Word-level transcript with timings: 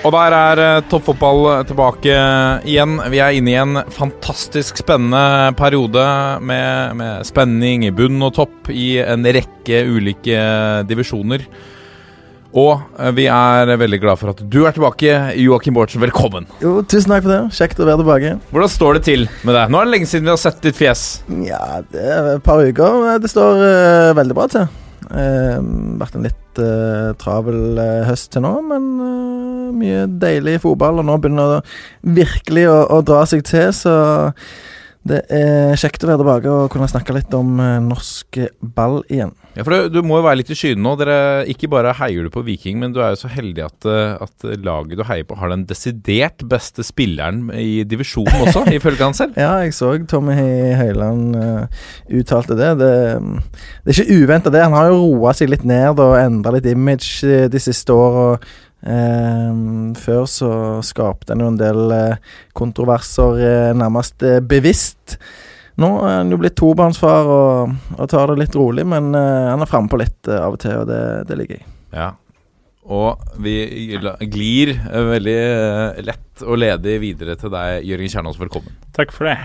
Og 0.00 0.14
der 0.14 0.32
er 0.32 0.60
eh, 0.64 0.82
toppfotball 0.88 1.42
tilbake 1.68 2.14
igjen. 2.64 2.96
Vi 3.12 3.18
er 3.20 3.36
inne 3.36 3.52
i 3.52 3.58
en 3.60 3.80
fantastisk 3.92 4.80
spennende 4.80 5.52
periode 5.58 6.04
med, 6.40 6.96
med 6.96 7.26
spenning 7.28 7.84
i 7.84 7.92
bunn 7.92 8.16
og 8.24 8.32
topp 8.38 8.70
i 8.72 8.94
en 9.02 9.28
rekke 9.28 9.82
ulike 9.92 10.40
divisjoner. 10.88 11.44
Og 12.56 12.80
eh, 12.96 13.12
vi 13.14 13.28
er 13.28 13.74
veldig 13.76 14.00
glad 14.00 14.22
for 14.22 14.32
at 14.32 14.40
du 14.40 14.62
er 14.64 14.72
tilbake. 14.72 15.18
Joakim 15.36 15.76
Bårdsen, 15.76 16.00
velkommen. 16.02 16.48
Jo, 16.64 16.78
tusen 16.80 17.12
takk 17.12 17.26
for 17.28 17.34
det. 17.34 17.42
Kjekt 17.60 17.84
å 17.84 17.90
være 17.90 18.00
tilbake. 18.00 18.34
Hvordan 18.56 18.72
står 18.72 18.98
det 18.98 19.06
til 19.12 19.28
med 19.44 19.52
deg? 19.52 19.68
Nå 19.68 19.82
er 19.82 19.90
det 19.90 19.98
lenge 19.98 20.08
siden 20.08 20.30
vi 20.30 20.32
har 20.32 20.40
sett 20.40 20.64
ditt 20.64 20.80
fjes. 20.80 21.08
Ja, 21.44 21.82
det 21.92 22.08
er 22.08 22.36
et 22.38 22.46
par 22.46 22.64
uker. 22.64 23.20
Det 23.20 23.36
står 23.36 23.60
uh, 23.60 24.14
veldig 24.16 24.38
bra 24.40 24.48
til. 24.48 24.70
Uh, 25.10 25.58
vært 26.00 26.16
en 26.16 26.26
litt 26.26 26.60
eh, 26.60 27.12
travel 27.20 27.78
eh, 27.80 28.02
høst 28.08 28.32
til 28.34 28.44
nå, 28.44 28.52
men 28.66 28.88
eh, 29.04 29.70
mye 29.76 30.04
deilig 30.22 30.60
fotball. 30.64 31.00
Og 31.00 31.08
nå 31.08 31.16
begynner 31.20 31.56
det 31.56 32.16
virkelig 32.20 32.66
å, 32.70 32.78
å 32.96 33.00
dra 33.06 33.24
seg 33.28 33.44
til, 33.48 33.70
så 33.76 33.94
det 35.00 35.20
er 35.32 35.78
kjekt 35.80 36.02
å 36.04 36.10
være 36.10 36.20
tilbake 36.20 36.50
og 36.52 36.72
kunne 36.72 36.88
snakke 36.90 37.14
litt 37.16 37.32
om 37.32 37.54
eh, 37.62 37.78
norsk 37.80 38.36
ball 38.60 38.98
igjen. 39.08 39.32
Ja, 39.56 39.64
for 39.64 39.72
du, 39.72 39.96
du 39.96 40.04
må 40.06 40.18
jo 40.18 40.26
være 40.26 40.42
litt 40.42 40.52
i 40.52 40.56
skyene 40.58 40.84
nå. 40.84 40.92
Dere, 41.00 41.16
ikke 41.50 41.70
bare 41.72 41.94
heier 41.96 42.26
du 42.26 42.32
på 42.32 42.42
Viking, 42.44 42.76
men 42.82 42.92
du 42.92 43.00
er 43.00 43.14
jo 43.14 43.22
så 43.22 43.30
heldig 43.32 43.64
at, 43.64 43.88
eh, 43.88 44.20
at 44.20 44.46
laget 44.60 45.00
du 45.00 45.04
heier 45.08 45.24
på, 45.26 45.38
har 45.40 45.54
den 45.54 45.64
desidert 45.70 46.44
beste 46.50 46.84
spilleren 46.84 47.48
i 47.56 47.80
divisjonen 47.88 48.44
også, 48.44 48.66
ifølge 48.76 49.06
han 49.06 49.16
selv. 49.16 49.40
Ja, 49.40 49.54
jeg 49.64 49.72
så 49.76 49.94
Tommy 50.10 50.36
Høiland 50.36 51.36
uh, 51.36 51.84
uttalte 52.20 52.58
det. 52.58 52.74
det. 52.82 52.94
Det 53.84 53.94
er 53.94 54.02
ikke 54.04 54.20
uventa, 54.20 54.52
det. 54.52 54.66
Han 54.68 54.76
har 54.76 54.92
jo 54.92 55.00
roa 55.00 55.32
seg 55.36 55.50
litt 55.54 55.64
ned 55.68 56.00
og 56.02 56.18
endra 56.20 56.52
litt 56.58 56.68
image 56.68 57.24
de 57.24 57.62
siste 57.62 57.96
åra. 57.96 58.34
Før 58.82 60.24
så 60.30 60.50
skapte 60.86 61.34
han 61.34 61.42
jo 61.44 61.50
en 61.52 61.60
del 61.60 61.92
eh, 61.92 62.34
kontroverser 62.56 63.42
eh, 63.44 63.70
nærmest 63.76 64.24
eh, 64.24 64.40
bevisst. 64.40 65.18
Nå 65.80 65.90
er 66.04 66.16
han 66.20 66.32
jo 66.32 66.38
blitt 66.40 66.56
tobarnsfar 66.60 67.28
og, 67.30 67.76
og 67.96 68.08
tar 68.10 68.32
det 68.32 68.40
litt 68.42 68.56
rolig, 68.56 68.86
men 68.88 69.12
eh, 69.16 69.50
han 69.52 69.60
er 69.60 69.70
frampå 69.70 70.00
litt 70.00 70.28
eh, 70.28 70.40
av 70.40 70.56
og 70.56 70.62
til, 70.64 70.80
og 70.82 70.88
det, 70.90 71.02
det 71.28 71.38
ligger 71.40 71.60
jeg. 71.60 71.68
Ja. 71.92 72.10
Og 72.90 73.20
vi 73.44 73.54
glir 74.32 74.72
veldig 74.90 75.38
lett 76.02 76.42
og 76.42 76.58
ledig 76.58 76.96
videre 77.04 77.36
til 77.38 77.52
deg, 77.52 77.84
Jørgen 77.86 78.10
Kjernås. 78.16 78.40
Velkommen. 78.40 78.74
Takk 78.96 79.12
for 79.14 79.28
det. 79.28 79.36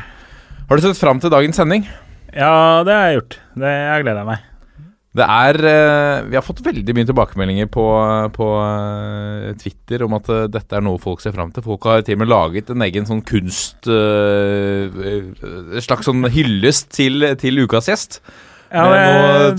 Har 0.66 0.80
du 0.80 0.88
sett 0.88 0.98
fram 0.98 1.20
til 1.22 1.34
dagens 1.34 1.60
sending? 1.60 1.86
Ja, 2.32 2.82
det 2.88 2.96
har 2.96 3.12
jeg 3.12 3.20
gjort. 3.20 3.40
Det 3.60 3.74
jeg 3.76 4.08
gleder 4.08 4.28
meg. 4.28 4.48
Det 5.16 5.24
er 5.24 5.56
eh, 5.70 6.26
Vi 6.28 6.36
har 6.36 6.44
fått 6.44 6.60
veldig 6.66 6.96
mye 6.98 7.08
tilbakemeldinger 7.08 7.70
på, 7.72 7.86
på 8.36 8.48
eh, 8.66 9.54
Twitter 9.62 10.04
om 10.04 10.18
at 10.18 10.28
eh, 10.34 10.42
dette 10.52 10.76
er 10.76 10.84
noe 10.84 11.00
folk 11.02 11.24
ser 11.24 11.36
fram 11.36 11.54
til. 11.56 11.64
Folk 11.64 11.88
har 11.88 12.04
til 12.04 12.18
og 12.18 12.24
med 12.26 12.32
laget 12.34 12.74
en 12.74 12.84
egen 12.84 13.08
sånn 13.08 13.24
kunst 13.26 13.88
En 13.88 15.82
slags 15.86 16.10
sånn 16.10 16.26
hyllest 16.36 16.92
til, 16.96 17.24
til 17.40 17.64
ukas 17.64 17.88
gjest. 17.92 18.20
Ja, 18.74 18.84
det, 18.92 19.00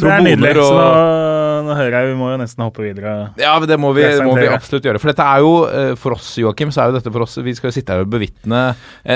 det 0.03 0.11
er 0.13 0.21
nydelig. 0.27 0.53
nydelig. 0.53 0.55
Så 0.61 0.67
og- 0.75 0.81
nå, 0.83 1.46
nå 1.67 1.75
hører 1.77 1.95
jeg 1.99 2.09
vi 2.13 2.17
må 2.19 2.29
jo 2.33 2.37
nesten 2.41 2.63
hoppe 2.65 2.85
videre. 2.85 3.15
Ja, 3.41 3.53
men 3.61 3.69
det 3.69 3.77
må 3.83 3.91
vi, 3.97 4.05
må 4.25 4.37
vi 4.39 4.47
absolutt 4.51 4.87
gjøre. 4.87 5.01
For 5.03 5.11
dette 5.13 5.25
er 5.27 5.43
jo, 5.45 5.51
eh, 5.67 5.91
for 6.01 6.15
oss, 6.17 6.29
Joakim, 6.41 6.71
så 6.75 6.85
er 6.85 6.93
jo 6.93 6.97
dette 6.99 7.13
for 7.15 7.25
oss 7.27 7.35
Vi 7.43 7.55
skal 7.59 7.71
jo 7.71 7.75
sitte 7.77 7.95
her 7.97 8.05
og 8.05 8.11
bevitne 8.13 8.63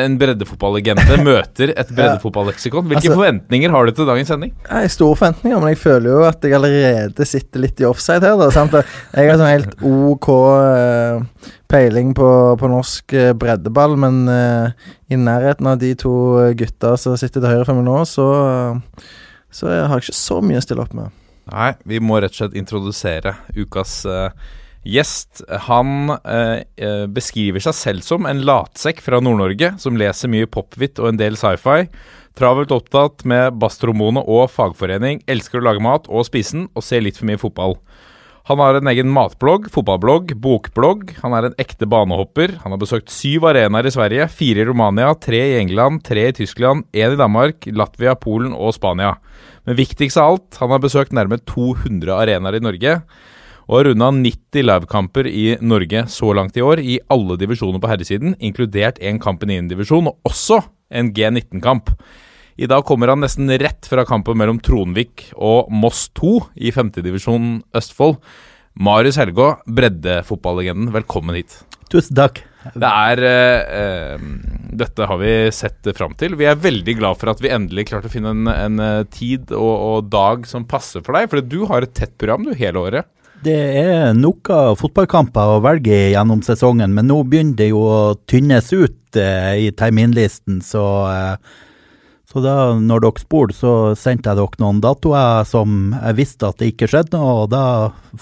en 0.01 0.17
breddefotballegende 0.21 1.21
møter 1.29 1.73
et 1.77 1.93
breddefotballeksikon. 1.95 2.89
Hvilke 2.91 3.05
Altså- 3.07 3.17
forventninger 3.19 3.71
har 3.75 3.87
du 3.87 3.95
til 3.97 4.11
dagens 4.11 4.33
sending? 4.35 4.53
Jeg 4.67 4.75
har 4.89 4.93
store 4.97 5.19
forventninger, 5.23 5.63
men 5.63 5.73
jeg 5.75 5.81
føler 5.85 6.11
jo 6.11 6.25
at 6.29 6.45
jeg 6.45 6.57
allerede 6.59 7.29
sitter 7.29 7.65
litt 7.65 7.81
i 7.81 7.89
offside 7.89 8.27
her. 8.27 8.37
Da, 8.41 8.51
sant? 8.55 8.75
Jeg 9.15 9.31
har 9.31 9.41
sånn 9.41 9.53
helt 9.55 9.79
OK 9.87 10.29
eh, 10.35 11.49
peiling 11.71 12.13
på, 12.19 12.29
på 12.59 12.71
norsk 12.75 13.15
eh, 13.15 13.33
breddeball, 13.39 13.95
men 14.01 14.23
i 15.11 15.17
nærheten 15.19 15.67
av 15.71 15.79
de 15.81 15.95
to 15.99 16.13
gutta 16.59 16.97
som 17.01 17.17
sitter 17.19 17.41
til 17.43 17.51
høyre 17.51 17.67
for 17.69 17.79
meg 17.79 17.87
nå, 17.87 17.97
så, 18.09 18.27
så 19.51 19.71
jeg 19.73 19.87
har 19.91 19.99
jeg 19.99 20.11
ikke 20.11 20.19
så 20.21 20.39
mye 20.45 20.61
å 20.61 20.65
stille 20.65 20.85
opp 20.85 20.95
med. 20.97 21.11
Nei, 21.51 21.75
vi 21.89 21.99
må 22.03 22.21
rett 22.21 22.35
og 22.37 22.43
slett 22.45 22.59
introdusere 22.59 23.35
ukas 23.59 24.01
uh, 24.07 24.31
gjest. 24.87 25.43
Han 25.67 26.13
eh, 26.25 27.07
beskriver 27.13 27.63
seg 27.63 27.77
selv 27.77 28.07
som 28.07 28.29
en 28.29 28.43
latsekk 28.47 29.03
fra 29.05 29.21
Nord-Norge 29.21 29.75
som 29.83 29.99
leser 30.01 30.33
mye 30.33 30.49
pophvitt 30.49 31.01
og 31.03 31.11
en 31.11 31.21
del 31.21 31.37
sci-fi. 31.37 31.89
Travelt 32.39 32.73
opptatt 32.73 33.27
med 33.29 33.59
basstromone 33.61 34.23
og 34.25 34.47
fagforening, 34.55 35.21
elsker 35.29 35.61
å 35.61 35.67
lage 35.67 35.83
mat 35.85 36.09
og 36.09 36.25
spise 36.29 36.57
den, 36.57 36.69
og 36.73 36.87
ser 36.87 37.05
litt 37.05 37.19
for 37.21 37.29
mye 37.29 37.41
fotball. 37.41 37.77
Han 38.49 38.59
har 38.59 38.79
en 38.79 38.89
egen 38.89 39.11
matblogg, 39.13 39.69
fotballblogg, 39.73 40.33
bokblogg. 40.41 41.11
Han 41.21 41.35
er 41.37 41.49
en 41.49 41.57
ekte 41.61 41.87
banehopper. 41.91 42.55
Han 42.63 42.73
har 42.73 42.81
besøkt 42.81 43.13
syv 43.13 43.45
arenaer 43.51 43.91
i 43.91 43.93
Sverige, 43.93 44.29
fire 44.33 44.63
i 44.63 44.69
Romania, 44.69 45.11
tre 45.15 45.43
i 45.53 45.59
England, 45.61 46.01
tre 46.07 46.31
i 46.31 46.37
Tyskland, 46.37 46.87
én 46.97 47.15
i 47.15 47.21
Danmark, 47.21 47.69
Latvia, 47.69 48.17
Polen 48.19 48.57
og 48.57 48.73
Spania. 48.79 49.13
Men 49.69 49.77
viktigst 49.79 50.19
av 50.19 50.33
alt, 50.33 50.61
han 50.63 50.73
har 50.73 50.81
besøkt 50.83 51.13
nærmere 51.17 51.45
200 51.45 52.17
arenaer 52.17 52.57
i 52.57 52.65
Norge. 52.65 52.97
Og 53.69 53.77
har 53.77 53.91
runda 53.91 54.09
90 54.17 54.67
livekamper 54.67 55.29
i 55.31 55.45
Norge 55.63 56.07
så 56.11 56.33
langt 56.35 56.57
i 56.59 56.65
år, 56.65 56.81
i 56.83 56.99
alle 57.13 57.37
divisjoner 57.39 57.79
på 57.79 57.93
herresiden, 57.93 58.35
inkludert 58.41 58.99
en 59.05 59.21
kamp 59.23 59.45
i 59.45 59.53
9. 59.53 59.61
divisjon, 59.71 60.11
og 60.11 60.33
også 60.33 60.63
en 60.91 61.13
G19-kamp. 61.15 61.93
I 62.61 62.67
dag 62.69 62.85
kommer 62.85 63.09
han 63.09 63.23
nesten 63.25 63.49
rett 63.59 63.87
fra 63.89 64.03
kampen 64.05 64.37
mellom 64.37 64.59
Tronvik 64.61 65.31
og 65.33 65.71
Moss 65.73 66.11
2 66.19 66.33
i 66.61 66.69
5. 66.77 66.91
divisjon 67.01 67.47
Østfold. 67.73 68.19
Marius 68.77 69.17
Helgå, 69.17 69.47
breddefotballegenden, 69.65 70.91
velkommen 70.93 71.39
hit. 71.39 71.55
Tusen 71.89 72.19
takk. 72.19 72.43
Det 72.77 72.91
er 72.91 73.23
eh, 73.25 73.79
eh, 73.79 74.27
Dette 74.77 75.09
har 75.09 75.19
vi 75.23 75.33
sett 75.57 75.89
fram 75.97 76.13
til. 76.21 76.37
Vi 76.37 76.51
er 76.51 76.61
veldig 76.61 76.97
glad 76.99 77.17
for 77.23 77.33
at 77.33 77.41
vi 77.41 77.49
endelig 77.49 77.87
klarte 77.89 78.11
å 78.11 78.13
finne 78.13 78.35
en, 78.37 78.53
en 78.53 78.85
eh, 78.85 79.07
tid 79.09 79.57
og, 79.57 79.73
og 79.73 80.13
dag 80.13 80.45
som 80.51 80.69
passer 80.69 81.01
for 81.07 81.17
deg. 81.17 81.31
For 81.33 81.41
du 81.41 81.65
har 81.73 81.89
et 81.89 81.97
tett 81.97 82.13
program 82.21 82.45
du 82.45 82.53
hele 82.53 82.85
året. 82.85 83.09
Det 83.41 83.57
er 83.87 84.13
nok 84.13 84.53
av 84.53 84.77
fotballkamper 84.83 85.57
å 85.57 85.65
velge 85.65 85.97
gjennom 86.13 86.45
sesongen, 86.45 86.93
men 86.93 87.09
nå 87.09 87.23
begynner 87.25 87.57
det 87.57 87.73
jo 87.73 87.81
å 87.89 87.99
tynnes 88.29 88.69
ut 88.77 89.17
eh, 89.17 89.65
i 89.65 89.73
terminlisten, 89.73 90.61
så 90.61 90.87
eh, 91.09 91.59
så 92.31 92.43
da 92.45 92.55
når 92.79 93.03
dere 93.03 93.23
spurte, 93.23 93.57
så 93.59 93.73
sendte 93.99 94.31
jeg 94.31 94.39
dere 94.39 94.63
noen 94.63 94.79
datoer 94.83 95.43
som 95.49 95.97
jeg 95.97 96.19
visste 96.21 96.47
at 96.47 96.61
det 96.63 96.69
ikke 96.73 96.87
skjedde 96.93 97.19
noe, 97.19 97.33
og 97.43 97.51
da 97.51 97.63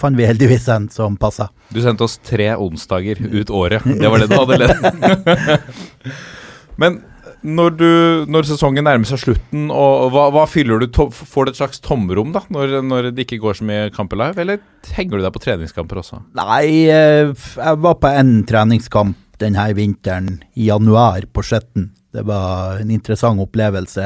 fant 0.01 0.17
vi 0.17 0.25
heldigvis 0.29 0.69
en 0.73 0.89
som 0.93 1.19
passa. 1.21 1.51
Du 1.69 1.83
sendte 1.85 2.07
oss 2.07 2.17
tre 2.25 2.55
onsdager 2.57 3.21
ut 3.21 3.53
året. 3.53 3.85
Det 3.85 4.09
var 4.09 4.25
det 4.25 4.31
du 4.31 4.39
hadde 4.39 4.59
ledd. 4.63 5.69
Men 6.81 7.03
når, 7.45 7.77
du, 7.77 7.91
når 8.33 8.49
sesongen 8.49 8.89
nærmer 8.89 9.07
seg 9.07 9.21
slutten, 9.23 9.69
og 9.71 10.09
hva, 10.15 10.29
hva 10.35 10.47
fyller 10.51 10.81
du 10.83 10.89
to, 10.91 11.09
Får 11.13 11.47
du 11.47 11.53
et 11.53 11.61
slags 11.61 11.85
tomrom 11.85 12.33
da, 12.35 12.43
når, 12.55 12.79
når 12.89 13.11
det 13.13 13.27
ikke 13.27 13.43
går 13.45 13.61
så 13.61 13.69
mye 13.69 13.93
kamper 13.95 14.19
live, 14.19 14.41
eller 14.41 14.65
henger 14.97 15.19
du 15.19 15.27
deg 15.27 15.37
på 15.37 15.45
treningskamper 15.45 16.01
også? 16.01 16.23
Nei, 16.39 16.89
eh, 16.89 17.31
jeg 17.37 17.85
var 17.85 18.01
på 18.01 18.11
en 18.11 18.39
treningskamp 18.49 19.21
denne 19.39 19.69
vinteren 19.77 20.41
i 20.59 20.67
januar 20.67 21.29
på 21.31 21.45
Skjetten. 21.47 21.93
Det 22.15 22.23
var 22.25 22.79
en 22.81 22.91
interessant 22.91 23.41
opplevelse. 23.43 24.05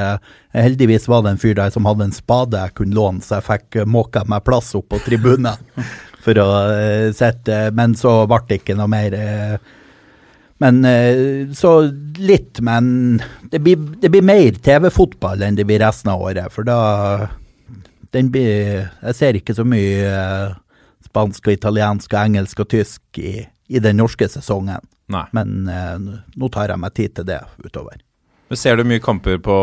Heldigvis 0.57 1.05
var 1.09 1.23
det 1.23 1.35
en 1.37 1.43
fyr 1.43 1.55
der 1.55 1.71
som 1.71 1.87
hadde 1.87 2.09
en 2.09 2.17
spade 2.17 2.59
jeg 2.59 2.75
kunne 2.81 2.97
låne, 2.99 3.23
så 3.23 3.39
jeg 3.39 3.47
fikk 3.47 3.83
måka 3.87 4.25
meg 4.27 4.43
plass 4.47 4.73
opp 4.75 4.89
på 4.91 4.99
tribunen 5.05 5.55
for 6.25 6.39
å 6.43 6.49
eh, 6.75 7.13
sitte, 7.15 7.69
men 7.75 7.95
så 7.99 8.23
ble 8.31 8.41
det 8.49 8.59
ikke 8.63 8.77
noe 8.79 8.91
mer. 8.91 9.15
eh, 9.15 9.55
Men 10.63 10.85
eh, 10.87 11.49
så 11.59 11.71
litt, 12.19 12.61
men 12.63 13.21
det 13.51 13.59
blir, 13.63 13.79
det 14.03 14.11
blir 14.15 14.23
mer 14.23 14.59
TV-fotball 14.63 15.43
enn 15.43 15.57
det 15.59 15.67
blir 15.67 15.83
resten 15.83 16.13
av 16.13 16.23
året, 16.23 16.53
for 16.55 16.67
da 16.67 17.31
den 18.13 18.29
blir, 18.31 18.91
Jeg 19.03 19.15
ser 19.17 19.39
ikke 19.39 19.55
så 19.57 19.65
mye 19.65 20.05
eh, 20.11 20.55
spansk 21.09 21.49
og 21.49 21.55
italiensk 21.57 22.13
og 22.13 22.21
engelsk 22.21 22.61
og 22.63 22.69
tysk 22.75 23.19
i, 23.19 23.47
i 23.73 23.79
den 23.83 23.99
norske 23.99 24.29
sesongen. 24.29 24.83
Nei. 25.11 25.27
Men 25.35 25.69
eh, 25.69 26.23
nå 26.39 26.49
tar 26.53 26.73
jeg 26.73 26.83
meg 26.83 26.95
tid 26.97 27.15
til 27.19 27.27
det 27.29 27.41
utover. 27.65 28.01
Men 28.53 28.59
Ser 28.61 28.77
du 28.77 28.85
mye 28.85 29.01
kamper 29.01 29.39
på, 29.41 29.55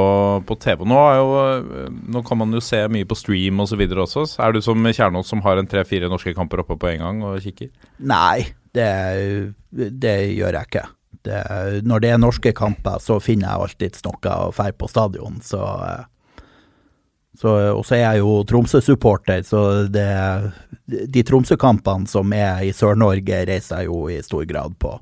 på 0.50 0.56
TV? 0.58 0.82
Nå, 0.90 0.98
er 0.98 1.20
jo, 1.20 1.34
eh, 1.78 1.90
nå 2.10 2.24
kan 2.26 2.40
man 2.42 2.56
jo 2.58 2.62
se 2.64 2.80
mye 2.90 3.06
på 3.06 3.18
stream 3.18 3.62
osv. 3.62 3.84
også. 3.86 4.24
Er 4.42 4.56
du 4.56 4.64
som 4.66 4.82
Kjernås 4.82 5.30
som 5.30 5.44
har 5.46 5.62
en 5.62 5.70
tre-fire 5.70 6.10
norske 6.10 6.34
kamper 6.34 6.64
oppe 6.64 6.78
på 6.82 6.90
en 6.96 7.04
gang 7.04 7.20
og 7.22 7.38
kikker? 7.44 7.70
Nei, 8.10 8.48
det, 8.74 8.88
det 9.70 10.16
gjør 10.34 10.58
jeg 10.58 10.72
ikke. 10.72 10.88
Det, 11.22 11.42
når 11.86 12.02
det 12.02 12.10
er 12.16 12.24
norske 12.24 12.54
kamper, 12.58 12.98
så 13.04 13.20
finner 13.22 13.52
jeg 13.52 13.68
alltids 13.68 14.02
noe 14.08 14.34
å 14.34 14.50
dra 14.56 14.72
på 14.74 14.90
stadion. 14.90 15.38
Så, 15.46 15.60
eh, 15.86 16.48
så 17.38 17.54
Og 17.76 17.84
så 17.86 18.00
er 18.00 18.04
jeg 18.08 18.24
jo 18.24 18.40
Tromsø-supporter, 18.50 19.44
så 19.46 19.86
det, 19.86 20.08
de 20.90 21.24
Tromsø-kampene 21.30 22.10
som 22.10 22.34
er 22.34 22.66
i 22.66 22.74
Sør-Norge, 22.74 23.46
reiser 23.46 23.84
jeg 23.84 23.92
jo 23.92 24.08
i 24.10 24.18
stor 24.26 24.50
grad 24.50 24.80
på. 24.82 24.96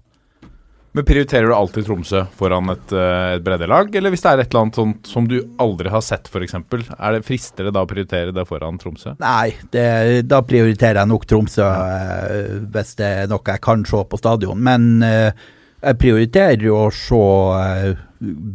Men 0.98 1.06
Prioriterer 1.06 1.46
du 1.46 1.54
alltid 1.54 1.86
Tromsø 1.86 2.24
foran 2.34 2.72
et, 2.74 2.92
eh, 2.92 3.36
et 3.36 3.44
breddelag, 3.46 3.92
eller 4.00 4.10
hvis 4.10 4.24
det 4.24 4.32
er 4.32 4.40
et 4.42 4.48
eller 4.50 4.64
annet 4.64 4.80
sånt 4.80 5.10
som 5.12 5.28
du 5.30 5.36
aldri 5.62 5.92
har 5.94 6.02
sett 6.02 6.26
f.eks., 6.26 6.56
er 6.58 7.14
det 7.14 7.20
frister 7.28 7.68
det 7.68 7.74
da 7.76 7.84
å 7.86 7.90
prioritere 7.90 8.34
det 8.34 8.48
foran 8.50 8.80
Tromsø? 8.82 9.14
Nei, 9.22 9.52
det, 9.70 10.24
da 10.26 10.42
prioriterer 10.42 11.04
jeg 11.04 11.12
nok 11.12 11.28
Tromsø 11.30 11.68
ja. 11.68 12.34
hvis 12.74 12.96
det 12.98 13.12
er 13.22 13.30
noe 13.30 13.46
jeg 13.46 13.62
kan 13.68 13.86
se 13.86 14.02
på 14.10 14.18
stadion. 14.18 14.66
Men 14.66 14.90
eh, 15.06 15.46
jeg 15.84 16.02
prioriterer 16.02 16.68
å 16.74 16.88
se 16.90 17.24
eh, 17.62 18.04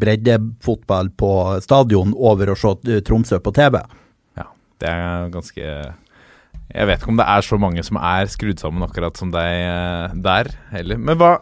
breddefotball 0.03 1.15
på 1.15 1.33
stadion 1.63 2.11
over 2.19 2.51
å 2.51 2.59
se 2.59 2.75
eh, 2.91 3.05
Tromsø 3.07 3.39
på 3.39 3.55
TV. 3.55 3.79
Ja, 4.35 4.51
det 4.83 4.91
er 4.91 5.31
ganske 5.39 5.77
Jeg 6.73 6.89
vet 6.89 7.03
ikke 7.03 7.11
om 7.13 7.19
det 7.21 7.27
er 7.29 7.45
så 7.45 7.59
mange 7.61 7.83
som 7.85 7.99
er 8.01 8.31
skrudd 8.33 8.61
sammen 8.63 8.85
akkurat 8.87 9.19
som 9.21 9.33
deg 9.35 9.45
eh, 9.45 10.15
der 10.25 10.49
heller. 10.73 10.97
Men 10.97 11.19
hva 11.21 11.33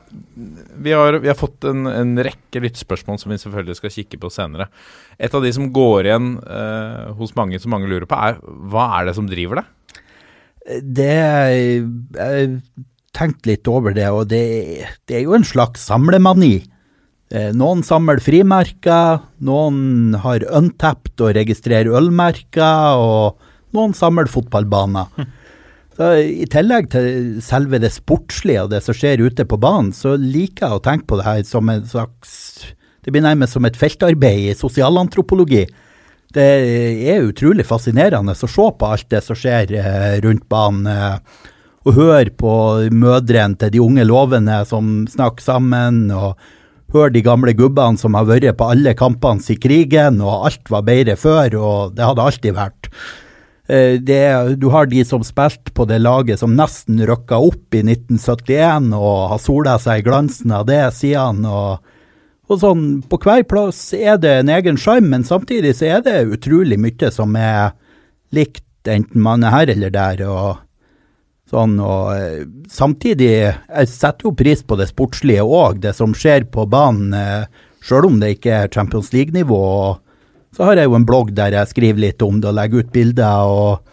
Vi 0.83 0.91
har, 0.91 1.21
vi 1.23 1.31
har 1.31 1.39
fått 1.39 1.69
en, 1.71 1.87
en 1.87 2.17
rekke 2.27 2.63
lyttespørsmål 2.65 3.21
som 3.23 3.31
vi 3.31 3.39
selvfølgelig 3.39 3.79
skal 3.79 3.95
kikke 3.95 4.19
på 4.23 4.31
senere. 4.35 4.67
Et 5.23 5.31
av 5.37 5.45
de 5.45 5.53
som 5.55 5.69
går 5.71 6.09
igjen 6.09 6.33
eh, 6.43 7.13
hos 7.19 7.37
mange, 7.39 7.61
som 7.63 7.71
mange 7.77 7.91
lurer 7.91 8.09
på, 8.11 8.19
er 8.19 8.41
hva 8.43 8.89
er 8.99 9.07
det 9.07 9.15
som 9.19 9.29
driver 9.31 9.63
det? 9.63 9.67
Det 10.83 11.13
Jeg 11.15 12.51
tenkte 13.17 13.53
litt 13.53 13.71
over 13.71 13.95
det, 13.95 14.09
og 14.11 14.27
det, 14.31 14.43
det 15.07 15.19
er 15.19 15.25
jo 15.29 15.37
en 15.39 15.47
slags 15.47 15.87
samlemani. 15.87 16.57
Eh, 17.31 17.53
Noen 17.55 17.85
samler 17.87 18.19
frimerker, 18.23 19.23
noen 19.47 20.19
har 20.27 20.43
untapped 20.59 21.23
og 21.23 21.37
registrerer 21.39 21.95
ølmerker, 22.01 22.99
og 22.99 23.50
noen 23.77 23.95
samler 23.97 24.31
fotballbaner. 24.31 25.29
Så 26.01 26.11
I 26.23 26.47
tillegg 26.49 26.89
til 26.93 27.41
selve 27.45 27.81
det 27.83 27.93
sportslige 27.93 28.63
og 28.65 28.71
det 28.73 28.81
som 28.85 28.97
skjer 28.97 29.21
ute 29.21 29.45
på 29.45 29.59
banen, 29.61 29.91
så 29.93 30.15
liker 30.17 30.67
jeg 30.67 30.79
å 30.79 30.85
tenke 30.85 31.09
på 31.11 31.19
det 31.21 31.27
her 31.27 31.43
som 31.49 31.69
en 31.69 31.85
slags 31.85 32.39
Det 33.05 33.13
blir 33.13 33.25
nærmest 33.25 33.57
som 33.57 33.65
et 33.65 33.77
feltarbeid 33.77 34.51
i 34.51 34.57
sosialantropologi. 34.57 35.65
Det 36.31 36.49
er 37.11 37.25
utrolig 37.27 37.65
fascinerende 37.67 38.37
å 38.37 38.49
se 38.49 38.67
på 38.79 38.87
alt 38.87 39.09
det 39.11 39.23
som 39.25 39.39
skjer 39.39 39.73
eh, 39.81 40.21
rundt 40.23 40.45
banen. 40.53 40.87
eh, 40.87 41.47
Og 41.89 41.97
høre 41.97 42.31
på 42.37 42.53
mødrene 42.93 43.57
til 43.57 43.73
de 43.73 43.81
unge 43.81 44.05
lovende 44.05 44.61
som 44.69 45.07
snakker 45.09 45.43
sammen. 45.43 46.11
og 46.13 46.37
Høre 46.93 47.15
de 47.15 47.23
gamle 47.23 47.55
gubbene 47.57 47.99
som 47.99 48.15
har 48.19 48.27
vært 48.29 48.59
på 48.59 48.69
alle 48.69 48.95
kampene 48.99 49.41
i 49.49 49.57
krigen, 49.57 50.21
og 50.21 50.47
alt 50.51 50.71
var 50.71 50.83
bedre 50.83 51.17
før, 51.17 51.57
og 51.57 51.97
det 51.97 52.05
hadde 52.05 52.25
alltid 52.25 52.57
vært. 52.57 52.91
Eh, 53.71 54.01
Det, 54.01 54.57
du 54.59 54.69
har 54.69 54.87
de 54.87 55.05
som 55.05 55.23
spilte 55.23 55.71
på 55.71 55.87
det 55.87 56.01
laget 56.03 56.41
som 56.41 56.57
nesten 56.59 56.99
rykka 57.07 57.39
opp 57.39 57.75
i 57.75 57.85
1971, 57.85 58.91
og 58.97 59.29
har 59.31 59.43
sola 59.43 59.77
seg 59.79 60.01
i 60.01 60.07
glansen 60.09 60.55
av 60.57 60.67
det 60.67 60.83
siden. 60.97 61.45
Og, 61.47 61.79
og 62.51 62.59
sånn, 62.63 62.89
på 63.07 63.21
hver 63.23 63.45
plass 63.47 63.93
er 63.95 64.19
det 64.19 64.41
en 64.41 64.51
egen 64.57 64.81
sjarm, 64.81 65.13
men 65.13 65.27
samtidig 65.27 65.77
så 65.79 65.93
er 65.99 66.03
det 66.07 66.27
utrolig 66.35 66.81
mye 66.83 67.13
som 67.15 67.37
er 67.39 67.77
likt, 68.35 68.67
enten 68.89 69.23
man 69.23 69.45
er 69.45 69.55
her 69.55 69.73
eller 69.77 69.95
der. 69.95 70.27
og 70.27 70.67
Sånn, 71.51 71.81
og 71.83 72.13
eh, 72.15 72.45
samtidig, 72.71 73.33
jeg 73.51 73.91
setter 73.91 74.29
jo 74.29 74.37
pris 74.39 74.61
på 74.63 74.77
det 74.79 74.87
sportslige 74.93 75.43
òg, 75.43 75.81
det 75.83 75.97
som 75.99 76.13
skjer 76.15 76.47
på 76.47 76.63
banen, 76.71 77.11
eh, 77.15 77.65
sjøl 77.83 78.07
om 78.07 78.21
det 78.23 78.37
ikke 78.37 78.53
er 78.55 78.71
Champions 78.71 79.11
League-nivå. 79.15 79.59
og 79.59 79.99
Så 80.57 80.67
har 80.67 80.81
jeg 80.81 80.91
jo 80.91 80.97
en 80.99 81.07
blogg 81.07 81.31
der 81.37 81.55
jeg 81.55 81.71
skriver 81.71 82.05
litt 82.09 82.23
om 82.27 82.41
det 82.43 82.51
og 82.51 82.57
legger 82.59 82.85
ut 82.85 82.93
bilder. 82.95 83.47
og 83.47 83.91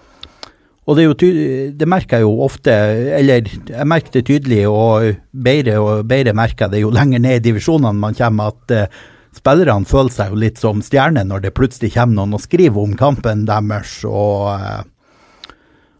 og 0.87 0.95
det, 0.95 1.33
det 1.75 1.87
merker 1.89 2.21
jeg 2.21 2.23
jo 2.23 2.45
ofte, 2.45 2.71
eller 3.17 3.43
jeg 3.43 3.87
merker 3.91 4.13
det 4.13 4.21
tydelig, 4.29 4.61
og 4.71 5.17
bedre 5.35 5.81
og 5.83 6.05
bedre 6.07 6.31
merker 6.31 6.65
jeg 6.65 6.77
det 6.77 6.83
jo 6.85 6.93
lenger 6.97 7.19
ned 7.19 7.41
i 7.41 7.45
divisjonene 7.49 7.99
man 7.99 8.15
kommer, 8.15 8.53
at 8.55 8.71
uh, 8.71 9.01
spillerne 9.35 9.89
føler 9.89 10.15
seg 10.15 10.31
jo 10.31 10.39
litt 10.45 10.61
som 10.61 10.79
stjerner 10.79 11.27
når 11.27 11.43
det 11.43 11.55
plutselig 11.57 11.91
kommer 11.97 12.21
noen 12.21 12.37
og 12.39 12.45
skriver 12.45 12.83
om 12.83 12.95
kampen 12.99 13.43
deres. 13.49 13.99
og... 14.07 14.53
uh, 14.55 14.85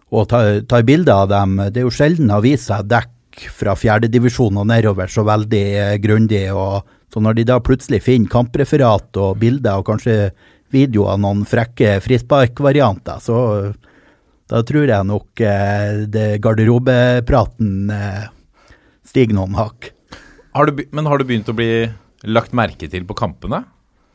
og 0.08 0.30
tar, 0.32 0.62
tar 0.72 0.86
bilder 0.88 1.26
av 1.26 1.32
dem. 1.34 1.58
Det 1.68 1.82
er 1.82 1.84
jo 1.84 1.92
sjelden 1.92 2.30
aviser 2.32 2.86
dekker 2.88 3.50
fra 3.52 3.74
fjerdedivisjon 3.76 4.56
og 4.56 4.70
nedover 4.70 5.12
så 5.12 5.26
veldig 5.28 5.66
uh, 5.76 5.96
grundig. 6.00 6.46
og 6.56 6.97
Så 7.18 7.22
når 7.26 7.34
de 7.34 7.44
da 7.50 7.56
plutselig 7.58 8.04
finner 8.06 8.30
kampreferat 8.30 9.18
og 9.18 9.40
bilder 9.42 9.80
og 9.82 9.88
kanskje 9.88 10.30
video 10.70 11.08
av 11.10 11.18
noen 11.24 11.40
frekke 11.50 11.96
frisparkvarianter, 12.06 13.24
så 13.26 13.38
da 14.46 14.60
tror 14.62 14.84
jeg 14.86 15.08
nok 15.10 15.42
eh, 15.42 16.04
det 16.14 16.26
garderobepraten 16.46 17.72
eh, 17.90 18.28
stiger 19.02 19.34
noen 19.34 19.58
hakk. 19.58 19.88
Har 20.54 20.70
du, 20.70 20.84
men 20.94 21.10
har 21.10 21.18
du 21.18 21.26
begynt 21.26 21.50
å 21.50 21.56
bli 21.58 21.88
lagt 22.30 22.54
merke 22.54 22.86
til 22.92 23.08
på 23.10 23.18
kampene? 23.18 23.64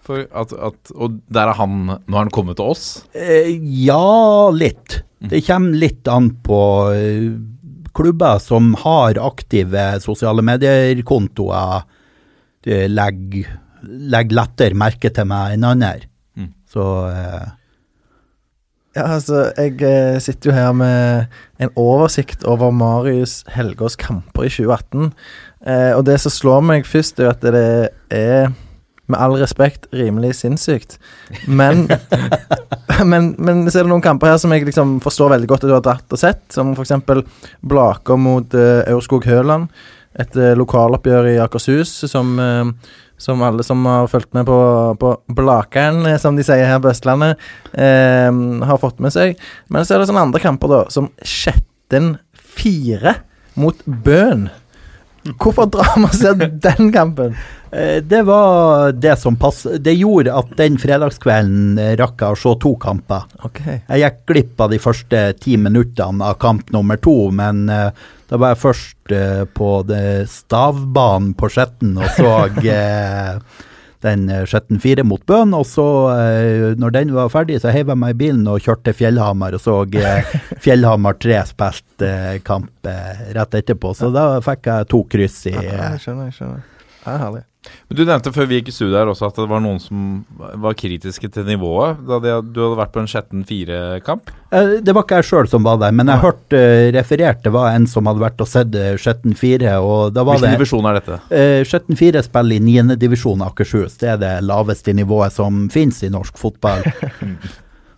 At, 0.07 0.55
at, 0.55 0.93
og 0.95 1.17
der 1.27 1.51
er 1.51 1.59
han 1.59 1.75
Nå 1.87 2.15
har 2.15 2.25
han 2.29 2.31
kommet 2.35 2.61
til 2.61 2.71
oss? 2.71 2.85
Eh, 3.19 3.51
ja, 3.83 4.47
litt. 4.55 5.01
Det 5.19 5.43
kommer 5.49 5.75
litt 5.83 6.07
an 6.07 6.31
på 6.47 6.61
eh, 6.95 7.27
klubber 7.99 8.39
som 8.47 8.77
har 8.85 9.19
aktive 9.27 9.89
sosiale 10.07 10.47
medier-kontoer. 10.47 11.83
De 12.67 12.85
legger, 12.91 13.51
legger 13.83 14.39
lettere 14.39 14.79
merke 14.79 15.11
til 15.15 15.29
meg 15.29 15.57
enn 15.57 15.67
andre. 15.67 16.07
Mm. 16.39 16.53
Så 16.71 16.87
eh, 17.11 17.51
Ja, 18.93 19.07
altså, 19.09 19.47
jeg 19.57 19.79
eh, 19.89 20.19
sitter 20.23 20.51
jo 20.51 20.57
her 20.57 20.75
med 20.77 21.33
en 21.63 21.73
oversikt 21.81 22.45
over 22.45 22.71
Marius 22.71 23.41
Helgaas 23.55 23.97
kamper 23.97 24.47
i 24.47 24.53
2018. 24.53 25.15
Eh, 25.67 25.93
og 25.97 26.05
det 26.07 26.19
som 26.23 26.35
slår 26.35 26.63
meg 26.67 26.87
først, 26.89 27.21
er 27.23 27.33
at 27.33 27.43
det 27.43 27.65
er, 28.13 28.53
med 29.11 29.19
all 29.19 29.35
respekt, 29.41 29.89
rimelig 29.95 30.37
sinnssykt. 30.41 30.99
Men, 31.47 31.89
men, 33.11 33.33
men 33.39 33.65
så 33.69 33.81
er 33.81 33.87
det 33.87 33.93
noen 33.93 34.05
kamper 34.05 34.33
her 34.33 34.39
som 34.43 34.53
jeg 34.55 34.69
liksom 34.69 35.01
forstår 35.05 35.35
veldig 35.37 35.51
godt 35.51 35.67
at 35.67 35.73
du 35.73 35.77
har 35.77 35.87
dratt 35.87 36.15
og 36.15 36.21
sett, 36.21 36.45
som 36.55 36.75
f.eks. 36.77 36.95
Blaker 37.65 38.21
mot 38.21 38.55
uh, 38.55 38.85
Aurskog 38.93 39.27
Høland. 39.29 39.71
Et 40.21 40.37
eh, 40.37 40.53
lokaloppgjør 40.59 41.31
i 41.33 41.39
Akershus 41.41 41.95
som 42.11 42.35
eh, 42.43 42.91
som 43.23 43.43
alle 43.43 43.63
som 43.63 43.87
har 43.87 44.09
fulgt 44.11 44.33
med 44.35 44.47
på, 44.47 44.59
på 44.99 45.13
Blakeren, 45.27 46.07
eh, 46.07 46.19
som 46.19 46.37
de 46.37 46.45
sier 46.47 46.67
her 46.67 46.81
på 46.83 46.91
Østlandet, 46.91 47.39
eh, 47.73 48.31
har 48.67 48.81
fått 48.83 48.99
med 49.03 49.15
seg. 49.15 49.39
Men 49.71 49.87
så 49.87 49.95
er 49.95 50.03
det 50.03 50.11
sånne 50.11 50.27
andre 50.27 50.43
kamper, 50.43 50.73
da, 50.73 50.81
som 50.91 51.07
Skjetten 51.23 52.17
4 52.59 53.15
mot 53.63 53.87
Bøn. 53.87 54.49
Hvorfor 55.39 55.71
drar 55.71 55.95
man 56.03 56.11
seg 56.17 56.49
den 56.67 56.95
kampen? 56.95 57.37
det 57.73 58.19
var 58.29 58.91
det 58.93 59.15
som 59.17 59.33
pass... 59.41 59.63
Det 59.81 59.95
gjorde 59.97 60.35
at 60.37 60.51
den 60.59 60.75
fredagskvelden 60.77 61.79
rakk 61.97 62.21
jeg 62.21 62.35
å 62.35 62.37
se 62.37 62.51
to 62.61 62.75
kamper. 62.77 63.23
Okay. 63.49 63.79
Jeg 63.87 64.03
gikk 64.03 64.19
glipp 64.29 64.61
av 64.61 64.75
de 64.75 64.81
første 64.83 65.23
ti 65.41 65.55
minuttene 65.57 66.27
av 66.27 66.37
kamp 66.43 66.69
nummer 66.75 67.01
to, 67.01 67.15
men 67.33 67.63
da 68.33 68.39
var 68.41 68.55
jeg 68.55 68.63
først 68.63 69.13
eh, 69.13 69.43
på 69.53 69.69
det 69.85 70.25
stavbanen 70.33 71.35
på 71.37 71.51
Skjetten 71.53 71.99
og 72.01 72.09
så 72.17 72.31
eh, 72.65 73.35
den 74.01 74.25
eh, 74.33 74.47
Skjetten 74.49 74.81
4 74.81 75.05
mot 75.05 75.21
Bøen. 75.29 75.53
Og 75.53 75.67
så, 75.69 75.85
eh, 76.17 76.73
når 76.81 76.95
den 76.97 77.13
var 77.13 77.29
ferdig, 77.35 77.61
så 77.61 77.75
heiv 77.75 77.93
jeg 77.93 78.01
meg 78.01 78.17
i 78.17 78.19
bilen 78.25 78.49
og 78.49 78.65
kjørte 78.65 78.89
til 78.89 78.99
Fjellhamar 79.03 79.59
og 79.59 79.61
så 79.61 79.77
eh, 80.01 80.33
Fjellhamar 80.65 81.21
3 81.21 81.45
spilt 81.53 82.09
eh, 82.09 82.35
kamp 82.47 82.89
rett 83.37 83.61
etterpå. 83.61 83.93
Så 84.01 84.09
da 84.17 84.27
fikk 84.45 84.73
jeg 84.73 84.93
to 84.97 85.05
kryss 85.13 85.43
i 85.53 85.57
Ja, 85.59 85.93
jeg 85.93 86.05
skjønner, 86.07 86.33
jeg 86.33 86.39
skjønner. 86.41 86.69
Ja, 87.05 87.17
herlig. 87.27 87.45
Men 87.89 87.97
Du 87.99 88.03
nevnte 88.05 88.33
før 88.35 88.49
vi 88.51 88.59
gikk 88.59 88.71
i 88.73 88.75
studio 88.75 88.97
her 88.99 89.11
også 89.13 89.29
at 89.29 89.37
det 89.39 89.47
var 89.51 89.63
noen 89.63 89.79
som 89.83 90.25
var 90.65 90.75
kritiske 90.79 91.29
til 91.33 91.47
nivået 91.47 92.01
da 92.09 92.19
de, 92.25 92.33
du 92.51 92.59
hadde 92.65 92.79
vært 92.81 92.93
på 92.95 93.03
en 93.03 93.11
Skjetten 93.11 93.45
4-kamp. 93.49 94.33
Eh, 94.51 94.73
Det 94.83 94.95
var 94.97 95.07
ikke 95.07 95.21
jeg 95.21 95.29
sjøl 95.31 95.51
som 95.53 95.67
var 95.67 95.79
der, 95.83 95.95
men 95.95 96.11
jeg 96.11 96.23
hørte 96.25 96.59
eh, 96.59 96.91
referert 96.97 97.43
det 97.47 97.53
var 97.55 97.73
en 97.77 97.87
som 97.91 98.11
hadde 98.11 98.25
vært 98.25 98.43
og 98.43 98.51
sett 98.51 98.75
eh, 98.79 98.95
Skjetten 99.01 99.37
4, 99.39 99.77
og 99.81 100.15
da 100.17 100.27
var 100.27 100.41
Hvilken 100.43 100.59
divisjon 100.59 100.91
er 100.91 100.99
dette? 101.01 101.21
Uh, 101.31 101.63
Skjetten 101.69 101.99
4 101.99 102.25
spiller 102.27 102.59
i 102.59 102.63
9. 102.83 102.97
divisjon 103.01 103.45
Akershus. 103.47 103.99
Det 104.03 104.11
er 104.15 104.23
det 104.23 104.33
laveste 104.47 104.95
nivået 104.97 105.35
som 105.35 105.69
finnes 105.73 106.03
i 106.03 106.11
norsk 106.13 106.39
fotball. 106.41 106.83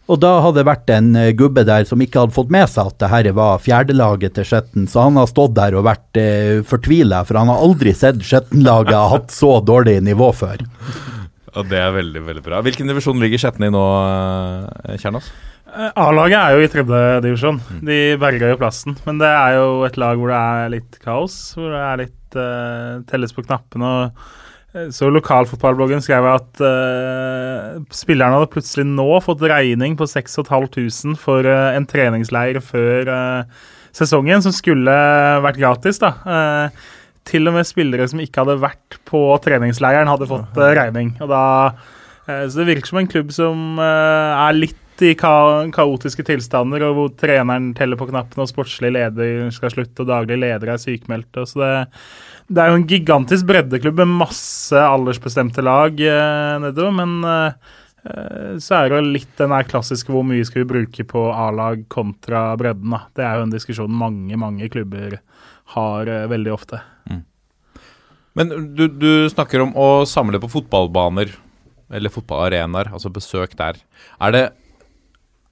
Og 0.04 0.20
da 0.20 0.34
hadde 0.44 0.60
det 0.60 0.68
vært 0.68 0.90
en 0.92 1.14
eh, 1.16 1.32
gubbe 1.36 1.64
der 1.64 1.86
som 1.88 2.02
ikke 2.04 2.24
hadde 2.24 2.36
fått 2.36 2.52
med 2.52 2.68
seg 2.68 2.90
at 2.90 2.98
det 3.00 3.08
her 3.08 3.30
var 3.36 3.62
fjerdelaget 3.64 4.36
til 4.36 4.48
Skjetten, 4.50 4.84
så 4.90 5.06
han 5.06 5.16
har 5.16 5.30
stått 5.30 5.54
der 5.56 5.78
og 5.78 5.86
vært 5.88 6.20
eh, 6.20 6.60
fortvila, 6.68 7.22
for 7.24 7.40
han 7.40 7.52
har 7.52 7.64
aldri 7.64 7.94
sett 7.96 8.20
Skjetten-laget 8.20 8.98
ha 8.98 9.06
hatt 9.14 9.32
så 9.32 9.56
dårlig 9.64 9.96
nivå 10.04 10.28
før. 10.36 10.60
Og 11.54 11.70
det 11.70 11.80
er 11.80 11.94
veldig, 11.94 12.22
veldig 12.28 12.44
bra. 12.44 12.60
Hvilken 12.66 12.90
divisjon 12.90 13.22
ligger 13.22 13.40
Skjetten 13.40 13.68
i 13.68 13.72
nå, 13.72 13.82
eh, 14.84 15.00
Kjernas? 15.00 15.32
Eh, 15.74 15.90
A-laget 16.04 16.38
er 16.38 16.54
jo 16.54 16.64
i 16.64 16.70
tredje 16.70 17.02
divisjon. 17.24 17.60
De 17.86 17.98
berga 18.20 18.52
jo 18.52 18.60
plassen. 18.60 18.98
Men 19.06 19.18
det 19.22 19.30
er 19.30 19.56
jo 19.58 19.68
et 19.88 19.98
lag 20.00 20.20
hvor 20.20 20.34
det 20.34 20.40
er 20.40 20.72
litt 20.76 20.98
kaos. 21.02 21.38
Hvor 21.56 21.72
det 21.72 21.82
er 21.82 22.00
litt 22.04 22.38
uh, 22.38 23.02
telles 23.10 23.34
på 23.34 23.46
knappene. 23.46 23.90
og 23.90 24.43
Så 24.74 25.06
lokalfotballbloggen 25.14 26.02
skrev 26.02 26.26
at 26.26 26.58
uh, 26.58 27.78
spillerne 27.94 28.40
hadde 28.40 28.50
plutselig 28.50 28.86
nå 28.88 29.06
fått 29.22 29.44
regning 29.46 29.94
på 29.98 30.08
6500 30.10 31.14
for 31.20 31.46
uh, 31.46 31.76
en 31.76 31.86
treningsleir 31.86 32.58
før 32.64 33.10
uh, 33.10 33.68
sesongen, 33.94 34.42
som 34.42 34.54
skulle 34.54 34.94
vært 35.44 35.60
gratis. 35.60 36.02
da. 36.02 36.16
Til 37.24 37.46
og 37.46 37.54
med 37.54 37.68
spillere 37.68 38.08
som 38.10 38.18
ikke 38.20 38.42
hadde 38.42 38.58
vært 38.64 38.98
på 39.06 39.20
treningsleiren, 39.44 40.10
hadde 40.10 40.26
fått 40.28 40.58
regning. 40.58 41.14
Og 41.22 41.30
da, 41.30 41.44
så 42.26 42.58
det 42.58 42.66
virker 42.72 42.90
som 42.90 42.98
en 43.00 43.08
klubb 43.08 43.30
som 43.32 43.78
er 43.78 44.58
litt 44.58 45.04
i 45.06 45.14
ka 45.18 45.30
kaotiske 45.74 46.26
tilstander, 46.26 46.82
og 46.88 46.98
hvor 46.98 47.14
treneren 47.22 47.70
teller 47.78 47.98
på 47.98 48.10
knappene, 48.10 48.44
og 48.44 48.50
sportslig 48.50 48.90
leder 48.98 49.46
skal 49.54 49.72
slutte, 49.72 50.02
og 50.02 50.10
daglig 50.10 50.40
leder 50.42 50.74
er 50.74 50.82
sykemeldte. 50.82 51.46
Så 51.48 51.62
det, 51.62 51.72
det, 52.48 52.60
er 52.60 52.70
jo 52.70 52.80
en 52.80 52.88
gigantisk 52.88 53.48
breddeklubb 53.48 54.02
med 54.02 54.18
masse 54.24 54.84
aldersbestemte 54.84 55.64
lag 55.64 55.98
nedover, 56.64 56.94
men 56.98 57.14
så 58.60 58.74
er 58.76 58.90
det 58.90 58.98
jo 58.98 59.12
litt 59.14 59.30
den 59.38 59.54
der 59.54 59.64
klassiske 59.64 60.12
hvor 60.12 60.26
mye 60.28 60.44
skal 60.44 60.60
vi 60.60 60.72
bruke 60.74 61.06
på 61.08 61.22
A-lag 61.32 61.86
kontra 61.88 62.50
bredden. 62.60 62.92
da. 62.92 63.06
Det 63.16 63.24
er 63.24 63.38
jo 63.38 63.46
en 63.46 63.54
diskusjon 63.54 64.00
mange, 64.02 64.36
mange 64.36 64.68
klubber 64.68 65.22
har 65.72 66.10
veldig 66.28 66.52
ofte. 66.52 66.82
Men 68.34 68.50
du, 68.74 68.88
du, 68.90 69.10
snakker 69.30 69.62
om 69.62 69.72
å 69.78 69.88
samle 70.10 70.40
på 70.42 70.50
fotballbaner, 70.50 71.30
eller 71.94 72.12
fotballarenaer, 72.12 72.90
altså 72.94 73.12
besøk 73.14 73.54
der. 73.58 73.78
Er 74.18 74.34
det, 74.34 74.44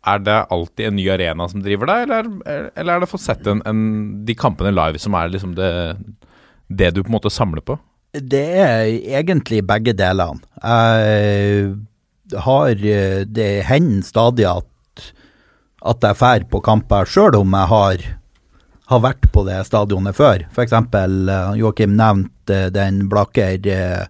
er 0.02 0.24
det, 0.26 0.38
alltid 0.50 0.88
en 0.88 0.98
ny 0.98 1.06
arena 1.14 1.46
som 1.50 1.62
driver 1.62 1.92
deg, 1.92 2.08
eller, 2.08 2.30
eller 2.74 2.96
er 2.96 3.04
det 3.04 3.10
fått 3.10 3.24
sett 3.24 3.46
en, 3.46 3.62
en, 3.68 3.84
de 4.26 4.36
kampene 4.38 4.74
live 4.74 5.02
som 5.02 5.14
er 5.18 5.30
liksom 5.30 5.54
det, 5.58 5.70
det, 6.76 6.92
du 6.94 7.02
på 7.02 7.10
en 7.10 7.18
måte 7.18 7.32
samler 7.32 7.64
på? 7.64 7.78
Det 8.12 8.46
er 8.60 8.90
egentlig 9.20 9.62
begge 9.64 9.94
delene. 9.96 10.42
Jeg 10.62 11.72
har 12.44 12.82
Det 13.24 13.50
hender 13.68 14.04
stadig 14.04 14.44
at, 14.48 15.06
at 15.84 16.04
jeg 16.04 16.18
drar 16.20 16.44
på 16.50 16.60
kamper, 16.64 17.08
sjøl 17.08 17.40
om 17.40 17.56
jeg 17.56 17.72
har 17.72 18.04
har 18.92 19.02
vært 19.02 19.30
på 19.32 19.44
det 19.46 19.60
stadionet 19.68 20.16
før. 20.16 20.44
F.eks. 20.52 20.74
Uh, 20.92 21.54
Joakim 21.58 21.96
nevnte 21.98 22.66
den 22.74 23.06
Blakker 23.12 23.56
uh, 23.72 24.04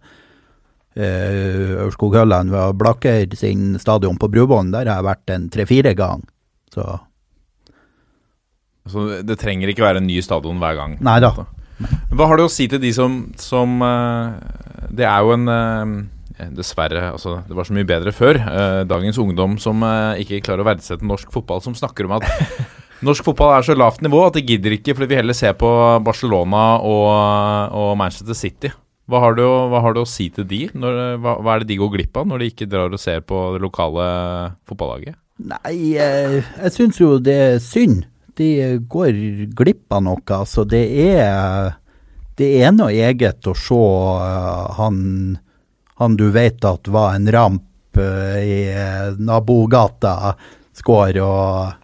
Aurskog-Høland 1.87 2.53
ved 2.53 2.77
Blakker 2.81 3.39
sin 3.39 3.79
stadion 3.83 4.19
på 4.21 4.31
Bruvollen. 4.33 4.73
Der 4.75 4.89
har 4.91 5.01
jeg 5.01 5.11
vært 5.11 5.35
en 5.35 5.49
tre-fire 5.53 5.95
gang. 5.99 6.27
Så 6.73 6.99
Så 8.91 9.23
det 9.23 9.39
trenger 9.39 9.71
ikke 9.71 9.85
være 9.85 10.03
en 10.03 10.09
ny 10.11 10.19
stadion 10.25 10.59
hver 10.59 10.75
gang? 10.75 10.97
Nei 11.05 11.21
da. 11.23 11.31
Hva 12.13 12.29
har 12.31 12.39
du 12.39 12.47
å 12.47 12.53
si 12.53 12.69
til 12.71 12.83
de 12.83 12.91
som, 12.95 13.25
som 13.41 13.81
uh, 13.83 14.35
Det 14.93 15.07
er 15.09 15.25
jo 15.25 15.33
en 15.35 15.49
uh, 15.49 15.95
Dessverre, 16.53 17.13
altså 17.13 17.39
det 17.47 17.55
var 17.55 17.69
så 17.69 17.75
mye 17.77 17.87
bedre 17.87 18.13
før. 18.15 18.39
Uh, 18.43 18.83
dagens 18.89 19.19
ungdom 19.21 19.59
som 19.63 19.85
ikke 20.19 20.41
klarer 20.43 20.65
å 20.65 20.69
verdsette 20.73 21.07
norsk 21.07 21.31
fotball, 21.35 21.63
som 21.63 21.77
snakker 21.79 22.09
om 22.09 22.17
at 22.19 22.27
Norsk 23.03 23.27
fotball 23.27 23.57
er 23.57 23.65
så 23.67 23.75
lavt 23.75 24.03
nivå 24.05 24.21
at 24.29 24.37
de 24.37 24.45
gidder 24.47 24.77
ikke, 24.77 24.95
fordi 24.95 25.09
vi 25.11 25.17
heller 25.19 25.35
ser 25.35 25.57
på 25.59 25.69
Barcelona 26.07 26.77
og, 26.87 27.09
og 27.75 27.97
Manchester 27.99 28.37
City. 28.39 28.71
Hva 29.11 29.19
har, 29.25 29.35
du, 29.35 29.43
hva 29.43 29.81
har, 29.83 29.97
du, 29.97 30.05
å 30.05 30.09
si 30.09 30.29
til 30.31 30.47
de? 30.47 30.61
Når, 30.79 31.01
hva, 31.19 31.35
hva, 31.43 31.57
er 31.57 31.65
det 31.65 31.73
de 31.73 31.81
går 31.81 31.91
glipp 31.97 32.21
av 32.21 32.29
når 32.31 32.45
de 32.45 32.51
ikke 32.53 32.69
drar 32.71 32.95
og 32.95 33.03
ser 33.03 33.25
på 33.27 33.41
det 33.57 33.63
lokale 33.65 34.07
fotballaget? 34.71 35.19
Nei, 35.43 35.75
jeg, 35.97 36.45
jeg 36.47 36.75
syns 36.77 37.01
jo 37.03 37.17
det 37.19 37.35
er 37.35 37.59
synd. 37.63 38.07
De 38.39 38.79
går 38.89 39.19
glipp 39.57 39.93
av 39.93 40.05
noe. 40.07 40.25
Altså, 40.33 40.65
det 40.65 40.85
er 41.07 41.79
Det 42.39 42.49
er 42.65 42.73
noe 42.73 42.93
eget 42.93 43.47
å 43.47 43.53
se 43.55 43.77
uh, 43.77 44.73
han, 44.79 45.37
han 46.01 46.17
du 46.17 46.31
vet 46.33 46.65
at 46.65 46.89
var 46.89 47.15
en 47.15 47.29
ramp 47.29 47.99
uh, 48.01 48.39
i 48.41 48.73
nabogata, 49.21 50.33
skår 50.73 51.21
og 51.21 51.83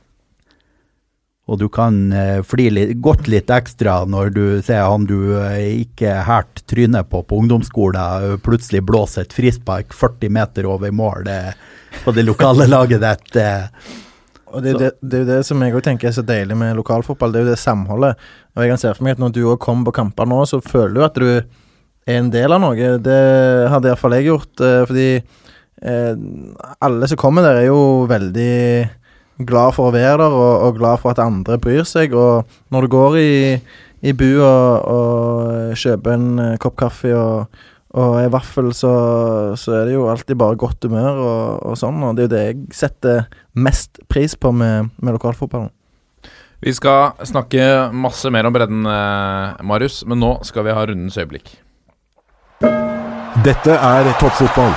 og 1.49 1.57
du 1.57 1.69
kan 1.73 2.13
eh, 2.13 2.43
fly 2.45 2.69
litt, 2.71 2.91
godt 3.01 3.29
litt 3.33 3.49
ekstra 3.51 4.03
når 4.09 4.33
du 4.37 4.43
ser 4.65 4.85
han 4.85 5.07
du 5.09 5.33
eh, 5.41 5.81
ikke 5.87 6.21
hært 6.29 6.61
trynet 6.69 7.09
på 7.09 7.23
på 7.25 7.39
ungdomsskolen, 7.41 8.35
eh, 8.35 8.37
plutselig 8.45 8.83
blåser 8.85 9.25
et 9.25 9.33
frispark 9.37 9.97
40 9.97 10.35
meter 10.37 10.69
over 10.69 10.93
mål 10.93 11.31
på 12.05 12.13
det 12.13 12.27
lokale 12.29 12.69
laget 12.69 13.01
ditt. 13.01 13.41
Og 14.53 14.65
det, 14.65 14.75
det, 14.81 14.91
det, 15.03 15.17
er 15.19 15.25
jo 15.25 15.31
det 15.31 15.39
som 15.47 15.63
jeg 15.65 15.85
tenker 15.85 16.11
er 16.11 16.17
så 16.17 16.25
deilig 16.27 16.57
med 16.59 16.77
lokalfotball, 16.79 17.33
det 17.33 17.41
er 17.41 17.47
jo 17.47 17.53
det 17.53 17.61
samholdet. 17.63 18.29
Og 18.57 18.63
jeg 18.63 18.73
kan 18.73 18.81
se 18.83 18.93
for 18.95 19.07
meg 19.07 19.17
at 19.17 19.23
når 19.23 19.35
du 19.37 19.43
òg 19.47 19.59
kommer 19.63 19.89
på 19.89 19.99
kamper 20.01 20.29
nå, 20.29 20.43
så 20.49 20.63
føler 20.65 20.95
du 20.97 21.05
at 21.07 21.19
du 21.19 21.27
er 21.29 22.17
en 22.17 22.31
del 22.33 22.55
av 22.55 22.63
noe. 22.65 22.95
Det 23.05 23.19
hadde 23.73 23.91
iallfall 23.91 24.17
jeg 24.17 24.31
gjort, 24.31 24.65
fordi 24.89 25.09
eh, 25.19 26.15
alle 26.85 27.11
som 27.11 27.21
kommer 27.21 27.45
der, 27.45 27.61
er 27.63 27.69
jo 27.69 28.07
veldig 28.11 28.55
glad 29.47 29.75
for 29.77 29.89
å 29.89 29.95
være 29.95 30.17
der, 30.25 30.35
og, 30.35 30.53
og, 30.67 30.79
glad 30.79 31.03
for 31.03 31.13
at 31.13 31.23
andre 31.23 31.59
bryr 31.63 31.87
seg. 31.89 32.15
Og 32.17 32.49
når 32.75 32.87
du 32.87 32.95
går 32.95 33.19
i, 33.21 33.33
i 34.09 34.15
bu 34.17 34.29
og, 34.41 34.89
og, 34.89 35.75
kjøper 35.79 36.17
en 36.17 36.31
eh, 36.45 36.57
kopp 36.63 36.79
kaffe 36.81 37.15
og, 37.17 37.61
og 37.97 38.19
i 38.21 38.29
hvert 38.29 38.45
fall 38.45 38.69
så, 38.77 38.93
så, 39.57 39.73
er 39.79 39.89
det 39.89 39.95
jo 39.95 40.09
alltid 40.13 40.37
bare 40.37 40.59
godt 40.61 40.85
humør 40.85 41.23
og, 41.23 41.63
og, 41.71 41.79
sånn. 41.81 42.03
Og 42.05 42.17
det 42.17 42.27
er 42.27 42.29
jo 42.29 42.35
det 42.35 42.43
jeg 42.45 42.59
setter 42.77 43.23
mest 43.57 44.03
pris 44.13 44.37
på 44.37 44.53
med, 44.53 44.91
med 45.01 45.17
lokalfotballen. 45.17 45.73
Vi 46.61 46.75
skal 46.75 47.15
snakke 47.23 47.89
masse 47.95 48.29
mer 48.35 48.49
om 48.49 48.53
bredden, 48.55 48.83
eh, 48.91 49.65
Marius, 49.65 50.03
men 50.11 50.19
nå 50.21 50.35
skal 50.45 50.67
vi 50.67 50.75
ha 50.75 50.85
rundens 50.91 51.17
øyeblikk. 51.21 51.55
Dette 53.47 53.79
er 53.79 54.11
toppfotball. 54.19 54.75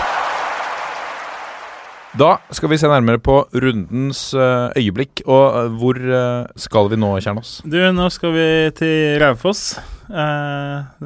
Da 2.20 2.34
skal 2.51 2.74
vi 2.74 2.75
se 2.75 2.89
nærmere 2.91 3.22
på 3.24 3.38
rundens 3.63 4.34
uh, 4.36 4.68
øyeblikk. 4.75 5.22
Og 5.32 5.46
uh, 5.56 5.77
hvor 5.80 5.96
uh, 5.96 6.50
skal 6.60 6.89
vi 6.91 7.00
nå, 7.00 7.13
Kjernås? 7.24 7.62
Du, 7.63 7.77
nå 7.96 8.08
skal 8.12 8.34
vi 8.36 8.48
til 8.75 9.15
Raufoss. 9.22 9.80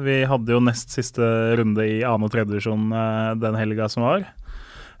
vi 0.02 0.16
hadde 0.26 0.50
jo 0.50 0.58
nest 0.66 0.90
siste 0.90 1.22
runde 1.60 1.86
i 1.86 2.00
annen 2.02 2.26
og 2.26 2.32
tredje 2.32 2.50
divisjon 2.50 2.90
den 3.38 3.54
helga 3.54 3.86
som 3.92 4.02
var. 4.02 4.26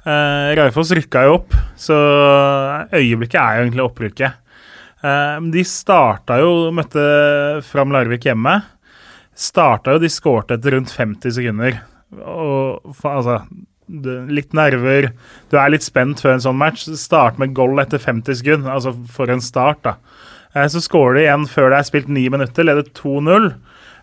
Raufoss 0.06 0.94
rykka 0.94 1.24
jo 1.26 1.40
opp, 1.40 1.56
så 1.74 1.96
øyeblikket 2.94 3.40
er 3.40 3.56
jo 3.58 3.64
egentlig 3.64 3.82
opprykket. 3.82 4.38
de 5.50 5.64
starta 5.66 6.38
jo, 6.38 6.70
møtte 6.70 7.02
Fram 7.66 7.90
Larvik 7.90 8.28
hjemme. 8.30 8.60
Starta 9.34 9.96
jo, 9.96 10.04
de 10.04 10.12
skårte 10.12 10.54
etter 10.54 10.78
rundt 10.78 10.94
50 10.94 11.34
sekunder. 11.40 11.80
Og 12.22 12.94
altså 13.02 13.40
litt 13.86 14.54
nerver. 14.56 15.10
Du 15.50 15.58
er 15.60 15.70
litt 15.72 15.86
spent 15.86 16.22
før 16.22 16.36
en 16.36 16.44
sånn 16.44 16.58
match. 16.58 16.86
Start 16.98 17.38
med 17.42 17.54
goal 17.56 17.78
etter 17.82 18.02
50 18.02 18.40
sekund, 18.40 18.66
Altså 18.70 18.94
for 19.12 19.30
en 19.30 19.44
start, 19.44 19.82
da. 19.86 19.96
Eh, 20.54 20.66
så 20.72 20.82
scorer 20.82 21.18
de 21.18 21.24
igjen 21.26 21.48
før 21.50 21.70
det 21.72 21.80
er 21.80 21.88
spilt 21.88 22.12
ni 22.12 22.26
minutter, 22.32 22.66
leder 22.66 22.86
2-0. 22.96 23.50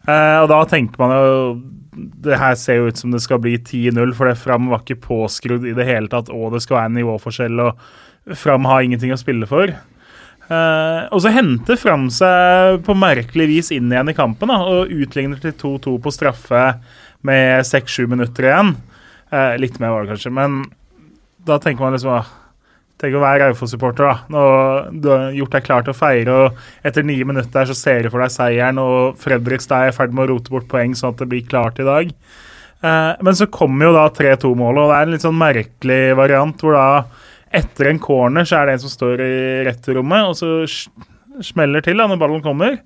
Eh, 0.08 0.38
og 0.44 0.50
da 0.52 0.60
tenker 0.68 1.00
man 1.00 1.14
jo 1.16 1.62
Det 2.26 2.36
her 2.36 2.56
ser 2.60 2.82
jo 2.82 2.88
ut 2.92 2.98
som 3.00 3.14
det 3.14 3.22
skal 3.22 3.40
bli 3.40 3.54
10-0, 3.56 4.16
for 4.18 4.26
det 4.26 4.40
Fram 4.42 4.66
var 4.72 4.82
ikke 4.82 5.04
påskrudd 5.04 5.68
i 5.70 5.76
det 5.78 5.86
hele 5.86 6.10
tatt, 6.10 6.32
og 6.34 6.56
det 6.56 6.64
skal 6.64 6.80
være 6.80 6.90
en 6.90 6.96
nivåforskjell, 6.98 7.60
og 7.62 8.34
Fram 8.40 8.66
har 8.66 8.82
ingenting 8.82 9.14
å 9.14 9.20
spille 9.20 9.46
for. 9.46 9.70
Uh, 10.50 11.06
og 11.14 11.22
så 11.22 11.30
henter 11.36 11.78
Fram 11.78 12.08
seg 12.10 12.82
på 12.84 12.96
merkelig 12.98 13.46
vis 13.52 13.70
inn 13.76 13.94
igjen 13.94 14.10
i 14.10 14.16
kampen 14.18 14.50
da, 14.50 14.58
og 14.66 14.90
utligner 14.90 15.38
til 15.44 15.54
2-2 15.54 15.94
på 16.02 16.16
straffe 16.16 16.64
med 17.22 17.62
6-7 17.70 18.10
minutter 18.10 18.50
igjen. 18.50 18.74
Eh, 19.34 19.58
litt 19.62 19.80
mer 19.82 19.94
var 19.94 20.06
det 20.06 20.14
kanskje, 20.14 20.32
men 20.34 20.64
da 21.48 21.58
tenker 21.62 21.86
man 21.86 21.96
liksom 21.98 22.14
ah, 22.20 22.32
Tenk 23.02 23.18
å 23.18 23.24
være 23.24 23.50
Raufoss-supporter, 23.50 24.06
da. 24.06 24.12
Nå, 24.32 24.42
du 25.02 25.10
har 25.10 25.34
gjort 25.36 25.56
deg 25.58 25.64
klar 25.66 25.84
til 25.84 25.92
å 25.92 25.98
feire, 25.98 26.36
og 26.38 26.86
etter 26.88 27.04
nye 27.04 27.26
minutter 27.28 27.68
så 27.68 27.76
ser 27.76 28.06
du 28.06 28.12
for 28.14 28.24
deg 28.24 28.32
seieren, 28.32 28.80
og 28.80 29.18
Fredrikstad 29.20 29.90
er 29.90 29.92
i 29.92 29.96
ferd 29.98 30.14
med 30.16 30.24
å 30.24 30.28
rote 30.30 30.54
bort 30.54 30.70
poeng 30.72 30.94
sånn 30.96 31.12
at 31.12 31.20
det 31.20 31.28
blir 31.34 31.44
klart 31.50 31.82
i 31.84 31.88
dag. 31.88 32.14
Eh, 32.80 33.10
men 33.26 33.36
så 33.36 33.50
kommer 33.52 33.90
jo 33.90 33.96
da 33.98 34.06
3-2-målet, 34.14 34.86
og 34.86 34.94
det 34.94 35.00
er 35.00 35.10
en 35.10 35.14
litt 35.18 35.26
sånn 35.26 35.42
merkelig 35.42 36.00
variant 36.22 36.64
hvor 36.64 36.78
da 36.78 36.88
etter 37.60 37.92
en 37.92 38.02
corner 38.02 38.48
så 38.48 38.62
er 38.62 38.70
det 38.70 38.78
en 38.78 38.84
som 38.86 38.94
står 38.94 39.26
i 39.26 39.36
retterommet, 39.68 40.30
og 40.30 40.38
så 40.40 41.44
smeller 41.44 41.84
til 41.84 42.00
da 42.00 42.08
når 42.08 42.22
ballen 42.22 42.46
kommer. 42.46 42.80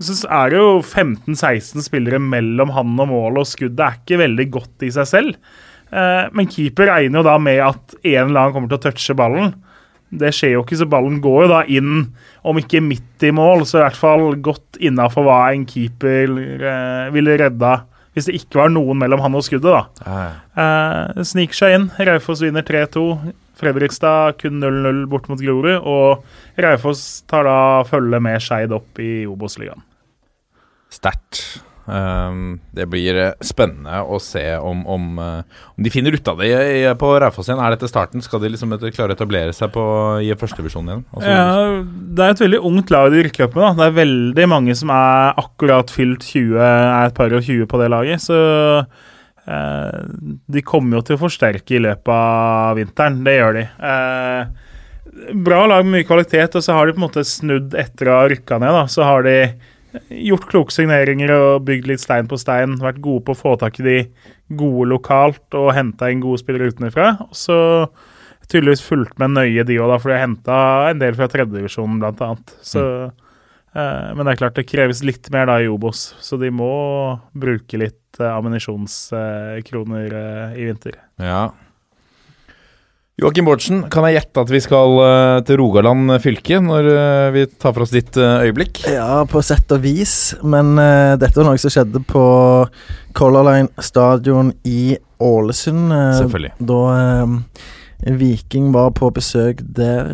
Så 0.00 0.22
er 0.24 0.54
det 0.54 0.62
jo 0.62 0.78
15-16 0.80 1.84
spillere 1.84 2.22
mellom 2.22 2.72
han 2.78 2.96
og 2.96 3.10
målet, 3.12 3.42
og 3.42 3.50
skuddet 3.50 3.84
er 3.84 4.00
ikke 4.00 4.22
veldig 4.24 4.48
godt 4.56 4.88
i 4.88 4.94
seg 4.96 5.10
selv. 5.10 5.58
Eh, 5.90 6.28
men 6.36 6.48
keeper 6.50 6.90
regner 6.90 7.20
jo 7.20 7.26
da 7.26 7.34
med 7.42 7.60
at 7.64 7.96
en 8.00 8.30
eller 8.30 8.44
annen 8.44 8.54
kommer 8.54 8.70
til 8.70 8.78
å 8.78 8.84
touche 8.86 9.16
ballen. 9.18 9.52
Det 10.10 10.32
skjer 10.34 10.56
jo 10.56 10.64
ikke, 10.64 10.78
så 10.80 10.88
ballen 10.90 11.20
går 11.22 11.44
jo 11.44 11.50
da 11.52 11.60
inn, 11.70 12.00
om 12.42 12.58
ikke 12.58 12.82
midt 12.82 13.26
i 13.26 13.30
mål, 13.34 13.62
så 13.68 13.78
i 13.78 13.84
hvert 13.84 13.98
fall 13.98 14.24
godt 14.42 14.80
innafor 14.82 15.26
hva 15.26 15.38
en 15.52 15.66
keeper 15.70 16.32
eh, 16.34 17.12
ville 17.14 17.36
redda 17.38 17.84
Hvis 18.10 18.26
det 18.26 18.40
ikke 18.40 18.58
var 18.58 18.72
noen 18.74 18.98
mellom 18.98 19.22
han 19.22 19.36
og 19.38 19.44
skuddet, 19.46 19.70
da. 19.70 19.84
Ja, 20.02 20.22
ja. 20.24 20.32
Eh, 20.64 21.22
sniker 21.30 21.60
seg 21.60 21.76
inn. 21.76 21.84
Raufoss 22.08 22.42
vinner 22.42 22.66
3-2. 22.66 23.04
Fredrikstad 23.60 24.40
kun 24.40 24.58
0-0 24.58 25.04
bort 25.12 25.30
mot 25.30 25.38
Grorud. 25.38 25.86
Og 25.86 26.58
Raufoss 26.58 27.22
tar 27.30 27.46
da 27.46 27.56
følge 27.86 28.18
med 28.26 28.42
Skeid 28.42 28.74
opp 28.74 28.98
i 28.98 29.22
Obos-ligaen. 29.30 29.86
Sterkt. 30.90 31.60
Um, 31.90 32.60
det 32.76 32.84
blir 32.92 33.16
eh, 33.18 33.32
spennende 33.42 34.02
å 34.06 34.20
se 34.22 34.44
om, 34.62 34.84
om, 34.86 35.06
eh, 35.18 35.62
om 35.74 35.82
de 35.82 35.90
finner 35.90 36.14
ut 36.14 36.28
av 36.30 36.38
det 36.38 36.50
i- 36.52 36.94
på 37.00 37.08
Raufoss 37.18 37.48
igjen. 37.48 37.58
Er 37.64 37.74
dette 37.74 37.88
starten? 37.90 38.22
Skal 38.22 38.38
de 38.44 38.50
liksom 38.52 38.70
klare 38.94 39.10
å 39.10 39.16
etablere 39.16 39.50
seg 39.56 39.72
på, 39.74 39.82
i 40.22 40.30
førstedivisjon 40.38 40.86
igjen? 40.92 41.04
Altså, 41.12 41.32
Ja, 41.34 41.82
det 42.14 42.26
er 42.28 42.30
et 42.36 42.44
veldig 42.44 42.60
ungt 42.70 42.90
lag 42.94 43.10
de 43.10 43.24
rykker 43.26 43.48
opp 43.48 43.56
med. 43.58 43.76
Det 43.80 43.88
er 43.88 43.98
veldig 44.04 44.48
mange 44.52 44.76
som 44.78 44.90
er 44.94 45.34
akkurat 45.42 45.90
fylt 45.90 46.22
20, 46.22 46.56
er 46.62 47.06
et 47.08 47.14
par 47.18 47.32
og 47.34 47.42
20 47.42 47.66
på 47.66 47.80
det 47.82 47.90
laget. 47.90 48.20
Så 48.22 48.38
eh, 49.50 50.00
de 50.50 50.62
kommer 50.62 51.00
jo 51.00 51.06
til 51.08 51.16
å 51.18 51.22
forsterke 51.24 51.74
i 51.78 51.82
løpet 51.82 52.12
av 52.14 52.76
vinteren. 52.78 53.22
Det 53.26 53.34
gjør 53.40 53.58
de. 53.58 53.66
Eh, 53.90 55.32
bra 55.34 55.64
lag 55.66 55.84
med 55.84 55.98
mye 55.98 56.06
kvalitet, 56.08 56.54
og 56.54 56.62
så 56.64 56.76
har 56.76 56.86
de 56.86 56.94
på 56.94 57.02
en 57.02 57.08
måte 57.08 57.26
snudd 57.26 57.74
etter 57.74 58.10
å 58.12 58.20
ha 58.20 58.28
rykka 58.30 58.60
ned. 58.62 58.72
da. 58.78 58.84
Så 58.86 59.02
har 59.04 59.26
de 59.26 59.36
gjort 60.08 60.46
kloke 60.50 60.74
signeringer 60.74 61.32
og 61.34 61.66
bygd 61.68 61.88
litt 61.90 62.02
stein 62.02 62.28
på 62.30 62.38
stein. 62.40 62.78
Vært 62.82 63.02
gode 63.04 63.24
på 63.26 63.34
å 63.36 63.40
få 63.40 63.56
tak 63.60 63.80
i 63.80 63.86
de 63.86 63.98
gode 64.58 64.88
lokalt 64.90 65.58
og 65.58 65.72
henta 65.76 66.10
inn 66.10 66.22
gode 66.22 66.42
spillere 66.42 66.70
utenfra. 66.72 67.12
Og 67.26 67.36
så 67.36 67.58
tydeligvis 68.50 68.82
fulgt 68.82 69.18
med 69.22 69.34
nøye, 69.36 69.64
de 69.66 69.78
òg, 69.78 69.94
for 70.00 70.10
de 70.10 70.18
har 70.18 70.26
henta 70.26 70.60
en 70.90 71.02
del 71.02 71.16
fra 71.18 71.28
tredjedivisjonen, 71.30 72.02
annet. 72.02 72.54
Så, 72.66 72.82
eh, 73.74 74.08
men 74.16 74.24
det 74.24 74.34
er 74.34 74.40
klart 74.42 74.58
det 74.58 74.66
kreves 74.70 75.04
litt 75.06 75.30
mer 75.34 75.46
da 75.50 75.60
i 75.62 75.70
Obos, 75.70 76.10
så 76.20 76.38
de 76.40 76.50
må 76.50 76.70
bruke 77.30 77.80
litt 77.80 78.20
eh, 78.20 78.30
ammunisjonskroner 78.30 80.18
eh, 80.24 80.58
i 80.58 80.70
vinter. 80.70 80.98
Ja. 81.22 81.50
Joakim 83.20 83.44
Bårdsen, 83.44 83.82
kan 83.92 84.06
jeg 84.08 84.16
gjette 84.16 84.40
at 84.40 84.48
vi 84.48 84.58
skal 84.64 84.94
eh, 85.04 85.38
til 85.44 85.58
Rogaland 85.60 86.14
fylke 86.24 86.56
når 86.64 86.86
eh, 86.88 87.26
vi 87.34 87.42
tar 87.52 87.74
for 87.76 87.84
oss 87.84 87.92
ditt 87.92 88.16
eh, 88.16 88.46
øyeblikk? 88.46 88.80
Ja, 88.88 89.26
på 89.28 89.42
sett 89.44 89.68
og 89.76 89.82
vis, 89.84 90.32
men 90.40 90.72
uh, 90.80 91.18
dette 91.20 91.36
var 91.36 91.50
noe 91.50 91.60
som 91.60 91.72
skjedde 91.74 92.00
på 92.08 92.22
Color 93.18 93.44
Line 93.44 93.84
stadion 93.84 94.54
i 94.64 94.96
Ålesund. 95.20 95.92
Uh, 95.92 96.16
Selvfølgelig. 96.16 96.54
Da 96.64 96.80
uh, 96.96 97.36
Viking 98.22 98.72
var 98.72 98.94
på 98.96 99.12
besøk 99.12 99.60
der 99.76 100.08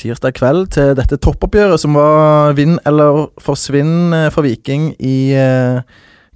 tirsdag 0.00 0.32
kveld 0.38 0.70
til 0.72 0.94
dette 0.96 1.20
toppoppgjøret, 1.20 1.76
som 1.82 2.00
var 2.00 2.56
vinn 2.56 2.78
eller 2.88 3.26
forsvinn 3.44 4.16
for 4.32 4.48
Viking 4.48 4.94
i 5.04 5.36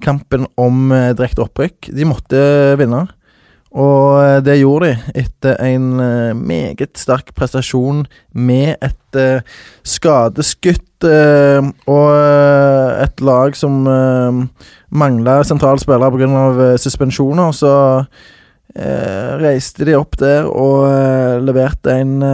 kampen 0.04 0.44
om 0.60 0.92
direkte 1.16 1.46
opprykk. 1.46 1.88
De 1.96 2.04
måtte 2.04 2.42
vinne. 2.76 3.06
Og 3.76 4.24
eh, 4.24 4.38
det 4.44 4.58
gjorde 4.60 4.88
de 4.88 5.22
etter 5.22 5.58
en 5.64 5.88
eh, 6.00 6.36
meget 6.36 6.96
sterk 6.96 7.34
prestasjon 7.36 8.04
med 8.32 8.76
et 8.84 9.20
eh, 9.20 9.56
skadeskutt 9.84 10.82
og 11.04 12.06
et 12.08 13.20
lag 13.20 13.52
som 13.52 13.82
mangla 14.96 15.34
sentrale 15.44 15.76
spillere 15.76 16.08
pga. 16.08 16.68
Suspensjoner. 16.80 17.52
Så 17.52 17.72
reiste 19.44 19.84
de 19.84 19.98
opp 19.98 20.16
der 20.16 20.48
og 20.48 20.88
leverte 21.44 21.98
en 22.00 22.24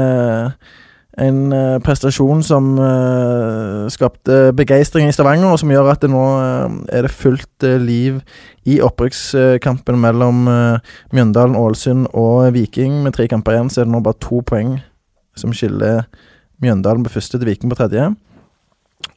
en 1.22 1.40
prestasjon 1.82 2.46
som 2.46 2.70
skapte 3.92 4.38
begeistring 4.56 5.11
i 5.11 5.12
Stavanger, 5.12 5.50
og 5.50 5.58
som 5.58 5.75
gjør 5.75 5.90
at 5.90 6.06
det 6.06 6.12
nå 6.14 6.22
er 6.87 7.02
det 7.02 7.12
fullt 7.12 7.66
liv 7.82 8.22
i 8.69 8.78
opprykkskampen 8.85 9.99
mellom 9.99 10.47
eh, 10.50 10.92
Mjøndalen, 11.14 11.57
Ålesund 11.59 12.11
og 12.14 12.52
Viking. 12.54 13.00
Med 13.02 13.16
tre 13.16 13.26
kamper 13.31 13.57
igjen 13.57 13.71
så 13.73 13.83
er 13.83 13.88
det 13.88 13.95
nå 13.95 14.02
bare 14.04 14.21
to 14.23 14.42
poeng 14.47 14.76
som 15.38 15.54
skiller 15.57 16.04
Mjøndalen 16.62 17.02
på 17.07 17.14
første 17.16 17.38
til 17.38 17.49
Viking 17.49 17.73
på 17.73 17.78
tredje. 17.81 18.12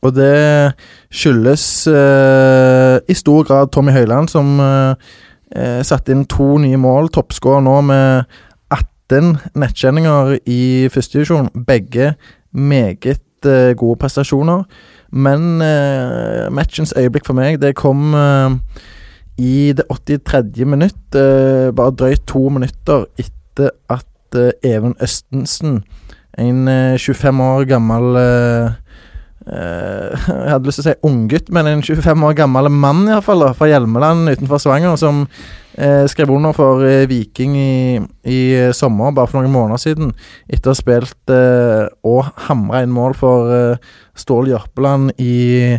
Og 0.06 0.14
det 0.16 0.74
skyldes 1.14 1.66
eh, 1.90 2.98
i 3.10 3.18
stor 3.18 3.46
grad 3.48 3.72
Tommy 3.74 3.94
Høiland, 3.94 4.30
som 4.34 4.58
eh, 4.62 5.14
eh, 5.56 5.82
satte 5.86 6.14
inn 6.14 6.26
to 6.30 6.56
nye 6.62 6.80
mål. 6.82 7.12
Toppskårer 7.14 7.64
nå 7.66 7.80
med 7.90 8.36
18 8.74 9.38
nettkjenninger 9.58 10.36
i 10.50 10.62
førstedivisjon. 10.94 11.52
Begge 11.68 12.14
meget 12.52 13.46
eh, 13.46 13.74
gode 13.78 14.00
prestasjoner. 14.02 14.66
Men 15.16 15.62
eh, 15.62 16.52
matchens 16.54 16.94
øyeblikk 16.98 17.28
for 17.28 17.38
meg, 17.38 17.62
det 17.62 17.76
kom 17.78 18.14
eh, 18.18 18.58
i 19.38 19.74
det 19.76 19.86
83. 19.90 20.66
minutt. 20.66 21.16
eh, 21.16 21.72
bare 21.76 21.92
drøyt 21.92 22.26
to 22.28 22.50
minutter 22.50 23.06
etter 23.20 23.72
at 23.90 24.36
eh, 24.36 24.52
Even 24.64 24.96
Østensen, 25.02 25.84
en 26.38 26.68
eh, 26.68 26.98
25 26.98 27.42
år 27.42 27.66
gammel 27.70 28.18
eh, 28.20 28.72
eh, 29.48 30.26
Jeg 30.28 30.52
hadde 30.52 30.68
lyst 30.68 30.82
til 30.82 30.86
å 30.86 30.90
si 30.90 30.96
unggutt, 31.08 31.52
men 31.52 31.68
en 31.68 31.84
25 31.84 32.26
år 32.28 32.34
gammel 32.36 32.70
mann 32.70 33.06
i 33.08 33.22
fall, 33.24 33.46
da, 33.46 33.54
fra 33.56 33.70
Hjelmeland 33.70 34.30
utenfor 34.32 34.60
Stavanger, 34.60 34.98
som 35.00 35.26
eh, 35.78 36.04
skrev 36.12 36.32
under 36.36 36.56
for 36.56 36.84
eh, 36.88 37.06
Viking 37.10 37.56
i, 37.60 38.02
i 38.28 38.40
eh, 38.56 38.74
sommer, 38.76 39.16
bare 39.16 39.32
for 39.32 39.42
noen 39.42 39.56
måneder 39.56 39.82
siden, 39.82 40.12
etter 40.50 40.72
å 40.72 40.76
ha 40.76 40.82
spilt 40.82 41.34
eh, 41.34 41.86
og 42.08 42.32
hamra 42.50 42.84
inn 42.84 42.96
mål 42.96 43.16
for 43.20 43.56
eh, 43.56 43.96
Stål 44.16 44.52
Jørpeland 44.54 45.16
i, 45.20 45.76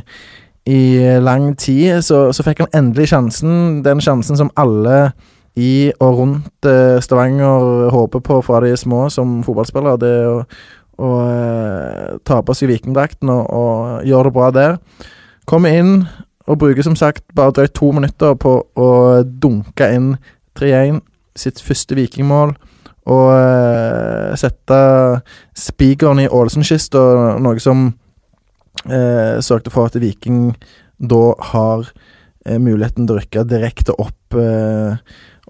i 0.66 0.98
lang 1.22 1.54
tid. 1.58 2.02
Så, 2.04 2.32
så 2.34 2.44
fikk 2.46 2.64
han 2.64 2.74
endelig 2.74 3.10
sjansen, 3.12 3.82
den 3.86 4.02
sjansen 4.02 4.38
som 4.38 4.52
alle 4.58 5.12
i 5.56 5.88
og 6.04 6.18
rundt 6.20 6.68
eh, 6.68 6.98
Stavanger 7.00 7.88
håper 7.94 8.20
på 8.20 8.40
fra 8.44 8.60
de 8.64 8.74
små 8.76 9.06
som 9.12 9.40
fotballspillere. 9.46 10.00
Det 10.02 10.14
å, 10.28 10.36
å 11.00 11.10
eh, 11.24 12.16
ta 12.28 12.42
på 12.44 12.56
seg 12.56 12.74
vikingdrakten 12.74 13.32
og, 13.32 13.44
og 13.48 14.06
gjøre 14.08 14.28
det 14.28 14.36
bra 14.36 14.52
der. 14.54 14.78
Kommer 15.48 15.72
inn 15.78 15.94
og 16.46 16.60
bruker 16.60 16.84
som 16.84 16.96
sagt 16.98 17.24
bare 17.34 17.54
drøyt 17.56 17.74
to 17.74 17.90
minutter 17.94 18.36
på 18.38 18.58
å 18.78 18.88
dunke 19.26 19.88
inn 19.94 20.14
3-1, 20.58 21.00
sitt 21.36 21.62
første 21.62 21.96
vikingmål. 21.98 22.54
Og 23.06 23.28
eh, 23.32 24.34
sette 24.38 24.80
spikeren 25.56 26.20
i 26.24 26.28
Ålesundkista, 26.28 27.00
noe 27.42 27.62
som 27.62 27.88
eh, 28.84 29.38
sørget 29.44 29.72
for 29.74 29.88
at 29.88 29.98
Viking 30.00 30.50
da 30.98 31.22
har 31.52 31.88
eh, 32.46 32.58
muligheten 32.58 33.06
til 33.06 33.16
å 33.16 33.20
rykke 33.20 33.46
direkte 33.48 33.96
opp. 34.00 34.36
Eh, 34.36 34.98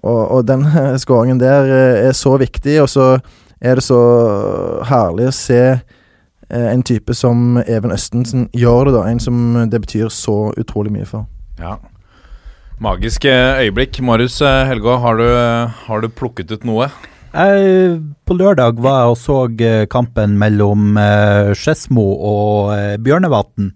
og, 0.03 0.21
og 0.37 0.47
den 0.47 0.65
skåringen 1.03 1.41
der 1.41 1.71
eh, 1.71 2.07
er 2.09 2.15
så 2.17 2.37
viktig, 2.41 2.79
og 2.83 2.89
så 2.91 3.09
er 3.57 3.79
det 3.79 3.85
så 3.87 3.99
herlig 4.87 5.29
å 5.29 5.35
se 5.35 5.61
eh, 5.73 6.67
en 6.69 6.85
type 6.85 7.15
som 7.17 7.59
Even 7.65 7.93
Østensen 7.95 8.47
gjør 8.53 8.89
det, 8.89 8.97
da. 8.99 9.05
En 9.09 9.21
som 9.23 9.69
det 9.71 9.83
betyr 9.87 10.11
så 10.13 10.53
utrolig 10.57 10.93
mye 10.93 11.07
for. 11.09 11.27
Ja. 11.61 11.77
Magiske 12.77 13.31
øyeblikk. 13.63 13.97
Marius 14.05 14.37
Helgå, 14.45 14.99
har 15.01 15.21
har 15.87 16.01
du 16.03 16.11
plukket 16.13 16.51
ut 16.53 16.67
noe? 16.67 16.91
Jeg, 17.33 17.99
på 18.23 18.35
lørdag 18.39 18.79
var 18.83 19.01
jeg 19.01 19.13
og 19.13 19.17
så 19.19 19.37
eh, 19.59 19.85
kampen 19.91 20.37
mellom 20.39 20.97
eh, 21.01 21.51
Skedsmo 21.57 22.05
og 22.15 22.73
eh, 22.77 22.95
Bjørnevatn. 23.03 23.71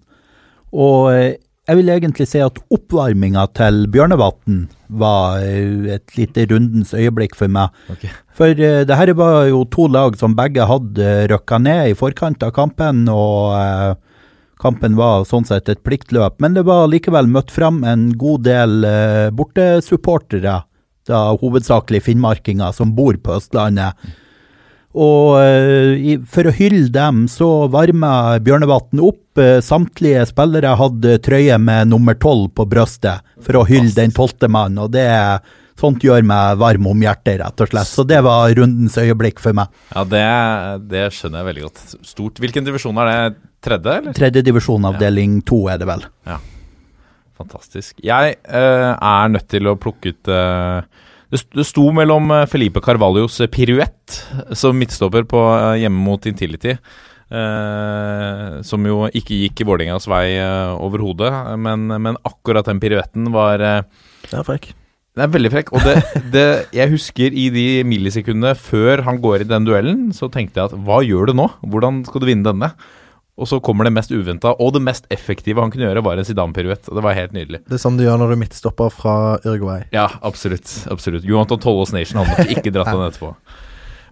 Og 0.72 1.12
jeg 1.12 1.78
vil 1.78 1.90
egentlig 1.92 2.26
si 2.30 2.40
at 2.42 2.56
oppvarminga 2.72 3.44
til 3.54 3.84
Bjørnevatn 3.92 4.64
var 5.02 5.44
et 5.44 6.16
lite 6.16 6.46
rundens 6.50 6.94
øyeblikk 6.96 7.36
for 7.38 7.52
meg. 7.52 7.76
Okay. 7.92 8.08
For 8.32 8.56
det 8.56 8.96
her 8.98 9.12
var 9.16 9.46
jo 9.50 9.62
to 9.70 9.86
lag 9.92 10.16
som 10.20 10.34
begge 10.36 10.64
hadde 10.68 11.12
røkka 11.30 11.60
ned 11.62 11.92
i 11.92 11.96
forkant 11.96 12.42
av 12.44 12.54
kampen, 12.56 13.04
og 13.12 14.00
kampen 14.60 14.98
var 14.98 15.28
sånn 15.28 15.46
sett 15.48 15.70
et 15.72 15.84
pliktløp. 15.84 16.40
Men 16.42 16.56
det 16.56 16.64
var 16.66 16.90
likevel 16.90 17.30
møtt 17.30 17.52
fram 17.54 17.84
en 17.88 18.08
god 18.18 18.48
del 18.48 18.88
bortesupportere, 19.36 20.58
da 21.08 21.22
hovedsakelig 21.40 22.02
finnmarkinger 22.08 22.74
som 22.76 22.92
bor 22.96 23.16
på 23.18 23.38
Østlandet. 23.38 23.96
Og 24.92 25.38
eh, 25.40 26.20
for 26.28 26.48
å 26.48 26.52
hylle 26.52 26.90
dem, 26.92 27.24
så 27.32 27.66
varma 27.72 28.38
Bjørnevatn 28.44 29.00
opp. 29.00 29.40
Eh, 29.40 29.62
samtlige 29.64 30.26
spillere 30.28 30.74
hadde 30.76 31.16
trøye 31.24 31.56
med 31.58 31.88
nummer 31.94 32.18
tolv 32.20 32.50
på 32.56 32.68
brøstet 32.68 33.24
for 33.42 33.62
å 33.62 33.66
hylle 33.68 33.94
den 33.96 34.12
tolvte 34.12 34.50
mannen, 34.52 34.84
og 34.84 34.92
det 34.94 35.08
Sånt 35.82 36.04
gjør 36.04 36.22
meg 36.22 36.60
varm 36.60 36.84
om 36.86 37.00
hjertet, 37.02 37.40
rett 37.40 37.62
og 37.64 37.70
slett. 37.72 37.88
Så 37.90 38.04
det 38.06 38.20
var 38.22 38.52
rundens 38.54 38.94
øyeblikk 39.00 39.40
for 39.42 39.56
meg. 39.56 39.72
Ja, 39.90 40.04
det, 40.06 40.26
det 40.92 41.06
skjønner 41.16 41.40
jeg 41.40 41.48
veldig 41.48 41.64
godt. 41.64 41.82
Stort. 42.06 42.38
Hvilken 42.44 42.68
divisjon 42.68 43.00
er 43.02 43.10
det? 43.10 43.16
Tredje, 43.62 43.96
eller? 43.98 44.14
Tredjedivisjon 44.14 44.86
avdeling 44.92 45.40
to 45.48 45.64
er 45.72 45.80
det 45.82 45.88
vel. 45.88 46.04
Fantastisk. 47.42 47.98
Jeg 48.02 48.36
uh, 48.46 48.92
er 48.96 49.32
nødt 49.34 49.50
til 49.50 49.68
å 49.68 49.78
plukke 49.80 50.14
ut 50.14 50.30
uh, 50.32 50.82
det, 51.32 51.64
sto 51.64 51.86
mellom 51.96 52.28
eh, 52.34 52.44
Felipe 52.50 52.82
Carvalhos 52.84 53.38
piruett 53.52 54.18
som 54.58 54.76
midtstopper 54.76 55.24
på, 55.24 55.40
hjemme 55.80 56.04
mot 56.04 56.26
Intility. 56.28 56.76
eh, 57.32 58.60
som 58.66 58.84
jo 58.84 59.06
ikke 59.08 59.38
gikk 59.46 59.62
i 59.62 59.66
Vålerengas 59.68 60.08
vei 60.10 60.36
eh, 60.36 60.74
overhodet. 60.76 61.32
Men, 61.56 61.88
men 61.88 62.20
akkurat 62.28 62.68
den 62.68 62.82
piruetten 62.82 63.32
var 63.32 63.64
eh, 63.64 63.82
Det 64.28 64.38
er 64.42 64.48
frekk. 64.48 64.72
Det 65.12 65.24
er 65.24 65.32
veldig 65.32 65.52
frekk. 65.52 65.72
Og 65.72 65.86
det, 65.88 65.96
det, 66.34 66.46
jeg 66.76 66.92
husker 66.92 67.32
i 67.32 67.48
de 67.54 67.66
millisekundene 67.88 68.52
før 68.58 69.06
han 69.08 69.20
går 69.24 69.44
i 69.46 69.48
den 69.48 69.68
duellen, 69.68 70.10
så 70.16 70.28
tenkte 70.32 70.60
jeg 70.60 70.68
at 70.68 70.76
hva 70.84 71.00
gjør 71.06 71.32
du 71.32 71.38
nå? 71.40 71.48
Hvordan 71.64 72.04
skal 72.08 72.24
du 72.24 72.28
vinne 72.28 72.48
denne? 72.48 72.74
Og 73.42 73.48
så 73.50 73.58
kommer 73.64 73.88
det 73.88 73.94
mest 73.96 74.12
uventa, 74.14 74.52
og 74.62 74.76
det 74.76 74.84
mest 74.86 75.08
effektive 75.10 75.58
han 75.58 75.72
kunne 75.72 75.88
gjøre, 75.88 76.04
var 76.06 76.20
en 76.20 76.26
Zidane-piruett. 76.28 76.86
Det 76.86 77.02
var 77.02 77.18
helt 77.18 77.34
nydelig. 77.34 77.64
Det 77.66 77.74
er 77.74 77.82
sånn 77.82 77.98
du 77.98 78.04
gjør 78.04 78.20
når 78.22 78.36
du 78.36 78.38
midtstopper 78.44 78.92
fra 78.94 79.16
Uruguay. 79.42 79.82
Ja, 79.94 80.06
absolutt. 80.22 80.70
absolutt. 80.92 81.26
Johan 81.26 81.50
Tollås 81.50 81.90
Nation 81.96 82.22
hadde 82.22 82.38
nok 82.38 82.54
ikke 82.54 82.70
dratt 82.70 82.92
den 82.94 83.02
etterpå. 83.08 83.34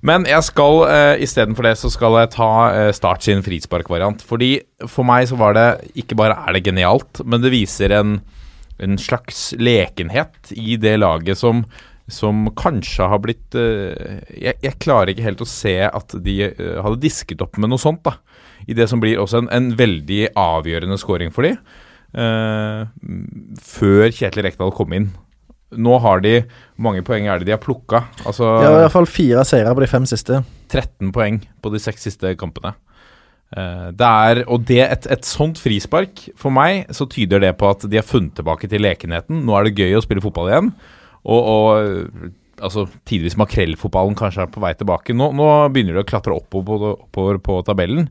Men 0.07 0.25
jeg 0.29 0.45
skal 0.47 0.79
uh, 0.88 1.14
istedenfor 1.21 1.66
det 1.69 1.75
så 1.77 1.90
skal 1.93 2.16
jeg 2.23 2.33
ta 2.33 2.51
uh, 2.73 2.88
Start 2.97 3.27
sin 3.27 3.45
frisparkvariant. 3.45 4.25
Fordi 4.25 4.55
for 4.88 5.07
meg 5.07 5.29
så 5.29 5.38
var 5.40 5.57
det 5.57 5.69
Ikke 6.01 6.19
bare 6.19 6.38
er 6.40 6.57
det 6.57 6.64
genialt, 6.66 7.23
men 7.25 7.45
det 7.45 7.53
viser 7.53 7.93
en, 7.99 8.16
en 8.81 8.99
slags 9.01 9.51
lekenhet 9.61 10.55
i 10.57 10.79
det 10.81 10.97
laget 11.03 11.38
som, 11.38 11.62
som 12.11 12.49
kanskje 12.57 13.11
har 13.12 13.21
blitt 13.23 13.59
uh, 13.61 14.25
jeg, 14.33 14.57
jeg, 14.57 14.79
klarer 14.81 15.12
ikke 15.12 15.29
helt 15.29 15.45
å 15.45 15.53
se 15.53 15.77
at 15.85 16.16
de 16.25 16.38
uh, 16.49 16.81
hadde 16.81 17.03
disket 17.05 17.45
opp 17.45 17.61
med 17.61 17.73
noe 17.73 17.83
sånt, 17.83 18.03
da. 18.09 18.16
I 18.68 18.77
det 18.77 18.88
som 18.90 19.01
blir 19.03 19.20
også 19.20 19.44
en, 19.44 19.49
en 19.55 19.70
veldig 19.79 20.33
avgjørende 20.38 20.99
scoring 21.01 21.33
for 21.35 21.46
de. 21.46 21.55
Uh, 22.11 22.90
før 23.62 24.11
Kjetil 24.11 24.46
Rekdal 24.46 24.73
kom 24.75 24.94
inn. 24.96 25.11
Nå 25.70 26.01
har 26.03 26.18
de 26.25 26.40
Hvor 26.42 26.88
mange 26.88 27.05
poeng 27.07 27.29
er 27.31 27.38
det 27.38 27.46
de 27.46 27.53
har 27.55 27.61
plukka? 27.62 28.01
Altså 28.27 28.57
De 28.59 28.66
har 28.66 28.75
i 28.75 28.81
hvert 28.83 28.94
fall 28.96 29.07
fire 29.07 29.44
seire 29.46 29.70
på 29.77 29.85
de 29.85 29.90
fem 29.90 30.09
siste. 30.09 30.40
13 30.73 31.12
poeng 31.14 31.38
på 31.62 31.70
de 31.70 31.83
seks 31.83 32.09
siste 32.09 32.35
kampene. 32.40 32.75
Uh, 33.51 33.90
det 33.94 34.09
er, 34.09 34.42
og 34.46 34.66
det, 34.66 34.83
et, 34.85 35.07
et 35.11 35.27
sånt 35.27 35.59
frispark, 35.59 36.29
for 36.38 36.55
meg, 36.55 36.90
så 36.94 37.07
tyder 37.11 37.42
det 37.42 37.57
på 37.59 37.70
at 37.70 37.87
de 37.87 37.99
har 37.99 38.07
funnet 38.07 38.35
tilbake 38.38 38.70
til 38.70 38.83
lekenheten. 38.83 39.42
Nå 39.46 39.57
er 39.59 39.66
det 39.66 39.79
gøy 39.79 39.99
å 39.99 40.05
spille 40.05 40.23
fotball 40.23 40.51
igjen. 40.51 40.75
Og, 41.20 41.40
og 41.55 42.31
altså, 42.62 42.87
tidvis 43.09 43.38
makrellfotballen 43.40 44.16
kanskje 44.18 44.44
er 44.46 44.53
på 44.53 44.62
vei 44.62 44.73
tilbake. 44.79 45.16
Nå, 45.16 45.31
nå 45.37 45.49
begynner 45.75 45.99
det 45.99 46.05
å 46.05 46.11
klatre 46.11 46.37
oppover, 46.37 46.94
oppover 46.94 47.40
på 47.42 47.59
tabellen. 47.66 48.09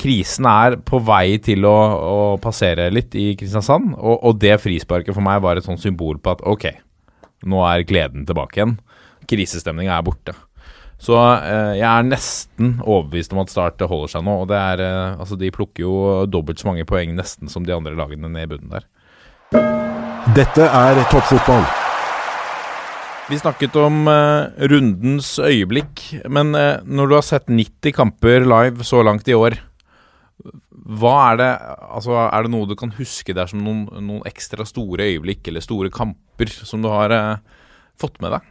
Krisen 0.00 0.46
er 0.50 0.78
på 0.82 0.98
vei 1.06 1.36
til 1.42 1.66
å, 1.68 1.74
å 1.74 2.16
passere 2.42 2.88
litt 2.92 3.14
i 3.18 3.32
Kristiansand, 3.38 3.92
og, 3.94 4.16
og, 4.16 4.40
det 4.42 4.56
frisparket 4.62 5.14
for 5.14 5.24
meg 5.24 5.42
var 5.44 5.58
et 5.58 5.66
sånn 5.66 5.80
symbol 5.80 6.18
på 6.18 6.34
at 6.34 6.42
ok, 6.42 6.66
nå 7.50 7.62
er 7.68 7.86
gleden 7.86 8.26
tilbake 8.26 8.58
igjen. 8.58 8.74
Krisestemninga 9.30 9.94
er 9.96 10.04
borte. 10.04 10.34
Så 11.00 11.16
eh, 11.18 11.76
jeg 11.80 11.86
er 11.88 12.06
nesten 12.06 12.76
overbevist 12.80 13.34
om 13.34 13.42
at 13.42 13.52
Start 13.52 13.82
holder 13.84 14.12
seg 14.12 14.24
nå. 14.26 14.36
og 14.44 14.50
det 14.50 14.58
er, 14.58 14.82
eh, 14.84 15.20
altså 15.20 15.36
De 15.36 15.50
plukker 15.52 15.84
jo 15.84 15.94
dobbelt 16.30 16.60
så 16.60 16.70
mange 16.70 16.86
poeng 16.88 17.12
nesten 17.16 17.50
som 17.52 17.66
de 17.66 17.74
andre 17.74 17.96
lagene 17.98 18.30
ned 18.30 18.46
i 18.46 18.52
bunnen 18.54 18.76
der. 18.76 18.86
Dette 20.34 20.64
er 20.66 21.02
toppfotball. 21.12 21.66
Vi 23.28 23.38
snakket 23.40 23.76
om 23.80 24.08
eh, 24.10 24.66
rundens 24.68 25.34
øyeblikk, 25.40 26.02
men 26.28 26.52
uh, 26.52 26.82
når 26.84 27.08
du 27.08 27.14
har 27.16 27.24
sett 27.24 27.46
90 27.48 27.94
kamper 27.96 28.44
live 28.44 28.84
så 28.84 29.00
langt 29.06 29.28
i 29.28 29.36
år, 29.36 29.56
hva 30.84 31.14
er 31.32 31.38
det 31.40 31.50
Altså, 31.96 32.16
er 32.28 32.44
det 32.44 32.52
noe 32.52 32.68
du 32.68 32.74
kan 32.76 32.92
huske 32.98 33.32
der 33.36 33.48
som 33.48 33.62
noen, 33.64 33.86
noen 34.04 34.24
ekstra 34.28 34.66
store 34.68 35.06
øyeblikk 35.14 35.48
eller 35.48 35.64
store 35.64 35.92
kamper 35.94 36.50
som 36.52 36.82
du 36.84 36.90
har 36.92 37.14
eh, 37.14 37.60
fått 38.00 38.20
med 38.24 38.36
deg? 38.36 38.50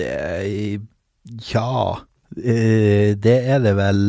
Det 0.00 0.80
Ja, 1.48 2.00
det 2.30 3.36
er 3.54 3.62
det 3.64 3.72
vel 3.74 4.02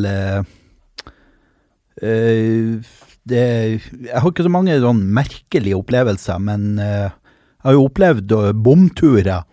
det, 3.31 3.45
Jeg 3.45 4.19
har 4.21 4.27
ikke 4.29 4.45
så 4.45 4.51
mange 4.53 4.77
sånn 4.81 5.01
merkelige 5.13 5.79
opplevelser, 5.79 6.37
men 6.41 6.77
jeg 6.81 7.65
har 7.65 7.77
jo 7.77 7.87
opplevd 7.87 8.35
bomturer 8.61 9.43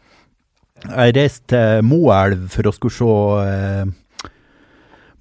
jeg 0.87 1.15
reiste 1.17 1.49
til 1.51 1.87
Moelv 1.87 2.47
for 2.53 2.69
å 2.69 2.75
skulle 2.75 2.95
se 2.95 3.15
eh, 3.43 3.89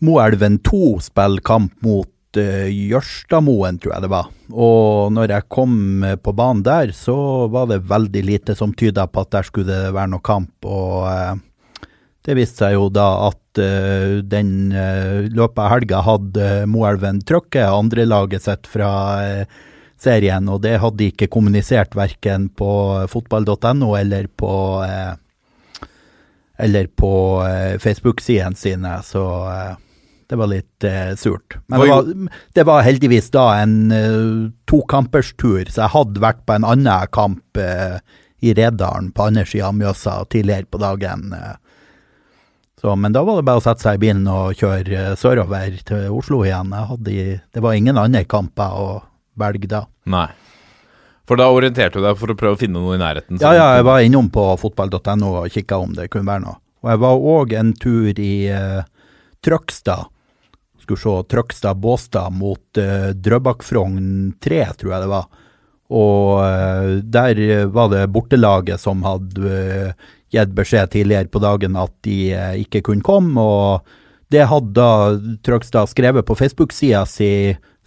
Moelven 0.06 0.60
2 0.66 0.82
spille 1.08 1.42
kamp 1.46 1.74
mot 1.86 2.06
eh, 2.08 2.17
Jørstadmoen, 2.36 3.80
tror 3.80 3.94
jeg 3.96 4.04
det 4.04 4.10
var. 4.12 4.28
Og 4.52 5.14
når 5.16 5.32
jeg 5.32 5.48
kom 5.54 6.04
på 6.24 6.34
banen 6.36 6.64
der, 6.66 6.92
så 6.92 7.48
var 7.52 7.70
det 7.72 7.86
veldig 7.88 8.24
lite 8.28 8.56
som 8.58 8.74
tyda 8.76 9.08
på 9.08 9.24
at 9.24 9.32
der 9.38 9.48
skulle 9.48 9.70
det 9.72 9.94
være 9.96 10.12
noe 10.12 10.26
kamp. 10.26 10.68
Og 10.68 11.08
eh, 11.08 11.88
det 12.28 12.36
viste 12.36 12.66
seg 12.66 12.76
jo 12.76 12.90
da 12.92 13.08
at 13.30 13.62
eh, 13.64 14.20
den 14.28 14.74
eh, 14.76 15.30
løpet 15.32 15.64
av 15.64 15.72
helga 15.72 16.04
hadde 16.04 16.50
Moelven 16.68 17.24
trykket 17.24 17.72
andrelaget 17.72 18.44
sitt 18.44 18.68
fra 18.68 18.92
eh, 19.24 19.64
serien, 19.98 20.50
og 20.52 20.62
det 20.66 20.76
hadde 20.84 21.00
de 21.00 21.10
ikke 21.14 21.30
kommunisert 21.32 21.96
verken 21.98 22.50
på 22.54 22.70
fotball.no 23.10 23.96
eller 23.98 24.28
på 24.28 24.52
eh, 24.84 25.16
eller 26.58 26.88
på 26.88 27.12
eh, 27.46 27.78
Facebook-sidene 27.82 28.58
sine, 28.58 28.98
så 29.06 29.26
eh, 29.54 29.76
det 30.28 30.36
var 30.36 30.50
litt 30.52 30.84
eh, 30.84 31.14
surt. 31.16 31.58
Men 31.68 31.82
det 31.82 31.88
var, 31.90 32.08
det 32.54 32.66
var, 32.68 32.82
heldigvis 32.84 33.30
da 33.32 33.46
en 33.62 33.76
uh, 33.92 34.50
tokamperstur, 34.68 35.70
så 35.72 35.86
jeg 35.86 35.94
hadde 35.94 36.24
vært 36.24 36.42
på 36.48 36.58
en 36.58 36.68
annen 36.68 37.14
kamp 37.16 37.62
uh, 37.62 38.00
i 38.44 38.52
Redalen 38.58 39.14
på 39.16 39.30
andre 39.30 39.46
sida 39.48 39.70
av 39.70 39.78
Mjøsa 39.78 40.18
tidligere 40.32 40.68
på 40.68 40.82
dagen. 40.84 41.32
Uh. 41.32 41.56
Så, 42.82 42.94
men 42.96 43.16
da 43.16 43.24
var 43.26 43.40
det 43.40 43.48
bare 43.48 43.62
å 43.62 43.64
sette 43.64 43.88
seg 43.88 43.98
i 43.98 44.04
bilen 44.04 44.28
og 44.30 44.60
kjøre 44.60 45.16
sørover 45.18 45.80
til 45.88 46.12
Oslo 46.14 46.44
igjen. 46.46 46.76
Hadde, 46.76 47.40
det 47.42 47.64
var 47.64 47.78
ingen 47.78 47.98
andre 47.98 48.22
kamper 48.30 48.76
å 48.78 48.90
velge 49.40 49.72
da. 49.72 49.86
Nei. 50.12 50.28
For 51.28 51.40
da 51.40 51.50
orienterte 51.52 52.00
du 52.00 52.06
deg 52.06 52.20
for 52.20 52.32
å 52.32 52.38
prøve 52.40 52.56
å 52.56 52.60
finne 52.60 52.80
noe 52.80 52.96
i 52.96 53.02
nærheten? 53.02 53.40
Ja, 53.42 53.52
ja, 53.56 53.72
jeg 53.80 53.88
var 53.88 54.04
innom 54.06 54.30
på 54.32 54.44
fotball.no 54.62 55.32
og 55.42 55.50
kikka 55.52 55.80
om 55.84 55.96
det 55.98 56.08
kunne 56.14 56.30
være 56.30 56.46
noe. 56.46 56.60
Og 56.86 56.92
jeg 56.94 57.02
var 57.04 57.26
òg 57.34 57.56
en 57.58 57.74
tur 57.76 58.22
i 58.22 58.34
uh, 58.54 58.86
Trøgstad. 59.44 60.08
Skulle 60.88 61.04
se 61.04 61.16
Trøgstad-Båstad 61.34 62.32
mot 62.32 62.80
uh, 62.80 63.12
Drøbak-Frogn 63.12 64.38
3, 64.40 64.62
tror 64.80 64.94
jeg 64.94 65.04
det 65.04 65.10
var. 65.12 65.26
Og 65.92 66.40
uh, 66.40 66.92
der 67.04 67.42
var 67.76 67.92
det 67.92 68.06
bortelaget 68.16 68.80
som 68.80 69.04
hadde 69.04 69.52
uh, 69.52 70.08
gitt 70.32 70.56
beskjed 70.56 70.94
tidligere 70.96 71.28
på 71.32 71.44
dagen 71.44 71.76
at 71.80 71.92
de 72.08 72.32
ikke 72.64 72.86
kunne 72.88 73.04
komme. 73.04 73.36
Og 73.44 74.32
det 74.32 74.48
hadde 74.48 74.72
da 74.80 75.20
Trøgstad 75.44 75.92
skrevet 75.92 76.28
på 76.28 76.40
Facebook-sida 76.40 77.04
si 77.08 77.30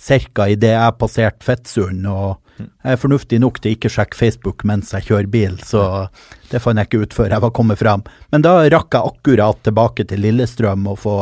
ca. 0.00 0.48
idet 0.48 0.76
jeg 0.76 0.98
passerte 1.00 1.44
Fettsund. 1.44 2.06
og 2.08 2.36
jeg 2.60 2.92
er 2.94 3.00
fornuftig 3.00 3.40
nok 3.40 3.60
til 3.60 3.76
ikke 3.76 3.90
sjekke 3.92 4.18
Facebook 4.18 4.64
mens 4.68 4.92
jeg 4.92 5.06
kjører 5.08 5.30
bil, 5.32 5.56
så 5.64 6.08
det 6.50 6.60
fant 6.62 6.80
jeg 6.80 6.90
ikke 6.90 7.02
ut 7.04 7.16
før 7.16 7.32
jeg 7.32 7.44
var 7.44 7.52
kommet 7.56 7.80
fram. 7.80 8.04
Men 8.32 8.44
da 8.44 8.54
rakk 8.72 8.96
jeg 8.96 9.12
akkurat 9.14 9.60
tilbake 9.64 10.06
til 10.08 10.24
Lillestrøm 10.24 10.88
og 10.90 10.98
få 11.04 11.16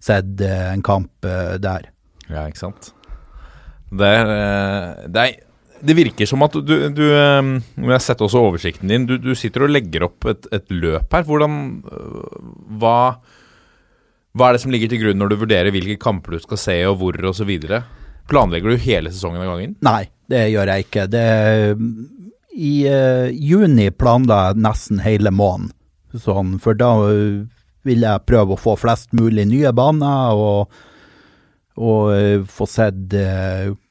sett 0.00 0.40
eh, 0.44 0.66
en 0.72 0.82
kamp 0.84 1.28
eh, 1.28 1.54
der. 1.60 1.90
Ja, 2.30 2.46
ikke 2.48 2.64
sant. 2.64 2.90
Det, 3.90 4.06
er, 4.06 4.32
eh, 4.32 5.08
det, 5.10 5.24
er, 5.24 5.80
det 5.84 5.96
virker 5.98 6.28
som 6.30 6.44
at 6.46 6.54
du, 6.54 6.74
du 6.94 7.04
Jeg 7.04 7.90
har 7.90 8.02
sett 8.04 8.22
også 8.24 8.42
oversikten 8.48 8.90
din. 8.92 9.06
Du, 9.08 9.16
du 9.20 9.34
sitter 9.38 9.66
og 9.66 9.74
legger 9.74 10.06
opp 10.08 10.28
et, 10.30 10.48
et 10.54 10.72
løp 10.72 11.16
her. 11.16 11.26
Hvordan 11.28 11.58
hva, 12.80 12.96
hva 14.32 14.48
er 14.48 14.56
det 14.56 14.62
som 14.64 14.72
ligger 14.74 14.92
til 14.92 15.02
grunn 15.04 15.20
når 15.20 15.32
du 15.32 15.40
vurderer 15.44 15.74
hvilke 15.74 15.98
kamper 16.00 16.36
du 16.36 16.44
skal 16.44 16.62
se, 16.64 16.78
og 16.88 17.00
hvor, 17.02 17.18
osv.? 17.32 17.50
Planlegger 18.30 18.70
du 18.70 18.82
hele 18.84 19.10
sesongen 19.10 19.42
av 19.42 19.50
gangen? 19.50 19.76
Nei, 19.82 20.04
det 20.30 20.44
gjør 20.52 20.70
jeg 20.70 20.86
ikke. 20.86 21.06
Det, 21.10 21.24
I 22.54 22.74
uh, 22.86 23.26
juni 23.34 23.88
planla 23.90 24.44
jeg 24.50 24.62
nesten 24.62 25.02
hele 25.02 25.32
måneden, 25.34 25.74
sånn, 26.14 26.54
for 26.62 26.78
da 26.78 26.92
vil 27.86 28.04
jeg 28.04 28.26
prøve 28.28 28.56
å 28.56 28.60
få 28.60 28.76
flest 28.80 29.14
mulig 29.16 29.46
nye 29.50 29.72
baner 29.76 30.36
og, 30.36 30.82
og 31.80 32.10
uh, 32.12 32.42
få 32.44 32.68
sett 32.68 33.16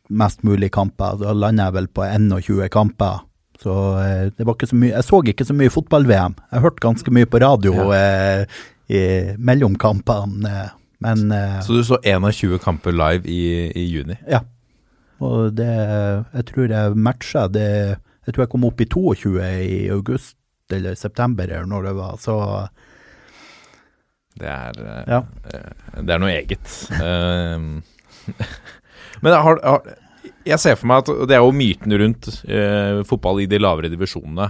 mest 0.09 0.45
mulig 0.47 0.71
kamper. 0.73 1.19
Da 1.21 1.33
lander 1.37 1.69
jeg 1.69 1.77
vel 1.77 1.89
på 1.93 2.05
21 2.05 2.69
kamper. 2.73 3.25
Så 3.59 3.73
det 4.37 4.45
var 4.47 4.55
ikke 4.55 4.69
så 4.69 4.77
mye 4.79 4.93
Jeg 4.93 5.03
så 5.03 5.17
ikke 5.27 5.45
så 5.45 5.53
mye 5.57 5.73
fotball-VM. 5.73 6.37
Jeg 6.53 6.63
hørte 6.63 6.85
ganske 6.85 7.11
mye 7.11 7.27
på 7.27 7.41
radio 7.43 7.73
ja. 7.91 8.45
i, 8.87 9.01
mellom 9.35 9.75
kampene. 9.75 10.69
Men 11.03 11.27
Så 11.65 11.75
du 11.75 11.83
så 11.83 11.99
21 12.07 12.55
kamper 12.63 12.95
live 12.95 13.27
i, 13.27 13.67
i 13.75 13.83
juni? 13.91 14.15
Ja. 14.31 14.45
Og 15.19 15.53
det 15.57 15.69
Jeg 15.69 16.45
tror 16.51 16.71
jeg 16.71 16.95
matcha 16.95 17.47
det 17.51 17.69
Jeg 18.25 18.33
tror 18.33 18.45
jeg 18.45 18.51
kom 18.53 18.67
opp 18.67 18.81
i 18.81 18.87
22 18.87 19.39
i 19.43 19.79
august 19.93 20.37
eller 20.69 20.93
september, 20.93 21.49
eller 21.49 21.65
når 21.65 21.87
det 21.87 21.93
var, 21.97 22.17
så 22.21 22.35
Det 24.39 24.49
er 24.49 24.77
ja. 25.09 25.23
Det 25.97 26.13
er 26.13 26.21
noe 26.21 26.31
eget. 26.31 26.75
Ehm, 27.01 27.79
men 29.23 29.35
har, 29.35 29.61
har, 29.63 29.95
jeg 30.47 30.61
ser 30.61 30.77
for 30.79 30.89
meg 30.89 31.03
at 31.03 31.29
det 31.29 31.37
er 31.37 31.43
jo 31.43 31.55
myten 31.55 31.95
rundt 32.01 32.29
eh, 32.47 33.01
fotball 33.07 33.43
i 33.43 33.49
de 33.49 33.59
lavere 33.61 33.91
divisjonene. 33.91 34.49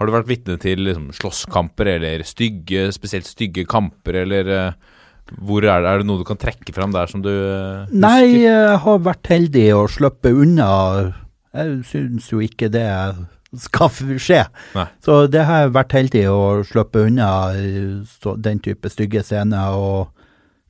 Har 0.00 0.08
du 0.08 0.14
vært 0.14 0.30
vitne 0.30 0.56
til 0.60 0.82
liksom, 0.86 1.10
slåsskamper 1.14 1.92
eller 1.94 2.24
stygge, 2.26 2.88
spesielt 2.96 3.28
stygge 3.28 3.66
kamper, 3.68 4.22
eller 4.24 4.52
eh, 4.56 4.98
Hvor 5.38 5.62
er 5.62 5.84
det, 5.84 5.90
er 5.90 6.02
det 6.02 6.06
noe 6.08 6.20
du 6.20 6.26
kan 6.28 6.40
trekke 6.40 6.74
fram 6.74 6.92
der 6.92 7.10
som 7.10 7.22
du 7.24 7.30
eh, 7.30 7.84
husker? 7.84 8.00
Nei, 8.02 8.42
jeg 8.42 8.80
har 8.84 9.04
vært 9.06 9.30
heldig 9.32 9.68
å 9.76 9.84
slippe 9.90 10.32
unna. 10.34 10.72
Jeg 11.52 11.78
syns 11.88 12.32
jo 12.32 12.42
ikke 12.42 12.72
det 12.72 12.88
skal 12.88 13.28
f- 13.90 14.02
skje. 14.22 14.42
Nei. 14.74 14.86
Så 15.04 15.26
det 15.28 15.44
har 15.48 15.68
vært 15.74 15.92
heldig 15.92 16.22
å 16.32 16.40
slippe 16.64 17.02
unna 17.08 17.28
eh, 17.56 18.00
så, 18.22 18.36
den 18.40 18.60
type 18.64 18.88
stygge 18.92 19.22
scener. 19.26 19.76
Og 19.76 20.08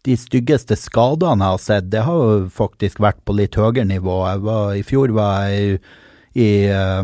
de 0.06 0.16
styggeste 0.18 0.74
skadene 0.74 1.44
jeg 1.46 1.54
har 1.54 1.62
sett, 1.62 1.90
det 1.92 2.02
har 2.02 2.18
jo 2.18 2.48
faktisk 2.50 2.98
vært 3.04 3.20
på 3.24 3.36
litt 3.38 3.54
høyere 3.54 3.84
nivå. 3.86 4.16
Var, 4.42 4.74
I 4.80 4.82
fjor 4.82 5.14
var 5.14 5.46
jeg 5.52 5.78
i, 6.34 6.48
eh, 6.66 7.02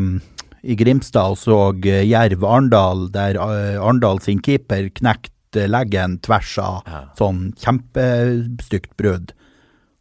i 0.67 0.75
Grimstad 0.75 1.35
og 1.37 1.39
så 1.39 1.59
eh, 1.87 2.03
Jerv 2.09 2.43
Arendal, 2.43 3.07
der 3.15 3.39
Arendal 3.39 4.19
sin 4.25 4.41
keeper 4.43 4.89
knekte 4.99 5.67
leggen 5.71 6.19
tvers 6.21 6.57
av. 6.61 6.81
Ja. 6.85 7.03
Sånn 7.17 7.53
kjempestygt 7.57 8.91
brudd. 8.99 9.31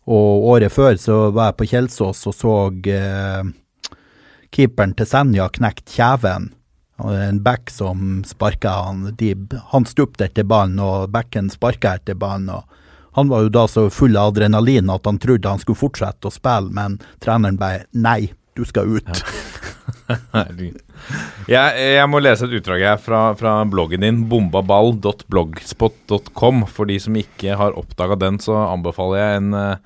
Og 0.08 0.48
året 0.56 0.72
før 0.72 0.96
så 1.00 1.16
var 1.36 1.50
jeg 1.52 1.58
på 1.60 1.66
Kjelsås 1.70 2.26
og 2.30 2.34
så 2.34 2.52
keeperen 4.54 4.94
til 4.98 5.06
Senja 5.08 5.48
knekt 5.52 5.86
kjeven. 5.96 6.44
Og 6.98 7.14
En 7.14 7.42
back 7.42 7.70
som 7.70 8.24
sparka 8.26 8.70
han. 8.88 9.14
De, 9.18 9.34
han 9.72 9.84
stupte 9.86 10.24
etter 10.26 10.44
ballen, 10.48 10.78
og 10.82 11.10
backen 11.14 11.50
sparka 11.52 11.94
etter 11.98 12.14
ballen. 12.18 12.50
Han 13.18 13.28
var 13.30 13.40
jo 13.46 13.50
da 13.54 13.64
så 13.70 13.90
full 13.90 14.16
av 14.18 14.26
adrenalin 14.32 14.90
at 14.90 15.06
han 15.06 15.18
trodde 15.22 15.48
han 15.48 15.58
skulle 15.62 15.78
fortsette 15.78 16.28
å 16.28 16.34
spille, 16.34 16.70
men 16.74 16.98
treneren 17.22 17.58
bare 17.58 17.84
nei, 17.94 18.32
du 18.58 18.64
skal 18.66 18.96
ut. 18.98 19.08
Ja. 19.08 19.14
Jeg, 21.48 21.94
jeg 21.94 22.08
må 22.10 22.18
lese 22.20 22.44
et 22.44 22.52
utdrag 22.58 22.82
her 22.84 22.98
fra, 23.00 23.32
fra 23.38 23.64
bloggen 23.68 24.02
din, 24.04 24.28
bombaball.blogspot.com. 24.28 26.66
For 26.68 26.84
de 26.90 26.98
som 27.00 27.16
ikke 27.16 27.56
har 27.56 27.72
oppdaga 27.78 28.16
den, 28.20 28.38
så 28.42 28.54
anbefaler 28.66 29.18
jeg 29.20 29.36
en, 29.38 29.54
eh, 29.56 29.76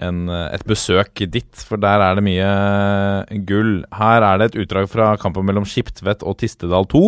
en, 0.00 0.28
eh, 0.28 0.46
et 0.56 0.64
besøk 0.68 1.22
dit, 1.28 1.64
for 1.66 1.80
der 1.80 2.02
er 2.04 2.16
det 2.16 2.24
mye 2.24 2.50
eh, 2.50 3.40
gull. 3.48 3.82
Her 3.94 4.24
er 4.26 4.40
det 4.40 4.50
et 4.50 4.60
utdrag 4.64 4.88
fra 4.90 5.12
kampen 5.20 5.46
mellom 5.46 5.68
Skiptvet 5.68 6.24
og 6.24 6.38
Tistedal 6.40 6.88
2. 6.90 7.04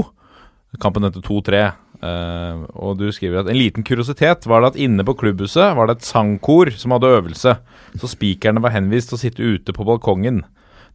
Kampen 0.82 1.08
etter 1.08 1.24
2-3. 1.24 1.64
Uh, 2.02 2.64
og 2.82 2.96
du 2.98 3.04
skriver 3.14 3.44
at 3.44 3.48
en 3.52 3.54
liten 3.54 3.84
kuriositet 3.86 4.48
var 4.50 4.64
det 4.64 4.72
at 4.72 4.78
inne 4.82 5.04
på 5.06 5.14
klubbhuset 5.20 5.76
var 5.78 5.86
det 5.86 6.00
et 6.00 6.08
sangkor 6.08 6.72
som 6.74 6.96
hadde 6.96 7.12
øvelse, 7.14 7.52
så 7.94 8.10
spikerne 8.10 8.58
var 8.64 8.74
henvist 8.74 9.12
til 9.12 9.18
å 9.20 9.20
sitte 9.20 9.50
ute 9.54 9.74
på 9.76 9.86
balkongen. 9.86 10.40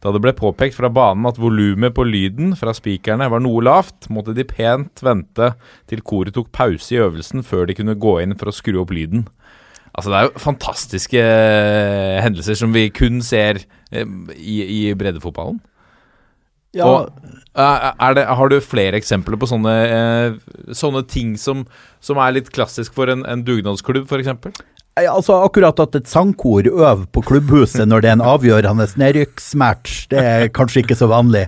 Da 0.03 0.11
det 0.11 0.19
ble 0.21 0.33
påpekt 0.35 0.75
fra 0.75 0.91
banen 0.91 1.25
at 1.29 1.39
volumet 1.39 1.95
på 1.95 2.03
lyden 2.03 2.51
fra 2.59 2.73
spikerne 2.75 3.29
var 3.31 3.39
noe 3.41 3.63
lavt, 3.63 4.09
måtte 4.11 4.35
de 4.35 4.43
pent 4.45 4.99
vente 4.99 5.53
til 5.87 6.03
koret 6.03 6.35
tok 6.35 6.51
pause 6.51 6.91
i 6.91 6.99
øvelsen 6.99 7.45
før 7.45 7.69
de 7.69 7.77
kunne 7.79 7.95
gå 7.95 8.17
inn 8.25 8.35
for 8.35 8.51
å 8.51 8.57
skru 8.57 8.81
opp 8.83 8.91
lyden. 8.91 9.29
Altså 9.97 10.11
Det 10.11 10.17
er 10.17 10.27
jo 10.27 10.43
fantastiske 10.43 11.21
eh, 11.23 12.19
hendelser 12.21 12.59
som 12.59 12.73
vi 12.75 12.85
kun 12.93 13.17
ser 13.25 13.63
eh, 13.89 14.05
i, 14.37 14.61
i 14.61 14.79
breddefotballen. 14.93 15.57
Og, 16.77 17.07
eh, 17.57 18.09
det, 18.13 18.27
har 18.29 18.51
du 18.53 18.59
flere 18.61 18.99
eksempler 18.99 19.39
på 19.41 19.49
sånne, 19.49 19.73
sånne 20.77 21.01
ting 21.09 21.33
som, 21.41 21.65
som 21.97 22.21
er 22.21 22.35
litt 22.37 22.53
klassisk 22.53 22.93
for 22.93 23.09
en, 23.09 23.25
en 23.25 23.41
dugnadsklubb, 23.47 24.05
f.eks.? 24.05 24.61
Altså 24.97 25.35
Akkurat 25.45 25.77
at 25.81 25.97
et 25.99 26.09
sangkor 26.09 26.65
øver 26.65 27.03
på 27.13 27.21
klubbhuset 27.25 27.85
når 27.89 28.01
det 28.01 28.09
er 28.09 28.15
en 28.17 28.23
avgjørende 28.25 28.87
nedrykksmatch, 28.97 30.07
det 30.13 30.21
er 30.21 30.47
kanskje 30.53 30.81
ikke 30.81 30.97
så 30.97 31.09
vanlig. 31.11 31.45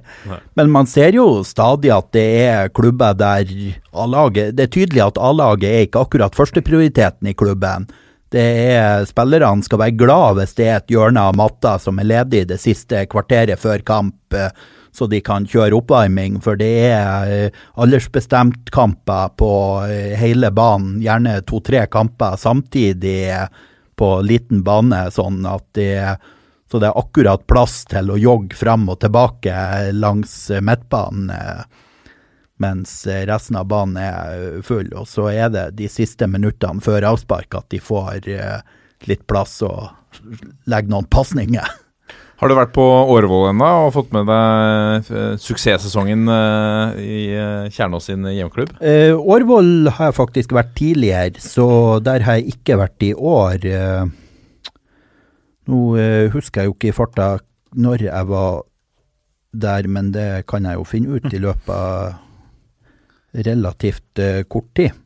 Men 0.58 0.70
man 0.74 0.90
ser 0.90 1.18
jo 1.18 1.42
stadig 1.46 1.90
at 1.94 2.12
det 2.14 2.28
er 2.44 2.70
klubber 2.70 3.18
der 3.18 3.50
A-laget 3.90 4.54
Det 4.58 4.68
er 4.68 4.76
tydelig 4.76 5.02
at 5.08 5.18
A-laget 5.18 5.70
er 5.70 5.88
ikke 5.88 6.06
akkurat 6.06 6.38
førsteprioriteten 6.38 7.30
i 7.30 7.34
klubben. 7.34 7.90
Det 8.30 8.46
er 8.76 9.08
Spillerne 9.10 9.66
skal 9.66 9.82
være 9.82 9.98
glad 9.98 10.38
hvis 10.38 10.54
det 10.58 10.68
er 10.68 10.76
et 10.80 10.92
hjørne 10.94 11.22
av 11.32 11.38
matta 11.38 11.78
som 11.82 11.98
er 12.02 12.10
ledig 12.12 12.44
det 12.52 12.60
siste 12.62 13.06
kvarteret 13.10 13.58
før 13.62 13.82
kamp, 13.86 14.34
eh, 14.38 14.52
så 14.94 15.08
de 15.10 15.22
kan 15.26 15.48
kjøre 15.50 15.78
oppvarming. 15.80 16.38
For 16.46 16.60
det 16.60 16.70
er 16.92 17.34
eh, 17.34 17.64
aldersbestemtkamper 17.82 19.34
på 19.40 19.52
eh, 19.90 20.14
hele 20.22 20.54
banen, 20.54 21.00
gjerne 21.02 21.40
to-tre 21.50 21.88
kamper 21.90 22.38
samtidig 22.38 23.24
på 24.00 24.12
liten 24.24 24.62
bane, 24.64 25.08
sånn 25.12 25.42
at 25.50 25.66
det 25.78 25.94
så 26.70 26.78
det 26.78 26.92
er 26.92 27.00
akkurat 27.02 27.48
plass 27.50 27.80
til 27.90 28.12
å 28.14 28.20
jogge 28.22 28.54
fram 28.54 28.84
og 28.94 29.00
tilbake 29.02 29.54
langs 29.98 30.36
midtbanen, 30.62 31.32
mens 32.60 33.02
resten 33.08 33.58
av 33.60 33.68
banen 33.72 34.00
er 34.02 34.64
full. 34.66 34.90
Og 35.00 35.08
så 35.10 35.30
er 35.32 35.52
det 35.54 35.66
de 35.80 35.90
siste 35.92 36.28
minuttene 36.30 36.84
før 36.84 37.12
avspark 37.14 37.60
at 37.60 37.70
de 37.74 37.82
får 37.84 38.30
eh, 38.30 38.60
litt 39.10 39.26
plass 39.30 39.60
og 39.66 39.90
legger 40.70 40.92
noen 40.92 41.08
pasninger. 41.12 41.78
Har 42.40 42.48
du 42.48 42.56
vært 42.56 42.72
på 42.72 42.84
Årvoll 43.12 43.50
ennå 43.50 43.68
og 43.84 43.90
fått 43.98 44.14
med 44.16 44.30
deg 44.30 45.10
eh, 45.12 45.34
suksesssesongen 45.44 46.22
eh, 46.32 47.02
i 47.04 47.20
Kjernås 47.76 48.08
sin 48.08 48.24
hjemklubb? 48.32 48.72
Eh, 48.80 49.12
Årvoll 49.12 49.90
har 49.92 50.08
jeg 50.08 50.18
faktisk 50.22 50.56
vært 50.56 50.72
tidligere, 50.78 51.44
så 51.44 52.00
der 52.00 52.24
har 52.24 52.40
jeg 52.40 52.56
ikke 52.56 52.80
vært 52.80 53.04
i 53.04 53.12
år. 53.12 53.68
Nå 55.70 55.82
husker 56.32 56.64
jeg 56.64 56.72
jo 56.72 56.78
ikke 56.78 56.94
i 56.94 56.96
farta 56.96 57.28
når 57.76 58.08
jeg 58.08 58.32
var 58.32 58.64
der, 59.52 59.92
men 59.92 60.14
det 60.16 60.48
kan 60.48 60.64
jeg 60.64 60.80
jo 60.80 60.88
finne 60.88 61.20
ut 61.20 61.36
i 61.36 61.44
løpet 61.44 61.76
av 61.76 62.29
relativt 63.34 64.22
uh, 64.22 64.42
kort 64.50 64.72
tid. 64.78 64.98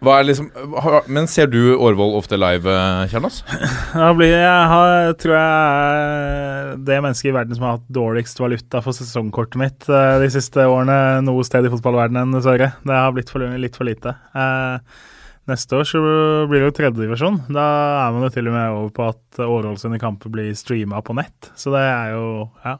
Hva 0.00 0.14
er 0.16 0.30
liksom, 0.30 0.46
har, 0.80 1.04
men 1.12 1.26
ser 1.28 1.50
du 1.52 1.74
Årvoll 1.74 2.14
ofte 2.16 2.38
live, 2.40 2.72
Kjernas? 3.12 3.42
Jeg, 4.00 4.30
jeg, 4.30 4.62
har, 4.72 5.12
tror 5.20 5.34
jeg 5.34 5.42
er 5.44 6.70
det 6.86 7.00
mennesket 7.02 7.28
i 7.28 7.34
verden 7.34 7.56
som 7.56 7.66
har 7.66 7.76
hatt 7.76 7.90
dårligst 7.92 8.40
valuta 8.40 8.80
for 8.84 8.96
sesongkortet 8.96 9.58
mitt 9.60 9.88
eh, 9.90 10.16
de 10.22 10.28
siste 10.32 10.64
årene 10.64 11.20
noe 11.26 11.44
sted 11.44 11.66
i 11.66 11.72
fotballverdenen, 11.72 12.32
dessverre. 12.36 12.70
Det 12.86 12.96
har 12.96 13.12
blitt 13.16 13.32
for, 13.32 13.44
litt 13.60 13.76
for 13.76 13.88
lite. 13.88 14.14
Eh, 14.32 15.02
neste 15.50 15.80
år 15.80 15.88
så 15.90 16.02
blir 16.48 16.62
det 16.62 16.70
jo 16.70 16.76
tredjedivisjon. 16.78 17.40
Da 17.52 17.66
er 18.06 18.14
man 18.14 18.24
jo 18.24 18.32
til 18.32 18.48
og 18.48 18.56
med 18.56 18.76
over 18.78 18.94
på 18.96 19.08
at 19.10 19.42
Årvoll 19.50 19.76
sine 19.82 20.00
kamper 20.00 20.32
blir 20.32 20.54
streama 20.56 21.02
på 21.04 21.18
nett. 21.18 21.50
Så 21.58 21.74
det 21.74 21.84
er 21.84 22.14
jo 22.14 22.24
ja. 22.64 22.78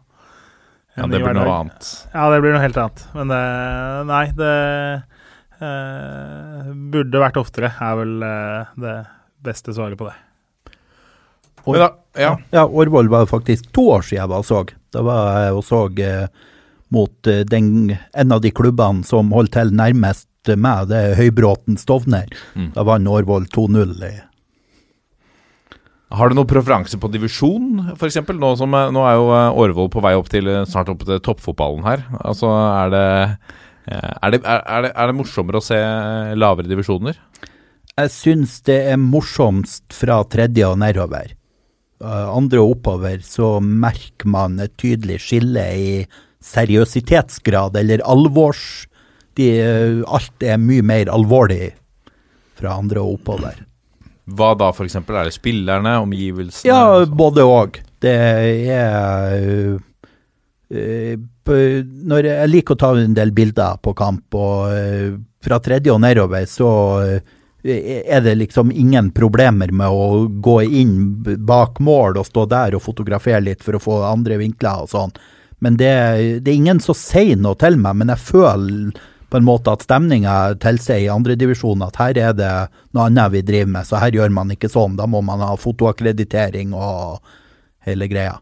Ja, 1.01 1.07
det 1.09 1.21
blir 1.23 1.37
noe 1.37 1.55
annet. 1.55 1.91
Ja, 2.13 2.27
det 2.33 2.41
blir 2.45 2.55
noe 2.55 2.65
helt 2.65 2.81
annet. 2.81 3.05
Men 3.17 3.33
det 3.33 3.45
Nei, 4.11 4.25
det 4.37 4.57
eh, 5.65 6.73
burde 6.93 7.23
vært 7.23 7.41
oftere, 7.41 7.73
er 7.73 7.97
vel 8.01 8.27
eh, 8.27 8.75
det 8.85 8.97
beste 9.45 9.75
svaret 9.77 9.99
på 10.01 10.11
det. 10.11 10.17
Men 11.67 11.83
da, 11.83 11.91
ja. 12.19 12.31
Ja, 12.55 12.65
Årvoll 12.67 13.11
var 13.13 13.29
faktisk 13.31 13.69
to 13.77 13.91
år 13.97 14.07
siden 14.07 14.23
jeg 14.23 14.33
var 14.33 14.45
og 14.45 14.49
så. 14.49 14.63
Da 14.95 15.05
var 15.07 15.45
jeg 15.45 15.59
og 15.59 15.67
så 15.67 15.83
eh, 16.03 16.49
mot 16.95 17.31
eh, 17.31 17.45
den, 17.49 17.93
en 18.13 18.33
av 18.33 18.43
de 18.45 18.53
klubbene 18.55 19.07
som 19.07 19.33
holdt 19.37 19.55
til 19.57 19.73
nærmest 19.77 20.29
meg, 20.57 20.89
det 20.89 20.97
er 20.97 21.19
Høybråten 21.19 21.77
Stovner. 21.77 22.31
Mm. 22.57 22.73
Da 22.77 22.85
vant 22.89 23.11
Orvold 23.13 23.51
2-0. 23.53 23.93
i 24.09 24.17
Har 26.11 26.27
du 26.27 26.35
noen 26.35 26.49
preferanse 26.51 26.99
på 26.99 27.09
divisjon, 27.13 27.93
f.eks.? 27.95 28.19
Nå, 28.35 28.51
eh, 28.67 28.89
nå 28.95 29.03
er 29.07 29.15
jo 29.15 29.27
eh, 29.31 29.59
Årvoll 29.63 29.91
på 29.93 30.03
vei 30.03 30.17
opp 30.19 30.31
til, 30.33 30.49
eh, 30.51 30.67
snart 30.67 30.91
opp 30.91 31.05
til 31.07 31.21
toppfotballen 31.23 31.85
her. 31.87 32.03
Altså, 32.19 32.51
er 32.51 32.91
det, 32.91 33.03
er 33.95 34.35
det, 34.35 34.41
er, 34.43 34.87
det, 34.87 34.91
er 34.91 35.11
det 35.11 35.17
morsommere 35.21 35.61
å 35.61 35.65
se 35.65 35.79
lavere 36.35 36.71
divisjoner? 36.71 37.21
Jeg 37.95 38.13
syns 38.15 38.59
det 38.67 38.81
er 38.91 38.99
morsomst 38.99 39.95
fra 39.95 40.19
tredje 40.31 40.67
og 40.67 40.81
nedover. 40.83 41.37
Andre 42.01 42.63
og 42.63 42.79
oppover 42.79 43.21
så 43.23 43.59
merker 43.61 44.31
man 44.33 44.57
et 44.65 44.73
tydelig 44.81 45.21
skille 45.21 45.67
i 45.77 45.91
seriøsitetsgrad, 46.43 47.79
eller 47.79 48.07
alvors... 48.09 48.87
De, 49.39 49.47
alt 50.11 50.43
er 50.43 50.59
mye 50.59 50.83
mer 50.85 51.09
alvorlig 51.15 51.71
fra 52.59 52.75
andre 52.83 52.99
og 53.01 53.21
oppover. 53.21 53.61
Hva 54.37 54.53
da, 54.59 54.69
f.eks.? 54.73 54.97
Er 55.01 55.25
det 55.29 55.35
spillerne, 55.35 55.97
omgivelsene? 56.05 56.71
Ja, 56.71 57.05
både 57.07 57.43
òg. 57.47 57.81
Det 58.01 58.15
er 58.71 59.79
på- 61.45 61.85
Når 62.07 62.25
jeg 62.25 62.49
liker 62.51 62.75
å 62.75 62.79
ta 62.79 62.93
en 62.97 63.15
del 63.15 63.33
bilder 63.33 63.77
på 63.83 63.95
kamp, 63.97 64.35
og 64.35 64.71
øh, 64.71 65.19
fra 65.43 65.59
tredje 65.59 65.91
og 65.93 66.01
nedover, 66.01 66.45
så 66.47 66.69
øh, 67.03 67.21
er 67.65 68.21
det 68.25 68.37
liksom 68.39 68.71
ingen 68.73 69.11
problemer 69.11 69.73
med 69.73 69.89
å 69.91 70.29
gå 70.41 70.63
inn 70.65 70.95
bak 71.45 71.81
mål 71.81 72.17
og 72.23 72.27
stå 72.29 72.47
der 72.49 72.75
og 72.79 72.83
fotografere 72.83 73.43
litt 73.43 73.63
for 73.67 73.77
å 73.77 73.83
få 73.83 73.99
andre 74.09 74.39
vinkler 74.41 74.85
og 74.87 74.89
sånn. 74.95 75.11
Men 75.61 75.77
det, 75.77 76.41
det 76.45 76.49
er 76.49 76.57
ingen 76.57 76.81
som 76.81 76.95
sier 76.97 77.37
noe 77.37 77.59
til 77.61 77.77
meg, 77.77 77.97
men 78.01 78.09
jeg 78.15 78.23
føler 78.31 78.93
på 79.31 79.39
en 79.39 79.47
måte 79.47 79.73
at 79.73 79.85
stemninga 79.87 80.37
tilsier 80.63 81.05
i 81.05 81.11
andredivisjon 81.13 81.83
at 81.87 81.99
her 82.01 82.19
er 82.19 82.37
det 82.37 82.53
noe 82.97 83.07
annet 83.07 83.35
vi 83.37 83.43
driver 83.47 83.75
med, 83.79 83.87
så 83.87 84.01
her 84.03 84.15
gjør 84.17 84.33
man 84.35 84.51
ikke 84.55 84.71
sånn. 84.71 84.97
Da 84.99 85.07
må 85.11 85.23
man 85.25 85.43
ha 85.45 85.53
fotoakkreditering 85.59 86.75
og 86.75 87.21
hele 87.87 88.09
greia. 88.11 88.39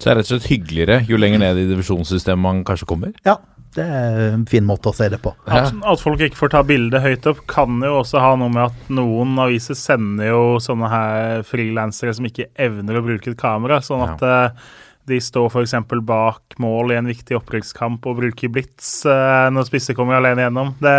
Så 0.00 0.08
det 0.08 0.12
er 0.12 0.20
rett 0.20 0.28
og 0.30 0.36
slett 0.36 0.50
hyggeligere 0.50 1.00
jo 1.10 1.18
lenger 1.20 1.42
ned 1.42 1.58
i 1.60 1.66
divisjonssystemet 1.68 2.40
man 2.40 2.62
kanskje 2.64 2.88
kommer? 2.88 3.16
Ja, 3.26 3.36
Det 3.70 3.84
er 3.84 4.32
en 4.32 4.46
fin 4.50 4.64
måte 4.66 4.90
å 4.90 4.94
se 4.96 5.06
det 5.12 5.20
på. 5.22 5.30
At, 5.46 5.70
at 5.70 6.00
folk 6.02 6.22
ikke 6.24 6.38
får 6.40 6.50
ta 6.56 6.62
bilde 6.66 6.98
høyt 7.04 7.26
opp, 7.30 7.44
kan 7.46 7.76
jo 7.84 8.00
også 8.00 8.18
ha 8.18 8.32
noe 8.40 8.50
med 8.50 8.64
at 8.64 8.88
noen 8.90 9.36
aviser 9.38 9.78
sender 9.78 10.32
jo 10.32 10.40
sånne 10.58 10.88
her 10.90 11.44
frilansere 11.46 12.16
som 12.16 12.26
ikke 12.26 12.48
evner 12.58 12.98
å 12.98 13.04
bruke 13.06 13.30
et 13.30 13.38
kamera, 13.38 13.78
sånn 13.84 14.02
at 14.08 14.24
eh, 14.26 14.64
de 15.10 15.18
står 15.22 15.48
f.eks. 15.50 15.74
bak 16.06 16.56
mål 16.62 16.94
i 16.94 16.98
en 17.00 17.08
viktig 17.10 17.36
opprykkskamp 17.40 18.06
og 18.08 18.18
bruker 18.22 18.52
blits 18.54 19.00
eh, 19.08 19.46
når 19.52 19.68
spisser 19.68 19.96
kommer 19.98 20.18
alene 20.20 20.46
gjennom. 20.46 20.72
Det 20.80 20.96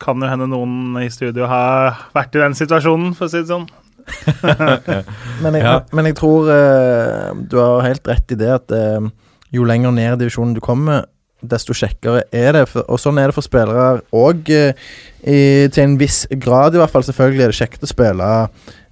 kan 0.00 0.20
jo 0.22 0.28
hende 0.30 0.46
noen 0.48 0.96
i 1.02 1.08
studio 1.12 1.48
har 1.50 2.06
vært 2.16 2.36
i 2.38 2.42
den 2.44 2.54
situasjonen, 2.56 3.14
for 3.18 3.28
å 3.28 3.32
si 3.32 3.42
det 3.42 3.50
sånn. 3.50 3.66
Men 5.44 5.54
jeg, 5.56 5.62
Ja. 5.64 5.74
men 5.92 6.08
jeg 6.08 6.16
tror 6.18 6.48
eh, 6.50 7.30
du 7.50 7.58
har 7.60 7.84
helt 7.84 8.08
rett 8.08 8.32
i 8.32 8.38
det 8.40 8.48
at 8.56 8.72
eh, 8.74 9.08
jo 9.54 9.64
lenger 9.68 9.92
ned 9.94 10.14
i 10.16 10.20
divisjonen 10.24 10.54
du 10.56 10.60
kommer, 10.64 11.04
desto 11.40 11.72
kjekkere 11.76 12.24
er 12.36 12.52
det. 12.56 12.64
For, 12.72 12.84
og 12.90 13.00
sånn 13.00 13.18
er 13.20 13.30
det 13.30 13.36
for 13.36 13.46
spillere 13.46 14.00
òg, 14.16 14.50
til 15.24 15.82
en 15.84 15.96
viss 16.00 16.24
grad 16.42 16.76
i 16.76 16.80
hvert 16.80 16.92
fall. 16.92 17.04
Selvfølgelig 17.06 17.44
er 17.46 17.52
det 17.54 17.58
kjekt 17.60 17.86
å 17.86 17.90
spille 17.90 18.28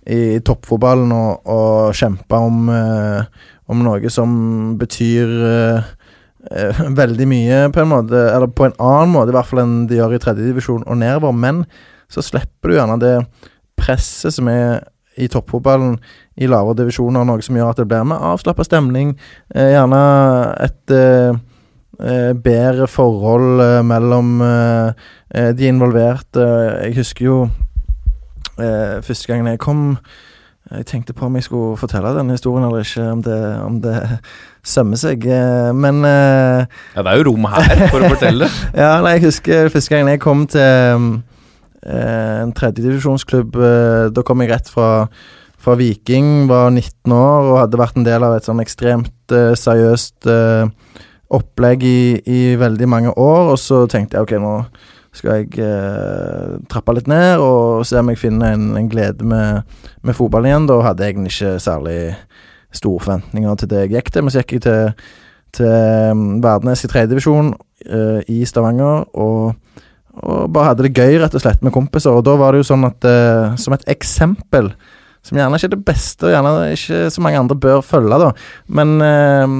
i 0.09 0.39
toppfotballen 0.45 1.11
og, 1.13 1.43
og 1.53 1.97
kjempe 1.99 2.39
om, 2.49 2.69
eh, 2.73 3.49
om 3.69 3.85
noe 3.85 4.13
som 4.13 4.31
betyr 4.81 5.33
uh, 5.45 5.89
veldig 7.01 7.29
mye, 7.29 7.63
på 7.75 7.83
en 7.83 7.93
måte. 7.93 8.23
Eller 8.33 8.51
på 8.51 8.69
en 8.69 8.77
annen 8.81 9.15
måte, 9.15 9.33
i 9.33 9.37
hvert 9.37 9.51
fall 9.51 9.65
enn 9.65 9.81
de 9.91 9.99
gjør 10.01 10.17
i 10.17 10.23
tredjedivisjon 10.23 10.87
og 10.87 11.01
nedover. 11.01 11.35
Men 11.37 11.65
så 12.13 12.25
slipper 12.25 12.71
du 12.71 12.79
gjerne 12.79 13.01
det 13.03 13.17
presset 13.79 14.35
som 14.35 14.49
er 14.51 14.81
i 15.19 15.27
toppfotballen 15.31 15.97
i 16.39 16.47
lavere 16.47 16.79
divisjoner, 16.79 17.27
noe 17.27 17.43
som 17.43 17.57
gjør 17.59 17.73
at 17.73 17.81
det 17.81 17.89
blir 17.91 18.07
mer 18.07 18.23
avslappa 18.33 18.65
stemning. 18.67 19.17
Uh, 19.55 19.69
gjerne 19.75 20.03
et 20.69 20.99
bedre 22.39 22.87
forhold 22.87 23.83
mellom 23.83 24.37
de 25.59 25.67
involverte. 25.67 26.45
Jeg 26.85 26.95
husker 26.95 27.25
jo 27.27 27.39
første 28.55 29.27
gangen 29.27 29.49
jeg 29.51 29.59
kom 29.59 29.83
Jeg 30.69 30.85
tenkte 30.85 31.15
på 31.17 31.25
om 31.25 31.37
jeg 31.39 31.47
skulle 31.47 31.79
fortelle 31.81 32.11
denne 32.13 32.35
historien 32.37 32.67
eller 32.67 32.85
ikke, 32.85 33.05
om 33.09 33.23
det, 33.25 33.39
om 33.65 33.79
det 33.81 33.95
sømmer 34.69 35.01
seg. 35.01 35.25
eh, 35.25 35.71
men 35.73 36.03
eh, 36.05 36.67
Ja, 36.95 37.05
det 37.05 37.13
er 37.13 37.23
jo 37.23 37.31
rom 37.31 37.49
her 37.49 37.87
for 37.89 38.05
å 38.05 38.11
fortelle 38.13 38.51
ja, 38.83 38.99
nei, 39.05 39.17
jeg 39.17 39.29
husker 39.31 39.73
første 39.73 39.95
gangen 39.95 40.13
jeg 40.13 40.21
kom 40.21 40.45
til 40.51 40.99
um, 40.99 41.09
eh, 41.87 42.43
en 42.43 42.53
tredjedivisjonsklubb. 42.57 43.57
Uh, 43.57 44.05
da 44.13 44.25
kom 44.27 44.45
jeg 44.45 44.53
rett 44.53 44.69
fra, 44.69 45.09
fra 45.57 45.79
Viking, 45.81 46.51
var 46.51 46.69
19 46.75 47.17
år 47.17 47.49
og 47.49 47.59
hadde 47.63 47.81
vært 47.81 47.97
en 47.97 48.09
del 48.11 48.29
av 48.29 48.37
et 48.37 48.49
sånn 48.49 48.61
ekstremt 48.65 49.15
seriøst 49.29 50.29
opplegg 51.37 51.83
i, 51.85 51.99
i 52.25 52.41
veldig 52.61 52.89
mange 52.89 53.11
år. 53.13 53.55
Og 53.55 53.59
så 53.61 53.83
tenkte 53.91 54.17
jeg 54.17 54.29
ok, 54.29 54.37
nå 54.41 54.55
skal 55.19 55.41
jeg 55.41 55.59
eh, 55.63 56.59
trappe 56.71 56.95
litt 56.97 57.09
ned 57.11 57.43
og 57.43 57.87
se 57.89 57.99
om 58.01 58.11
jeg 58.13 58.21
finner 58.21 58.55
en, 58.55 58.71
en 58.79 58.91
glede 58.91 59.27
med, 59.27 59.65
med 60.07 60.17
fotball 60.17 60.47
igjen. 60.49 60.69
Da 60.71 60.79
hadde 60.87 61.05
jeg 61.05 61.17
egentlig 61.17 61.35
ikke 61.35 61.55
særlig 61.63 61.99
store 62.75 63.01
forventninger 63.05 63.57
til 63.59 63.71
det 63.71 63.85
jeg 63.85 63.95
gikk 63.97 64.13
til, 64.13 64.25
men 64.25 64.35
så 64.35 64.43
gikk 64.43 64.59
jeg 64.59 64.67
til, 64.67 65.09
til 65.57 66.13
um, 66.13 66.27
Verdnes 66.45 66.85
i 66.85 66.91
tredjedivisjon 66.93 67.55
eh, 67.87 68.21
i 68.31 68.43
Stavanger. 68.49 69.09
Og, 69.19 69.57
og 70.19 70.53
bare 70.55 70.73
hadde 70.73 70.87
det 70.87 70.95
gøy, 70.97 71.19
rett 71.23 71.35
og 71.35 71.45
slett, 71.45 71.65
med 71.65 71.75
kompiser. 71.75 72.15
Og 72.15 72.25
da 72.27 72.37
var 72.39 72.55
det 72.55 72.63
jo 72.63 72.71
sånn 72.73 72.87
at 72.89 73.09
eh, 73.09 73.59
Som 73.61 73.77
et 73.77 73.87
eksempel, 73.91 74.73
som 75.25 75.39
gjerne 75.41 75.59
ikke 75.59 75.73
er 75.73 75.75
det 75.75 75.85
beste, 75.89 76.29
og 76.29 76.33
gjerne 76.33 76.73
ikke 76.77 77.03
så 77.13 77.25
mange 77.25 77.41
andre 77.43 77.59
bør 77.59 77.83
følge, 77.85 78.21
da, 78.23 78.29
men 78.79 78.95
eh, 79.05 79.57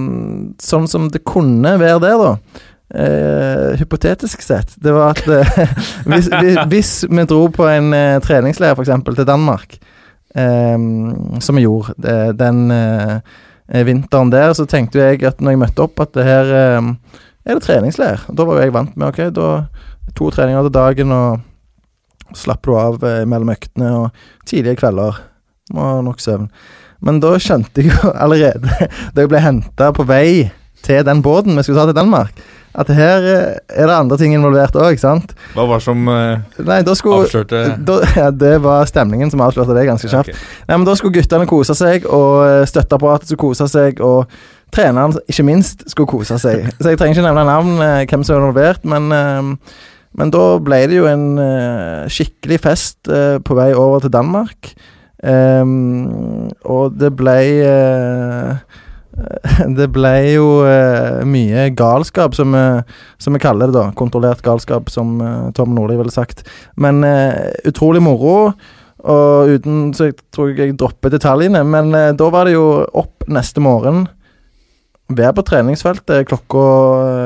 sånn 0.65 0.87
som 0.89 1.09
det 1.13 1.25
kunne 1.29 1.75
være 1.81 1.99
der, 2.07 2.23
da. 2.23 2.63
Uh, 2.89 3.77
hypotetisk 3.77 4.41
sett. 4.41 4.71
Det 4.81 4.93
var 4.97 5.13
at 5.13 5.27
uh, 5.29 5.59
hvis, 6.09 6.31
hvis, 6.73 6.93
vi 7.05 7.25
dro 7.29 7.43
på 7.53 7.67
en 7.69 7.93
uh, 7.93 8.17
treningsleir, 8.25 8.73
f.eks. 8.73 8.95
til 9.05 9.29
Danmark, 9.29 9.77
um, 10.33 11.37
som 11.45 11.59
vi 11.59 11.67
gjorde 11.67 11.93
det, 12.01 12.39
den 12.41 12.73
vinteren 13.85 14.33
der, 14.33 14.55
så 14.57 14.65
tenkte 14.65 15.03
jeg 15.03 15.21
at 15.29 15.43
når 15.45 15.53
jeg 15.53 15.61
møtte 15.61 15.85
opp, 15.85 16.01
at 16.01 16.15
det 16.17 16.25
her 16.25 16.55
um, 16.79 16.95
er 17.45 17.59
det 17.59 17.67
treningsleir. 17.67 18.25
Da 18.33 18.49
var 18.49 18.57
jo 18.57 18.65
jeg 18.65 18.73
vant 18.73 18.97
med 18.97 19.11
ok, 19.11 19.21
da 19.37 19.51
to 20.17 20.33
treninger 20.33 20.65
til 20.65 20.77
dagen, 20.79 21.13
og 21.13 22.37
slapper 22.37 22.73
du 22.73 22.79
av 22.81 23.29
mellom 23.29 23.53
øktene 23.53 23.93
og 23.99 24.29
tidlige 24.49 24.81
kvelder. 24.81 25.21
Må 25.77 25.99
nok 26.07 26.25
søvn. 26.25 26.49
Men 27.05 27.21
da 27.21 27.37
skjønte 27.37 27.85
jeg 27.85 27.93
jo 27.93 28.15
allerede, 28.25 28.89
da 29.13 29.27
jeg 29.27 29.29
ble 29.29 29.45
henta 29.45 29.93
på 29.93 30.09
vei 30.09 30.49
til 30.85 31.05
den 31.05 31.21
båten 31.21 31.59
vi 31.59 31.67
skulle 31.67 31.83
ta 31.83 31.91
til 31.91 32.01
Danmark, 32.01 32.33
at 32.79 32.91
her 32.95 33.25
eh, 33.27 33.57
er 33.75 33.89
det 33.91 33.95
andre 33.95 34.19
ting 34.21 34.35
involvert 34.37 34.77
òg, 34.79 35.01
sant? 35.01 35.33
Hva 35.57 35.65
var 35.67 35.83
som 35.83 36.05
uh, 36.07 36.39
Nei, 36.63 36.79
skulle 36.99 37.25
avslørte 37.25 37.63
da, 37.83 37.99
ja, 38.15 38.29
Det 38.31 38.55
var 38.63 38.87
stemningen 38.91 39.33
som 39.33 39.43
avslørte 39.43 39.75
det 39.77 39.89
ganske 39.89 40.11
kjapt. 40.11 40.31
Okay. 40.31 40.47
Nei, 40.69 40.77
men 40.77 40.87
Da 40.87 40.95
skulle 40.99 41.19
guttene 41.19 41.49
kose 41.51 41.75
seg, 41.79 42.07
og 42.07 42.45
eh, 42.47 42.63
støtteapparatet 42.71 43.33
skulle 43.33 43.49
kose 43.49 43.67
seg, 43.71 44.03
og 44.05 44.31
treneren, 44.75 45.17
ikke 45.31 45.47
minst, 45.49 45.87
skulle 45.91 46.11
kose 46.11 46.39
seg. 46.41 46.69
Så 46.81 46.93
jeg 46.93 47.01
trenger 47.01 47.19
ikke 47.19 47.27
nevne 47.27 47.47
navn, 47.49 47.75
eh, 47.85 48.05
hvem 48.07 48.27
som 48.27 48.37
er 48.37 48.43
involvert, 48.43 48.87
men, 48.89 49.11
eh, 49.15 49.89
men 50.19 50.35
da 50.35 50.45
ble 50.63 50.83
det 50.91 51.01
jo 51.01 51.09
en 51.11 51.27
eh, 51.43 52.07
skikkelig 52.13 52.63
fest 52.63 53.11
på 53.45 53.59
vei 53.59 53.73
over 53.75 54.05
til 54.05 54.15
Danmark. 54.15 54.73
Um, 55.19 56.47
og 56.63 56.93
det 56.95 57.09
ble 57.19 57.41
Det 59.79 59.89
ble 59.95 60.13
jo 60.37 60.49
eh, 60.69 61.23
mye 61.27 61.69
galskap, 61.77 62.35
som, 62.39 62.53
vi- 62.55 62.83
som 63.23 63.35
vi 63.35 63.41
kaller 63.43 63.71
det, 63.73 63.75
da. 63.79 63.87
Kontrollert 63.99 64.43
galskap, 64.47 64.91
som 64.95 65.17
eh, 65.21 65.49
Tom 65.57 65.75
Nordli 65.75 65.97
ville 65.99 66.15
sagt. 66.15 66.45
Men 66.77 67.03
eh, 67.07 67.51
utrolig 67.69 68.03
moro. 68.05 68.53
Og 69.09 69.51
uten 69.55 69.93
Så 69.95 70.09
jeg 70.09 70.17
tror 70.35 70.51
jeg 70.59 70.75
dropper 70.79 71.13
detaljene. 71.15 71.65
Men 71.67 71.93
eh, 71.95 72.13
da 72.19 72.31
var 72.35 72.47
det 72.49 72.55
jo 72.57 72.69
opp 72.99 73.27
neste 73.31 73.63
morgen. 73.63 74.07
Være 75.09 75.35
på 75.39 75.45
treningsfeltet 75.49 76.27
klokka 76.29 76.65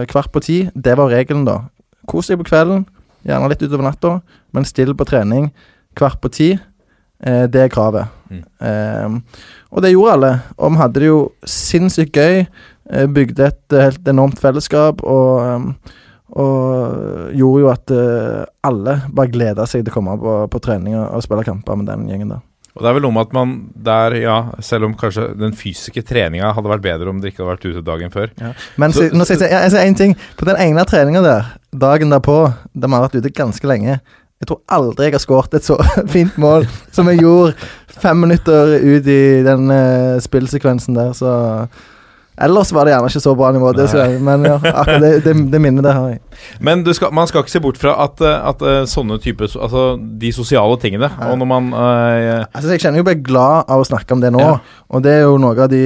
eh, 0.01 0.07
kvart 0.11 0.33
på 0.33 0.43
ti. 0.45 0.59
Det 0.75 0.97
var 1.01 1.11
regelen, 1.13 1.45
da. 1.49 1.61
Kos 2.09 2.29
deg 2.33 2.39
på 2.43 2.49
kvelden, 2.51 2.85
gjerne 3.27 3.49
litt 3.53 3.63
utover 3.63 3.85
natta, 3.87 4.17
men 4.55 4.65
still 4.67 4.91
på 4.99 5.05
trening 5.07 5.51
kvart 5.99 6.17
på 6.23 6.31
ti. 6.35 6.49
Eh, 7.23 7.45
det 7.53 7.61
er 7.67 7.71
kravet. 7.71 8.11
Mm. 8.33 9.19
Og 9.73 9.83
det 9.83 9.95
gjorde 9.95 10.13
alle. 10.19 10.33
Og 10.59 10.75
vi 10.75 10.81
hadde 10.83 11.01
det 11.01 11.09
jo 11.09 11.19
sinnssykt 11.49 12.13
gøy. 12.17 12.45
Eh, 12.93 13.09
bygde 13.09 13.49
et 13.49 13.73
eh, 13.77 13.89
helt 13.89 14.09
enormt 14.11 14.41
fellesskap 14.43 15.05
og 15.05 15.43
eh, 15.49 15.99
og 16.33 17.35
gjorde 17.37 17.61
jo 17.61 17.67
at 17.69 17.91
alle 18.65 18.95
bare 19.13 19.29
gleda 19.29 19.67
seg 19.69 19.83
til 19.85 19.93
å 19.93 19.97
komme 19.99 20.15
på, 20.17 20.37
på 20.49 20.61
trening 20.65 20.95
og, 20.97 21.19
spille 21.21 21.45
kamper 21.45 21.77
med 21.77 21.91
den 21.91 22.07
gjengen 22.09 22.31
der. 22.33 22.41
Og 22.73 22.81
det 22.81 22.89
er 22.89 22.97
vel 22.97 23.05
noe 23.05 23.13
med 23.13 23.27
at 23.27 23.35
man 23.37 23.51
der, 23.85 24.15
ja, 24.23 24.37
selv 24.65 24.89
om 24.89 24.95
kanskje 24.97 25.27
den 25.37 25.53
fysiske 25.53 26.01
treninga 26.09 26.55
hadde 26.57 26.73
vært 26.73 26.87
bedre 26.87 27.13
om 27.13 27.21
dere 27.21 27.35
ikke 27.35 27.43
hadde 27.43 27.53
vært 27.53 27.67
ute 27.69 27.85
dagen 27.85 28.15
før 28.15 28.33
Men 28.81 28.97
Så- 28.97 29.11
nå 29.13 29.27
skal 29.29 29.45
jeg 29.45 29.51
jeg, 29.51 29.61
jeg 29.61 29.71
sier 29.75 29.85
én 29.91 29.99
ting. 29.99 30.17
På 30.39 30.49
den 30.49 30.57
ene 30.57 30.87
treninga 30.89 31.23
der, 31.23 31.53
dagen 31.77 32.09
derpå, 32.09 32.55
der 32.73 32.89
vi 32.89 32.95
har 32.95 33.05
vært 33.09 33.21
ute 33.21 33.35
ganske 33.37 33.69
lenge 33.69 34.01
Jeg 34.41 34.49
tror 34.49 34.63
aldri 34.73 35.05
jeg 35.05 35.13
har 35.13 35.21
skåret 35.21 35.55
et 35.55 35.69
så 35.69 35.77
fint 36.17 36.39
mål 36.39 36.65
som 36.91 37.07
jeg 37.13 37.21
gjorde 37.21 37.53
fem 38.01 38.23
minutter 38.25 38.77
ut 38.81 39.09
i 39.11 39.23
den 39.45 39.73
uh, 39.73 40.21
spillsekvensen 40.23 40.97
der, 40.97 41.13
så 41.17 41.33
Ellers 42.41 42.71
var 42.73 42.87
det 42.89 42.95
gjerne 42.95 43.11
ikke 43.13 43.21
så 43.21 43.35
bra 43.37 43.51
nivå, 43.53 43.71
det 43.77 43.85
jeg, 43.93 44.17
men 44.25 44.47
ja, 44.49 44.55
akkurat 44.81 45.03
det, 45.05 45.11
det, 45.27 45.35
det 45.53 45.61
minnet 45.61 45.85
det 45.85 45.93
har 45.93 46.07
jeg. 46.15 46.23
Men 46.65 46.81
du 46.85 46.89
skal, 46.97 47.13
man 47.13 47.29
skal 47.29 47.45
ikke 47.45 47.53
se 47.53 47.61
bort 47.61 47.81
fra 47.81 47.93
at, 48.07 48.23
eh, 48.25 48.49
at 48.49 48.65
eh, 48.65 48.79
sånne 48.89 49.19
typer 49.21 49.53
Altså 49.53 49.85
de 50.01 50.31
sosiale 50.33 50.79
tingene. 50.81 51.11
Nei. 51.13 51.29
Og 51.29 51.37
når 51.43 51.51
man 51.51 51.69
uh, 51.77 52.47
Altså, 52.49 52.73
jeg 52.73 52.87
kjenner 52.87 53.03
jo 53.03 53.09
bare 53.11 53.21
glad 53.21 53.69
av 53.69 53.85
å 53.85 53.87
snakke 53.87 54.17
om 54.17 54.25
det 54.25 54.33
nå, 54.33 54.41
Ja. 54.41 54.57
og 54.89 55.05
det 55.05 55.13
er 55.19 55.27
jo 55.27 55.37
noe 55.43 55.55
av 55.61 55.69
de 55.73 55.85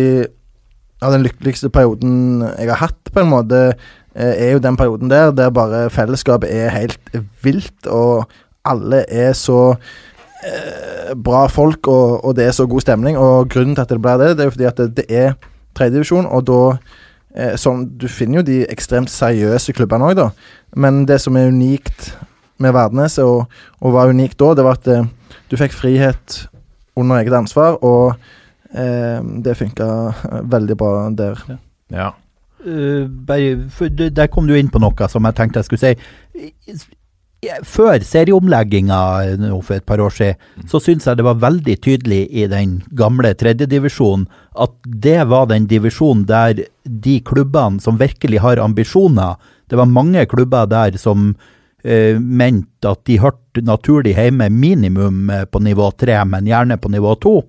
Av 1.02 1.12
den 1.12 1.26
lykkeligste 1.26 1.72
perioden 1.74 2.46
jeg 2.54 2.70
har 2.70 2.84
hatt, 2.86 3.10
på 3.12 3.20
en 3.20 3.28
måte, 3.28 3.58
er 4.16 4.54
jo 4.54 4.62
den 4.64 4.78
perioden 4.80 5.10
der 5.12 5.34
der 5.36 5.50
bare 5.52 5.90
fellesskapet 5.92 6.48
er 6.48 6.70
helt 6.72 7.18
vilt, 7.44 7.84
og 7.84 8.24
alle 8.64 9.02
er 9.12 9.34
så 9.36 9.74
eh, 10.44 11.14
bra 11.14 11.46
folk, 11.52 11.88
og, 11.88 12.24
og 12.24 12.36
det 12.36 12.46
er 12.46 12.54
så 12.56 12.66
god 12.66 12.84
stemning. 12.84 13.18
Og 13.18 13.48
grunnen 13.52 13.76
til 13.76 13.84
at 13.84 13.92
det 13.92 14.00
blir 14.02 14.20
det, 14.20 14.36
det 14.36 14.44
er 14.44 14.50
jo 14.50 14.56
fordi 14.56 14.70
at 14.70 14.82
det, 14.82 14.88
det 14.96 15.06
er 15.08 15.34
tredjedivisjon, 15.76 16.26
og 16.26 16.46
da 16.48 16.60
eh, 17.36 17.54
sånn, 17.60 17.86
Du 17.98 18.08
finner 18.08 18.40
jo 18.40 18.46
de 18.48 18.62
ekstremt 18.72 19.12
seriøse 19.12 19.74
klubbene 19.76 20.10
òg, 20.10 20.16
da. 20.20 20.30
Men 20.76 21.04
det 21.08 21.20
som 21.24 21.36
er 21.36 21.52
unikt 21.52 22.12
med 22.62 22.74
Verdnes, 22.76 23.18
og, 23.22 23.46
og 23.80 23.96
var 23.96 24.12
unikt 24.12 24.38
da, 24.40 24.54
det 24.56 24.66
var 24.66 24.80
at 24.80 24.90
eh, 24.92 25.08
du 25.50 25.56
fikk 25.60 25.76
frihet 25.76 26.42
under 26.96 27.20
eget 27.20 27.36
ansvar, 27.36 27.76
og 27.84 28.16
eh, 28.72 29.20
det 29.44 29.58
funka 29.58 29.88
veldig 30.48 30.76
bra 30.80 30.92
der. 31.16 31.42
Ja. 31.92 32.12
Eh, 32.66 33.04
bare, 33.26 34.10
der 34.10 34.26
kom 34.32 34.48
du 34.48 34.56
inn 34.56 34.72
på 34.72 34.80
noe 34.82 35.08
som 35.12 35.28
jeg 35.28 35.38
tenkte 35.38 35.62
jeg 35.62 35.68
skulle 35.68 35.84
si. 35.84 36.78
Før 37.68 38.00
serieomlegginga 38.02 38.98
for 39.60 39.76
et 39.76 39.84
par 39.86 40.00
år 40.00 40.14
siden, 40.14 40.38
så 40.66 40.80
syns 40.82 41.06
jeg 41.06 41.18
det 41.18 41.26
var 41.26 41.42
veldig 41.42 41.76
tydelig 41.84 42.22
i 42.32 42.46
den 42.50 42.80
gamle 42.96 43.34
tredjedivisjonen 43.38 44.24
at 44.56 44.72
det 45.04 45.18
var 45.28 45.50
den 45.50 45.68
divisjonen 45.68 46.24
der 46.26 46.64
de 46.84 47.18
klubbene 47.20 47.82
som 47.82 48.00
virkelig 48.00 48.40
har 48.40 48.62
ambisjoner, 48.62 49.36
Det 49.68 49.76
var 49.76 49.86
mange 49.86 50.26
klubber 50.26 50.66
der 50.66 50.96
som 50.96 51.34
eh, 51.82 52.18
mente 52.20 52.86
at 52.86 53.04
de 53.04 53.18
hørte 53.18 53.64
naturlig 53.66 54.14
hjemme 54.14 54.46
minimum 54.48 55.30
eh, 55.30 55.44
på 55.44 55.58
nivå 55.58 55.90
tre, 55.98 56.24
men 56.24 56.46
gjerne 56.46 56.78
på 56.78 56.88
nivå 56.88 57.14
to. 57.18 57.42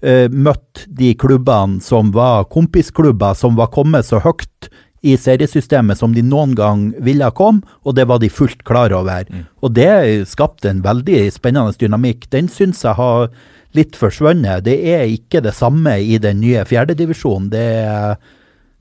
Eh, 0.00 0.28
møtt 0.30 0.84
de 0.86 1.14
klubbene 1.18 1.80
som 1.82 2.12
var 2.14 2.44
kompisklubber, 2.44 3.34
som 3.34 3.56
var 3.56 3.72
kommet 3.74 4.06
så 4.06 4.20
høyt 4.22 4.70
i 5.02 5.16
seriesystemet 5.20 5.98
som 5.98 6.14
de 6.14 6.22
noen 6.24 6.54
gang 6.56 6.86
ville 7.04 7.28
komme, 7.36 7.62
og 7.84 7.94
det 7.98 8.06
var 8.08 8.22
de 8.22 8.30
fullt 8.32 8.64
klar 8.64 8.94
over. 8.96 9.28
Og 9.62 9.74
det 9.76 10.26
skapte 10.30 10.70
en 10.70 10.82
veldig 10.82 11.26
spennende 11.34 11.76
dynamikk. 11.78 12.30
Den 12.32 12.48
syns 12.48 12.82
jeg 12.84 12.96
har 12.98 13.28
litt 13.76 13.96
forsvunnet. 13.96 14.64
Det 14.64 14.78
er 14.94 15.04
ikke 15.12 15.42
det 15.44 15.54
samme 15.54 15.98
i 16.00 16.18
den 16.22 16.40
nye 16.40 16.64
fjerdedivisjonen. 16.64 17.52
Det 17.52 17.68
er 17.84 18.16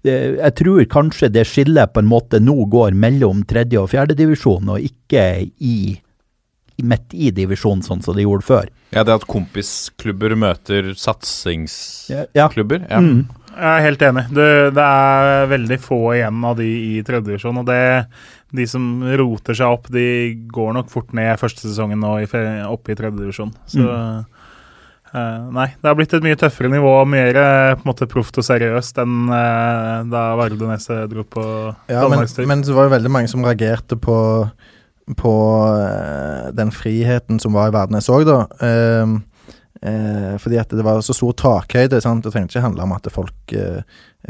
jeg 0.05 0.53
tror 0.59 0.83
kanskje 0.85 1.31
det 1.33 1.47
skillet 1.49 1.93
på 1.93 2.03
en 2.03 2.09
måte 2.09 2.37
nå 2.37 2.53
går 2.69 2.93
mellom 2.93 3.43
tredje- 3.49 3.81
og 3.81 3.89
fjerdedivisjon, 3.89 4.69
og 4.75 4.83
ikke 4.85 5.23
i, 5.57 5.77
i 6.77 6.85
midt 6.85 7.15
i 7.15 7.31
divisjonen, 7.33 7.83
sånn 7.85 8.03
som 8.05 8.17
det 8.17 8.25
gjorde 8.27 8.45
før. 8.45 8.69
Ja, 8.93 9.03
det 9.03 9.15
at 9.15 9.27
kompisklubber 9.29 10.35
møter 10.37 10.93
satsingsklubber. 10.99 12.85
Ja. 12.85 12.99
Ja. 12.99 13.01
Mm. 13.01 13.25
Jeg 13.55 13.71
er 13.71 13.83
helt 13.85 14.03
enig. 14.03 14.25
Det, 14.35 14.47
det 14.75 14.85
er 14.85 15.49
veldig 15.51 15.77
få 15.79 15.99
igjen 16.17 16.43
av 16.47 16.57
de 16.59 16.67
i 16.67 17.03
tredjedivisjon. 17.07 17.61
Og 17.61 17.67
det, 17.69 17.81
de 18.55 18.67
som 18.67 18.87
roter 19.21 19.57
seg 19.57 19.75
opp, 19.77 19.89
de 19.93 20.07
går 20.51 20.73
nok 20.75 20.91
fort 20.91 21.13
ned 21.15 21.39
første 21.39 21.63
sesongen 21.63 22.01
nå 22.03 22.17
i, 22.23 22.29
oppe 22.67 22.91
i 22.91 22.97
tredjedivisjon. 22.99 23.53
Så 23.71 23.85
eh, 23.85 25.45
nei, 25.55 25.69
det 25.79 25.87
har 25.87 25.97
blitt 25.99 26.15
et 26.17 26.25
mye 26.25 26.39
tøffere 26.39 26.71
nivå, 26.73 26.93
mer 27.07 27.39
eh, 27.39 28.05
proft 28.11 28.41
og 28.41 28.47
seriøst 28.47 28.99
enn 29.03 29.29
uh, 29.31 30.03
da 30.11 30.25
Varde 30.39 30.59
Nesse 30.67 31.05
dro 31.11 31.23
på 31.23 31.45
Ja, 31.87 32.03
men, 32.03 32.17
Danmarkstur. 32.17 32.49
men 32.51 32.65
det 32.65 32.75
var 32.75 32.89
jo 32.89 32.95
veldig 32.97 33.13
mange 33.13 33.31
som 33.31 33.45
reagerte 33.47 33.95
på, 33.95 34.17
på 35.15 35.35
uh, 35.71 36.51
den 36.55 36.75
friheten 36.75 37.39
som 37.39 37.55
var 37.55 37.71
i 37.71 37.77
Værnes 37.77 38.11
òg, 38.11 38.27
da. 38.27 38.43
Ehm, 38.67 39.21
eh, 39.81 40.35
fordi 40.41 40.59
at 40.61 40.73
det 40.75 40.85
var 40.85 41.01
så 41.05 41.15
stor 41.15 41.33
takhøyde. 41.41 42.01
Sant? 42.03 42.25
Det 42.25 42.33
trengte 42.33 42.55
ikke 42.55 42.65
handle 42.65 42.85
om 42.85 42.95
at 42.95 43.09
folk 43.13 43.55
eh, 43.55 43.81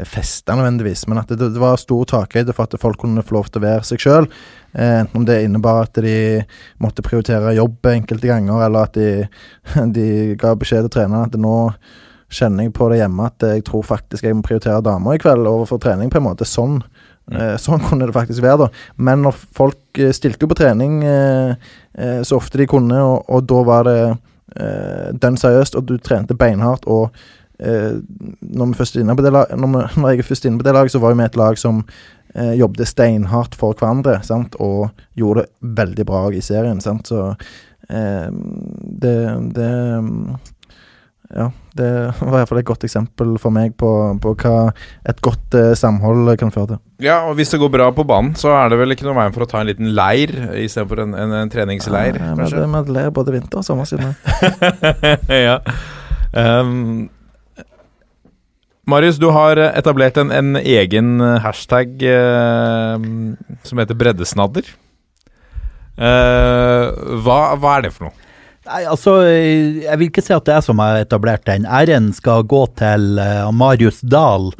festa 0.04 0.56
nødvendigvis, 0.56 1.06
men 1.08 1.22
at 1.22 1.30
det, 1.32 1.52
det 1.54 1.62
var 1.62 1.78
stor 1.80 2.04
takhøyde 2.10 2.54
for 2.56 2.68
at 2.68 2.80
folk 2.80 3.00
kunne 3.00 3.24
få 3.24 3.38
lov 3.38 3.50
til 3.50 3.62
å 3.62 3.66
være 3.66 3.86
seg 3.88 4.02
sjøl. 4.02 4.30
enten 4.76 5.16
om 5.16 5.24
det 5.24 5.42
innebar 5.44 5.86
at 5.86 6.00
de 6.04 6.42
måtte 6.82 7.04
prioritere 7.04 7.54
jobb 7.56 7.86
enkelte 7.94 8.28
ganger, 8.28 8.66
eller 8.66 8.90
at 8.90 8.98
de, 8.98 9.28
de 9.96 10.08
ga 10.36 10.52
beskjed 10.58 10.84
til 10.88 10.98
treneren 10.98 11.30
at 11.30 11.40
nå 11.40 11.56
kjenner 12.32 12.66
jeg 12.66 12.74
på 12.74 12.88
det 12.90 13.00
hjemme 13.00 13.28
at 13.28 13.44
jeg 13.46 13.64
tror 13.66 13.84
faktisk 13.86 14.26
jeg 14.26 14.36
må 14.36 14.44
prioritere 14.44 14.82
damer 14.84 15.16
i 15.16 15.20
kveld 15.22 15.46
overfor 15.46 15.80
trening, 15.82 16.10
på 16.10 16.20
en 16.20 16.26
måte. 16.26 16.48
Sånn. 16.48 16.80
Eh, 17.32 17.56
sånn 17.58 17.82
kunne 17.82 18.06
det 18.06 18.14
faktisk 18.14 18.44
være, 18.44 18.66
da. 18.66 18.68
Men 19.02 19.24
når 19.26 19.38
folk 19.56 20.00
eh, 20.00 20.12
stilte 20.14 20.46
jo 20.46 20.50
på 20.52 20.58
trening 20.58 21.00
eh, 21.06 21.70
eh, 21.98 22.20
så 22.26 22.38
ofte 22.38 22.60
de 22.60 22.68
kunne, 22.70 22.98
og, 23.02 23.24
og 23.26 23.46
da 23.50 23.62
var 23.66 23.88
det 23.88 24.00
eh, 24.60 25.08
dønn 25.22 25.38
seriøst, 25.40 25.78
og 25.78 25.88
du 25.88 25.96
trente 25.98 26.36
beinhardt, 26.38 26.86
og 26.86 27.10
eh, 27.58 27.98
når, 28.40 28.74
vi 28.76 29.30
lag, 29.30 29.54
når, 29.56 29.72
vi, 29.72 29.84
når 30.00 30.08
jeg 30.10 30.24
er 30.24 30.30
først 30.30 30.48
inne 30.48 30.60
på 30.60 30.68
det 30.68 30.76
laget, 30.76 30.94
så 30.94 31.02
var 31.02 31.14
vi 31.14 31.24
et 31.26 31.38
lag 31.40 31.58
som 31.60 31.84
eh, 32.34 32.54
jobbet 32.60 32.88
steinhardt 32.88 33.54
for 33.58 33.76
hverandre, 33.78 34.20
sant? 34.26 34.56
og 34.60 34.90
gjorde 35.14 35.44
det 35.46 35.76
veldig 35.82 36.08
bra 36.08 36.26
i 36.32 36.42
serien. 36.44 36.80
Sant? 36.84 37.12
Så 37.12 37.28
eh, 37.90 38.28
det, 39.04 39.18
det 39.56 39.70
ja, 41.34 41.50
det 41.78 41.88
var 42.18 42.26
i 42.28 42.34
hvert 42.38 42.50
fall 42.50 42.60
et 42.62 42.68
godt 42.68 42.84
eksempel 42.88 43.34
for 43.42 43.54
meg 43.54 43.74
på, 43.80 43.90
på 44.22 44.32
hva 44.42 44.54
et 45.08 45.20
godt 45.24 45.56
eh, 45.58 45.72
samhold 45.78 46.30
kan 46.40 46.52
føre 46.54 46.70
til. 46.74 46.80
Ja, 47.04 47.18
og 47.28 47.36
hvis 47.38 47.52
det 47.52 47.60
går 47.60 47.72
bra 47.74 47.90
på 47.94 48.04
banen, 48.08 48.32
så 48.40 48.54
er 48.56 48.72
det 48.72 48.78
vel 48.80 48.94
ikke 48.96 49.04
noe 49.08 49.16
veien 49.18 49.34
for 49.36 49.44
å 49.44 49.48
ta 49.50 49.60
en 49.60 49.68
liten 49.68 49.90
leir 49.96 50.32
istedenfor 50.62 51.02
en, 51.04 51.12
en, 51.18 51.34
en 51.42 51.52
treningsleir, 51.52 52.16
Ja, 52.20 52.32
vi 52.38 52.46
hadde- 52.48 52.64
hadde 52.78 52.96
leir 52.96 53.12
både 53.16 53.34
vinter 53.36 53.60
og 53.60 53.66
sommer 53.68 53.88
siden. 53.88 54.16
ja. 55.48 55.58
Um, 56.36 57.06
Marius, 58.86 59.16
du 59.18 59.28
har 59.34 59.58
etablert 59.66 60.16
en, 60.22 60.30
en 60.30 60.56
egen 60.60 61.16
hashtag 61.42 62.02
eh, 62.06 63.06
som 63.66 63.80
heter 63.82 63.98
breddesnadder. 63.98 64.68
Eh, 65.96 66.84
hva, 67.24 67.38
hva 67.58 67.72
er 67.78 67.86
det 67.88 67.92
for 67.96 68.08
noe? 68.08 68.22
Nei, 68.66 68.82
altså, 68.90 69.20
jeg 69.22 69.98
vil 70.00 70.08
ikke 70.10 70.24
si 70.24 70.34
at 70.34 70.46
det 70.48 70.56
er 70.56 70.64
som 70.64 70.80
har 70.82 71.04
etablert 71.04 71.46
den. 71.46 71.66
Æren 71.70 72.10
skal 72.16 72.46
gå 72.50 72.64
til 72.78 73.20
uh, 73.20 73.52
Marius 73.54 74.00
Dahl, 74.02 74.50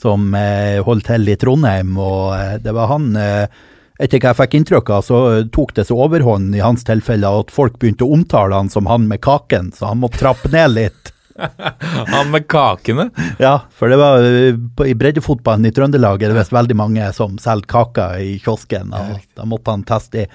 som 0.00 0.32
uh, 0.34 0.82
holdt 0.86 1.06
til 1.06 1.30
i 1.30 1.36
Trondheim, 1.38 1.94
og 1.94 2.34
uh, 2.34 2.56
det 2.62 2.74
var 2.74 2.90
han 2.90 3.12
etter 3.14 4.18
hva 4.18 4.32
jeg 4.32 4.38
fikk 4.40 4.54
inntrykk 4.58 4.90
av, 4.90 5.04
så 5.06 5.18
tok 5.54 5.76
det 5.76 5.86
så 5.86 5.96
overhånd 6.02 6.56
i 6.58 6.62
hans 6.64 6.82
tilfelle 6.86 7.30
at 7.30 7.52
folk 7.54 7.78
begynte 7.78 8.06
å 8.06 8.16
omtale 8.16 8.58
han 8.58 8.72
som 8.72 8.90
han 8.90 9.06
med 9.06 9.22
kaken, 9.22 9.70
så 9.76 9.92
han 9.92 10.02
måtte 10.02 10.18
trappe 10.24 10.50
ned 10.50 10.74
litt. 10.74 11.12
Han 12.14 12.28
med 12.30 12.44
kakene? 12.46 13.08
Ja, 13.42 13.64
for 13.74 13.90
det 13.90 13.96
var 13.98 14.22
i 14.22 14.94
breddefotballen 14.94 15.66
i 15.66 15.72
Trøndelag 15.74 16.22
er 16.22 16.30
det 16.30 16.36
visst 16.38 16.54
veldig 16.54 16.76
mange 16.78 17.08
som 17.16 17.34
selger 17.42 17.66
kaker 17.72 18.20
i 18.22 18.36
kiosken, 18.38 18.94
og 18.94 19.24
da 19.34 19.46
måtte 19.50 19.74
han 19.74 19.82
teste 19.88 20.20
de. 20.20 20.28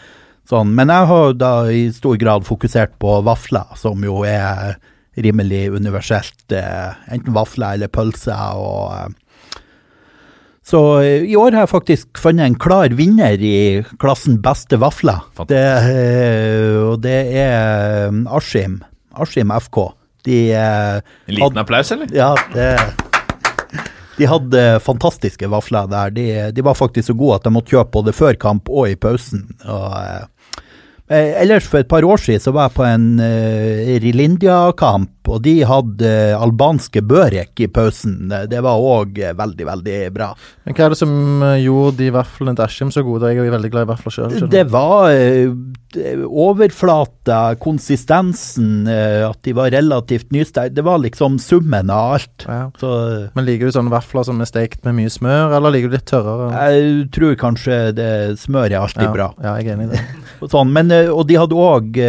Sånn. 0.50 0.72
Men 0.74 0.90
jeg 0.90 1.10
har 1.12 1.34
da 1.38 1.54
i 1.70 1.90
stor 1.94 2.18
grad 2.18 2.48
fokusert 2.48 2.96
på 3.02 3.20
vafler, 3.26 3.70
som 3.78 4.02
jo 4.06 4.24
er 4.26 4.80
rimelig 5.20 5.68
universelt. 5.76 6.52
Eh, 6.52 6.94
enten 7.14 7.36
vafler 7.36 7.78
eller 7.78 7.92
pølser. 7.94 8.58
og... 8.58 8.94
Eh, 8.96 9.66
så 10.70 10.80
eh, 11.02 11.26
i 11.26 11.36
år 11.38 11.56
har 11.58 11.66
jeg 11.66 11.74
faktisk 11.74 12.22
funnet 12.22 12.46
en 12.46 12.58
klar 12.62 12.94
vinner 12.98 13.42
i 13.42 13.82
klassen 14.02 14.40
beste 14.42 14.78
vafler. 14.82 15.22
Det, 15.50 15.64
og 16.86 17.00
det 17.06 17.20
er 17.42 18.10
Askim. 18.38 18.82
Askim 19.18 19.54
FK. 19.54 19.80
De 20.26 20.40
En 20.54 21.32
liten 21.32 21.62
applaus, 21.62 21.94
eller? 21.96 22.10
ja, 22.12 22.34
det 22.54 22.74
De 24.20 24.28
hadde 24.28 24.64
fantastiske 24.84 25.48
vafler 25.48 25.88
der. 25.88 26.10
De, 26.12 26.26
de 26.52 26.66
var 26.66 26.76
faktisk 26.76 27.08
så 27.08 27.16
gode 27.16 27.38
at 27.40 27.46
de 27.48 27.54
måtte 27.56 27.72
kjøpe 27.72 27.94
både 27.94 28.14
før 28.14 28.36
kamp 28.36 28.68
og 28.70 28.92
i 28.92 28.98
pausen. 29.00 29.46
Og, 29.64 30.28
ellers, 31.10 31.66
for 31.66 31.82
et 31.82 31.90
par 31.90 32.06
år 32.06 32.22
siden, 32.22 32.42
så 32.44 32.54
var 32.54 32.68
jeg 32.68 32.76
på 32.78 32.86
en 32.86 33.08
uh, 33.18 33.94
Rilindia-kamp, 34.04 35.10
og 35.30 35.42
de 35.46 35.56
hadde 35.66 36.06
uh, 36.06 36.38
albanske 36.42 37.02
børek 37.06 37.64
i 37.66 37.68
pausen. 37.74 38.30
Det, 38.30 38.62
var 38.62 38.78
òg 38.78 39.18
veldig, 39.38 39.66
veldig 39.72 39.98
bra. 40.14 40.30
Men 40.66 40.78
hva 40.78 40.86
er 40.86 40.94
det 40.94 41.00
som 41.00 41.14
eh, 41.42 41.64
gjorde 41.64 41.98
de 41.98 42.12
vaflene 42.14 42.54
til 42.54 42.66
Askim 42.68 42.92
så 42.94 43.02
gode? 43.06 43.32
Jeg 43.32 43.42
er 43.42 43.48
jo 43.50 43.56
veldig 43.56 43.72
glad 43.74 43.88
i 43.88 43.90
vafler 43.90 44.14
sjøl. 44.14 44.36
Det 44.54 44.66
var 44.70 45.10
eh, 45.10 45.50
det- 45.50 45.89
overflata, 45.98 47.56
konsistensen, 47.62 48.88
eh, 48.88 49.30
at 49.30 49.40
de 49.44 49.54
var 49.58 49.72
relativt 49.72 50.32
nysteikt. 50.32 50.76
Det 50.76 50.86
var 50.86 51.00
liksom 51.02 51.40
summen 51.40 51.90
av 51.90 52.14
alt. 52.14 52.46
Ja. 52.46 52.72
Så 52.80 53.30
Men 53.34 53.46
liker 53.46 53.66
du 53.66 53.72
sånne 53.72 53.94
vafler 53.94 54.24
som 54.28 54.42
er 54.42 54.50
stekt 54.50 54.86
med 54.86 54.96
mye 55.00 55.10
smør, 55.10 55.56
eller 55.58 55.74
liker 55.74 55.90
du 55.90 55.98
litt 55.98 56.08
tørrere? 56.10 56.50
Jeg 56.54 57.12
tror 57.16 57.36
kanskje 57.36 57.80
det 57.98 58.40
smør 58.40 58.70
er 58.70 58.80
alltid 58.84 59.08
ja. 59.10 59.14
bra. 59.14 59.30
Ja, 59.42 59.58
jeg 59.58 59.70
er 59.70 59.78
enig 59.78 59.90
i 59.90 59.96
det. 59.96 60.06
Sånn, 60.54 60.74
men, 60.76 60.92
eh, 60.92 61.10
og 61.10 61.28
de 61.28 61.40
hadde 61.42 61.58
òg 61.60 62.02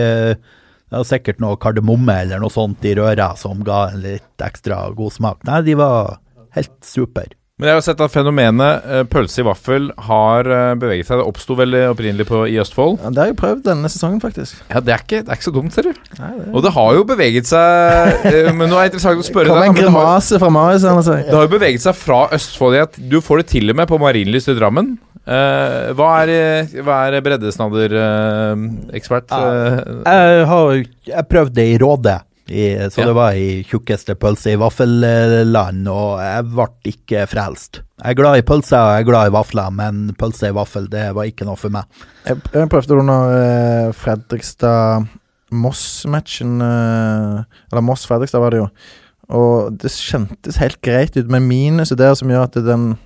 var 0.90 1.04
sikkert 1.06 1.38
noe 1.38 1.58
kardemomme 1.60 2.16
eller 2.24 2.40
noe 2.42 2.50
sånt 2.50 2.82
i 2.84 2.96
røra 2.98 3.32
som 3.38 3.62
ga 3.66 3.84
en 3.92 4.02
litt 4.02 4.42
ekstra 4.42 4.88
god 4.98 5.14
smak. 5.14 5.44
Nei, 5.46 5.60
de 5.68 5.76
var 5.78 6.18
helt 6.56 6.74
super. 6.82 7.30
Men 7.60 7.68
jeg 7.68 7.76
har 7.76 7.82
sett 7.84 8.00
at 8.00 8.12
fenomenet 8.14 8.86
eh, 8.88 9.02
pølse 9.12 9.42
i 9.42 9.44
vaffel 9.44 9.90
har 10.08 10.48
eh, 10.48 10.70
beveget 10.80 11.10
seg. 11.10 11.20
Det 11.20 11.26
oppsto 11.28 11.52
vel 11.58 11.76
opprinnelig 11.90 12.24
på, 12.30 12.38
i 12.48 12.56
Østfold. 12.62 12.96
Ja, 13.04 13.10
det 13.12 13.20
har 13.20 13.28
jeg 13.30 13.36
prøvd 13.42 13.60
denne 13.68 13.90
sesongen, 13.92 14.16
faktisk. 14.22 14.62
Ja, 14.72 14.80
det 14.80 14.94
er 14.96 15.04
ikke, 15.04 15.20
det 15.26 15.34
er 15.34 15.36
ikke 15.36 15.48
så 15.50 15.54
dumt, 15.58 15.74
ser 15.76 15.90
du. 15.90 15.92
Nei, 16.18 16.30
det 16.38 16.46
Og 16.56 16.64
det 16.64 16.72
har 16.78 16.90
jo 16.96 17.04
beveget 17.10 17.50
seg 17.50 18.24
eh, 18.30 18.48
Men 18.56 18.72
nå 18.72 18.80
er 18.80 18.88
det 18.88 18.94
interessant 18.94 19.20
å 19.20 19.28
spørre 19.28 19.52
kom 19.52 19.60
deg. 19.60 19.68
en 19.68 19.74
men 19.74 19.76
det 19.76 19.84
har- 19.92 20.00
grimase 20.00 20.40
fra 20.40 20.50
Marius 20.56 20.88
her. 20.88 20.96
Altså. 21.02 21.18
Det 21.28 21.36
har 21.36 21.44
jo 21.46 21.52
beveget 21.58 21.84
seg 21.84 21.94
fra 22.00 22.22
Østfold 22.38 22.78
i 22.80 22.82
at 22.88 22.96
du 23.12 23.20
får 23.20 23.44
det 23.44 23.48
til 23.52 23.70
og 23.70 23.76
med 23.82 23.86
på 23.92 24.00
Marienlyst 24.00 24.48
i 24.50 24.56
Drammen. 24.58 24.96
Eh, 25.30 25.92
hva 25.94 26.08
er, 26.24 26.30
eh, 26.32 26.80
hva 26.82 26.96
er 27.12 27.20
breddesnadder-ekspert? 27.22 29.28
Jeg 29.30 30.46
har 30.48 30.72
jeg 31.10 31.26
prøvde 31.30 31.54
det 31.60 31.66
i 31.74 31.78
Råde, 31.82 32.16
i, 32.50 32.74
så 32.90 33.00
Ja. 33.00 33.06
det 33.06 33.14
var 33.16 33.32
i 33.38 33.62
tjukkeste 33.64 34.14
pølse 34.18 34.50
i 34.52 34.56
vaffelland, 34.60 35.86
og 35.88 36.18
jeg 36.20 36.44
ble 36.50 36.66
ikke 36.92 37.26
frelst. 37.30 37.80
Jeg 38.02 38.10
er 38.10 38.14
glad 38.18 38.38
i 38.40 38.44
pølse 38.48 38.76
og 38.78 38.90
jeg 38.94 39.00
er 39.04 39.08
glad 39.10 39.26
i 39.30 39.34
vafler, 39.34 39.70
men 39.70 40.14
pølse 40.18 40.48
i 40.50 40.54
vaffel, 40.56 40.88
det 40.90 41.10
var 41.14 41.24
ikke 41.30 41.44
noe 41.48 41.56
for 41.60 41.70
meg. 41.74 41.84
Jeg, 42.26 42.36
jeg 42.54 42.68
prøvde 42.72 42.88
det 42.94 42.98
under 43.02 43.20
eh, 43.36 43.92
Fredrikstad-Moss-matchen. 44.00 46.52
eh, 46.62 47.36
eller 47.72 47.82
Moss-Fredrikstad 47.86 48.40
var 48.42 48.50
det 48.54 48.60
jo. 48.64 48.68
Og 49.30 49.76
det 49.78 49.90
kjentes 49.94 50.56
helt 50.58 50.80
greit 50.82 51.14
ut, 51.16 51.28
men 51.30 51.46
minuset 51.46 51.98
der 52.00 52.14
som 52.18 52.28
gjør 52.32 52.48
at 52.48 52.54
den 52.66 52.96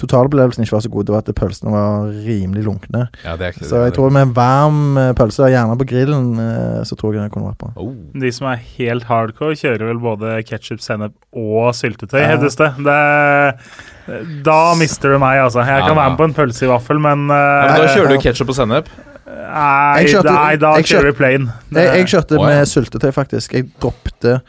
totalopplevelsen 0.00 0.64
ikke 0.64 0.72
var 0.76 0.82
så 0.84 0.90
god, 0.90 1.04
det 1.06 1.12
var 1.14 1.22
at 1.22 1.34
pølsene 1.38 1.70
var 1.72 2.08
rimelig 2.24 2.64
lunkne. 2.66 3.08
ja, 3.24 3.36
det 3.36 3.46
er 3.46 3.52
ikke 3.54 3.68
Så 3.68 3.82
jeg 3.84 3.94
tror 3.94 4.10
med 4.10 4.22
en 4.28 4.34
varm 4.34 4.98
eh, 4.98 5.12
pølse, 5.14 5.48
gjerne 5.52 5.76
på 5.78 5.86
grillen, 5.86 6.30
eh, 6.40 6.82
så 6.88 6.96
tror 6.98 7.14
jeg 7.14 7.22
det 7.22 7.32
kunne 7.32 7.50
vært 7.52 7.58
bra. 7.58 7.72
oh. 7.76 7.92
De 8.20 8.30
som 8.32 8.48
er 8.50 8.56
helt 8.78 9.04
hardcore, 9.04 9.54
kjører 9.60 9.86
vel 9.92 9.98
både 10.02 10.42
ketsjup, 10.48 10.80
sennep 10.80 11.12
og 11.32 11.72
syltetøy, 11.74 12.20
Ja. 12.20 12.36
hevdes 12.36 12.56
det. 12.56 12.70
Det 12.84 14.42
Da 14.44 14.74
mister 14.76 15.14
du 15.14 15.18
meg, 15.18 15.38
altså. 15.40 15.64
Jeg 15.64 15.80
kan 15.86 15.96
Ja. 15.96 16.02
være 16.02 16.10
med 16.10 16.18
på 16.18 16.24
en 16.24 16.34
pølse 16.34 16.66
i 16.66 16.68
vaffel, 16.68 16.98
men, 17.00 17.28
Ja, 17.28 17.66
men 17.68 17.80
da 17.80 17.86
kjører 17.94 18.08
du 18.08 18.18
ketsjup 18.18 18.48
og 18.50 18.54
sennep. 18.56 18.86
nei, 19.26 20.04
kjørte- 20.04 20.34
nei, 20.34 20.56
da 20.56 20.74
kjører 20.76 21.04
vi 21.12 21.12
plain. 21.12 21.52
Jeg, 21.72 21.86
jeg 21.96 22.06
kjørte 22.06 22.38
med 22.44 22.66
syltetøy, 22.68 23.12
faktisk. 23.12 23.52
Jeg 23.52 23.70
droppte 23.80 24.40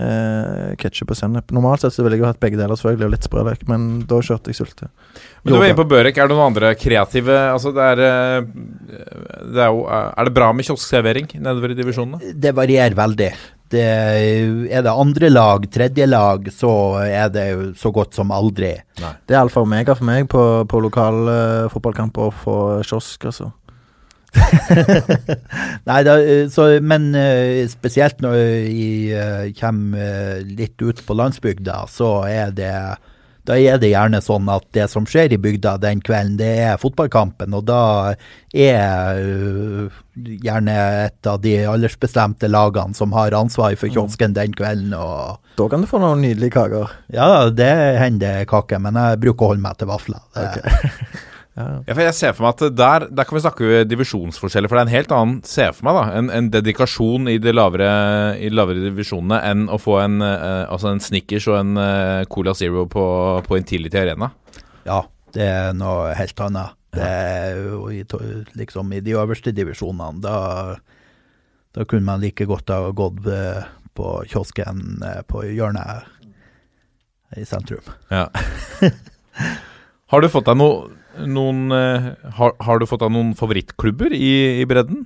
uh, 0.00 0.72
ketsjup 0.80 1.12
og 1.12 1.18
sennep. 1.18 1.52
Normalt 1.54 1.84
sett 1.84 1.94
så 1.94 2.04
ville 2.04 2.16
jeg 2.16 2.24
jo 2.24 2.28
hatt 2.30 2.40
begge 2.42 2.60
deler, 2.60 2.78
selvfølgelig, 2.78 3.08
og 3.08 3.14
litt 3.14 3.28
sprøløk, 3.28 3.64
men 3.70 3.88
da 4.08 4.20
kjørte 4.24 4.52
jeg 4.52 4.60
sulte. 4.60 4.90
Men 5.42 5.52
du 5.52 5.58
var 5.58 5.68
inne 5.68 5.80
på 5.80 5.88
Børek. 5.90 6.18
Er 6.18 6.28
det 6.28 6.36
noen 6.36 6.52
andre 6.52 6.74
kreative 6.78 7.34
Altså, 7.52 7.72
det 7.74 7.82
er 7.82 8.00
eh, 8.06 8.44
Det 9.52 9.60
er 9.60 9.72
jo 9.74 9.82
eh, 9.84 10.06
Er 10.16 10.28
det 10.28 10.34
bra 10.36 10.52
med 10.54 10.64
kioskservering 10.64 11.26
nedover 11.34 11.74
i 11.74 11.76
divisjonene? 11.76 12.32
Det 12.32 12.54
varierer 12.56 12.96
veldig. 12.96 13.32
Det, 13.72 13.82
er 13.82 14.84
det 14.84 14.92
andre 14.92 15.30
lag, 15.32 15.64
tredje 15.72 16.04
lag, 16.04 16.48
så 16.52 16.72
er 17.06 17.30
det 17.32 17.44
jo 17.48 17.62
så 17.80 17.88
godt 17.94 18.12
som 18.18 18.32
aldri. 18.36 18.74
Det 19.00 19.32
er 19.32 19.40
alfa 19.40 19.62
og 19.62 19.68
omega 19.70 19.96
for 19.96 20.04
meg 20.04 20.28
på, 20.28 20.42
på 20.68 20.82
lokal 20.84 21.20
uh, 21.24 21.70
fotballkamp 21.72 22.20
og 22.20 22.34
få 22.42 22.56
kiosk, 22.84 23.30
altså. 23.30 23.48
Nei, 25.88 26.00
da, 26.06 26.16
eh, 26.20 26.44
så, 26.52 26.68
men 26.80 27.10
eh, 27.18 27.62
spesielt 27.70 28.22
når 28.24 28.36
jeg 28.38 29.16
eh, 29.16 29.48
kommer 29.58 30.02
eh, 30.02 30.44
litt 30.58 30.80
ut 30.82 31.02
på 31.06 31.16
landsbygda, 31.18 31.82
så 31.92 32.14
er 32.28 32.54
det 32.56 32.74
da 33.42 33.56
er 33.58 33.80
det 33.82 33.88
gjerne 33.90 34.20
sånn 34.22 34.46
at 34.54 34.68
det 34.70 34.84
som 34.86 35.02
skjer 35.08 35.32
i 35.34 35.38
bygda 35.42 35.74
den 35.82 35.98
kvelden, 36.04 36.36
det 36.38 36.50
er 36.62 36.76
fotballkampen. 36.78 37.56
Og 37.58 37.64
da 37.66 38.14
er 38.54 39.18
gjerne 40.14 40.76
et 41.08 41.26
av 41.26 41.40
de 41.42 41.56
aldersbestemte 41.66 42.46
lagene 42.46 42.94
som 42.94 43.10
har 43.16 43.34
ansvar 43.34 43.74
for 43.80 43.90
kiosken 43.90 44.36
den 44.38 44.54
kvelden. 44.54 44.94
Og 44.94 45.42
Da 45.58 45.66
kan 45.72 45.82
du 45.82 45.90
få 45.90 45.98
noen 45.98 46.22
nydelige 46.22 46.54
kaker. 46.54 46.94
ja, 47.10 47.50
det 47.50 47.72
hender 47.98 48.46
kake, 48.46 48.78
men 48.78 48.94
jeg 48.94 49.22
bruker 49.26 49.48
å 49.48 49.52
holde 49.56 49.66
meg 49.66 49.82
til 49.82 49.90
vafler. 49.90 50.22
Det, 50.38 50.62
Ja. 51.52 51.64
Ja, 51.84 51.92
for 51.92 52.00
jeg 52.00 52.14
ser 52.16 52.32
for 52.32 52.46
meg 52.46 52.54
at 52.62 52.76
der, 52.78 53.04
der 53.12 53.26
kan 53.28 53.36
vi 53.36 53.42
snakke 53.44 53.82
divisjonsforskjeller. 53.84 54.70
For 54.72 54.78
det 54.78 54.82
er 54.86 54.88
en 54.88 54.94
helt 54.94 55.10
annen 55.12 55.34
ser 55.44 55.74
for 55.76 55.84
meg 55.84 55.98
da, 55.98 56.04
en, 56.16 56.30
en 56.32 56.46
dedikasjon 56.54 57.28
i 57.28 57.34
de 57.44 57.52
lavere, 57.52 57.88
i 58.40 58.48
lavere 58.48 58.80
divisjonene 58.86 59.40
enn 59.50 59.66
å 59.68 59.76
få 59.82 59.98
en, 60.00 60.14
eh, 60.24 60.62
altså 60.72 60.88
en 60.94 61.02
Snickers 61.04 61.50
og 61.52 61.58
en 61.58 61.74
eh, 61.82 62.22
Cola 62.32 62.54
Zero 62.56 62.86
på, 62.88 63.04
på 63.44 63.58
Intility 63.60 64.00
Arena. 64.00 64.30
ja, 64.88 65.02
det 65.36 65.44
er 65.48 65.76
noe 65.76 66.14
helt 66.16 66.40
annet. 66.44 66.72
Det 66.92 67.04
er 67.08 67.54
jo 67.60 67.82
i, 67.92 68.02
to- 68.08 68.18
liksom, 68.56 68.90
I 68.96 69.00
de 69.04 69.14
øverste 69.16 69.52
divisjonene, 69.56 70.20
da, 70.24 70.76
da 71.72 71.84
kunne 71.88 72.04
man 72.04 72.20
like 72.24 72.44
godt 72.48 72.68
ha 72.72 72.90
gått 72.96 73.28
eh, 73.32 73.62
på 73.96 74.10
kiosken 74.28 74.82
eh, 75.04 75.20
på 75.28 75.44
hjørnet 75.52 76.08
i 77.40 77.44
sentrum. 77.48 77.84
Ja. 78.12 78.26
har 80.12 80.20
du 80.20 80.28
fått 80.32 80.48
deg 80.50 80.58
noe, 80.60 80.90
noen 81.26 81.72
eh, 81.72 82.10
har, 82.38 82.52
har 82.60 82.78
du 82.80 82.86
fått 82.86 83.02
av 83.02 83.10
noen 83.12 83.34
favorittklubber 83.38 84.12
i, 84.16 84.60
i 84.62 84.66
bredden? 84.68 85.04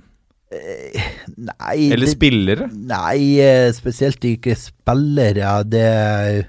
Nei, 1.35 1.89
Eller 1.91 2.05
det- 2.05 2.13
spillere? 2.13 2.69
Nei, 2.71 3.39
eh, 3.43 3.71
spesielt 3.75 4.23
ikke 4.23 4.55
spillere. 4.55 5.63
Det 5.67 6.47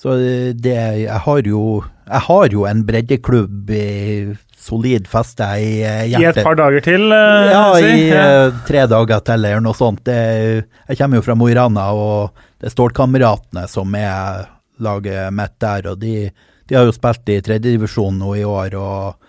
Så 0.00 0.14
det 0.54 0.76
Jeg 1.02 1.18
har 1.24 1.42
jo 1.42 1.82
Jeg 2.06 2.20
har 2.26 2.48
jo 2.48 2.64
en 2.66 2.84
breddeklubb 2.86 3.70
i 3.70 4.36
solid 4.56 5.06
feste 5.08 5.42
i 5.58 5.80
hjertet. 6.12 6.20
I 6.20 6.40
et 6.40 6.44
par 6.44 6.54
dager 6.58 6.80
til, 6.84 7.10
eh, 7.12 7.50
Ja, 7.50 7.74
si. 7.74 7.84
i 7.84 8.10
eh, 8.10 8.50
tre 8.66 8.86
dager 8.86 9.20
til 9.24 9.34
eller 9.44 9.60
noe 9.60 9.72
sånt. 9.74 10.04
Det, 10.04 10.64
jeg 10.88 10.98
kommer 10.98 11.16
jo 11.16 11.22
fra 11.22 11.34
Mo 11.34 11.48
i 11.48 11.54
Rana, 11.54 11.90
og 11.92 12.30
det 12.60 12.66
er 12.68 12.74
Stålkameratene 12.74 13.66
som 13.68 13.94
er 13.94 14.46
laget 14.78 15.32
mitt 15.32 15.58
der. 15.58 15.88
Og 15.92 15.98
de, 16.00 16.30
de 16.70 16.78
har 16.78 16.86
jo 16.86 16.94
spilt 16.94 17.32
i 17.34 17.40
tredjedivisjon 17.42 18.20
nå 18.22 18.36
i 18.38 18.46
år, 18.46 18.78
og 18.78 19.26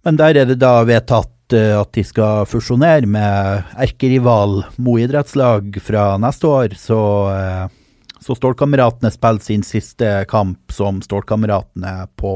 Men 0.00 0.16
der 0.16 0.32
er 0.40 0.46
det 0.48 0.56
da 0.62 0.80
vedtatt 0.88 1.52
eh, 1.52 1.74
at 1.76 1.92
de 1.92 2.02
skal 2.08 2.46
fusjonere 2.48 3.04
med 3.04 3.74
erkerival 3.76 4.62
Mo 4.80 4.94
idrettslag 4.96 5.76
fra 5.84 6.14
neste 6.16 6.48
år, 6.48 6.76
så 6.80 7.00
eh, 7.34 7.66
så 8.20 8.34
Stålkameratene 8.36 9.10
spiller 9.10 9.40
sin 9.40 9.62
siste 9.64 10.24
kamp 10.28 10.72
som 10.72 11.02
Stålkameratene 11.02 12.08
på 12.20 12.32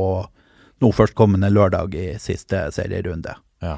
nå 0.81 0.93
førstkommende 0.93 1.51
lørdag 1.53 1.95
i 1.95 2.07
siste 2.19 2.63
serierunde. 2.73 3.35
Ja. 3.61 3.77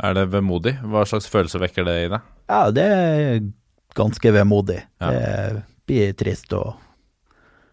Er 0.00 0.16
det 0.16 0.24
vemodig? 0.32 0.78
Hva 0.80 1.04
slags 1.06 1.28
følelse 1.30 1.60
vekker 1.60 1.84
det 1.86 1.98
i 2.06 2.08
deg? 2.14 2.24
Ja, 2.48 2.62
det 2.72 2.86
er 2.88 3.44
ganske 3.94 4.32
vemodig. 4.32 4.80
Ja. 4.98 5.12
Det 5.12 5.62
blir 5.84 6.16
trist 6.16 6.56
å 6.56 6.64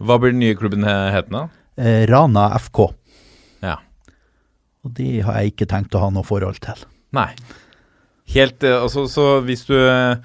Hva 0.01 0.17
blir 0.19 0.33
den 0.33 0.41
nye 0.43 0.55
klubben 0.57 0.83
he- 0.87 1.11
hetende? 1.15 1.45
eh, 1.77 2.05
Rana 2.09 2.49
FK, 2.59 2.87
Ja. 3.63 3.77
og 4.85 4.93
de 4.97 5.21
har 5.21 5.39
jeg 5.41 5.53
ikke 5.53 5.67
tenkt 5.69 5.95
å 5.95 6.01
ha 6.03 6.09
noe 6.09 6.23
forhold 6.27 6.59
til. 6.63 6.81
Nei. 7.13 7.29
Helt 8.33 8.63
eh, 8.63 8.77
Altså, 8.81 9.05
så 9.11 9.25
hvis 9.45 9.65
du 9.67 9.75
eh, 9.77 10.15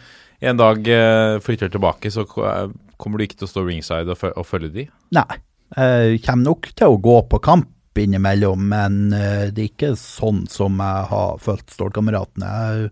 en 0.47 0.57
dag 0.61 0.87
eh, 0.89 1.39
flytter 1.45 1.71
tilbake, 1.73 2.11
så 2.13 2.25
kommer 2.27 3.19
du 3.19 3.25
ikke 3.27 3.39
til 3.41 3.49
å 3.49 3.53
stå 3.55 3.65
ringside 3.67 4.13
og, 4.13 4.25
og 4.37 4.47
følge 4.47 4.73
de? 4.75 4.87
Nei, 5.17 5.39
jeg 5.77 6.21
kommer 6.25 6.45
nok 6.53 6.69
til 6.77 6.93
å 6.95 7.01
gå 7.03 7.17
på 7.31 7.41
kamp 7.43 7.73
innimellom, 7.99 8.67
men 8.69 8.99
det 9.09 9.57
er 9.63 9.69
ikke 9.71 9.95
sånn 9.97 10.43
som 10.53 10.77
jeg 10.85 11.07
har 11.11 11.39
følt 11.41 11.71
Stålkameratene. 11.73 12.51
Jeg, 12.51 12.91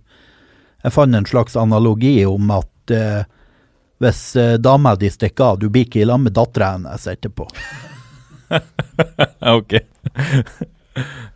jeg 0.86 0.94
fant 0.96 1.14
en 1.18 1.26
slags 1.28 1.56
analogi 1.60 2.14
om 2.28 2.48
at 2.56 2.94
eh, 2.96 3.24
hvis 4.02 4.22
eh, 4.40 4.56
dama 4.58 4.94
di 4.98 5.10
stikker 5.12 5.52
av, 5.52 5.58
du 5.62 5.68
blir 5.70 5.86
ikke 5.86 6.02
i 6.02 6.08
lag 6.08 6.20
med 6.22 6.34
dattera 6.36 6.74
hennes 6.76 7.06
etterpå. 7.10 7.48
Ok. 9.40 9.72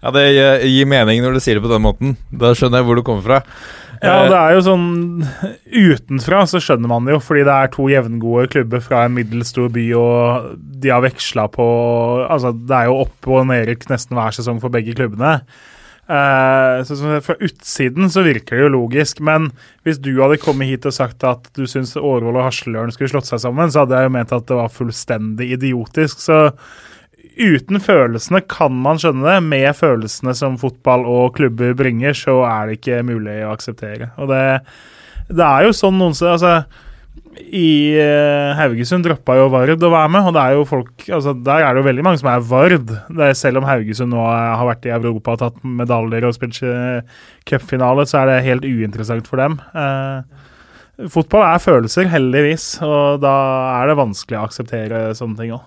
ja, 0.03 0.11
det 0.15 0.25
gir- 0.63 0.87
mening 0.87 1.23
når 1.25 1.35
du 1.35 1.41
sier 1.43 1.59
det 1.59 1.65
på 1.65 1.71
den 1.73 1.83
måten. 1.83 2.17
Da 2.31 2.53
skjønner 2.55 2.79
jeg 2.83 2.87
hvor 2.89 2.99
du 3.01 3.05
kommer 3.07 3.25
fra. 3.27 3.41
Ja, 3.99 4.13
Eh, 4.23 4.29
det 4.31 4.37
er 4.39 4.53
jo 4.55 4.61
sånn 4.63 5.25
Utenfra 5.75 6.45
så 6.47 6.61
skjønner 6.63 6.87
man 6.87 7.03
det 7.09 7.17
jo, 7.17 7.19
fordi 7.25 7.43
det 7.49 7.55
er 7.57 7.71
to 7.75 7.89
jevngode 7.91 8.45
klubber 8.53 8.79
fra 8.85 9.01
en 9.09 9.17
middelstor 9.17 9.67
by, 9.75 9.87
og 9.99 10.53
de 10.79 10.93
har 10.95 11.03
veksla 11.03 11.49
på 11.51 11.67
Altså, 12.31 12.53
det 12.55 12.77
er 12.79 12.87
jo 12.87 13.01
opp- 13.03 13.27
og 13.27 13.49
ned 13.51 13.73
nesten 13.91 14.15
hver 14.15 14.37
sesong 14.37 14.61
for 14.63 14.71
begge 14.71 14.95
klubbene. 14.95 15.41
Eh, 16.09 16.83
så, 16.89 17.21
Fra 17.21 17.35
utsiden 17.45 18.11
så 18.11 18.25
virker 18.25 18.57
det 18.57 18.65
jo 18.65 18.75
logisk, 18.79 19.21
men 19.21 19.51
hvis 19.85 20.01
du 20.01 20.15
hadde 20.23 20.41
kommet 20.41 20.71
hit 20.71 20.89
og 20.89 20.97
sagt 20.97 21.25
at 21.29 21.51
du 21.57 21.67
syns 21.69 21.97
Årvoll 22.01 22.39
og 22.39 22.47
Hasleløren 22.47 22.93
skulle 22.95 23.13
slått 23.13 23.29
seg 23.29 23.43
sammen, 23.45 23.73
så 23.73 23.85
hadde 23.85 23.99
jeg 23.99 24.09
jo 24.09 24.15
ment 24.17 24.33
at 24.33 24.47
det 24.49 24.57
var 24.57 24.73
fullstendig 24.73 25.51
idiotisk. 25.59 26.25
Så 26.25 26.39
uten 27.39 27.83
følelsene 27.83 28.41
kan 28.49 28.75
man 28.75 29.01
skjønne 29.01 29.27
det. 29.29 29.39
Med 29.51 29.69
følelsene 29.77 30.35
som 30.39 30.57
fotball 30.61 31.05
og 31.09 31.37
klubber 31.37 31.77
bringer, 31.79 32.17
så 32.17 32.41
er 32.49 32.69
det 32.69 32.81
ikke 32.81 33.05
mulig 33.07 33.43
å 33.45 33.53
akseptere. 33.53 34.13
Og 34.17 34.33
det, 34.33 34.43
det 35.29 35.45
er 35.45 35.69
jo 35.69 35.77
sånn 35.77 36.01
noen 36.01 36.17
steder 36.17 36.39
altså, 36.39 36.87
I 37.37 37.95
eh, 38.01 38.57
Haugesund 38.59 39.07
droppa 39.07 39.37
jo 39.39 39.47
Vard 39.53 39.85
å 39.85 39.91
være 39.93 40.11
med, 40.15 40.27
og 40.29 40.35
det 40.37 40.43
er 40.43 40.57
jo 40.57 40.67
folk 40.69 41.05
altså, 41.07 41.35
Der 41.37 41.65
er 41.65 41.75
det 41.75 41.83
jo 41.83 41.87
veldig 41.89 42.05
mange 42.07 42.21
som 42.21 42.31
er 42.33 42.45
Vard. 42.49 42.91
Det 42.91 43.25
er, 43.29 43.39
selv 43.39 43.61
om 43.61 43.69
Haugesund 43.69 44.13
nå 44.15 44.23
er, 44.25 44.53
har 44.59 44.69
vært 44.71 44.89
i 44.89 44.95
Europa 44.97 45.37
og 45.37 45.43
tatt 45.45 45.65
medaljer 45.65 46.29
og 46.29 46.37
spilt 46.37 46.61
eh, 46.67 47.17
cupfinale, 47.49 48.07
så 48.09 48.23
er 48.23 48.33
det 48.33 48.45
helt 48.49 48.69
uinteressant 48.69 49.29
for 49.31 49.43
dem. 49.43 49.59
Eh, 49.73 51.09
fotball 51.15 51.47
er 51.47 51.63
følelser, 51.63 52.11
heldigvis, 52.13 52.71
og 52.87 53.21
da 53.25 53.35
er 53.79 53.91
det 53.91 54.01
vanskelig 54.01 54.41
å 54.41 54.47
akseptere 54.49 55.03
sånne 55.19 55.43
ting 55.43 55.57
òg. 55.59 55.67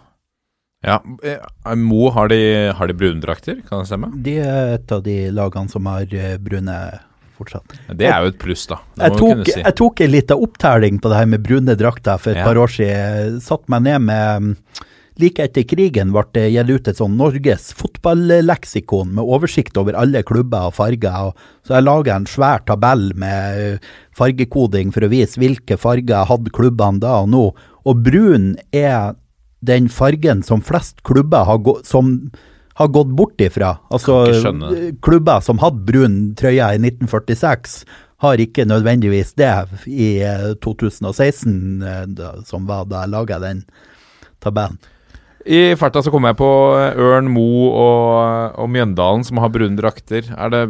Ja, 0.81 0.97
eh, 1.23 1.75
Mo, 1.77 2.09
har 2.09 2.31
de, 2.31 2.41
har 2.73 2.89
de 2.89 2.97
brundrakter? 2.97 3.61
Kan 3.67 3.83
det 3.83 3.91
stemme? 3.91 4.09
De 4.25 4.39
er 4.41 4.75
et 4.79 4.91
av 4.91 5.03
de 5.05 5.17
lagene 5.29 5.69
som 5.69 5.85
har 5.85 6.09
eh, 6.09 6.37
brune 6.41 6.77
fortsatt. 7.41 7.75
Det 7.97 8.07
er 8.07 8.21
jo 8.23 8.31
et 8.35 8.39
pluss, 8.41 8.67
da. 8.69 8.79
Det 8.95 9.03
Jeg 9.09 9.11
må 9.11 9.17
vi 9.17 9.43
tok, 9.43 9.51
si. 9.55 9.59
jeg 9.65 9.75
tok 9.81 10.01
en 10.07 10.15
liten 10.15 10.45
opptelling 10.47 11.01
på 11.03 11.09
det 11.11 11.17
her 11.23 11.33
med 11.35 11.43
brune 11.49 11.75
drakter 11.81 12.17
for 12.21 12.31
et 12.31 12.37
Ja. 12.41 12.45
par 12.47 12.61
år 12.61 12.71
siden. 12.77 13.41
Satt 13.41 13.67
meg 13.69 13.83
ned 13.89 14.01
med 14.07 14.41
mm, 14.47 14.55
Like 15.19 15.43
etter 15.43 15.65
krigen 15.67 16.13
ble 16.15 16.21
det 16.33 16.45
gitt 16.53 16.69
ut 16.71 16.87
et 16.87 16.97
sånn 16.97 17.17
Norges 17.19 17.73
fotballeksikon 17.77 19.11
med 19.17 19.27
oversikt 19.27 19.75
over 19.77 19.93
alle 19.99 20.23
klubber 20.23 20.69
og 20.69 20.75
farger. 20.77 21.27
Og 21.27 21.67
så 21.67 21.75
jeg 21.77 21.85
laga 21.85 22.15
en 22.15 22.25
svær 22.29 22.63
tabell 22.65 23.11
med 23.19 23.59
eh, 23.59 23.89
fargekoding 24.17 24.93
for 24.95 25.05
å 25.05 25.11
vise 25.11 25.37
hvilke 25.41 25.77
farger 25.77 26.25
hadde 26.29 26.53
klubbene 26.55 27.03
da 27.03 27.19
og 27.25 27.29
nå. 27.33 27.43
Og 27.85 28.03
brun 28.05 28.53
er 28.71 29.13
den 29.61 29.89
fargen 29.93 30.41
som 30.47 30.63
flest 30.65 31.03
klubber 31.05 31.45
har, 31.45 31.59
gått 31.61 31.85
som 31.91 32.31
har 32.79 32.87
gått 32.93 33.11
bort 33.17 33.41
ifra. 33.43 33.73
Altså 33.91 34.21
klubber 35.03 35.41
som 35.43 35.59
hadde 35.61 35.83
brun 35.87 36.15
trøye 36.39 36.69
i 36.75 36.79
1946, 36.79 37.83
har 38.21 38.37
ikke 38.43 38.67
nødvendigvis 38.69 39.33
det 39.39 39.49
i 39.89 40.21
eh, 40.21 40.51
2016, 40.61 41.53
eh, 41.81 42.03
da, 42.15 42.35
som 42.45 42.67
var 42.69 42.85
da 42.85 43.01
jeg 43.05 43.13
laga 43.15 43.39
den 43.41 43.63
tabellen. 44.43 44.77
I 45.41 45.73
farta 45.73 46.03
så 46.05 46.11
kommer 46.13 46.29
jeg 46.29 46.37
på 46.37 46.49
eh, 46.77 46.99
Ørn, 47.01 47.31
Mo 47.33 47.47
og, 47.73 48.59
og 48.61 48.69
Mjøndalen 48.69 49.25
som 49.25 49.41
har 49.41 49.49
brune 49.49 49.73
drakter. 49.79 50.27
Er 50.37 50.53
det 50.53 50.61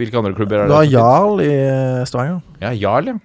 Hvilke 0.00 0.16
andre 0.22 0.32
klubber 0.38 0.62
er 0.62 0.70
Du 0.70 0.72
det? 0.72 0.78
har? 0.78 0.88
Jarl 0.94 1.42
i 1.44 1.50
eh, 1.52 2.06
Stavanger. 2.08 2.40
Ja, 2.64 2.72
Jarl, 2.72 3.12
ja. 3.12 3.18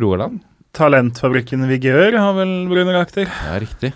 Rogaland. 0.00 0.42
Talentfabrikken 0.76 1.64
Vigør 1.72 2.14
har 2.20 2.36
vel 2.36 2.52
brune 2.70 2.92
drakter. 2.92 3.32
Ja, 3.48 3.56
riktig. 3.64 3.94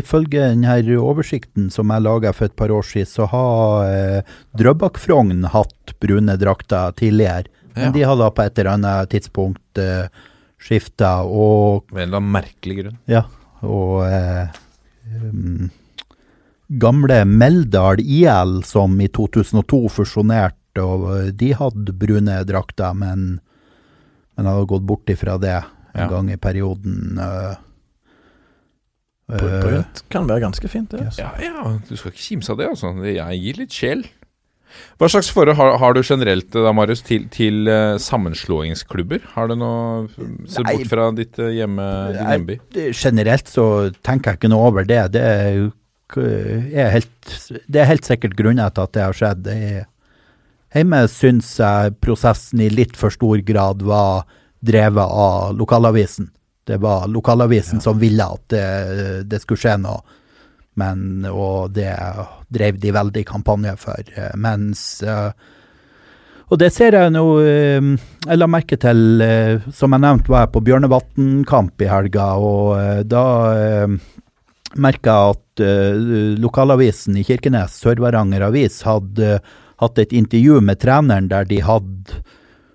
Ifølge 0.00 0.42
denne 0.52 0.76
oversikten 1.00 1.70
som 1.72 1.90
jeg 1.94 2.04
laga 2.04 2.32
for 2.36 2.46
et 2.50 2.56
par 2.58 2.72
år 2.74 2.84
siden, 2.86 3.08
så 3.10 3.26
har 3.32 3.90
eh, 3.90 4.22
Drøbak-Frogn 4.58 5.44
hatt 5.52 5.94
brune 6.02 6.36
drakter 6.40 6.92
tidligere. 6.98 7.46
Men 7.76 7.90
Ja. 7.90 7.92
de 7.92 8.02
har 8.08 8.16
da 8.16 8.30
på 8.30 8.42
et 8.46 8.58
eller 8.58 8.72
annet 8.76 9.10
tidspunkt 9.12 9.78
eh, 9.82 10.08
skifta, 10.58 11.22
og 11.24 11.84
Med 11.92 12.02
en 12.04 12.08
eller 12.08 12.20
annen 12.22 12.32
merkelig 12.32 12.76
grunn. 12.82 12.98
Ja, 13.06 13.24
og 13.62 14.06
eh, 14.08 14.48
um, 15.28 15.70
gamle 16.68 17.24
Meldal 17.28 18.00
IL, 18.00 18.62
som 18.64 18.96
i 19.00 19.08
2002 19.08 19.82
fusjonerte, 19.92 20.82
og 20.82 21.32
de 21.36 21.52
hadde 21.56 21.92
brune 21.96 22.40
drakter, 22.48 22.94
men, 22.96 23.38
men 24.36 24.48
hadde 24.50 24.66
gått 24.72 24.86
bort 24.88 25.08
ifra 25.12 25.38
det 25.40 25.54
en 25.60 26.02
Ja. 26.02 26.08
gang 26.10 26.28
i 26.30 26.36
perioden. 26.36 27.18
eh, 27.18 27.54
eh, 29.32 29.56
Brunt 29.64 30.04
kan 30.12 30.28
være 30.28 30.44
ganske 30.46 30.70
fint, 30.70 30.92
det. 30.92 31.08
Ja, 31.18 31.32
ja, 31.42 31.64
du 31.88 31.96
skal 31.96 32.12
ikke 32.12 32.24
kimse 32.24 32.54
av 32.54 32.60
det, 32.60 32.70
altså. 32.74 32.92
Jeg 33.08 33.42
gir 33.42 33.60
litt 33.62 33.74
sjel. 33.74 34.06
Hva 35.00 35.08
slags 35.12 35.28
forhold 35.32 35.56
har, 35.58 35.74
har 35.80 35.96
du 35.96 36.02
generelt 36.04 36.48
da, 36.54 36.72
Marius, 36.74 37.02
til, 37.06 37.26
til 37.32 37.68
uh, 37.68 37.96
sammenslåingsklubber? 38.02 39.24
Har 39.34 39.50
du 39.50 39.56
noe 39.60 40.06
Se 40.50 40.64
bort 40.64 40.90
fra 40.90 41.08
ditt 41.16 41.38
uh, 41.40 41.50
hjemme, 41.52 41.86
din 42.12 42.22
Nei, 42.22 42.36
hjemby. 42.36 42.58
Generelt 42.96 43.52
så 43.52 43.66
tenker 44.06 44.32
jeg 44.32 44.40
ikke 44.40 44.52
noe 44.52 44.70
over 44.70 44.88
det. 44.88 45.02
Det 45.16 45.22
er, 45.22 45.60
er 46.16 46.94
helt, 46.96 47.36
det 47.68 47.82
er 47.82 47.90
helt 47.92 48.08
sikkert 48.08 48.38
grunner 48.38 48.72
til 48.72 48.88
at 48.88 48.96
det 48.96 49.04
har 49.04 49.20
skjedd. 49.20 49.44
Det 49.48 49.58
er, 49.70 49.84
hjemme 50.76 51.04
syns 51.12 51.52
jeg 51.60 51.96
prosessen 52.04 52.64
i 52.64 52.72
litt 52.72 52.96
for 53.00 53.14
stor 53.14 53.44
grad 53.46 53.84
var 53.86 54.26
drevet 54.66 55.04
av 55.06 55.56
lokalavisen. 55.56 56.32
Det 56.66 56.80
var 56.82 57.06
lokalavisen 57.08 57.80
som 57.80 57.98
ville 57.98 58.24
at 58.26 58.48
det, 58.50 58.64
det 59.30 59.38
skulle 59.42 59.60
skje 59.62 59.76
noe, 59.84 60.00
men, 60.76 61.24
og 61.30 61.70
det 61.76 61.92
drev 62.52 62.80
de 62.82 62.90
veldig 62.92 63.22
kampanje 63.28 63.76
for. 63.80 64.10
eh, 64.16 64.34
Mens 64.34 65.02
eh, 65.06 65.30
og 66.46 66.60
det 66.62 66.68
ser 66.74 66.94
jeg 66.94 67.10
nå 67.10 67.22
eh, 67.42 67.86
Jeg 68.26 68.38
la 68.38 68.46
merke 68.50 68.76
til, 68.78 69.22
som 69.74 69.94
jeg 69.94 70.04
nevnte, 70.04 70.30
var 70.30 70.44
jeg 70.44 70.52
på 70.54 70.62
Bjørnevatn-kamp 70.66 71.82
i 71.82 71.88
helga, 71.90 72.26
og 72.38 73.06
da 73.06 73.24
merka 74.76 75.14
jeg 75.14 75.36
at 75.36 75.62
lokalavisen 76.42 77.16
i 77.18 77.24
Kirkenes, 77.26 77.78
Sør-Varanger 77.82 78.44
Avis, 78.46 78.82
hadde 78.86 79.38
hatt 79.82 79.98
et 80.02 80.14
intervju 80.14 80.60
med 80.64 80.80
treneren 80.82 81.30
der 81.30 81.46
de 81.48 81.62
hadde 81.64 82.20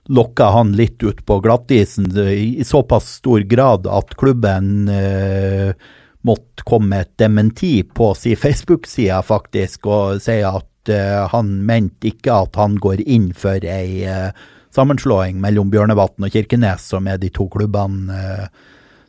lokka 0.10 0.50
han 0.56 0.72
litt 0.78 1.04
ut 1.04 1.26
på 1.26 1.40
glattisen 1.44 2.10
i, 2.18 2.64
såpass 2.66 3.18
stor 3.22 3.44
grad 3.46 3.88
at 3.88 4.16
klubben 4.18 4.90
eh, 4.90 5.74
måtte 6.22 6.66
komme 6.66 6.96
med 6.96 7.02
et 7.06 7.14
dementi 7.22 7.84
på 7.84 8.14
sin 8.18 8.38
Facebook-side, 8.38 9.22
faktisk, 9.26 9.86
og 9.90 10.22
si 10.22 10.40
at 10.46 10.90
eh, 10.90 11.22
han 11.34 11.54
mente 11.66 12.12
ikke 12.12 12.42
at 12.46 12.58
han 12.62 12.80
går 12.82 13.06
inn 13.06 13.32
for 13.38 13.62
ei 13.62 14.04
eh, 14.06 14.34
sammenslåing 14.76 15.40
mellom 15.42 15.72
Bjørnevatn 15.72 16.28
og 16.28 16.34
Kirkenes, 16.34 16.86
som 16.94 17.08
er 17.10 17.20
de 17.22 17.32
to 17.34 17.48
klubbene 17.52 18.18
eh, 18.18 18.68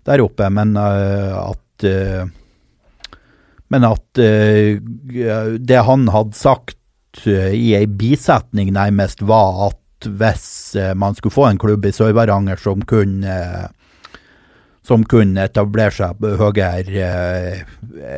der 0.09 0.23
oppe, 0.25 0.49
men 0.51 0.77
eh, 0.79 1.35
at 1.39 1.89
eh, 1.89 2.23
men 3.73 3.87
at 3.89 4.19
det 4.21 5.79
han 5.87 6.03
hadde 6.13 6.37
sagt 6.37 7.23
i 7.25 7.71
ei 7.73 7.87
bisetning 7.89 8.69
nærmest, 8.77 9.23
var 9.25 9.71
at 9.71 9.79
hvis 10.07 10.75
eh, 10.79 10.95
man 10.95 11.15
skulle 11.15 11.35
få 11.35 11.47
en 11.51 11.61
klubb 11.61 11.87
i 11.87 11.95
Sør-Varanger 11.95 12.61
som 12.61 12.83
kunne 12.89 13.37
som 14.87 15.05
kunne 15.07 15.47
etablere 15.47 15.95
seg 15.95 16.25
høyere 16.41 17.05
eh, 17.07 17.61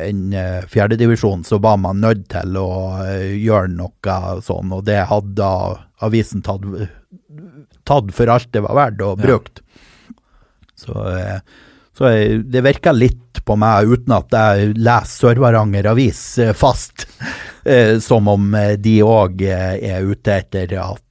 enn 0.07 0.33
eh, 0.33 0.63
fjerdedivisjon, 0.69 1.45
så 1.45 1.59
var 1.61 1.77
man 1.81 2.01
nødt 2.01 2.25
til 2.33 2.57
å 2.57 2.69
gjøre 3.05 3.69
noe 3.75 4.17
sånn, 4.45 4.73
og 4.73 4.85
det 4.87 5.03
hadde 5.11 5.51
avisen 6.05 6.41
tatt, 6.45 6.65
tatt 7.85 8.09
for 8.17 8.33
alt 8.33 8.49
det 8.53 8.65
var 8.65 8.79
verdt 8.81 9.05
og 9.05 9.21
brukt. 9.21 9.61
Så, 10.75 10.97
eh, 11.13 11.37
så 11.95 12.09
eh, 12.09 12.41
det 12.41 12.65
virker 12.65 12.97
litt 12.97 13.43
på 13.45 13.59
meg, 13.61 13.85
uten 13.85 14.17
at 14.17 14.33
jeg 14.33 14.73
leser 14.73 15.29
Sør-Varanger 15.29 15.91
Avis 15.93 16.23
fast, 16.57 17.05
som 18.07 18.27
om 18.29 18.53
de 18.81 18.99
òg 19.05 19.41
er 19.45 20.05
ute 20.05 20.33
etter 20.33 20.73
at 20.81 21.04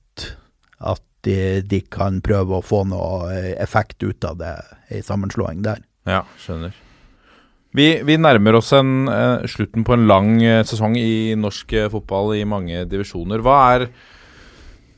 de, 1.25 1.37
de 1.67 1.81
kan 1.93 2.21
prøve 2.25 2.59
å 2.59 2.65
få 2.65 2.85
noe 2.89 3.29
eh, 3.35 3.53
effekt 3.63 4.03
ut 4.05 4.25
av 4.29 4.41
det, 4.41 4.55
ei 4.93 5.03
sammenslåing 5.05 5.63
der. 5.65 5.83
Ja, 6.09 6.23
skjønner. 6.41 6.75
Vi, 7.75 7.89
vi 8.07 8.19
nærmer 8.21 8.61
oss 8.61 8.71
en, 8.77 9.09
uh, 9.11 9.43
slutten 9.51 9.83
på 9.87 9.97
en 9.97 10.07
lang 10.07 10.37
eh, 10.45 10.63
sesong 10.67 10.95
i 11.01 11.35
norsk 11.39 11.75
fotball 11.91 12.37
i 12.37 12.45
mange 12.47 12.85
divisjoner. 12.91 13.43
Hva 13.43 13.57
er 13.75 13.89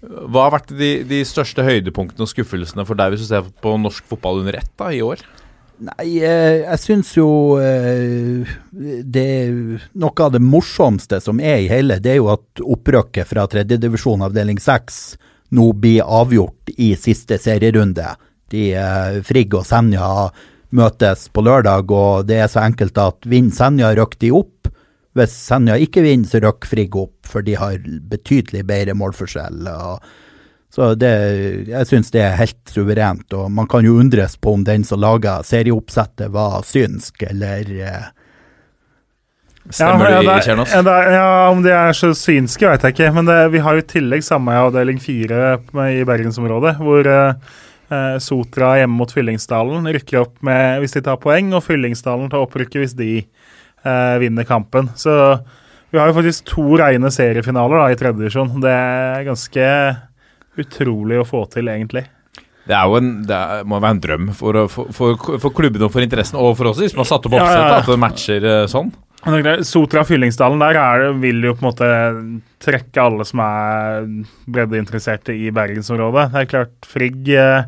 hva 0.06 0.44
har 0.44 0.52
vært 0.54 0.74
de, 0.76 0.90
de 1.08 1.22
største 1.26 1.64
høydepunktene 1.66 2.22
og 2.22 2.30
skuffelsene 2.30 2.84
for 2.86 2.98
deg 2.98 3.14
hvis 3.14 3.24
du 3.24 3.30
ser 3.30 3.48
på 3.64 3.72
norsk 3.80 4.04
fotball 4.06 4.42
under 4.42 4.58
ett 4.60 4.70
da, 4.78 4.92
i 4.94 5.00
år? 5.02 5.24
Nei, 5.86 6.20
jeg 6.20 6.80
syns 6.80 7.10
jo 7.18 7.26
det 7.60 9.24
Noe 9.98 10.24
av 10.24 10.30
det 10.32 10.40
morsomste 10.40 11.18
som 11.20 11.40
er 11.42 11.64
i 11.64 11.68
hele, 11.68 11.98
det 12.00 12.14
er 12.14 12.20
jo 12.20 12.30
at 12.32 12.62
opprykket 12.62 13.28
fra 13.28 13.44
tredjedivisjon 13.50 14.24
avdeling 14.24 14.60
seks 14.62 15.18
nå 15.54 15.70
blir 15.72 16.02
avgjort 16.02 16.72
i 16.76 16.94
siste 16.98 17.38
serierunde. 17.38 18.14
De, 18.50 18.68
eh, 18.74 19.22
Frigg 19.26 19.54
og 19.54 19.66
Senja 19.66 20.30
møtes 20.76 21.28
på 21.28 21.44
lørdag, 21.46 21.90
og 21.90 22.26
det 22.28 22.40
er 22.42 22.50
så 22.50 22.64
enkelt 22.66 22.98
at 22.98 23.26
vinner 23.28 23.54
Senja, 23.54 23.92
rykker 23.94 24.22
de 24.26 24.32
opp. 24.34 24.70
Hvis 25.16 25.32
Senja 25.46 25.78
ikke 25.80 26.04
vinner, 26.04 26.28
så 26.28 26.42
rykker 26.44 26.70
Frigg 26.70 26.98
opp, 26.98 27.16
for 27.26 27.46
de 27.46 27.56
har 27.58 27.78
betydelig 28.10 28.66
bedre 28.66 28.94
målforskjell. 28.98 29.70
så 30.70 30.94
det, 30.94 31.14
jeg 31.68 31.86
syns 31.86 32.10
det 32.10 32.20
er 32.20 32.36
helt 32.36 32.68
suverent, 32.68 33.32
og 33.32 33.50
man 33.50 33.66
kan 33.66 33.84
jo 33.84 33.98
undres 33.98 34.36
på 34.36 34.52
om 34.52 34.64
den 34.64 34.84
som 34.84 35.00
laga 35.00 35.42
serieoppsettet 35.42 36.30
var 36.30 36.62
synsk, 36.62 37.22
eller 37.30 37.72
eh, 37.80 38.06
Stemmer 39.70 40.10
ja, 40.10 40.22
det, 40.22 40.28
det, 40.30 40.42
Kjernos? 40.46 40.72
ja, 40.72 40.96
ja, 41.10 41.28
Om 41.50 41.62
de 41.64 41.72
er 41.74 41.96
så 41.96 42.12
synske, 42.16 42.68
vet 42.70 42.86
jeg 42.86 42.94
ikke. 42.94 43.12
Men 43.16 43.28
det, 43.28 43.38
vi 43.54 43.62
har 43.64 43.76
jo 43.76 43.82
i 43.82 43.88
tillegg 43.90 44.24
samme 44.26 44.54
avdeling 44.60 45.00
fire 45.02 45.58
i 45.90 46.04
bergensområdet, 46.06 46.76
hvor 46.78 47.10
eh, 47.10 47.52
eh, 47.90 48.16
Sotra 48.22 48.76
hjemme 48.80 48.98
mot 49.00 49.12
Fyllingsdalen 49.12 49.88
rykker 49.96 50.22
opp 50.22 50.40
med, 50.46 50.80
hvis 50.82 50.96
de 50.96 51.04
tar 51.06 51.20
poeng, 51.22 51.52
og 51.56 51.64
Fyllingsdalen 51.66 52.30
tar 52.32 52.46
opprykket 52.46 52.82
hvis 52.84 52.96
de 52.98 53.12
eh, 53.20 54.16
vinner 54.22 54.46
kampen. 54.48 54.92
Så 54.98 55.14
vi 55.90 55.98
har 55.98 56.10
jo 56.10 56.18
faktisk 56.18 56.46
to 56.50 56.68
rene 56.78 57.10
seriefinaler 57.14 57.82
da, 57.82 57.88
i 57.90 57.98
tredje 57.98 58.22
divisjon. 58.22 58.58
Det 58.62 58.74
er 58.74 59.26
ganske 59.26 59.70
utrolig 60.56 61.18
å 61.20 61.26
få 61.26 61.44
til, 61.52 61.68
egentlig. 61.72 62.06
Det 62.66 62.74
er 62.74 62.88
jo 62.90 62.98
en, 62.98 63.10
det 63.26 63.34
er, 63.36 63.66
må 63.68 63.78
være 63.78 63.94
en 63.94 64.02
drøm 64.02 64.30
for, 64.34 64.64
for, 64.72 64.90
for, 64.94 65.36
for 65.42 65.54
klubbene 65.54 65.86
og 65.86 65.92
for 65.94 66.02
interessen, 66.02 66.38
og 66.40 66.56
for 66.58 66.72
oss 66.72 66.80
hvis 66.82 66.96
man 66.96 67.04
har 67.04 67.12
satt 67.12 67.28
opp 67.28 67.36
Ja, 67.36 67.38
ja, 67.38 67.44
oppsettet, 67.44 67.68
ja. 67.70 67.82
at 67.82 67.90
det 67.92 67.98
matcher 68.02 68.48
eh, 68.50 68.62
sånn. 68.70 68.90
Sotra 69.66 70.04
Fyllingsdalen, 70.06 70.60
der 70.62 70.78
er 70.78 71.16
vil 71.18 71.42
jo 71.42 71.54
på 71.56 71.64
en 71.64 71.66
måte 71.66 71.88
trekke 72.62 73.02
alle 73.02 73.26
som 73.26 73.42
er 73.42 74.06
breddeinteresserte 74.46 75.34
i 75.34 75.50
bergensområdet. 75.54 76.28
Det 76.32 76.42
er 76.44 76.50
klart, 76.52 76.76
Frigg 76.86 77.30
eh, 77.34 77.66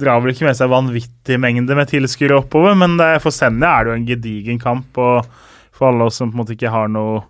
drar 0.00 0.22
vel 0.22 0.32
ikke 0.32 0.46
med 0.48 0.56
seg 0.56 0.72
vanvittig 0.72 1.36
mengde 1.42 1.76
med 1.76 1.90
tilskuere 1.90 2.40
oppover, 2.40 2.78
men 2.80 2.96
det, 3.00 3.12
for 3.24 3.34
Senja 3.34 3.74
er 3.74 3.84
det 3.84 3.92
jo 3.92 3.98
en 3.98 4.08
gedigen 4.08 4.62
kamp, 4.62 4.96
og 4.96 5.28
for 5.76 5.90
alle 5.90 6.08
oss 6.08 6.20
som 6.20 6.32
på 6.32 6.38
en 6.38 6.42
måte 6.42 6.56
ikke 6.56 6.72
har 6.72 6.88
noe 6.92 7.20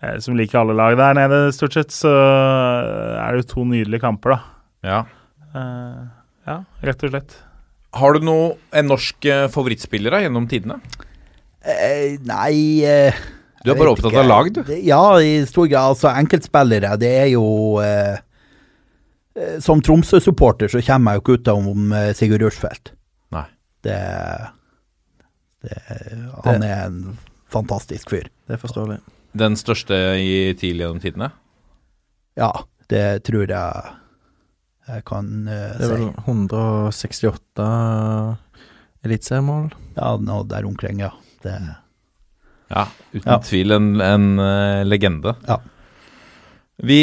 eh, 0.00 0.16
som 0.24 0.38
liker 0.38 0.62
alle 0.62 0.76
lag 0.78 0.96
der 0.96 1.18
nede, 1.20 1.42
stort 1.56 1.76
sett, 1.76 1.92
så 1.94 2.12
er 2.12 3.28
det 3.28 3.44
jo 3.44 3.50
to 3.52 3.66
nydelige 3.68 4.04
kamper, 4.06 4.36
da. 4.36 4.40
Ja. 4.86 5.02
Eh, 5.52 6.00
ja, 6.48 6.60
rett 6.88 7.04
og 7.04 7.12
slett. 7.12 7.36
Har 7.96 8.16
du 8.16 8.24
noe, 8.24 8.54
en 8.76 8.88
norsk 8.88 9.28
eh, 9.28 9.46
favorittspiller 9.52 10.16
da, 10.16 10.24
gjennom 10.24 10.48
tidene? 10.50 10.80
Eh, 11.66 12.16
Nei 12.26 12.84
eh, 12.86 13.16
Du 13.64 13.72
er 13.72 13.78
bare 13.78 13.92
opptatt 13.94 14.12
ikke. 14.12 14.22
av 14.22 14.28
lag, 14.30 14.50
du. 14.54 14.60
Ja, 14.86 15.00
i 15.20 15.40
stor 15.48 15.66
grad. 15.70 15.94
Altså, 15.94 16.10
enkeltspillere, 16.14 16.94
det 17.02 17.10
er 17.24 17.28
jo 17.32 17.44
eh, 17.82 18.18
eh, 19.36 19.56
Som 19.64 19.82
Tromsø-supporter 19.82 20.70
så 20.72 20.82
kommer 20.86 21.16
jeg 21.16 21.20
jo 21.20 21.24
ikke 21.24 21.38
ut 21.40 21.50
av 21.52 21.66
om 21.72 21.92
eh, 21.96 22.12
Sigurd 22.18 22.44
Rushfeldt. 22.46 22.92
Nei. 23.34 23.44
Det, 23.86 23.98
det 25.66 25.82
Han 26.46 26.62
er 26.62 26.86
en 26.86 27.02
fantastisk 27.52 28.10
fyr. 28.14 28.30
Det 28.46 28.56
er 28.56 28.62
forståelig. 28.62 29.00
Den 29.36 29.58
største 29.60 29.94
i 30.22 30.54
TIL 30.56 30.80
gjennom 30.80 31.02
tidene? 31.02 31.30
Ja, 32.40 32.52
det 32.92 33.24
tror 33.26 33.48
jeg 33.50 33.94
jeg 34.86 35.02
kan 35.08 35.28
si 35.48 35.54
Det 35.82 35.86
er 35.86 35.92
vel 35.96 36.04
168 36.22 37.66
eliteseriemål. 39.06 39.70
Ja, 39.96 40.12
noe 40.22 40.44
der 40.48 40.66
omkring, 40.68 41.00
ja. 41.02 41.10
Det, 41.46 41.56
Ja, 42.72 42.88
uten 43.14 43.30
Ja. 43.30 43.38
tvil 43.46 43.76
en, 43.76 43.88
en 44.02 44.26
uh, 44.42 44.82
legende. 44.86 45.36
Ja. 45.46 45.60
Vi 46.82 47.00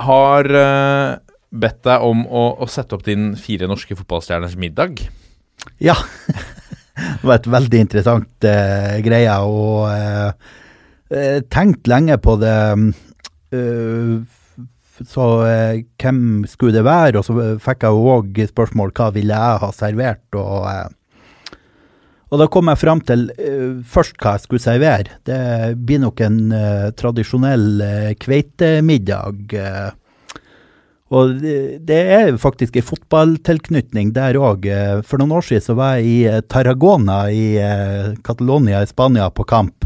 har 0.00 0.48
uh, 0.48 1.18
bedt 1.52 1.82
deg 1.84 2.06
om 2.08 2.24
å, 2.26 2.46
å 2.64 2.68
sette 2.70 2.96
opp 2.96 3.04
din 3.04 3.34
fire 3.36 3.68
norske 3.70 3.96
fotballstjerners 3.98 4.56
middag. 4.56 5.04
ja. 5.78 5.96
Det 6.92 7.24
var 7.24 7.38
et 7.38 7.46
veldig 7.48 7.78
interessant 7.80 8.44
uh, 8.44 8.98
greie, 9.00 9.32
og 9.48 9.86
eh, 9.88 11.38
tenkt 11.48 11.88
lenge 11.88 12.18
på 12.20 12.34
det. 12.36 12.58
Uh, 13.48 14.20
så 15.08 15.28
eh, 15.46 15.84
hvem 16.00 16.44
skulle 16.48 16.76
det 16.76 16.84
være? 16.86 17.18
Og 17.20 17.26
så 17.26 17.36
fikk 17.62 17.86
jeg 17.86 18.02
òg 18.12 18.40
spørsmål 18.50 18.92
hva 18.96 19.08
ville 19.14 19.38
jeg 19.38 19.62
ha 19.62 19.70
servert. 19.74 20.26
Og, 20.36 20.66
eh, 20.68 20.90
og 22.32 22.40
da 22.40 22.48
kom 22.48 22.70
jeg 22.70 22.80
fram 22.80 23.00
til 23.04 23.26
uh, 23.36 23.80
først 23.84 24.16
hva 24.16 24.36
jeg 24.38 24.46
skulle 24.46 24.64
servere. 24.64 25.18
Det 25.28 25.40
blir 25.76 26.00
nok 26.00 26.22
en 26.24 26.38
uh, 26.48 26.88
tradisjonell 26.96 27.66
uh, 27.84 28.12
kveitemiddag. 28.16 29.52
eh, 29.52 29.90
og 31.12 31.42
det, 31.44 31.98
er 32.16 32.30
faktisk 32.40 32.78
en 32.78 32.86
fotballtilknytning 32.88 34.14
der 34.16 34.38
òg. 34.40 34.64
For 35.04 35.20
noen 35.20 35.34
år 35.36 35.44
siden 35.44 35.64
så 35.66 35.74
var 35.76 35.98
jeg 35.98 36.08
i 36.08 36.40
Tarragona 36.48 37.26
i 37.28 37.44
Catalonia 38.24 38.80
i 38.80 38.88
Spania 38.88 39.26
på 39.28 39.44
kamp. 39.44 39.84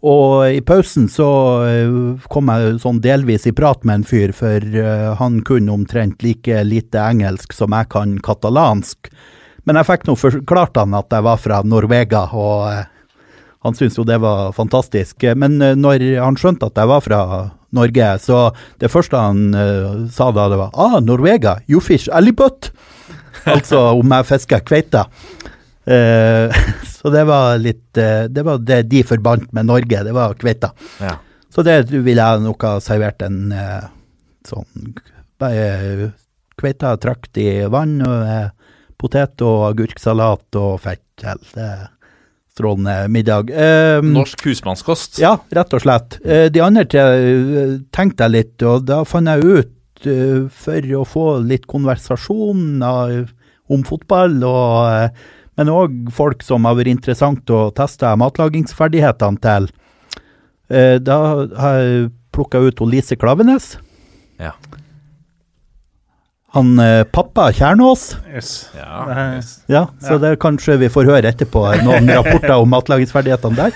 Og 0.00 0.48
i 0.48 0.64
pausen 0.64 1.10
så 1.12 1.28
kom 2.32 2.48
jeg 2.48 2.80
sånn 2.80 3.02
delvis 3.04 3.44
i 3.44 3.52
prat 3.52 3.84
med 3.84 4.00
en 4.00 4.08
fyr, 4.08 4.32
for 4.32 4.64
han 5.20 5.42
kunne 5.44 5.76
omtrent 5.76 6.24
like 6.24 6.64
lite 6.64 7.04
engelsk 7.04 7.52
som 7.52 7.76
jeg 7.76 7.92
kan 7.92 8.16
katalansk. 8.24 9.12
Men 9.64 9.80
jeg 9.80 9.88
fikk 9.88 10.08
nå 10.08 10.16
forklart 10.20 10.76
han 10.80 10.96
at 10.96 11.12
jeg 11.14 11.24
var 11.24 11.40
fra 11.40 11.62
Norvega, 11.64 12.26
og 12.36 12.66
eh, 12.68 12.84
han 13.64 13.76
syntes 13.76 13.96
jo 13.96 14.04
det 14.08 14.20
var 14.20 14.52
fantastisk. 14.56 15.24
Men 15.40 15.56
eh, 15.64 15.76
når 15.78 16.04
han 16.20 16.36
skjønte 16.40 16.68
at 16.68 16.80
jeg 16.80 16.90
var 16.90 17.04
fra 17.04 17.20
Norge, 17.74 18.10
så 18.22 18.40
det 18.82 18.92
første 18.92 19.18
han 19.18 19.56
eh, 19.56 20.04
sa 20.12 20.28
da, 20.36 20.50
det 20.52 20.60
var 20.60 20.76
ah, 20.76 20.98
Norvega, 21.02 21.58
you 21.70 21.80
fish 21.82 22.12
alibut. 22.12 22.70
altså 23.54 23.80
om 23.98 24.12
jeg 24.18 24.28
fisker 24.28 24.64
kveite. 24.64 25.04
Uh, 25.84 26.48
så 26.96 27.10
det 27.12 27.26
var 27.28 27.58
litt 27.60 27.98
uh, 28.00 28.24
Det 28.32 28.40
var 28.40 28.62
det 28.64 28.78
de 28.88 29.02
forbandt 29.04 29.50
med 29.52 29.68
Norge, 29.68 30.04
det 30.06 30.14
var 30.16 30.36
kveita. 30.40 30.70
Ja. 31.02 31.18
Så 31.52 31.62
det 31.66 31.90
ville 31.92 32.24
jeg 32.24 32.44
nok 32.44 32.64
ha 32.64 32.78
servert 32.82 33.20
en 33.26 33.52
uh, 33.52 33.90
sånn 34.48 34.94
Kveita 36.54 36.94
trakt 37.02 37.36
i 37.42 37.66
vann, 37.68 37.98
og 38.00 38.22
potet 39.00 39.42
og 39.44 39.66
agurksalat 39.72 40.58
og 40.60 40.78
fett. 40.84 41.02
Det 41.20 41.60
er 41.64 41.84
strålende 42.54 43.08
middag. 43.10 43.50
Um, 43.50 44.12
Norsk 44.14 44.44
husmannskost. 44.46 45.18
ja, 45.22 45.32
rett 45.56 45.72
og 45.74 45.82
slett. 45.82 46.18
Uh, 46.22 46.46
De 46.54 46.62
andre 46.62 46.84
tre 46.86 47.02
eh, 47.18 47.72
tenkte 47.94 48.28
jeg 48.28 48.34
litt, 48.36 48.62
og 48.62 48.84
da 48.86 49.00
fant 49.08 49.26
jeg 49.32 49.42
ut 49.42 50.06
uh, 50.06 50.44
for 50.54 50.90
å 51.00 51.04
få 51.08 51.24
litt 51.46 51.66
konversasjon 51.70 52.82
av- 52.86 53.32
om 53.72 53.82
fotball, 53.88 54.36
og, 54.44 55.18
men 55.56 55.70
òg 55.72 56.10
folk 56.12 56.42
som 56.44 56.66
har 56.68 56.76
vært 56.76 56.92
interessant 56.92 57.48
å 57.50 57.70
teste 57.74 58.10
matlagingsferdighetene 58.20 59.40
til. 59.40 59.70
Da 60.68 61.16
har 61.56 61.78
jeg 61.80 62.10
plukka 62.34 62.60
ut 62.60 62.82
Lise 62.90 63.16
Klavenes. 63.16 63.78
Ja. 64.40 64.52
Han 66.54 66.78
eh, 66.78 67.02
pappa 67.10 67.48
Kjernås. 67.52 68.12
Yes. 68.30 68.50
Ja, 68.78 69.04
Eh, 69.10 69.36
yes. 69.40 69.48
Ja, 69.66 69.88
så 70.00 70.12
Ja. 70.14 70.18
det 70.22 70.36
kanskje 70.38 70.76
vi 70.78 70.88
får 70.88 71.08
høre 71.10 71.32
etterpå 71.32 71.64
noen 71.82 72.06
rapporter 72.16 72.54
om 72.62 72.70
matlagingsferdighetene 72.70 73.56
der. 73.58 73.72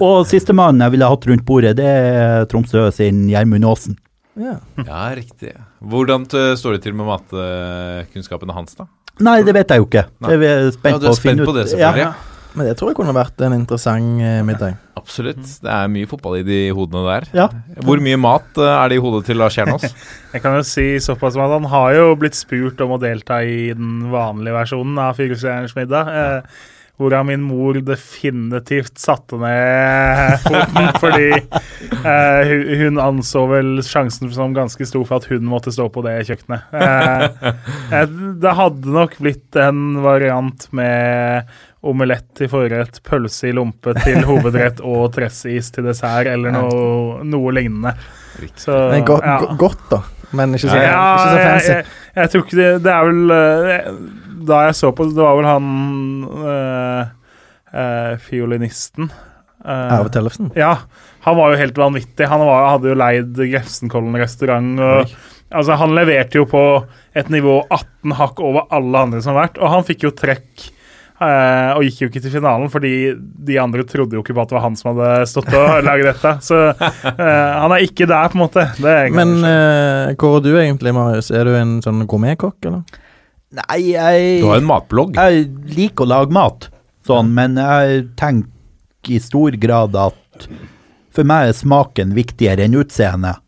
Og 0.00 0.26
sistemann 0.28 0.80
jeg 0.84 0.92
ville 0.92 1.08
hatt 1.08 1.24
rundt 1.30 1.44
bordet, 1.48 1.76
det 1.80 1.86
er 1.88 2.44
Tromsø 2.50 2.90
sin 2.92 3.24
Gjermund 3.32 3.64
Aasen. 3.64 3.96
Ja. 4.38 4.58
ja, 4.86 5.00
riktig. 5.18 5.54
Hvordan 5.82 6.28
står 6.30 6.76
det 6.76 6.82
til 6.84 6.94
med 6.94 7.08
matkunnskapene 7.08 8.54
hans, 8.54 8.76
da? 8.78 8.86
Nei, 9.24 9.40
det 9.42 9.54
vet 9.56 9.72
jeg 9.74 9.80
jo 9.82 9.86
ikke. 9.88 10.04
Nei. 10.22 10.28
Det 10.28 10.34
er 10.36 10.42
vi 10.44 10.50
Ja, 10.52 10.70
spent 10.76 11.00
du 11.00 11.06
på 11.08 11.10
er 11.10 11.16
å 11.16 11.18
finne 11.18 11.32
spent 11.34 11.40
ut. 11.40 11.48
på 11.48 11.54
det, 11.56 11.64
selvfølgelig. 11.72 12.04
Ja. 12.04 12.12
Men 12.58 12.66
det 12.66 12.74
tror 12.78 12.90
jeg 12.90 12.98
kunne 12.98 13.14
vært 13.14 13.42
en 13.46 13.54
interessant 13.54 14.22
eh, 14.24 14.40
middag. 14.46 14.78
Absolutt. 14.98 15.44
Det 15.62 15.70
er 15.70 15.92
mye 15.94 16.08
fotball 16.10 16.40
i 16.40 16.46
de 16.46 16.56
hodene 16.74 17.04
der. 17.06 17.28
Ja. 17.38 17.46
Hvor 17.86 18.02
mye 18.02 18.18
mat 18.18 18.58
eh, 18.58 18.72
er 18.72 18.90
det 18.90 18.98
i 18.98 19.04
hodet 19.04 19.28
til 19.28 19.38
Lars 19.38 19.54
Kjernås? 19.54 19.86
Jeg 20.34 20.42
kan 20.42 20.58
jo 20.58 20.64
si 20.66 20.88
såpass 21.02 21.36
som 21.36 21.44
at 21.46 21.54
han 21.54 21.68
har 21.70 21.94
jo 21.94 22.08
blitt 22.18 22.38
spurt 22.38 22.82
om 22.82 22.96
å 22.96 23.02
delta 23.02 23.38
i 23.46 23.70
den 23.78 24.08
vanlige 24.10 24.58
versjonen 24.58 24.98
av 25.06 25.14
Firestjerners 25.20 25.78
middag. 25.78 26.10
Eh, 26.10 26.66
Hvorav 26.98 27.28
min 27.28 27.44
mor 27.46 27.76
definitivt 27.86 28.98
satte 28.98 29.38
ned 29.38 30.32
foten, 30.42 30.88
fordi 30.98 31.28
eh, 31.30 32.50
hun, 32.80 32.98
anså 32.98 33.44
vel 33.52 33.76
sjansen 33.86 34.32
som 34.34 34.56
ganske 34.56 34.82
stor 34.88 35.04
for 35.06 35.20
at 35.20 35.28
hun 35.30 35.46
måtte 35.46 35.70
stå 35.74 35.86
på 35.94 36.02
det 36.02 36.16
kjøkkenet. 36.26 36.74
Eh, 36.74 37.52
eh, 38.00 38.16
det 38.42 38.56
hadde 38.58 38.96
nok 38.98 39.14
blitt 39.22 39.60
en 39.62 40.00
variant 40.02 40.66
med 40.74 41.54
omelett 41.86 42.26
til 42.38 42.50
forrett, 42.50 42.98
pølse 43.06 43.50
i 43.50 43.54
lompe 43.54 43.94
til 44.02 44.24
hovedrett 44.26 44.80
og 44.82 45.12
tressis 45.14 45.70
til 45.74 45.86
dessert, 45.86 46.26
eller 46.32 46.54
noe, 46.54 47.20
noe 47.26 47.54
lignende. 47.54 47.94
Så, 48.58 48.74
Men 48.92 49.06
go 49.06 49.18
ja. 49.22 49.38
go 49.42 49.54
godt, 49.66 49.84
da. 49.90 50.02
Men 50.36 50.54
ikke 50.54 50.68
så, 50.68 50.80
Ja, 50.82 51.04
ikke 51.14 51.28
så 51.28 51.44
fancy. 51.44 51.70
jeg, 51.72 51.84
jeg 52.18 52.30
tror 52.30 52.42
ikke 52.44 52.56
det 52.58 52.66
Det 52.84 52.90
er 52.92 53.06
vel 53.08 53.30
eh, 53.32 53.86
Da 54.44 54.58
jeg 54.66 54.74
så 54.76 54.90
på 54.92 55.06
det, 55.08 55.14
det 55.16 55.24
var 55.24 55.38
vel 55.38 55.48
han 55.48 55.70
øh, 56.28 57.00
øh, 57.72 58.12
fiolinisten 58.26 59.08
eh, 59.08 59.94
Arve 59.96 60.12
Tellefsen. 60.12 60.52
Ja, 60.58 60.74
han 61.24 61.36
var 61.40 61.52
jo 61.52 61.60
helt 61.60 61.80
vanvittig. 61.80 62.28
Han 62.30 62.44
var, 62.44 62.68
hadde 62.74 62.92
jo 62.92 62.98
leid 63.00 63.40
Grefsenkollen 63.40 64.20
restaurant. 64.20 64.78
Og, 64.80 65.16
altså, 65.50 65.76
han 65.80 65.96
leverte 65.96 66.38
jo 66.38 66.46
på 66.48 66.62
et 67.18 67.32
nivå 67.32 67.58
18 67.66 68.14
hakk 68.20 68.40
over 68.44 68.68
alle 68.72 69.02
andre 69.08 69.20
som 69.24 69.34
har 69.34 69.48
vært, 69.48 69.58
og 69.60 69.72
han 69.74 69.84
fikk 69.88 70.06
jo 70.06 70.14
trekk. 70.16 70.68
Eh, 71.24 71.70
og 71.74 71.84
gikk 71.86 72.00
jo 72.02 72.08
ikke 72.10 72.22
til 72.24 72.34
finalen, 72.34 72.70
fordi 72.72 72.92
de 73.16 73.58
andre 73.62 73.84
trodde 73.88 74.16
jo 74.18 74.22
ikke 74.24 74.36
på 74.36 74.44
at 74.44 74.52
det 74.52 74.58
var 74.58 74.64
han 74.66 74.78
som 74.78 74.92
hadde 74.92 75.26
stått 75.30 75.50
og 75.56 75.82
laget 75.86 76.10
dette. 76.12 76.32
Så 76.46 76.60
uh, 76.72 77.18
han 77.18 77.74
er 77.74 77.84
ikke 77.86 78.08
der, 78.08 78.30
på 78.30 78.38
en 78.38 78.44
måte. 78.44 78.64
Det 78.78 78.94
er 78.94 79.12
Men 79.14 79.36
uh, 79.42 80.14
hvor 80.18 80.38
er 80.38 80.46
du 80.46 80.52
egentlig, 80.54 80.94
Marius? 80.96 81.32
Er 81.34 81.48
du 81.48 81.56
en 81.58 81.78
sånn 81.84 82.06
gourmetkokk, 82.08 82.58
eller? 82.70 83.04
Nei, 83.58 83.80
jeg, 83.94 84.40
Du 84.42 84.50
har 84.50 84.60
en 84.60 84.68
matblogg. 84.68 85.16
jeg 85.16 85.46
liker 85.72 86.04
å 86.04 86.12
lage 86.12 86.36
mat, 86.36 86.68
sånn, 87.08 87.32
men 87.36 87.56
jeg 87.60 88.08
tenker 88.20 89.14
i 89.14 89.20
stor 89.22 89.54
grad 89.56 89.94
at 89.96 90.48
for 91.18 91.26
meg 91.26 91.48
er 91.50 91.56
smaken 91.58 92.12
viktigere 92.16 92.64
enn 92.68 92.76
utseendet. 92.78 93.40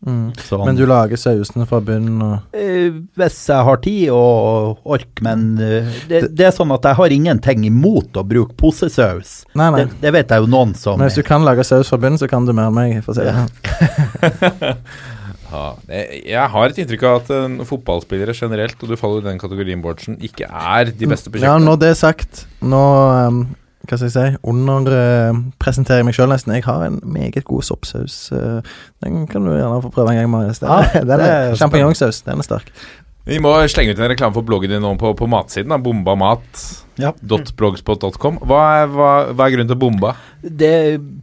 Sånn. 0.43 0.65
Men 0.67 0.75
du 0.75 0.83
lager 0.89 1.19
sausene 1.19 1.63
fra 1.69 1.79
bunnen 1.87 2.19
og 2.25 2.57
Eh, 2.57 2.89
Hvis 3.17 3.37
jeg 3.47 3.65
har 3.67 3.79
tid 3.83 4.09
og 4.15 4.81
ork, 4.97 5.21
men 5.23 5.45
eh, 5.61 5.87
det, 6.09 6.21
det 6.35 6.49
er 6.49 6.53
sånn 6.55 6.73
at 6.75 6.83
jeg 6.89 6.99
har 6.99 7.15
ingenting 7.15 7.63
imot 7.69 8.19
å 8.19 8.25
bruke 8.27 8.57
posesaus. 8.59 9.41
Nei, 9.55 9.69
nei. 9.71 9.85
Det, 9.85 10.01
det 10.03 10.13
vet 10.17 10.33
jeg 10.35 10.43
jo 10.43 10.51
noen 10.51 10.75
som 10.77 10.99
Men 10.99 11.07
hvis 11.09 11.19
du 11.21 11.25
kan 11.27 11.45
lage 11.47 11.63
saus 11.67 11.89
fra 11.91 11.99
bunnen, 12.01 12.19
så 12.21 12.27
kan 12.31 12.45
du 12.47 12.53
mer 12.53 12.69
enn 12.71 12.77
meg, 12.77 12.99
for 13.05 13.15
å 13.15 13.19
si 13.19 13.25
det 13.25 13.35
sånn. 13.39 14.77
Ja, 15.51 15.73
jeg 15.91 16.47
har 16.53 16.71
et 16.71 16.77
inntrykk 16.79 17.01
av 17.09 17.17
at 17.19 17.31
uh, 17.35 17.63
fotballspillere 17.67 18.31
generelt, 18.37 18.77
og 18.79 18.87
du 18.87 18.95
faller 18.99 19.19
i 19.19 19.25
den 19.33 19.41
kategorien, 19.41 19.81
Bårdsen, 19.83 20.15
ikke 20.23 20.47
er 20.47 20.93
de 20.95 21.09
beste 21.11 21.27
på 21.27 21.41
Ja, 21.41 21.57
kjøkkenet. 21.57 21.65
når 21.67 21.81
det 21.81 21.89
er 21.91 21.97
sagt, 21.99 22.45
nå 22.63 22.79
um, 23.27 23.41
Hva 23.91 23.97
skal 23.99 24.07
jeg 24.07 24.15
si 24.15 24.39
Underpresenterer 24.47 25.99
jeg 26.01 26.07
meg 26.07 26.15
sjøl 26.15 26.31
nesten. 26.31 26.53
Jeg 26.55 26.63
har 26.67 26.85
en 26.87 26.99
meget 27.03 27.43
god 27.47 27.65
soppsaus. 27.67 28.17
eh, 28.31 28.61
den 29.03 29.25
kan 29.27 29.43
du 29.45 29.51
gjerne 29.51 29.81
få 29.83 29.91
prøve 29.93 30.13
en 30.13 30.21
gang, 30.21 30.29
Marius. 30.31 30.59
Den, 30.63 30.69
Ja, 30.71 30.81
er- 31.01 31.05
den 31.11 31.19
er 31.27 31.55
Sjampinjongsaus. 31.59 32.21
Den 32.25 32.39
er 32.39 32.47
sterk. 32.47 32.71
Vi 33.27 33.37
må 33.37 33.51
slenge 33.69 33.93
ut 33.93 33.99
en 34.01 34.09
reklame 34.09 34.33
for 34.33 34.41
bloggen 34.47 34.71
din 34.73 34.81
nå 34.81 34.95
på, 34.97 35.11
på 35.13 35.27
matsiden. 35.29 35.69
da, 35.69 35.77
Bombamat. 35.77 36.63
Ja. 36.97 37.11
.blogspot.com. 37.21 38.39
Hva, 38.49 38.61
hva, 38.89 39.09
hva 39.33 39.45
er 39.45 39.53
grunnen 39.53 39.69
til 39.69 39.77
bomba? 39.79 40.15
Det 40.41 40.73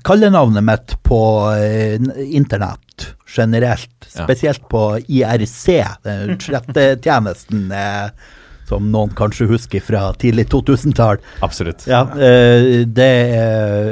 kallenavnet 0.07 0.64
mitt 0.64 0.95
på 1.07 1.19
eh, 1.57 1.99
internett 2.39 3.14
generelt, 3.29 3.91
Ja. 4.14 4.25
spesielt 4.25 4.62
på 4.71 4.99
IRC, 5.05 5.66
den 6.07 6.39
chattetjenesten 6.41 7.66
eh, 7.73 8.09
som 8.69 8.91
noen 8.93 9.11
kanskje 9.19 9.49
husker 9.51 9.81
fra 9.85 10.12
tidlig 10.21 10.47
2000-tall, 10.53 11.19
Absolutt. 11.43 11.87
ja, 11.89 12.03
eh, 12.14 12.85
det 12.85 13.11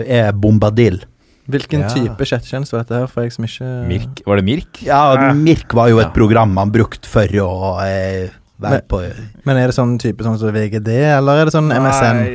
er, 0.09 0.33
Bombadil. 0.33 1.03
Hvilken 1.49 1.85
Ja. 1.85 1.89
type 1.93 2.25
chattetjeneste 2.27 2.73
var 2.75 2.83
dette 2.83 2.99
her, 2.99 3.07
for 3.07 3.23
jeg 3.23 3.33
som 3.37 3.45
ikke 3.47 3.69
Mirk. 3.87 4.23
Var 4.27 4.37
det 4.41 4.45
Mirk? 4.45 4.83
Ja, 4.83 5.15
Ja. 5.15 5.33
Mirk 5.33 5.73
var 5.73 5.89
jo 5.89 5.99
et 6.01 6.07
Ja. 6.09 6.11
program 6.11 6.53
man 6.55 6.73
brukte 6.73 7.07
for 7.07 7.23
å 7.27 7.79
eh, 7.87 8.31
være 8.61 8.71
Men- 8.71 8.83
på 8.89 9.13
Men 9.45 9.57
er 9.57 9.67
det 9.69 9.75
sånn 9.77 9.97
type 9.99 10.25
sånn 10.25 10.39
som 10.41 10.51
VGD, 10.53 10.89
eller 10.89 11.43
er 11.43 11.45
det 11.45 11.53
sånn 11.55 11.71
MSN? 11.71 12.27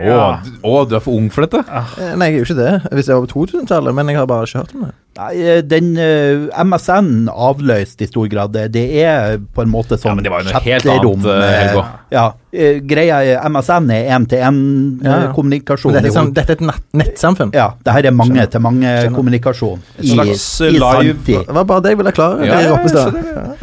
Å, 0.00 0.06
ja. 0.06 0.40
du- 0.44 0.50
oh, 0.62 0.84
du 0.84 0.94
er 0.94 1.00
for 1.00 1.16
ung 1.16 1.28
for 1.30 1.46
dette? 1.46 1.64
Ah. 1.68 1.86
Nei, 2.16 2.30
jeg 2.30 2.34
er 2.40 2.44
jo 2.44 2.54
ikke 2.54 2.56
det. 2.56 2.90
Hvis 2.92 3.06
jeg 3.08 3.16
var 3.16 3.26
på 3.26 3.32
2000-tallet, 3.48 3.92
men 3.94 4.06
jeg 4.06 4.16
har 4.16 4.26
bare 4.26 4.44
ikke 4.46 4.60
hørt 4.62 4.74
om 4.76 4.80
det. 4.82 4.94
Nei, 5.18 5.30
eh, 5.42 5.58
den 5.66 5.96
uh, 5.98 6.46
MSN 6.64 7.26
avløst 7.34 8.00
i 8.00 8.06
stor 8.06 8.28
grad. 8.30 8.54
Det, 8.70 8.84
er 9.02 9.40
på 9.42 9.64
en 9.64 9.72
måte 9.72 9.98
sånn 9.98 10.12
Ja, 10.12 10.14
men 10.14 10.24
det 10.26 10.30
var 10.32 10.44
jo 10.44 10.52
noe 10.52 10.62
helt 10.62 10.86
annet, 10.86 11.26
eh, 11.26 11.40
eh, 11.42 11.56
Helgo. 11.64 11.82
Ja, 12.14 12.24
uh, 12.30 12.76
greia 12.92 13.18
er 13.26 13.48
MSN 13.50 13.90
er 13.96 14.06
én-til-én-kommunikasjon. 14.16 15.98
Ja, 15.98 16.04
ja. 16.06 16.14
sånn, 16.14 16.30
dette 16.36 16.54
er 16.54 16.60
et 16.60 16.64
nett 16.70 16.86
nettsamfunn. 17.02 17.50
Ja, 17.58 17.72
det 17.84 17.96
her 17.96 18.10
er 18.10 18.16
mange-til-mange-kommunikasjon 18.20 19.82
Et 19.98 20.12
slags, 20.12 20.46
i 20.62 20.70
eh, 20.70 20.78
live- 20.78 21.16
i 21.26 21.38
Det 21.42 21.58
var 21.58 21.64
bare 21.74 21.84
det 21.84 21.94
jeg 21.96 22.00
ville 22.04 22.14
klare. 22.14 22.46
Ja. 22.46 22.56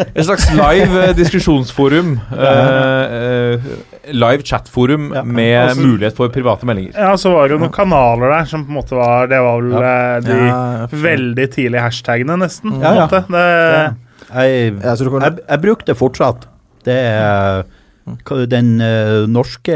Et 0.08 0.26
slags 0.28 0.50
live 0.52 1.04
eh, 1.08 1.14
diskusjonsforum. 1.18 2.18
eh, 2.38 3.04
eh, 3.18 3.72
live 4.14 4.44
chatforum 4.44 5.12
Ja. 5.16 5.24
med 5.24 5.70
Også, 5.72 5.82
mulighet 5.82 6.16
for 6.16 6.30
private 6.30 6.66
meldinger. 6.66 6.94
Ja, 6.96 7.16
så 7.18 7.32
var 7.34 7.48
det 7.48 7.58
jo 7.58 7.60
noen 7.64 7.74
kanaler 7.76 8.32
der 8.32 8.46
som 8.46 8.64
på 8.66 8.72
en 8.72 8.78
måte 8.80 8.96
var 8.96 9.28
Det 9.28 9.40
var 9.44 9.62
vel 9.62 9.74
eh, 9.82 10.20
de 10.24 10.38
Ja, 10.48 10.88
veldig 11.38 11.54
tidlige 11.54 11.86
hashtagene, 11.86 12.38
nesten. 12.42 12.78
Ja, 12.82 12.94
ja. 13.04 13.08
Det, 13.08 13.24
Jeg, 14.28 14.78
jeg, 14.84 15.38
jeg 15.48 15.62
bruker 15.64 15.86
det 15.88 15.98
fortsatt. 15.98 16.48
Det 16.88 16.96
er 16.98 17.68
den 18.48 18.78
uh, 18.80 19.28
norske 19.28 19.76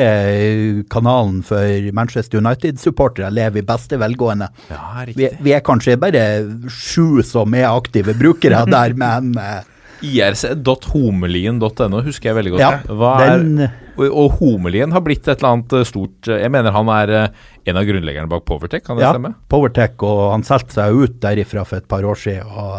kanalen 0.91 1.41
for 1.43 1.91
Manchester 1.93 2.39
United-supportere 2.39 3.31
lever 3.31 3.59
i 3.59 3.65
beste 3.67 3.99
velgående. 3.99 4.47
Ja, 4.71 5.03
Vi, 5.11 5.27
vi 5.43 5.53
er 5.55 5.63
kanskje 5.65 5.99
bare 5.99 6.23
sju 6.71 7.21
som 7.27 7.53
er 7.53 7.67
aktive 7.71 8.15
brukere 8.15 8.63
der, 8.71 8.95
men 8.95 9.35
eh, 9.35 9.59
irc.homelien.no 10.01 12.01
husker 12.05 12.31
jeg 12.31 12.37
veldig 12.39 12.53
godt. 12.55 12.63
ja, 12.63 12.71
Hva 12.89 13.11
er, 13.25 13.37
den 13.37 13.69
og, 14.01 14.07
og 14.07 14.37
Homelien 14.39 14.93
har 14.95 15.03
blitt 15.05 15.27
et 15.27 15.37
eller 15.37 15.51
annet 15.55 15.73
eh, 15.77 15.85
stort 15.87 16.29
eh, 16.31 16.41
Jeg 16.45 16.51
mener 16.53 16.73
han 16.75 16.89
er 16.93 17.07
eh, 17.17 17.27
en 17.69 17.77
av 17.79 17.85
grunnleggerne 17.87 18.31
bak 18.31 18.45
Powertech, 18.47 18.83
kan 18.85 18.97
det 18.97 19.03
ja, 19.05 19.11
stemme? 19.13 19.33
Powertech, 19.51 19.95
og 20.07 20.21
han 20.33 20.43
solgte 20.47 20.73
seg 20.79 20.97
ut 20.97 21.15
derifra 21.21 21.65
for 21.67 21.75
et 21.81 21.87
par 21.91 22.05
år 22.07 22.17
siden. 22.17 22.47
Og, 22.49 22.77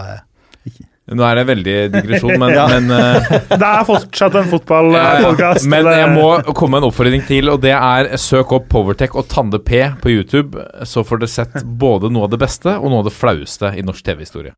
Nå 1.12 1.22
er 1.26 1.34
det 1.38 1.44
veldig 1.50 1.74
digresjon, 1.92 2.34
men, 2.40 2.54
Ja. 2.56 2.64
men 2.70 2.84
uh, 2.90 3.30
det 3.60 3.68
er 3.68 3.86
fortsatt 3.86 4.34
en 4.38 4.48
fotballpodkast. 4.50 5.66
Men 5.70 5.86
jeg 5.92 6.08
må 6.14 6.26
komme 6.54 6.76
med 6.76 6.82
en 6.84 6.88
oppfordring 6.90 7.22
til, 7.28 7.50
og 7.52 7.58
det 7.62 7.74
er 7.76 8.10
søk 8.22 8.54
opp 8.58 8.66
Powertech 8.72 9.14
og 9.18 9.24
Tande 9.30 9.60
P 9.62 9.70
på 10.02 10.08
YouTube, 10.14 10.58
så 10.88 10.98
får 11.06 11.16
dere 11.22 11.34
sett 11.36 11.56
både 11.62 12.10
noe 12.10 12.24
av 12.26 12.30
det 12.34 12.40
beste 12.42 12.70
og 12.78 12.86
noe 12.88 13.00
av 13.04 13.08
det 13.10 13.14
flaueste 13.18 13.66
i 13.78 13.82
norsk 13.86 14.02
TV-historie. 14.10 14.52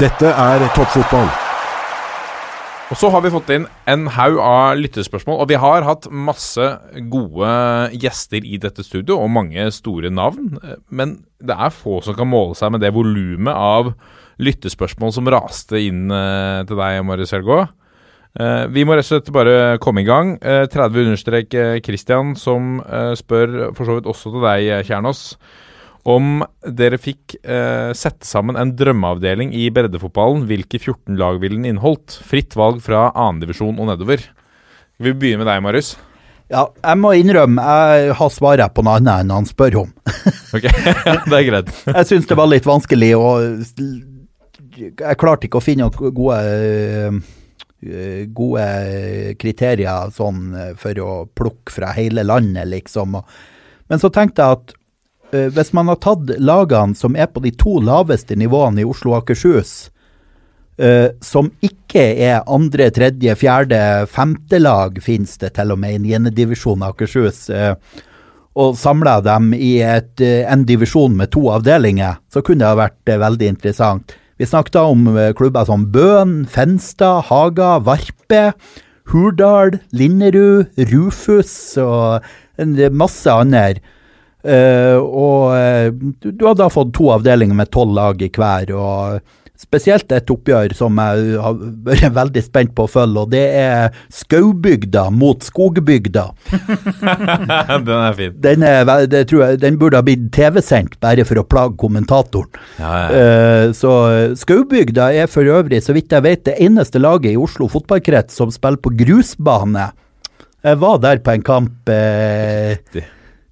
Dette 0.00 0.30
er 0.32 0.62
toppfotball. 0.72 1.26
Og 2.88 2.96
så 2.96 3.10
har 3.12 3.20
vi 3.20 3.32
fått 3.34 3.50
inn 3.52 3.66
en 3.92 4.06
haug 4.14 4.38
av 4.40 4.78
lyttespørsmål, 4.80 5.42
og 5.42 5.50
vi 5.50 5.58
har 5.60 5.84
hatt 5.84 6.08
masse 6.08 6.64
gode 7.12 7.50
gjester 8.00 8.40
i 8.40 8.56
dette 8.62 8.80
studio, 8.86 9.18
og 9.20 9.28
mange 9.34 9.66
store 9.76 10.08
navn. 10.08 10.56
Men 10.88 11.18
det 11.36 11.52
er 11.52 11.76
få 11.76 12.00
som 12.06 12.16
kan 12.16 12.32
måle 12.32 12.56
seg 12.56 12.72
med 12.72 12.80
det 12.80 12.94
volumet 12.96 13.52
av 13.52 13.92
lyttespørsmål 14.40 15.12
som 15.18 15.28
raste 15.28 15.84
inn 15.84 16.08
eh, 16.08 16.64
til 16.64 16.80
deg, 16.80 17.04
Marius 17.04 17.36
Helgå. 17.36 17.60
Eh, 18.40 18.66
vi 18.72 18.88
må 18.88 18.96
rett 18.96 19.04
og 19.04 19.12
slett 19.12 19.32
bare 19.36 19.76
komme 19.84 20.00
i 20.00 20.08
gang. 20.08 20.38
Eh, 20.40 20.64
30 20.64 21.10
understrek 21.10 21.60
Christian, 21.84 22.32
som 22.40 22.78
spør 23.20 23.74
for 23.76 23.84
så 23.84 24.00
vidt 24.00 24.08
også 24.08 24.32
til 24.32 24.48
deg, 24.48 24.78
Kjernås, 24.88 25.26
om 26.08 26.42
dere 26.64 26.96
fikk 27.00 27.34
eh, 27.44 27.90
sette 27.96 28.24
sammen 28.28 28.56
en 28.56 28.72
drømmeavdeling 28.78 29.50
i 29.56 29.66
breddefotballen, 29.74 30.46
hvilke 30.48 30.78
14 30.80 31.18
lag 31.20 31.40
ville 31.42 31.58
den 31.58 31.68
inneholdt? 31.74 32.16
Fritt 32.24 32.56
valg 32.56 32.80
fra 32.84 33.10
annendivisjon 33.12 33.76
og 33.80 33.90
nedover. 33.90 34.22
Vi 35.00 35.12
begynner 35.12 35.44
med 35.44 35.50
deg, 35.52 35.60
Marius. 35.64 35.90
ja, 36.50 36.64
jeg 36.82 36.98
må 37.00 37.12
innrømme, 37.16 37.62
jeg 37.62 38.14
har 38.18 38.32
svaret 38.32 38.74
på 38.74 38.82
noe 38.84 38.96
annet 38.98 39.22
enn 39.26 39.34
han 39.36 39.48
spør 39.48 39.82
om. 39.84 39.92
Ok, 40.56 40.64
Det 40.66 41.36
er 41.36 41.44
greit. 41.46 41.68
Jeg 41.94 42.06
syns 42.08 42.26
det 42.26 42.34
var 42.34 42.48
litt 42.50 42.64
vanskelig 42.66 43.12
å 43.14 43.28
Jeg 44.80 45.18
klarte 45.20 45.46
ikke 45.46 45.60
å 45.60 45.62
finne 45.62 45.86
noen 45.86 46.14
gode 46.16 46.38
eh, 47.86 48.26
gode 48.34 48.64
kriterier 49.40 50.10
sånn 50.14 50.50
eh, 50.58 50.72
for 50.80 50.98
å 51.04 51.12
plukke 51.38 51.72
fra 51.76 51.92
hele 51.96 52.24
landet, 52.26 52.66
liksom. 52.72 53.14
Men 53.90 54.02
så 54.02 54.10
tenkte 54.14 54.42
jeg 54.42 54.58
at 54.58 54.74
hvis 55.30 55.72
man 55.76 55.90
har 55.92 56.00
tatt 56.02 56.32
lagene 56.42 56.98
som 56.98 57.14
er 57.14 57.28
på 57.30 57.42
de 57.44 57.52
to 57.54 57.78
laveste 57.84 58.34
nivåene 58.38 58.82
i 58.82 58.88
Oslo 58.88 59.12
og 59.12 59.22
Akershus, 59.22 59.90
eh, 60.80 61.12
som 61.22 61.50
ikke 61.64 62.04
er 62.24 62.46
andre, 62.50 62.90
tredje, 62.94 63.34
fjerde, 63.38 63.80
femte 64.10 64.60
lag, 64.60 64.96
finnes 65.04 65.36
det 65.40 65.54
til 65.58 65.74
og 65.74 65.80
med 65.82 65.98
i 65.98 66.04
niendedivisjon 66.08 66.82
av 66.82 66.94
Akershus, 66.94 67.48
eh, 67.54 67.74
og 68.58 68.74
samla 68.78 69.20
dem 69.22 69.52
i 69.54 69.78
et, 69.84 70.20
eh, 70.20 70.42
en 70.50 70.64
divisjon 70.66 71.14
med 71.16 71.30
to 71.30 71.46
avdelinger, 71.52 72.18
så 72.32 72.42
kunne 72.42 72.64
det 72.64 72.72
ha 72.72 72.80
vært 72.88 73.08
eh, 73.12 73.20
veldig 73.20 73.48
interessant. 73.54 74.16
Vi 74.38 74.48
snakket 74.48 74.80
om 74.80 75.06
eh, 75.16 75.32
klubber 75.36 75.66
som 75.68 75.86
Bøen, 75.92 76.46
Fenstad, 76.48 77.28
Haga, 77.28 77.78
Varpe, 77.78 78.54
Hurdal, 79.10 79.78
Linderud, 79.92 80.70
Rufus 80.90 81.76
og 81.78 82.26
en 82.58 82.76
masse 82.94 83.30
andre. 83.30 83.80
Eh, 84.40 84.96
og 84.96 85.52
eh, 85.56 85.90
du, 85.92 86.30
du 86.32 86.46
har 86.46 86.56
da 86.56 86.70
fått 86.72 86.94
to 86.96 87.10
avdelinger 87.12 87.58
med 87.58 87.72
tolv 87.74 87.94
lag 87.98 88.22
i 88.24 88.30
hver. 88.32 88.72
og 88.72 89.20
Spesielt 89.60 90.08
et 90.16 90.30
oppgjør 90.32 90.72
som 90.72 90.96
jeg 90.96 91.34
har 91.44 91.56
vært 91.84 92.14
veldig 92.20 92.42
spent 92.46 92.70
på 92.76 92.86
å 92.86 92.88
følge, 92.88 93.24
og 93.26 93.32
det 93.34 93.42
er 93.60 93.98
Skaubygda 94.16 95.02
mot 95.12 95.44
Skogbygda. 95.44 96.22
Den 97.84 97.92
er 97.98 98.16
fin. 98.16 98.38
Den, 98.40 98.64
er, 98.64 98.88
det 99.10 99.26
tror 99.28 99.44
jeg, 99.44 99.60
den 99.60 99.76
burde 99.80 100.00
ha 100.00 100.06
blitt 100.06 100.30
TV-sendt 100.32 100.96
bare 101.04 101.26
for 101.28 101.42
å 101.42 101.44
plage 101.44 101.76
kommentatoren. 101.82 102.48
Ja, 102.80 102.94
ja. 103.04 103.12
Uh, 103.12 103.76
så 103.76 103.92
Skaubygda 104.40 105.10
er 105.12 105.28
for 105.28 105.44
øvrig, 105.44 105.82
så 105.84 105.92
vidt 105.96 106.16
jeg 106.16 106.24
vet, 106.24 106.46
det 106.48 106.56
eneste 106.64 107.02
laget 107.02 107.34
i 107.34 107.40
Oslo 107.40 107.68
fotballkrets 107.68 108.40
som 108.40 108.52
spiller 108.54 108.80
på 108.80 108.94
grusbane. 109.04 109.90
Jeg 110.64 110.80
var 110.80 111.00
der 111.04 111.20
på 111.24 111.36
en 111.36 111.44
kamp 111.44 111.90
Uh, 111.90 112.76
Riktig. 112.78 113.04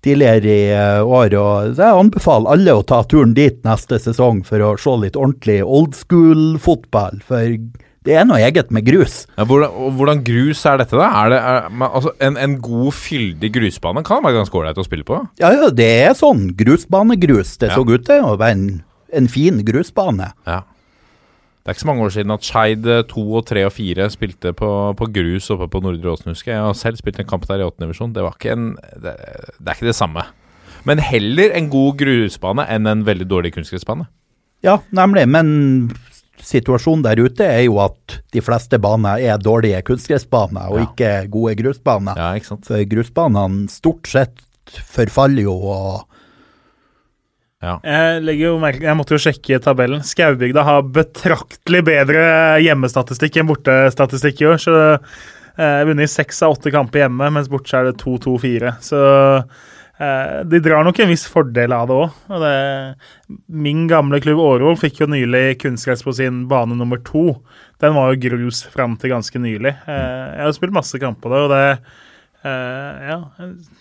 Tidligere 0.04 0.46
i 0.46 0.70
eh, 0.70 1.02
år, 1.02 1.34
og 1.40 1.74
jeg 1.78 1.98
anbefaler 2.04 2.52
alle 2.54 2.74
å 2.78 2.84
ta 2.86 3.02
turen 3.10 3.34
dit 3.34 3.58
neste 3.66 3.98
sesong 4.02 4.44
for 4.46 4.62
å 4.62 4.72
se 4.78 4.94
litt 5.02 5.18
ordentlig 5.18 5.60
old 5.66 5.96
school-fotball. 5.98 7.18
For 7.26 7.56
det 8.06 8.14
er 8.16 8.24
noe 8.28 8.38
eget 8.40 8.70
med 8.72 8.86
grus. 8.86 9.24
Ja, 9.36 9.44
hvordan, 9.44 9.74
hvordan 9.98 10.22
grus 10.24 10.62
er 10.70 10.78
dette, 10.80 10.96
da? 10.96 11.08
Er 11.24 11.32
det, 11.34 11.40
er, 11.50 11.66
altså, 11.90 12.12
en, 12.24 12.38
en 12.40 12.54
god, 12.64 12.92
fyldig 12.96 13.50
grusbane 13.58 14.04
kan 14.06 14.22
være 14.24 14.38
ganske 14.38 14.56
ålreit 14.60 14.78
å 14.80 14.86
spille 14.86 15.04
på. 15.08 15.18
Ja, 15.42 15.50
ja, 15.52 15.68
det 15.74 15.90
er 16.06 16.14
sånn 16.16 16.48
grusbanegrus. 16.56 17.56
Det 17.60 17.72
Ja. 17.72 17.76
så 17.76 17.84
ut 17.84 18.06
til 18.06 18.24
å 18.24 18.36
være 18.38 18.54
en, 18.56 18.66
en 19.12 19.28
fin 19.28 19.60
grusbane. 19.66 20.30
Ja. 20.48 20.62
Det 21.68 21.74
er 21.74 21.76
ikke 21.76 21.84
så 21.84 21.88
mange 21.90 22.04
år 22.06 22.12
siden 22.14 22.32
at 22.32 22.46
Skeid 22.48 22.86
2 23.10 23.22
og 23.36 23.42
3 23.44 23.62
og 23.68 23.72
4 23.76 24.04
spilte 24.08 24.54
på, 24.56 24.68
på 24.96 25.08
grus 25.12 25.50
oppe 25.52 25.66
på 25.68 25.82
Nordre 25.84 26.14
Åsen, 26.14 26.30
husker 26.32 26.54
jeg. 26.54 26.56
Jeg 26.56 26.64
har 26.64 26.78
selv 26.80 26.96
spilt 26.96 27.18
en 27.20 27.28
kamp 27.28 27.44
der 27.44 27.60
i 27.60 27.66
8. 27.66 27.82
divisjon. 27.82 28.14
Det, 28.16 28.22
en, 28.48 28.70
det, 29.04 29.12
det 29.12 29.68
er 29.68 29.76
ikke 29.76 29.90
det 29.90 29.98
samme. 29.98 30.24
Men 30.88 31.02
heller 31.04 31.52
en 31.58 31.68
god 31.68 31.98
grusbane 32.00 32.64
enn 32.72 32.88
en 32.88 33.04
veldig 33.04 33.28
dårlig 33.28 33.52
kunstgressbane. 33.58 34.08
Ja, 34.64 34.78
nemlig. 34.96 35.26
Men 35.28 35.52
situasjonen 36.40 37.04
der 37.04 37.20
ute 37.20 37.44
er 37.44 37.66
jo 37.66 37.76
at 37.84 38.16
de 38.32 38.40
fleste 38.48 38.80
baner 38.80 39.20
er 39.28 39.36
dårlige 39.36 39.84
kunstgressbaner, 39.92 40.72
og 40.72 40.80
Ja. 40.80 40.88
ikke 40.88 41.12
gode 41.36 41.56
grusbaner. 41.60 42.16
Ja, 42.16 42.32
ikke 42.32 42.54
sant? 42.54 42.64
For 42.64 42.80
grusbanene 42.96 43.68
stort 43.68 44.08
sett 44.08 44.40
forfaller 44.88 45.44
jo, 45.44 45.52
og 45.52 46.07
Jeg, 47.58 48.36
jo 48.38 48.52
merke, 48.62 48.84
jeg 48.86 48.94
måtte 48.94 49.16
jo 49.16 49.22
sjekke 49.22 49.58
tabellen. 49.62 50.04
Skaubygda 50.06 50.62
har 50.62 50.84
betraktelig 50.94 51.80
bedre 51.88 52.20
hjemmestatistikk 52.62 53.40
enn 53.40 53.48
bortestatistikk 53.48 54.44
i 54.44 54.46
år. 54.52 54.60
Så 54.62 54.76
eh, 54.94 55.80
vunnet 55.88 56.12
seks 56.12 56.38
av 56.46 56.54
åtte 56.54 56.70
kamper 56.74 57.02
hjemme, 57.02 57.32
mens 57.34 57.50
borte 57.50 57.74
er 57.74 57.90
det 57.90 57.96
2-2-4. 57.98 58.76
Så 58.84 59.02
eh, 59.42 60.38
de 60.46 60.62
drar 60.62 60.86
nok 60.86 61.02
en 61.02 61.10
viss 61.10 61.26
fordel 61.26 61.74
av 61.74 61.90
det 61.90 61.98
òg. 61.98 63.02
Min 63.50 63.88
gamle 63.90 64.22
klubb 64.22 64.44
Årvoll 64.44 64.78
fikk 64.78 65.02
jo 65.02 65.10
nylig 65.10 65.58
kunstgress 65.64 66.06
på 66.06 66.14
sin 66.14 66.44
bane 66.50 66.78
nummer 66.78 67.02
to. 67.02 67.40
Den 67.82 67.98
var 67.98 68.14
jo 68.14 68.22
grus 68.28 68.62
fram 68.70 68.94
til 69.02 69.16
ganske 69.16 69.42
nylig. 69.42 69.74
Eh, 69.90 70.26
jeg 70.38 70.46
har 70.46 70.54
spilt 70.54 70.78
masse 70.78 71.02
kamper 71.02 71.34
der, 71.34 71.48
og 71.48 71.54
det 71.56 71.62
eh, 72.46 73.06
Ja, 73.10 73.22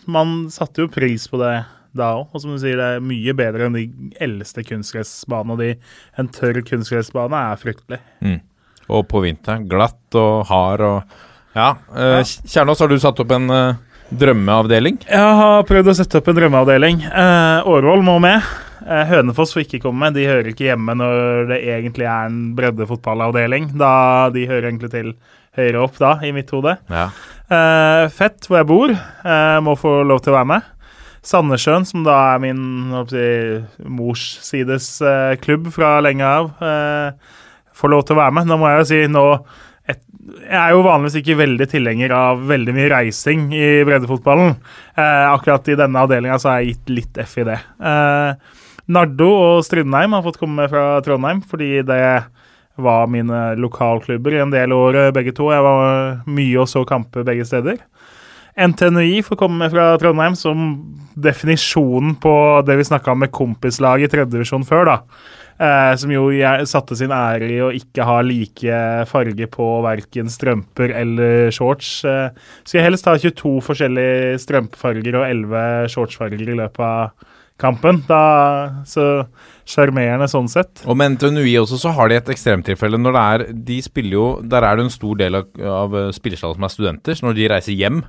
man 0.09 0.47
satte 0.49 0.81
jo 0.81 0.89
pris 0.97 1.29
på 1.29 1.45
det 1.45 1.59
da 1.99 2.11
òg. 2.19 2.27
Og 2.33 2.43
som 2.43 2.53
du 2.55 2.59
sier, 2.61 2.77
det 2.79 2.89
er 2.97 3.03
mye 3.03 3.33
bedre 3.37 3.67
enn 3.67 3.75
de 3.77 3.85
eldste 4.23 4.63
kunstgressbanene. 4.67 5.57
De, 5.59 5.71
en 6.21 6.29
tørr 6.33 6.61
kunstgressbane 6.67 7.41
er 7.51 7.59
fryktelig. 7.61 7.99
Og 8.87 9.03
på 9.11 9.23
vinteren 9.25 9.65
glatt 9.67 10.15
og 10.15 10.45
hard 10.51 10.85
og 10.87 11.17
Ja. 11.57 11.71
Eh, 11.97 12.21
Kjernås, 12.45 12.79
har 12.83 12.87
du 12.91 12.99
satt 13.01 13.19
opp 13.19 13.31
en 13.33 13.49
eh, 13.49 13.75
drømmeavdeling? 14.13 14.99
Jeg 15.09 15.35
har 15.41 15.63
prøvd 15.67 15.89
å 15.91 15.95
sette 15.97 16.19
opp 16.21 16.29
en 16.31 16.37
drømmeavdeling. 16.37 17.01
Eh, 17.09 17.67
Årvoll 17.67 18.03
må 18.05 18.19
med. 18.21 18.45
Eh, 18.85 19.03
Hønefoss 19.09 19.55
får 19.55 19.65
ikke 19.65 19.81
komme 19.87 20.05
med. 20.05 20.15
De 20.19 20.27
hører 20.29 20.51
ikke 20.51 20.67
hjemme 20.69 20.93
når 20.95 21.49
det 21.49 21.57
egentlig 21.65 22.05
er 22.07 22.29
en 22.29 22.37
breddefotballavdeling. 22.55 23.71
Da 23.81 24.29
De 24.35 24.45
hører 24.47 24.69
egentlig 24.69 24.93
til 24.93 25.11
høyere 25.57 25.81
opp 25.81 25.97
da, 25.97 26.13
i 26.21 26.29
mitt 26.35 26.51
hode. 26.53 26.77
Ja. 26.93 27.07
Eh, 27.49 28.05
Fett, 28.13 28.45
hvor 28.45 28.59
jeg 28.61 28.69
bor, 28.69 28.93
eh, 28.93 29.59
må 29.65 29.73
få 29.79 30.03
lov 30.05 30.21
til 30.21 30.35
å 30.35 30.37
være 30.37 30.51
med. 30.53 30.61
Sandnessjøen, 31.27 31.85
som 31.87 32.05
da 32.07 32.15
er 32.33 32.43
min 32.43 32.93
si, 33.11 33.27
mors 33.83 34.23
sides 34.45 34.89
eh, 35.03 35.35
klubb 35.43 35.67
fra 35.75 35.97
lenge 36.03 36.23
av, 36.23 36.53
eh, 36.63 37.39
får 37.75 37.93
lov 37.93 38.05
til 38.07 38.15
å 38.15 38.21
være 38.21 38.37
med. 38.37 38.47
Nå 38.47 38.59
må 38.61 38.69
jeg 38.71 38.79
jo 38.79 38.87
si 38.91 39.01
nå 39.11 39.25
et, 39.87 40.01
Jeg 40.27 40.59
er 40.59 40.73
jo 40.75 40.85
vanligvis 40.85 41.19
ikke 41.21 41.39
veldig 41.39 41.67
tilhenger 41.71 42.13
av 42.15 42.41
veldig 42.47 42.75
mye 42.75 42.91
reising 42.91 43.49
i 43.55 43.67
breddefotballen. 43.87 44.55
Eh, 44.95 45.25
akkurat 45.33 45.67
i 45.71 45.77
denne 45.79 46.05
avdelinga 46.07 46.39
så 46.39 46.51
har 46.53 46.63
jeg 46.63 46.77
gitt 46.77 46.95
litt 46.95 47.21
F 47.23 47.37
i 47.43 47.47
det. 47.47 47.59
Eh, 47.79 48.57
Nardo 48.87 49.29
og 49.35 49.65
Strindheim 49.67 50.15
har 50.15 50.23
fått 50.23 50.39
komme 50.39 50.67
fra 50.71 50.89
Trondheim 51.03 51.43
fordi 51.43 51.81
det 51.87 52.01
var 52.77 53.07
mine 53.11 53.55
lokalklubber 53.57 54.35
i 54.35 54.41
en 54.43 54.53
del 54.53 54.71
år, 54.75 54.95
eh, 54.95 55.11
begge 55.11 55.33
to. 55.35 55.49
Jeg 55.51 55.63
var 55.65 56.21
mye 56.27 56.59
og 56.61 56.67
så 56.71 56.85
kamper 56.87 57.25
begge 57.27 57.45
steder. 57.47 57.79
NTNUI 58.57 59.21
får 59.25 59.37
komme 59.37 59.69
fra 59.69 59.91
Trondheim 60.01 60.35
som 60.37 60.69
definisjonen 61.17 62.15
på 62.21 62.33
det 62.65 62.77
vi 62.79 62.87
snakka 62.89 63.13
om 63.13 63.21
med 63.21 63.33
kompislag 63.33 64.01
i 64.01 64.09
tredjedivisjon 64.09 64.65
før, 64.65 64.89
da. 64.89 64.97
Eh, 65.57 65.93
som 65.97 66.11
jo 66.13 66.27
satte 66.69 66.97
sin 66.97 67.13
ære 67.13 67.47
i 67.49 67.61
å 67.65 67.71
ikke 67.73 68.05
ha 68.05 68.19
like 68.25 68.81
farge 69.09 69.47
på 69.53 69.69
verken 69.85 70.29
strømper 70.29 70.93
eller 70.99 71.49
shorts. 71.53 72.03
Eh, 72.05 72.29
skal 72.61 72.81
jeg 72.81 72.85
helst 72.85 73.09
ha 73.09 73.15
22 73.17 73.55
forskjellige 73.65 74.37
strømpefarger 74.43 75.17
og 75.17 75.25
11 75.25 75.89
shortsfarger 75.93 76.45
i 76.45 76.59
løpet 76.59 76.85
av 76.85 77.33
kampen. 77.57 78.03
Da, 78.05 78.21
så 78.85 79.25
sjarmerende 79.67 80.29
sånn 80.29 80.49
sett. 80.51 80.85
Og 80.85 80.97
med 80.97 81.17
NTNUI 81.17 81.57
også 81.61 81.81
så 81.81 81.93
har 81.97 82.09
de 82.09 82.19
et 82.19 82.29
ekstremtilfelle. 82.33 83.01
når 83.01 83.17
det 83.17 83.25
er, 83.25 83.45
de 83.71 83.81
spiller 83.81 84.13
jo, 84.13 84.27
Der 84.41 84.63
er 84.63 84.77
det 84.77 84.85
en 84.85 84.93
stor 84.93 85.17
del 85.17 85.41
av, 85.41 85.49
av 85.57 85.97
spillerstallen 86.13 86.55
som 86.55 86.69
er 86.69 86.73
studenter. 86.75 87.17
så 87.17 87.25
Når 87.25 87.35
de 87.35 87.49
reiser 87.49 87.73
hjem, 87.73 88.03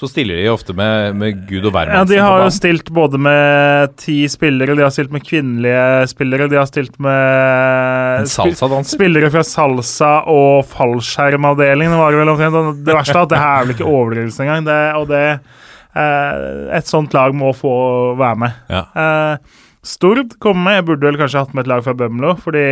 så 0.00 0.08
stiller 0.08 0.38
de 0.40 0.46
ofte 0.48 0.72
med, 0.72 1.16
med 1.20 1.42
Gud 1.44 1.66
og 1.68 1.74
hvermann. 1.74 1.98
Ja, 1.98 2.04
De 2.08 2.16
har 2.16 2.40
jo 2.40 2.52
stilt 2.54 2.88
både 2.96 3.18
med 3.20 3.92
ti 4.00 4.22
spillere, 4.32 4.72
de 4.78 4.84
har 4.86 4.92
stilt 4.94 5.12
med 5.12 5.26
kvinnelige 5.26 6.06
spillere, 6.08 6.46
de 6.48 6.56
har 6.56 6.68
stilt 6.70 6.96
med 7.04 8.24
En? 8.24 8.86
Spillere 8.88 9.28
fra 9.34 9.42
salsa 9.44 10.12
og 10.32 10.64
fallskjermavdelingen, 10.72 11.98
var 12.00 12.14
det 12.14 12.22
vel 12.22 12.32
omtrent. 12.32 12.84
Det 12.86 12.96
verste 12.96 13.18
er 13.18 13.26
at 13.26 13.34
det 13.34 13.42
her 13.42 13.52
er 13.58 13.66
vel 13.66 13.74
ikke 13.76 13.90
overdrivelse 13.90 14.46
engang. 14.46 14.64
Det, 14.70 14.80
og 14.96 15.06
det 15.12 15.22
eh, 15.28 16.78
Et 16.80 16.88
sånt 16.88 17.12
lag 17.16 17.36
må 17.36 17.52
få 17.56 17.74
være 18.20 18.40
med. 18.46 18.64
Ja. 18.72 18.82
Eh, 19.04 19.60
Stord 19.84 20.38
kommer 20.40 20.64
med. 20.64 20.78
Jeg 20.80 20.88
burde 20.88 21.10
vel 21.10 21.20
kanskje 21.20 21.44
hatt 21.44 21.52
med 21.52 21.66
et 21.66 21.72
lag 21.74 21.84
fra 21.84 21.96
Bømlo, 21.96 22.34
fordi 22.40 22.66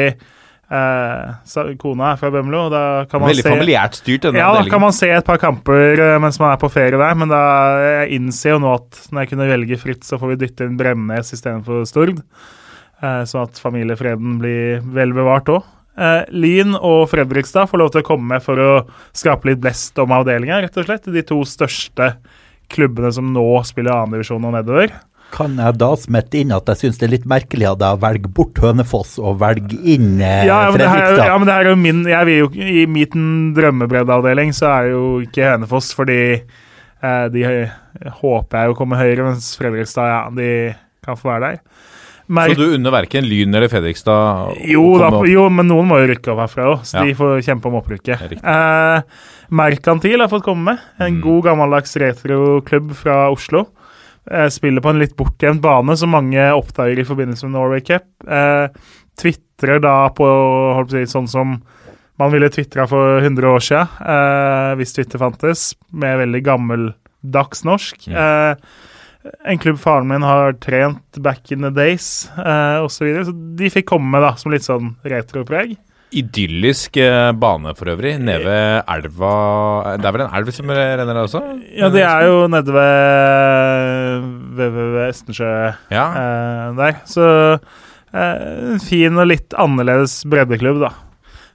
eh, 0.71 1.75
kona 1.81 2.12
er 2.12 2.21
fra 2.21 2.31
Bømlo, 2.35 2.66
da 2.73 2.83
kan 3.11 3.23
man 3.23 3.33
Veldig 3.33 3.45
se 3.47 3.53
familiært 3.53 3.99
styrt, 4.01 4.27
denne 4.27 4.43
ja, 4.43 4.51
avdelingen. 4.51 4.75
kan 4.75 4.85
man 4.85 4.97
se 4.97 5.11
et 5.14 5.27
par 5.27 5.41
kamper 5.43 6.03
eh, 6.05 6.19
mens 6.23 6.41
man 6.43 6.53
er 6.53 6.61
på 6.61 6.71
ferie 6.73 6.99
der, 7.01 7.16
men 7.19 7.33
da 7.33 7.41
jeg 7.85 8.19
innser 8.19 8.57
jo 8.57 8.61
nå 8.64 8.77
at 8.77 9.03
når 9.11 9.25
jeg 9.25 9.33
kunne 9.33 9.51
velge 9.51 9.81
fritt, 9.81 10.07
så 10.07 10.21
får 10.21 10.35
vi 10.35 10.41
dytte 10.45 10.69
inn 10.69 10.79
Bremnes 10.81 11.35
istedenfor 11.35 11.89
Stord. 11.89 12.23
Eh, 12.99 13.25
sånn 13.31 13.47
at 13.47 13.61
familiefreden 13.62 14.39
blir 14.43 14.81
vel 14.95 15.14
bevart 15.16 15.51
òg. 15.55 15.66
Eh, 15.99 16.25
Lyn 16.31 16.77
og 16.79 17.09
Fredrikstad 17.11 17.71
får 17.71 17.81
lov 17.83 17.93
til 17.95 18.03
å 18.05 18.07
komme 18.07 18.35
med 18.37 18.45
for 18.45 18.61
å 18.62 18.73
skape 19.16 19.51
litt 19.51 19.62
blest 19.62 19.99
om 20.03 20.14
avdelinga, 20.14 20.61
rett 20.62 20.79
og 20.79 20.87
slett. 20.87 21.09
De 21.11 21.25
to 21.27 21.41
største 21.47 22.12
klubbene 22.71 23.11
som 23.14 23.31
nå 23.33 23.47
spiller 23.66 23.95
2. 24.05 24.12
divisjon 24.14 24.47
og 24.47 24.55
nedover. 24.55 24.93
Kan 25.31 25.57
jeg 25.61 25.76
da 25.79 25.91
smette 26.01 26.39
inn 26.41 26.53
at 26.57 26.70
jeg 26.72 26.76
syns 26.81 26.99
det 26.99 27.07
er 27.09 27.12
litt 27.18 27.26
merkelig 27.29 27.66
at 27.68 27.83
jeg 27.85 28.01
velger 28.01 28.31
bort 28.33 28.55
Hønefoss 28.64 29.18
og 29.20 29.37
velger 29.43 29.76
inn 29.85 30.22
eh, 30.24 30.47
Ja, 30.49 30.70
men 30.70 30.79
det 30.81 30.89
her, 30.89 31.03
Fredrikstad? 31.05 31.26
ja, 31.29 31.37
men 31.39 31.47
det 31.51 31.55
her 31.59 31.66
er 31.66 31.74
jo 31.74 31.76
min 31.83 32.01
jeg 32.09 32.26
vil 32.31 32.39
jo, 32.39 32.49
I 32.57 32.87
min 32.89 33.53
drømmebreddeavdeling 33.59 34.55
så 34.57 34.70
er 34.72 34.89
det 34.89 34.95
jo 34.97 35.05
ikke 35.26 35.51
Hønefoss, 35.53 35.93
fordi 35.99 36.18
eh, 36.41 37.26
de 37.35 37.45
håper 38.22 38.59
jeg 38.62 38.72
jo 38.72 38.79
kommer 38.81 39.03
høyere, 39.05 39.29
mens 39.29 39.53
Fredrikstad, 39.61 40.09
ja, 40.09 40.22
de 40.33 40.51
kan 41.05 41.16
få 41.20 41.29
være 41.35 41.53
der. 41.53 41.61
Mer 42.29 42.51
Så 42.53 42.59
du 42.61 42.74
unner 42.76 42.93
verken 42.93 43.24
Lyn 43.24 43.55
eller 43.57 43.70
Fredrikstad 43.72 44.51
å 44.53 44.57
jo, 44.68 44.83
da, 45.01 45.07
opp? 45.16 45.29
jo, 45.29 45.47
men 45.49 45.68
noen 45.70 45.87
må 45.89 45.97
jo 46.03 46.09
rykke 46.11 46.33
opp 46.35 46.43
herfra 46.43 46.66
òg, 46.74 46.83
så 46.85 46.99
Ja. 46.99 47.05
de 47.09 47.14
får 47.16 47.41
kjempe 47.47 47.68
om 47.70 47.79
opprykket. 47.81 48.35
Eh, 48.43 49.01
Merkantil 49.49 50.20
har 50.20 50.29
fått 50.29 50.45
komme 50.45 50.64
med. 50.72 50.79
En 51.01 51.14
Mm. 51.16 51.20
god, 51.24 51.45
gammeldags 51.45 51.97
retroklubb 51.97 52.93
fra 52.95 53.31
Oslo. 53.33 53.68
Eh, 54.31 54.49
spiller 54.53 54.85
på 54.85 54.93
en 54.93 55.01
litt 55.01 55.16
bortgjemt 55.16 55.62
bane, 55.64 55.97
som 55.97 56.12
mange 56.12 56.51
oppdager 56.53 57.01
i 57.01 57.07
forbindelse 57.09 57.49
med 57.49 57.57
Norway 57.57 57.85
Cup. 57.85 58.09
Eh, 58.29 58.68
Tvitrer 59.18 59.81
da 59.83 59.97
på 60.14 60.26
holdt 60.76 60.93
på 60.93 60.95
å 60.95 61.01
si, 61.01 61.11
sånn 61.11 61.26
som 61.31 61.57
man 62.18 62.31
ville 62.31 62.51
tvitra 62.51 62.85
for 62.91 63.18
100 63.22 63.51
år 63.51 63.62
siden, 63.62 63.89
eh, 64.03 64.74
hvis 64.79 64.95
Twitter 64.95 65.18
fantes, 65.18 65.74
med 65.91 66.18
veldig 66.18 66.43
gammeldags 66.47 67.64
norsk. 67.66 68.09
Eh, 68.09 68.55
en 69.45 69.59
klubb 69.59 69.79
faren 69.79 70.09
min 70.09 70.22
har 70.22 70.53
trent 70.62 71.18
back 71.18 71.53
in 71.53 71.62
the 71.62 71.70
days, 71.70 72.31
eh, 72.39 72.79
osv. 72.83 72.99
Så, 72.99 73.05
videre. 73.05 73.24
så 73.24 73.57
de 73.57 73.70
fikk 73.70 73.87
komme 73.91 74.20
da, 74.22 74.35
som 74.37 74.53
litt 74.53 74.66
sånn 74.66 74.97
retropreg. 75.05 75.76
Idyllisk 76.16 76.96
eh, 77.02 77.32
bane 77.36 77.74
for 77.76 77.90
øvrig, 77.92 78.14
nede 78.22 78.40
ved 78.46 78.86
elva 78.94 79.32
Det 80.00 80.09
er 80.09 80.14
vel 80.16 80.24
en 80.24 80.36
elv 80.38 80.52
som 80.56 80.70
renner 80.72 81.04
der 81.11 81.20
også? 81.20 81.42
Ja, 81.76 81.90
de 81.92 82.00
er 82.00 82.24
jo 82.28 82.38
nede 82.48 82.72
ved, 82.72 84.30
ved, 84.56 84.78
ved, 84.78 85.02
Estensjø 85.11 85.50
Ja. 85.92 86.06
eh, 86.09 86.70
der. 86.78 86.96
Så 87.09 87.26
eh, 87.59 88.72
en 88.72 88.80
fin 88.80 89.20
og 89.20 89.28
litt 89.28 89.52
annerledes 89.61 90.22
breddeklubb, 90.28 90.80
da. 90.86 90.94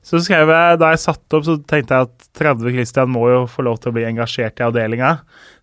Så 0.04 0.20
skrev 0.20 0.50
jeg, 0.52 0.80
Da 0.82 0.90
jeg 0.92 1.00
satte 1.00 1.38
opp, 1.38 1.46
så 1.48 1.56
tenkte 1.64 1.96
jeg 1.96 2.10
at 2.10 2.26
30 2.36 2.74
Christian 2.76 3.10
må 3.14 3.22
jo 3.32 3.44
få 3.48 3.64
lov 3.64 3.78
til 3.80 3.90
å 3.92 3.96
bli 3.96 4.04
engasjert 4.04 4.60
i 4.60 4.66
avdelinga. 4.68 5.14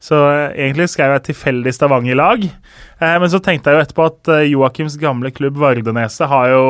Så 0.01 0.16
eh, 0.32 0.57
egentlig 0.64 0.88
skrev 0.91 1.12
jeg 1.18 1.26
tilfeldig 1.30 1.74
Stavanger-lag. 1.76 2.47
Eh, 2.49 3.16
men 3.20 3.28
så 3.30 3.38
tenkte 3.45 3.70
jeg 3.70 3.78
jo 3.78 3.84
etterpå 3.84 4.09
at 4.09 4.32
eh, 4.34 4.47
Joakims 4.55 4.97
gamle 5.01 5.30
klubb 5.36 5.61
Vardeneset 5.61 6.26
har 6.32 6.51
jo 6.55 6.64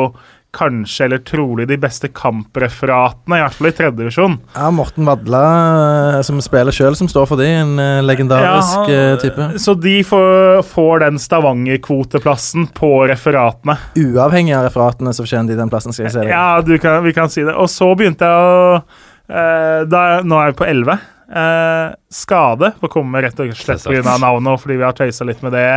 kanskje, 0.57 1.05
eller 1.05 1.21
trolig, 1.27 1.69
de 1.69 1.77
beste 1.81 2.09
kampreferatene, 2.15 3.39
i 3.39 3.43
hvert 3.45 3.57
fall 3.57 3.69
i 3.69 3.73
tredjedivisjon. 3.79 4.37
Ja, 4.57 4.71
Morten 4.75 5.07
Vadla, 5.07 5.43
eh, 6.17 6.23
som 6.27 6.41
spiller 6.43 6.75
sjøl, 6.75 6.97
som 6.99 7.11
står 7.11 7.29
for 7.31 7.41
de. 7.41 7.47
En 7.61 7.79
eh, 7.79 8.01
legendarisk 8.03 8.91
Ja, 8.91 9.13
eh, 9.13 9.19
type. 9.23 9.49
Så 9.63 9.77
de 9.79 10.01
får, 10.07 10.63
får 10.71 11.05
den 11.05 11.21
Stavanger-kvoteplassen 11.23 12.67
på 12.75 12.91
referatene. 13.11 13.79
Uavhengig 14.01 14.57
av 14.59 14.67
referatene 14.69 15.15
så 15.15 15.25
fortjener 15.27 15.55
de 15.55 15.61
den 15.61 15.73
plassen, 15.73 15.95
skal 15.95 16.09
jeg 16.09 16.17
si 16.17 16.23
deg. 16.25 16.35
Ja, 16.35 16.61
du 16.65 16.75
kan, 16.83 17.03
vi 17.07 17.15
kan 17.17 17.31
si 17.33 17.47
det. 17.47 17.55
Og 17.55 17.71
så 17.71 17.93
begynte 17.99 18.27
jeg 18.27 18.51
å 18.51 18.77
eh, 19.31 19.81
da, 19.91 20.05
Nå 20.27 20.41
er 20.43 20.53
vi 20.53 20.61
på 20.61 20.69
11. 20.69 20.99
Eh, 21.31 21.93
skade 22.11 22.73
får 22.81 22.91
komme 22.91 23.21
rett 23.23 23.39
og 23.39 23.53
slett 23.55 23.85
pga. 23.87 24.17
navnet, 24.19 24.51
og 24.51 24.65
fordi 24.65 24.81
vi 24.81 24.87
har 24.89 24.97
tøysa 24.99 25.27
litt 25.29 25.45
med 25.47 25.55
det 25.55 25.69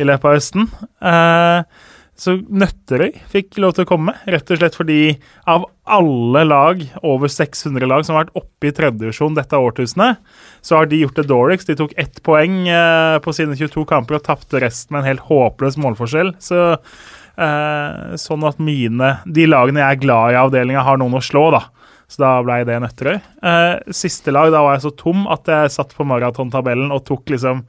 i 0.00 0.06
løpet 0.08 0.24
av 0.24 0.38
høsten. 0.38 0.70
Eh, 1.04 1.84
så 2.16 2.38
Nøtterøy 2.40 3.12
fikk 3.28 3.58
lov 3.60 3.74
til 3.76 3.84
å 3.84 3.88
komme, 3.90 4.14
rett 4.24 4.48
og 4.52 4.60
slett 4.60 4.76
fordi 4.78 5.00
av 5.48 5.66
alle 5.84 6.42
lag, 6.48 6.80
over 7.04 7.30
600 7.30 7.84
lag 7.88 8.06
som 8.06 8.16
har 8.16 8.24
vært 8.24 8.38
oppe 8.40 8.70
i 8.70 8.72
tredjedivisjon 8.74 9.36
dette 9.36 9.60
årtusenet, 9.60 10.22
så 10.64 10.80
har 10.80 10.88
de 10.88 11.02
gjort 11.02 11.20
det 11.20 11.26
dårligst. 11.28 11.68
De 11.68 11.76
tok 11.78 11.92
ett 12.00 12.22
poeng 12.26 12.64
eh, 12.72 13.18
på 13.22 13.36
sine 13.36 13.56
22 13.58 13.84
kamper 13.90 14.18
og 14.18 14.24
tapte 14.26 14.62
resten 14.64 14.96
med 14.96 15.04
en 15.04 15.10
helt 15.12 15.26
håpløs 15.28 15.76
målforskjell. 15.84 16.32
Så 16.42 16.60
eh, 16.72 18.16
sånn 18.20 18.46
at 18.48 18.62
mine 18.64 19.12
De 19.28 19.48
lagene 19.48 19.84
jeg 19.84 19.98
er 19.98 20.04
glad 20.06 20.32
i 20.32 20.38
i 20.38 20.40
avdelinga, 20.40 20.86
har 20.88 21.00
noen 21.02 21.18
å 21.20 21.24
slå, 21.24 21.50
da. 21.54 21.66
Så 22.08 22.22
da 22.22 22.36
ble 22.46 22.62
det 22.64 22.78
Nøtterøy. 22.80 23.16
Eh, 23.18 23.92
siste 23.94 24.32
lag, 24.32 24.48
da 24.54 24.62
var 24.64 24.78
jeg 24.78 24.86
så 24.86 24.94
tom 24.96 25.26
at 25.32 25.52
jeg 25.52 25.74
satt 25.74 25.92
på 25.96 26.06
maratontabellen 26.06 26.94
og 26.94 27.04
tok 27.08 27.34
liksom 27.34 27.66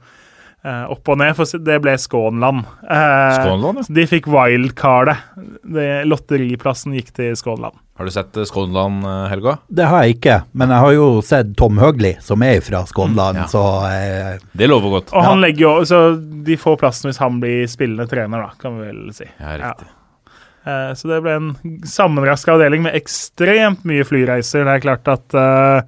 opp 0.66 1.08
og 1.08 1.18
ned, 1.20 1.36
for 1.38 1.58
det 1.64 1.76
ble 1.80 1.92
Skånland. 1.96 2.64
Eh, 2.82 3.36
Skånland, 3.38 3.78
ja. 3.78 3.84
De 3.94 4.06
fikk 4.10 4.26
wildcardet. 4.26 5.16
Lotteriplassen 6.08 6.96
gikk 6.98 7.12
til 7.16 7.36
Skånland. 7.38 7.76
Har 7.98 8.06
du 8.06 8.12
sett 8.14 8.36
eh, 8.36 8.46
Skånland, 8.46 9.02
eh, 9.06 9.24
Helga? 9.32 9.56
Det 9.70 9.86
har 9.90 10.04
jeg 10.04 10.16
ikke, 10.18 10.36
men 10.58 10.70
jeg 10.74 10.84
har 10.84 10.92
jo 10.94 11.06
sett 11.26 11.54
Tom 11.58 11.78
Høgli, 11.82 12.12
som 12.22 12.42
er 12.46 12.60
fra 12.62 12.84
Skånland, 12.86 13.38
Mm, 13.38 13.42
ja. 13.42 13.46
så 13.50 13.62
eh, 13.90 14.38
Det 14.56 14.68
lover 14.70 14.96
godt. 14.98 15.12
Og 15.14 15.24
han 15.24 15.40
legger 15.42 15.64
jo 15.64 15.72
Så 15.88 15.98
de 16.46 16.56
får 16.56 16.76
plassen 16.78 17.08
hvis 17.10 17.18
han 17.22 17.40
blir 17.42 17.66
spillende 17.70 18.06
trener, 18.10 18.44
da, 18.46 18.50
kan 18.60 18.78
vi 18.78 18.86
vel 18.90 19.00
si. 19.16 19.26
Ja, 19.40 19.56
riktig. 19.62 19.88
Eh, 20.66 20.92
Så 20.94 21.08
det 21.10 21.22
ble 21.24 21.34
en 21.38 21.50
sammenraska 21.86 22.54
avdeling 22.54 22.82
med 22.86 22.94
ekstremt 22.98 23.84
mye 23.88 24.04
flyreiser. 24.06 24.64
Det 24.66 24.74
er 24.76 24.84
klart 24.84 25.08
at 25.10 25.34
uh, 25.38 25.80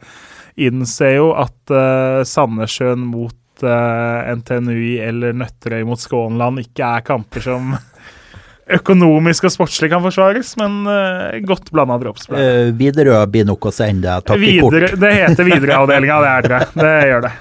innser 0.61 1.15
jo 1.19 1.31
at 1.39 1.73
uh, 1.75 2.23
Sandnessjøen 2.27 3.03
mot 3.13 3.37
eh, 3.67 4.31
NTNUI 4.41 4.93
eller 5.07 5.37
Nøtterøy 5.37 5.85
mot 5.89 6.01
Skånland 6.01 6.63
ikke 6.65 6.87
er 6.99 7.05
kamper 7.07 7.45
som 7.45 7.75
økonomisk 8.81 9.49
og 9.49 9.55
sportslig 9.57 9.91
kan 9.91 10.03
forsvares, 10.05 10.53
men 10.61 10.81
uh, 10.87 11.35
godt 11.43 11.73
blanda 11.75 11.97
dropsplay. 11.99 12.39
Uh, 12.71 12.73
Widerøe 12.79 13.25
blir 13.33 13.49
nok 13.49 13.67
å 13.67 13.75
sende 13.75 14.19
i 14.37 14.41
Videre, 14.45 14.93
det 14.95 15.15
heter 15.17 15.49
Widerøe-avdelinga, 15.49 16.19
det 16.23 16.35
er 16.37 16.51
det. 16.53 16.61
Det 16.79 16.93
gjør 17.11 17.25
det. 17.27 17.33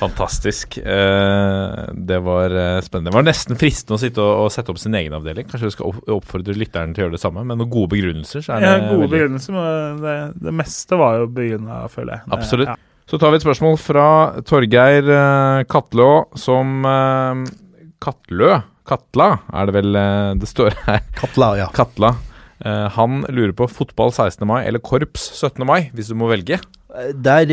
Fantastisk. 0.00 0.78
Eh, 0.78 1.84
det 1.92 2.18
var 2.24 2.50
eh, 2.56 2.80
spennende. 2.84 3.10
Det 3.10 3.16
var 3.18 3.26
nesten 3.26 3.58
fristende 3.60 3.98
å 3.98 4.00
sitte 4.00 4.22
og, 4.24 4.46
og 4.46 4.52
sette 4.54 4.72
opp 4.72 4.80
sin 4.80 4.96
egen 4.96 5.14
avdeling. 5.16 5.44
Kanskje 5.50 5.68
du 5.68 5.74
skal 5.74 5.98
oppfordre 6.16 6.56
lytteren 6.56 6.94
til 6.96 7.04
å 7.04 7.06
gjøre 7.06 7.16
det 7.18 7.22
samme, 7.22 7.44
med 7.46 7.60
noen 7.60 7.72
gode 7.72 7.92
begrunnelser. 7.92 8.44
Så 8.44 8.54
er 8.56 8.64
det 8.64 8.70
Ja, 8.70 8.78
gode 8.88 9.02
veldig- 9.04 9.12
begrunnelser. 9.12 9.56
men 9.58 10.00
Det, 10.02 10.16
det 10.48 10.54
meste 10.62 11.00
var 11.00 11.18
jo 11.20 11.28
begrunna, 11.28 11.82
føler 11.92 12.16
jeg. 12.16 12.22
Absolutt. 12.38 12.72
ja. 12.72 12.76
Så 13.06 13.18
tar 13.22 13.30
vi 13.30 13.38
et 13.38 13.44
spørsmål 13.44 13.76
fra 13.78 14.06
Torgeir 14.42 15.06
eh, 15.06 15.60
Katlå, 15.70 16.26
som 16.34 16.80
eh, 16.90 17.42
Katlø. 18.02 18.56
Katla 18.86 19.28
er 19.54 19.68
det 19.68 19.74
vel 19.76 19.98
eh, 19.98 20.30
det 20.40 20.48
står 20.50 20.74
her. 20.88 21.04
Katla, 21.14 21.52
ja. 21.60 21.68
Katla. 21.74 22.16
Han 22.96 23.20
lurer 23.28 23.52
på 23.52 23.66
fotball 23.68 24.08
16. 24.14 24.40
mai 24.48 24.62
eller 24.64 24.80
korps 24.80 25.26
17. 25.36 25.60
mai, 25.68 25.90
hvis 25.92 26.08
du 26.08 26.16
må 26.16 26.30
velge. 26.30 26.56
Der, 27.12 27.50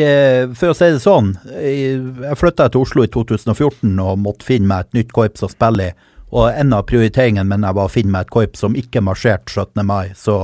for 0.55 0.71
å 0.71 0.77
si 0.77 0.87
det 0.95 1.01
sånn, 1.03 1.33
jeg 1.51 2.37
flytta 2.39 2.69
til 2.71 2.85
Oslo 2.85 3.03
i 3.03 3.11
2014 3.11 3.91
og 3.99 4.21
måtte 4.23 4.47
finne 4.47 4.71
meg 4.71 4.87
et 4.87 5.01
nytt 5.01 5.11
korps 5.13 5.43
å 5.43 5.51
spille 5.51 5.89
i. 5.91 5.95
Og 6.31 6.47
en 6.55 6.71
av 6.73 6.87
prioriteringene 6.87 7.45
mine 7.51 7.75
var 7.75 7.91
å 7.91 7.93
finne 7.93 8.15
meg 8.15 8.29
et 8.29 8.33
korps 8.33 8.63
som 8.63 8.79
ikke 8.79 9.03
marsjerte 9.03 9.51
17. 9.51 9.83
mai. 9.85 10.15
Så 10.15 10.39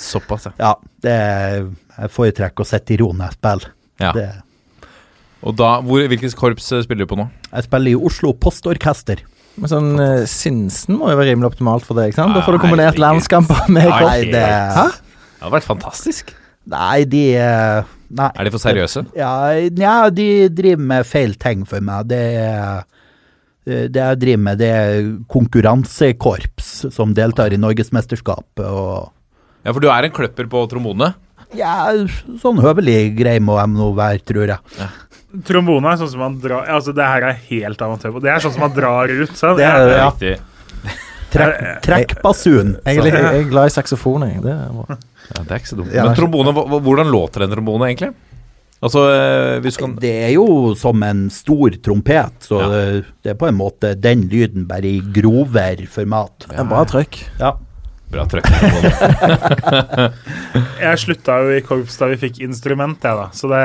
Såpass, 0.00 0.48
ja. 0.48 0.56
ja, 0.64 0.74
det, 1.04 1.18
jeg 1.92 2.16
foretrekker 2.16 2.64
å 2.64 2.72
sitte 2.72 2.96
i 2.96 3.02
ro 3.04 3.12
når 3.12 3.28
jeg 3.28 3.42
spiller. 3.42 3.74
Ja. 4.02 4.12
Det, 4.14 4.28
Og 5.46 5.56
da, 5.58 5.78
hvor, 5.84 6.04
hvilket 6.10 6.36
korps 6.38 6.70
eh, 6.72 6.84
spiller 6.86 7.06
du 7.06 7.10
på 7.10 7.18
nå? 7.18 7.28
jeg 7.48 7.66
spiller 7.68 7.94
i 7.94 7.98
Oslo 8.08 8.34
Postorkester. 8.36 9.22
Men 9.58 9.70
sånn 9.72 9.88
uh, 9.98 10.26
Sinsen 10.30 10.98
må 11.00 11.08
jo 11.10 11.18
være 11.18 11.32
rimelig 11.32 11.52
optimalt 11.52 11.86
for 11.86 11.98
deg, 11.98 12.12
ikke 12.12 12.20
sant? 12.20 12.36
Da 12.36 12.44
får 12.46 12.58
du 12.58 12.62
kombinert 12.62 13.00
landskamper 13.02 13.64
med 13.66 13.88
Nei, 13.88 13.94
korps. 13.94 14.06
Nei, 14.06 14.18
det? 14.30 14.44
Det 15.38 15.46
har 15.46 15.54
vært 15.54 15.66
fantastisk. 15.66 16.34
nei, 16.68 17.06
de 17.10 17.24
eh, 17.38 17.94
Nei. 18.08 18.28
Er 18.40 18.46
de 18.46 18.52
for 18.54 18.62
seriøse? 18.62 19.02
Ja, 19.18 19.32
ja, 19.52 19.96
de 20.14 20.48
driver 20.48 20.86
med 20.94 21.08
feil 21.08 21.34
ting 21.40 21.66
for 21.68 21.84
meg. 21.84 22.06
Det 22.08 22.22
er 22.40 22.86
det 23.68 24.00
jeg 24.00 24.20
driver 24.22 24.40
med, 24.46 24.60
det 24.62 24.68
er 24.72 25.08
konkurransekorps 25.28 26.70
som 26.94 27.12
deltar 27.16 27.52
i 27.52 27.60
Norgesmesterskapet. 27.60 28.64
Og 28.64 29.10
Ja, 29.66 29.74
for 29.74 29.84
du 29.84 29.90
er 29.92 30.06
en 30.06 30.14
kløpper 30.14 30.48
på 30.48 30.62
trombone? 30.70 31.10
Ja, 31.56 31.74
sånn 32.42 32.58
høvelig 32.60 33.16
grei 33.16 33.38
må 33.40 33.56
jeg 33.58 33.72
nå 33.72 33.88
være, 33.96 34.20
tror 34.28 34.52
jeg. 34.54 34.88
Trombone 35.44 35.92
er 35.92 35.98
sånn 36.00 36.08
som 36.08 36.22
man 36.24 36.38
drar 36.40 36.68
Altså, 36.72 36.94
det 36.96 37.04
her 37.04 37.26
er 37.28 37.40
helt 37.50 37.82
amatør 37.84 38.14
på. 38.16 38.22
Det 38.24 38.30
er 38.32 38.40
sånn 38.40 38.54
som 38.54 38.64
man 38.64 38.72
drar 38.76 39.10
ut. 39.12 39.34
Sånn. 39.36 39.58
Det 39.60 39.66
er 39.68 39.84
det, 39.84 39.98
ja. 39.98 40.08
Riktig. 40.10 40.36
Trekk, 41.28 41.82
trekkbasun. 41.84 42.70
Jeg 42.86 43.02
er, 43.02 43.08
jeg 43.12 43.42
er 43.42 43.50
glad 43.50 43.68
i 43.68 43.74
saksofon, 43.74 44.24
jeg. 44.30 44.40
Det 44.46 44.54
er 44.54 44.70
bra. 44.72 44.96
Ja, 45.28 45.42
det 45.42 45.50
er 45.52 45.60
ikke 45.60 45.68
så 45.74 45.76
dumt. 45.76 45.92
Men 45.92 46.08
er- 46.08 46.16
trombone, 46.16 46.54
hvordan 46.88 47.12
låter 47.12 47.44
en 47.44 47.52
trombone 47.52 47.90
egentlig? 47.90 48.14
Altså, 48.78 49.02
eh, 49.10 49.58
hvis 49.60 49.76
kan 49.76 49.96
Det 49.98 50.12
er 50.24 50.32
jo 50.36 50.74
som 50.78 51.02
en 51.02 51.28
stor 51.34 51.70
trompet, 51.82 52.32
så 52.46 52.60
Ja. 52.62 52.68
det, 53.22 53.32
er 53.32 53.34
på 53.34 53.48
en 53.48 53.56
måte 53.58 54.00
den 54.00 54.28
lyden, 54.30 54.66
bare 54.66 54.84
i 54.86 55.00
grovere 55.00 55.86
format. 55.86 56.46
Ja. 56.48 56.60
er 56.60 56.64
bra 56.64 56.84
trykk. 56.84 57.18
Ja. 57.40 57.52
Bra 58.08 58.22
trøkk. 58.24 58.46
Jeg 60.78 61.00
slutta 61.02 61.34
jo 61.44 61.50
i 61.58 61.60
korps 61.66 61.98
da 62.00 62.06
vi 62.08 62.14
fikk 62.22 62.38
instrument, 62.46 63.02
jeg, 63.04 63.16
da. 63.18 63.26
Så 63.36 63.50
det 63.50 63.58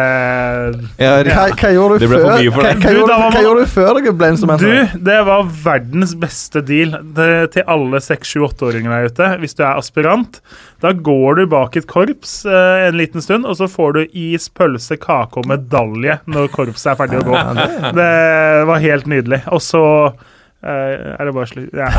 Ja, 1.00 1.14
Hva, 1.24 1.46
hva 1.56 1.70
gjorde 1.72 1.96
du 1.96 2.02
Det 2.04 2.10
ble 2.12 2.18
for 2.20 2.28
før 2.28 2.42
mye 2.42 2.52
for 2.52 2.60
hva, 2.66 2.74
deg. 2.74 2.82
hva, 2.84 2.92
Du, 2.92 2.98
gjorde, 3.00 3.16
hva 3.22 3.44
gjorde 3.46 3.62
du 3.64 3.70
før 3.72 3.92
dere 4.00 4.14
ble 4.20 4.28
instrument? 4.34 4.66
Du, 4.66 5.00
det 5.08 5.20
var 5.30 5.48
verdens 5.64 6.12
beste 6.20 6.60
deal 6.68 6.92
det, 7.16 7.30
til 7.56 7.64
alle 7.76 8.02
6-7-8-åringer 8.04 8.92
der 8.98 9.08
ute. 9.14 9.30
Hvis 9.46 9.56
du 9.56 9.62
er 9.64 9.80
aspirant, 9.80 10.42
da 10.84 10.92
går 10.92 11.40
du 11.40 11.44
bak 11.54 11.72
et 11.80 11.88
korps 11.88 12.34
eh, 12.50 12.84
en 12.90 13.00
liten 13.00 13.24
stund, 13.24 13.48
og 13.48 13.56
så 13.62 13.70
får 13.72 13.90
du 13.96 14.02
is, 14.12 14.50
pølse, 14.52 15.00
kake 15.00 15.40
og 15.40 15.48
medalje 15.54 16.20
når 16.28 16.52
korpset 16.58 16.92
er 16.94 17.00
ferdig 17.00 17.24
å 17.24 17.28
gå. 17.32 17.38
Det 17.96 18.12
var 18.68 18.84
helt 18.90 19.08
nydelig. 19.08 19.40
Og 19.56 19.62
så 19.64 19.84
er 20.64 21.28
det 21.28 21.34
bare 21.36 21.50
slutt 21.50 21.74
ja. 21.76 21.90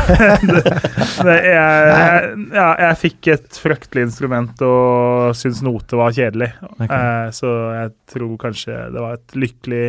jeg, 1.45 2.29
ja, 2.55 2.67
jeg 2.81 2.97
fikk 3.01 3.29
et 3.35 3.59
fryktelig 3.61 4.07
instrument 4.07 4.63
og 4.65 5.35
syntes 5.37 5.61
note 5.65 5.99
var 5.99 6.15
kjedelig. 6.15 6.51
Okay. 6.79 6.89
Eh, 6.89 7.29
så 7.35 7.53
jeg 7.75 7.93
tror 8.15 8.35
kanskje 8.41 8.79
det 8.95 9.03
var 9.03 9.19
et 9.19 9.37
lykkelig 9.37 9.85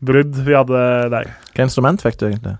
brudd 0.00 0.42
vi 0.46 0.56
hadde 0.56 0.82
der. 1.12 1.32
Hva 1.54 1.66
instrument 1.68 2.02
fikk 2.04 2.20
du 2.20 2.28
egentlig? 2.30 2.56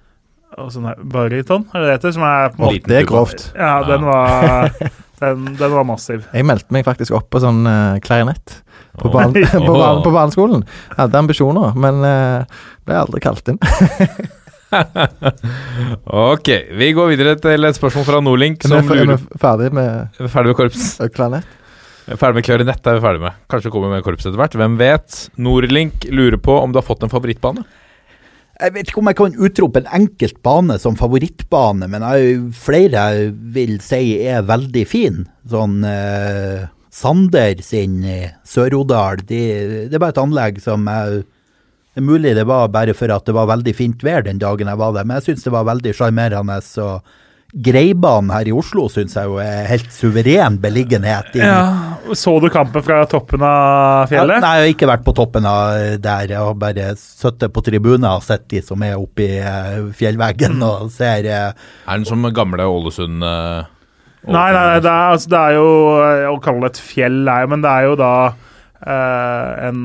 Og 0.60 0.72
sånn 0.74 0.88
Baryton, 1.12 1.68
er 1.70 1.78
det 1.78 1.86
det 1.86 1.94
heter? 1.98 2.16
Som 2.16 2.26
er 2.26 2.50
på 2.50 2.58
en 2.58 2.66
måte 2.66 2.90
det 2.90 2.98
er 2.98 3.06
grovt. 3.08 3.46
Ja, 3.54 3.76
den 3.86 4.04
var 4.08 4.72
den, 5.22 5.46
den 5.60 5.76
var 5.76 5.86
massiv. 5.88 6.26
Jeg 6.34 6.48
meldte 6.48 6.74
meg 6.74 6.84
faktisk 6.88 7.14
opp 7.16 7.30
på 7.32 7.42
sånn 7.42 7.62
uh, 7.68 8.00
klarinett 8.04 8.58
på, 8.98 9.06
oh. 9.06 9.14
barn, 9.14 9.32
på, 9.54 9.70
barn, 9.70 10.02
på 10.04 10.12
barneskolen. 10.12 10.66
Hadde 10.98 11.22
ambisjoner, 11.22 11.72
men 11.78 12.02
uh, 12.04 12.60
ble 12.84 13.00
aldri 13.04 13.22
kalt 13.24 13.54
inn. 13.54 13.60
Ok, 16.30 16.48
vi 16.78 16.90
går 16.96 17.10
videre 17.12 17.36
til 17.42 17.66
et 17.68 17.78
spørsmål 17.78 18.06
fra 18.06 18.20
Nordlink, 18.24 18.62
Men 18.64 18.70
som 18.70 18.78
er 18.78 18.86
vi 18.88 19.00
lurer 19.00 19.16
er 19.16 19.42
ferdig 19.42 19.72
med 19.76 19.90
Er 19.90 20.22
vi 20.26 20.30
Ferdig 20.32 20.52
med 20.52 20.58
korps. 20.60 20.84
eh, 21.00 21.10
klarinett? 21.14 21.56
Ferdig 22.10 22.40
med 22.40 22.46
klarinett 22.46 22.86
er 22.90 22.96
vi 22.98 23.04
ferdig 23.04 23.22
med. 23.22 23.36
Kanskje 23.50 23.70
kommer 23.70 23.92
med 23.92 24.02
korps 24.06 24.26
etter 24.26 24.38
hvert. 24.40 24.56
Hvem 24.58 24.78
vet? 24.80 25.18
Nordlink 25.38 26.06
lurer 26.10 26.40
på 26.42 26.56
om 26.62 26.72
du 26.72 26.80
har 26.80 26.86
fått 26.86 27.04
en 27.06 27.12
favorittbane? 27.12 27.62
Jeg 28.60 28.74
vet 28.74 28.90
ikke 28.90 29.00
om 29.00 29.08
jeg 29.08 29.16
kan 29.16 29.36
utrope 29.40 29.80
en 29.80 29.92
enkelt 30.02 30.40
bane 30.44 30.74
som 30.82 30.96
favorittbane, 30.98 31.86
men 31.88 32.02
jeg, 32.04 32.40
flere 32.60 33.04
jeg 33.06 33.30
vil 33.54 33.78
si 33.80 34.18
er 34.28 34.42
veldig 34.44 34.82
fin. 34.90 35.22
Sånn 35.48 35.78
eh, 35.88 36.66
Sander 36.92 37.62
sin 37.64 38.00
i 38.04 38.18
Sør-Odal, 38.44 39.22
de, 39.24 39.40
det 39.88 39.94
er 39.96 40.02
bare 40.02 40.12
et 40.16 40.20
anlegg 40.20 40.58
som 40.60 40.84
jeg 40.90 41.22
Det 41.90 41.98
er 42.02 42.06
mulig 42.06 42.36
det 42.38 42.44
var 42.46 42.68
bare 42.70 42.94
for 42.94 43.10
at 43.10 43.24
det 43.26 43.34
var 43.34 43.48
veldig 43.50 43.72
fint 43.74 44.04
vær 44.06 44.22
den 44.22 44.38
dagen 44.38 44.68
jeg 44.70 44.78
var 44.78 44.92
der, 44.94 45.04
men 45.08 45.18
jeg 45.18 45.30
syns 45.32 45.42
det 45.48 45.52
var 45.56 45.66
veldig 45.66 45.94
sjarmerende. 45.98 46.60
og 46.84 47.02
Greibanen 47.50 48.30
her 48.30 48.46
i 48.46 48.52
Oslo 48.54 48.84
syns 48.86 49.16
jeg 49.18 49.26
jo 49.26 49.40
er 49.42 49.64
helt 49.66 49.88
suveren 49.90 50.54
beliggenhet. 50.62 51.32
Ja, 51.34 51.96
Så 52.14 52.36
du 52.38 52.46
kampen 52.48 52.84
fra 52.86 53.00
toppen 53.10 53.42
av 53.42 54.04
Ja, 54.04 54.06
fjellet? 54.12 54.38
Nei, 54.44 54.52
jeg 54.60 54.62
har 54.68 54.74
ikke 54.76 54.88
vært 54.92 55.02
på 55.08 55.14
toppen 55.18 55.48
av 55.50 55.98
der. 55.98 56.30
Jeg 56.30 56.38
har 56.38 56.54
bare 56.54 56.92
sittet 57.00 57.50
på 57.52 57.64
tribunen 57.66 58.06
og 58.06 58.22
sett 58.22 58.46
de 58.54 58.62
som 58.62 58.82
er 58.86 58.94
oppe 58.94 59.26
i 59.26 59.40
eh, 59.42 59.80
fjellveggen 59.98 60.62
og 60.62 60.92
ser 60.94 61.26
eh, 61.26 61.50
Er 61.88 61.98
den 61.98 62.06
som 62.06 62.22
gamle 62.30 62.70
Ålesund? 62.70 63.18
eh, 63.26 63.66
Nei, 64.30 64.52
nei, 64.52 64.62
nei 64.68 64.78
det, 64.84 64.90
er, 64.92 65.10
altså, 65.16 65.30
det 65.32 65.38
er 65.40 65.54
jo 65.56 65.68
Å 66.36 66.38
kalle 66.44 66.68
det 66.68 66.74
et 66.76 66.82
fjell, 66.84 67.22
nei, 67.26 67.40
men 67.50 67.62
det 67.66 67.70
er 67.72 67.86
jo 67.88 67.98
da 67.98 68.12
eh, 68.86 69.68
en 69.68 69.80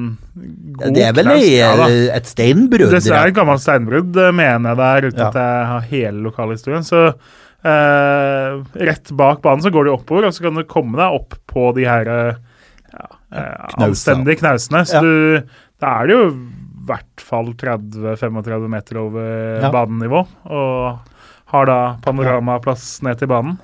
god 0.79 0.93
Det 0.95 1.03
er 1.05 1.15
vel 1.17 1.29
knaus. 1.29 1.47
Ja 1.49 1.71
da. 1.79 1.87
eh, 1.89 2.09
et 2.15 2.29
steinbrudd? 2.29 2.91
Det 2.93 3.01
er 3.11 3.31
et 3.31 3.37
gammelt 3.37 3.63
steinbrudd, 3.63 4.13
det 4.15 4.29
mener 4.35 4.71
jeg 4.71 4.79
der, 4.81 4.97
er, 4.97 5.09
uten 5.11 5.23
Ja. 5.25 5.27
at 5.27 5.39
jeg 5.41 5.67
har 5.71 5.89
hele 5.91 6.23
lokalhistorien. 6.29 6.85
Så 6.87 7.01
uh, 7.65 8.63
rett 8.77 9.11
bak 9.17 9.41
banen 9.41 9.63
så 9.65 9.71
går 9.73 9.87
du 9.87 9.93
oppover, 9.95 10.27
og 10.27 10.35
så 10.35 10.45
kan 10.45 10.59
du 10.59 10.63
komme 10.69 10.99
deg 10.99 11.19
opp 11.19 11.37
på 11.49 11.71
de 11.77 11.87
her 11.87 12.07
eh, 12.11 12.35
ja, 12.93 13.07
eh, 13.33 13.81
anstendige 13.83 14.39
knausene. 14.43 14.83
Så 14.87 15.01
du, 15.03 15.41
da 15.81 15.95
er 16.01 16.07
det 16.11 16.15
jo 16.17 16.27
i 16.29 16.85
hvert 16.85 17.23
fall 17.25 17.47
30-35 17.57 18.67
meter 18.69 18.99
over 19.01 19.69
banenivå, 19.73 20.21
og 20.53 21.15
har 21.55 21.65
da 21.69 21.79
panoramaplass 22.05 22.99
ned 23.05 23.17
til 23.17 23.31
banen. 23.31 23.57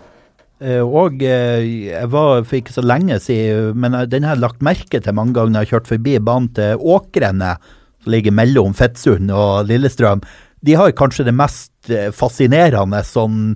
Eh, 0.61 0.81
Og 0.85 1.23
eh, 1.25 1.89
jeg 1.89 2.09
var 2.13 2.43
for 2.45 2.59
ikke 2.59 2.75
så 2.75 2.83
lenge 2.85 3.17
siden, 3.23 3.79
men 3.81 3.97
eh, 3.97 4.07
den 4.09 4.27
har 4.27 4.37
jeg 4.37 4.45
lagt 4.45 4.65
merke 4.65 5.01
til 5.01 5.17
mange 5.17 5.33
ganger 5.33 5.55
når 5.55 5.63
jeg 5.63 5.69
har 5.69 5.73
kjørt 5.75 5.91
forbi 5.95 6.15
banen 6.21 6.51
til 6.57 6.77
Åkrene, 6.77 7.55
som 8.03 8.13
ligger 8.13 8.35
mellom 8.37 8.75
Fettsund 8.77 9.33
og 9.33 9.65
Lillestrøm. 9.69 10.21
De 10.61 10.77
har 10.77 10.93
kanskje 10.93 11.25
det 11.25 11.33
mest 11.33 11.71
fascinerende 12.13 13.01
sånn 13.05 13.55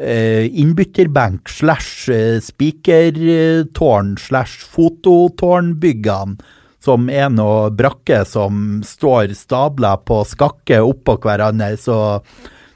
innbytterbenk 0.00 1.50
slash 1.52 2.08
spikertårn 2.42 4.14
slash 4.18 4.64
fototårnbyggene, 4.72 6.38
som 6.82 7.10
er 7.12 7.28
noe 7.34 7.68
brakke 7.76 8.22
som 8.26 8.80
står 8.86 9.36
stabla 9.36 9.98
på 10.08 10.22
skakke 10.26 10.80
oppå 10.80 11.18
hverandre. 11.20 11.76
så 11.76 11.98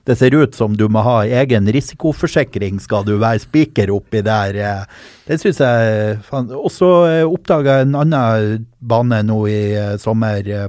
det 0.05 0.17
ser 0.21 0.35
ut 0.37 0.55
som 0.55 0.75
du 0.77 0.85
må 0.93 1.01
ha 1.03 1.23
egen 1.25 1.67
risikoforsikring 1.73 2.81
skal 2.85 3.07
du 3.09 3.15
være 3.19 3.41
spiker 3.41 3.89
oppi 3.95 4.21
der. 4.27 4.55
eh. 4.57 4.85
Det 5.27 5.39
syns 5.41 5.61
jeg 5.65 6.19
fan- 6.29 6.51
Og 6.53 6.71
så 6.71 6.91
oppdaga 7.25 7.79
jeg 7.79 7.87
en 7.89 7.95
annen 8.03 8.67
bane 8.81 9.23
nå 9.25 9.39
i 9.49 9.73
eh, 9.73 9.97
sommer. 9.97 10.45
eh, 10.45 10.69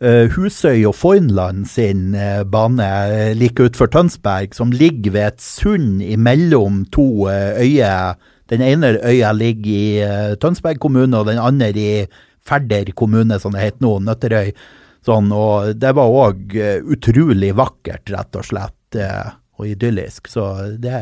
eh, 0.00 0.28
Husøy 0.30 0.84
og 0.86 0.94
Foynland 0.94 1.66
sin 1.66 2.14
eh, 2.14 2.44
bane 2.44 2.86
eh, 2.86 3.34
like 3.34 3.58
utenfor 3.58 3.90
Tønsberg, 3.90 4.54
som 4.54 4.70
ligger 4.70 5.10
ved 5.16 5.26
et 5.32 5.40
sund 5.42 6.02
imellom 6.02 6.84
to 6.94 7.26
eh, 7.28 7.58
øyer. 7.58 8.14
Den 8.48 8.62
ene 8.62 8.94
øya 9.04 9.32
ligger 9.34 9.70
i 9.74 9.98
eh, 10.00 10.34
Tønsberg 10.40 10.78
kommune, 10.78 11.18
og 11.18 11.26
den 11.26 11.38
andre 11.42 11.72
i 11.74 12.06
Færder 12.48 12.92
kommune, 12.96 13.36
som 13.42 13.52
det 13.52 13.60
heter 13.60 13.82
nå, 13.84 13.98
Nøtterøy. 14.06 14.52
Sånn, 15.08 15.30
og 15.32 15.70
det 15.80 15.94
var 15.96 16.10
òg 16.12 16.52
utrolig 16.92 17.54
vakkert, 17.56 18.10
rett 18.12 18.36
og 18.36 18.44
slett, 18.44 18.98
eh, 19.00 19.30
og 19.58 19.66
idyllisk. 19.70 20.28
Så 20.28 20.44
det 20.78 20.92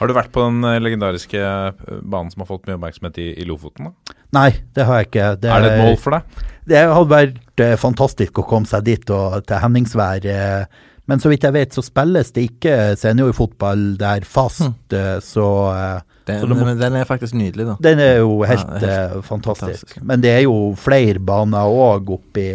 Har 0.00 0.10
du 0.10 0.12
vært 0.16 0.32
på 0.34 0.42
den 0.44 0.64
eh, 0.68 0.80
legendariske 0.82 1.38
eh, 1.40 2.00
banen 2.02 2.30
som 2.32 2.42
har 2.44 2.50
fått 2.50 2.66
mye 2.68 2.76
oppmerksomhet 2.76 3.20
i, 3.22 3.28
i 3.40 3.46
Lofoten? 3.48 3.88
da? 3.88 4.16
Nei, 4.34 4.48
det 4.74 4.84
har 4.88 5.00
jeg 5.00 5.08
ikke. 5.12 5.28
Er 5.46 5.62
det 5.62 5.70
et 5.70 5.84
mål 5.84 5.96
for 6.02 6.16
deg? 6.18 6.42
Det 6.66 6.80
hadde 6.90 7.12
vært 7.14 7.62
eh, 7.62 7.76
fantastisk 7.80 8.40
å 8.42 8.46
komme 8.48 8.66
seg 8.68 8.84
dit 8.88 9.10
og 9.14 9.44
til 9.46 9.62
Henningsvær. 9.62 10.26
eh, 10.26 10.82
men 11.06 11.20
så 11.20 11.28
vidt 11.28 11.44
jeg 11.44 11.52
vet, 11.52 11.74
så 11.76 11.82
spilles 11.84 12.30
det 12.32 12.46
ikke 12.48 12.74
seniorfotball 12.96 13.82
der 14.00 14.24
fast, 14.24 14.64
mm. 14.90 15.20
så 15.22 15.46
eh, 15.74 16.00
Den, 16.24 16.40
Så 16.40 16.46
må- 16.48 16.64
men 16.64 16.78
den 16.80 16.94
er 16.96 17.04
faktisk 17.04 17.34
nydelig, 17.36 17.66
da. 17.68 17.74
den 17.84 18.00
er 18.00 18.14
jo 18.22 18.38
helt, 18.48 18.64
Ja, 18.64 18.78
er 18.80 19.08
helt 19.12 19.26
fantastisk. 19.28 19.84
fantastisk. 19.84 20.02
Men 20.08 20.22
det 20.24 20.30
er 20.38 20.42
jo 20.46 20.54
flere 20.80 21.20
baner 21.20 21.68
òg 21.68 22.08
oppi 22.16 22.46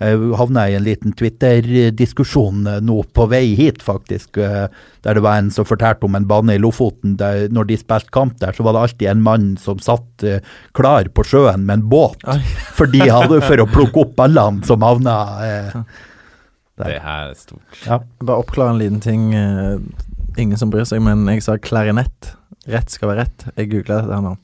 havna 0.00 0.64
i 0.70 0.74
en 0.74 0.82
liten 0.84 1.12
Twitter-diskusjon 1.14 2.66
eh, 2.66 2.80
nå 2.82 2.96
på 3.14 3.26
vei 3.30 3.54
hit, 3.54 3.82
faktisk. 3.82 4.36
eh, 4.42 4.66
Der 5.04 5.14
det 5.14 5.22
var 5.22 5.38
en 5.38 5.50
som 5.54 5.64
fortalte 5.64 6.04
om 6.08 6.14
en 6.18 6.26
bane 6.26 6.54
i 6.56 6.58
Lofoten. 6.58 7.16
Der 7.20 7.48
når 7.48 7.68
de 7.68 7.76
spilte 7.78 8.10
kamp 8.10 8.38
der, 8.40 8.52
så 8.52 8.64
var 8.66 8.72
det 8.74 8.80
alltid 8.82 9.08
en 9.12 9.22
mann 9.22 9.56
som 9.60 9.78
satt 9.78 10.24
eh, 10.24 10.40
klar 10.74 11.04
på 11.14 11.24
sjøen 11.24 11.64
med 11.66 11.78
en 11.78 11.88
båt. 11.88 12.18
for, 12.74 12.86
de 12.90 13.06
hadde 13.08 13.40
for 13.44 13.62
å 13.62 13.68
plukke 13.70 14.02
opp 14.02 14.16
ballene 14.16 14.64
som 14.66 14.82
havna 14.82 15.14
eh, 15.46 15.78
Det 16.82 16.96
er 16.98 17.34
stort. 17.38 17.84
Ja. 17.86 18.00
Bare 18.24 18.42
oppklare 18.42 18.74
en 18.74 18.80
liten 18.82 19.00
ting. 19.00 19.30
eh, 19.34 19.78
ingen 20.36 20.58
som 20.58 20.70
bryr 20.74 20.84
seg, 20.84 21.00
men 21.06 21.26
jeg 21.30 21.44
sa 21.46 21.54
klarinett. 21.62 22.32
Rett 22.66 22.90
skal 22.90 23.12
være 23.12 23.26
rett. 23.28 23.44
Jeg 23.54 23.70
googla 23.70 24.00
dette 24.02 24.14
her 24.16 24.24
nå. 24.24 24.34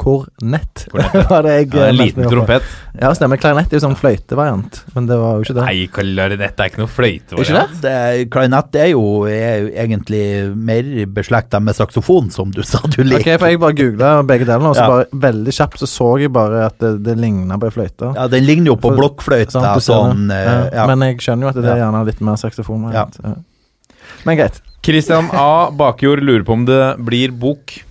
Kornett 0.00 0.86
var 1.30 1.42
det 1.44 1.52
jeg 1.58 1.66
Ja, 1.74 1.82
eh, 1.84 1.88
en 1.92 1.98
liten 1.98 2.24
opp 2.24 2.30
på. 2.30 2.36
trompet. 2.38 2.68
Ja, 3.00 3.10
stemmer. 3.16 3.36
Klarinett 3.40 3.70
er 3.72 3.76
jo 3.78 3.82
sånn 3.84 3.96
fløytevariant, 4.00 4.78
men 4.94 5.06
det 5.10 5.18
var 5.20 5.36
jo 5.36 5.44
ikke 5.44 5.56
det. 5.58 5.64
Nei, 5.66 5.82
klarinett 5.92 6.62
er 6.64 6.70
ikke 6.70 6.80
noe 6.80 6.90
fløyte. 6.90 7.36
Ikke 7.36 7.56
det? 7.58 7.66
Det, 7.84 7.92
klarinett 8.32 8.78
er 8.80 8.88
jo, 8.94 9.02
er 9.28 9.60
jo 9.66 9.68
egentlig 9.84 10.22
mer 10.70 10.88
beslekta 11.20 11.60
med 11.62 11.76
saksofon, 11.76 12.30
som 12.34 12.50
du 12.56 12.62
sa 12.66 12.80
du 12.86 12.98
Ok, 13.02 13.06
liker. 13.12 13.38
for 13.42 13.52
jeg 13.52 13.60
bare 13.62 13.76
googla 13.82 14.10
begge 14.26 14.48
delene, 14.48 14.72
og 14.72 14.78
så 14.80 14.86
Ja. 14.86 14.88
bare 14.94 15.20
veldig 15.28 15.54
kjapt 15.60 15.78
så 15.84 15.90
så 15.90 16.08
jeg 16.24 16.32
bare 16.32 16.64
at 16.70 16.78
det, 16.80 16.94
det 17.04 17.18
ligna 17.20 17.58
på 17.60 17.68
ei 17.70 17.76
fløyte. 17.76 18.14
Ja, 18.16 18.26
den 18.32 18.44
ligner 18.48 18.72
jo 18.72 18.76
på 18.80 18.94
blokkfløyte. 18.96 19.52
Sånn, 19.52 19.68
Sånn, 19.84 20.26
eh, 20.32 20.70
ja. 20.74 20.86
Men 20.90 21.04
jeg 21.06 21.20
skjønner 21.20 21.48
jo 21.48 21.52
at 21.52 21.60
det 21.60 21.70
er 21.76 21.84
gjerne 21.84 22.02
litt 22.08 22.20
mer 22.24 22.40
saksofon. 22.40 22.88
Ja. 22.96 23.06
Men 24.24 24.36
greit. 24.40 24.60
Christian 24.82 25.28
A. 25.36 25.68
Bakjord 25.76 26.22
lurer 26.24 26.42
på 26.48 26.54
om 26.56 26.64
det 26.68 26.80
blir 27.04 27.32
bok. 27.36 27.82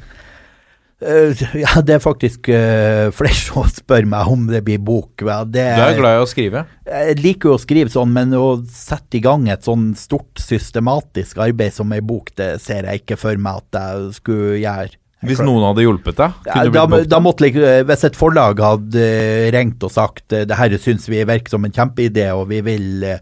Eh, 1.00 1.32
ja, 1.64 1.80
det 1.86 1.96
er 1.96 2.04
faktisk 2.04 2.50
eh, 2.52 3.08
flere 3.16 3.38
som 3.46 3.68
spør 3.72 4.08
meg 4.10 4.32
om 4.32 4.48
det 4.52 4.64
blir 4.68 4.82
bok. 4.84 5.24
Det, 5.24 5.64
Du 5.64 5.84
er 5.86 5.98
glad 6.00 6.20
i 6.20 6.24
å 6.24 6.30
skrive. 6.30 6.66
Jeg 6.90 7.20
liker 7.24 7.52
jo 7.52 7.58
å 7.58 7.62
skrive 7.62 7.94
sånn, 7.94 8.14
men 8.16 8.36
å 8.36 8.60
sette 8.68 9.20
i 9.20 9.24
gang 9.24 9.48
et 9.52 9.68
sånn 9.68 9.92
stort 10.00 10.42
systematisk 10.42 11.40
arbeid 11.44 11.76
som 11.76 11.92
ei 11.96 12.04
bok, 12.04 12.34
det 12.40 12.58
ser 12.64 12.90
jeg 12.90 13.04
ikke 13.04 13.20
for 13.20 13.40
meg 13.40 13.64
at 13.64 13.80
jeg 13.80 14.18
skulle 14.20 14.58
gjøre. 14.64 14.96
Hvis 15.28 15.42
noen 15.44 15.66
hadde 15.68 15.84
hjulpet 15.84 16.16
deg, 16.16 16.48
Ja, 16.48 16.62
da, 16.72 16.86
da 17.04 17.18
måtte 17.20 17.44
like, 17.44 17.72
Hvis 17.84 18.06
et 18.08 18.16
forlag 18.16 18.62
hadde 18.64 19.04
eh, 19.04 19.50
ringt 19.52 19.84
og 19.84 19.92
sagt 19.92 20.32
eh, 20.32 20.46
det 20.48 20.56
her 20.56 20.76
syns 20.80 21.10
vi 21.12 21.20
virker 21.28 21.52
som 21.58 21.68
en 21.68 21.76
kjempeidé, 21.76 22.30
og 22.32 22.46
vi 22.54 22.62
vil 22.64 23.04
eh, 23.04 23.20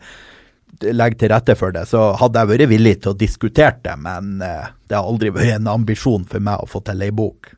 legge 0.93 1.23
til 1.23 1.31
rette 1.33 1.55
for 1.57 1.73
det, 1.73 1.87
så 1.89 2.11
hadde 2.21 2.43
jeg 2.43 2.51
vært 2.51 2.69
villig 2.69 2.95
til 3.01 3.15
å 3.15 3.17
diskutere 3.17 3.79
det, 3.81 3.95
men 4.03 4.43
eh, 4.45 4.69
det 4.85 4.99
har 4.99 5.09
aldri 5.09 5.33
vært 5.33 5.55
en 5.55 5.71
ambisjon 5.73 6.27
for 6.29 6.43
meg 6.43 6.61
å 6.61 6.69
få 6.69 6.83
til 6.85 7.01
ei 7.01 7.09
bok. 7.09 7.56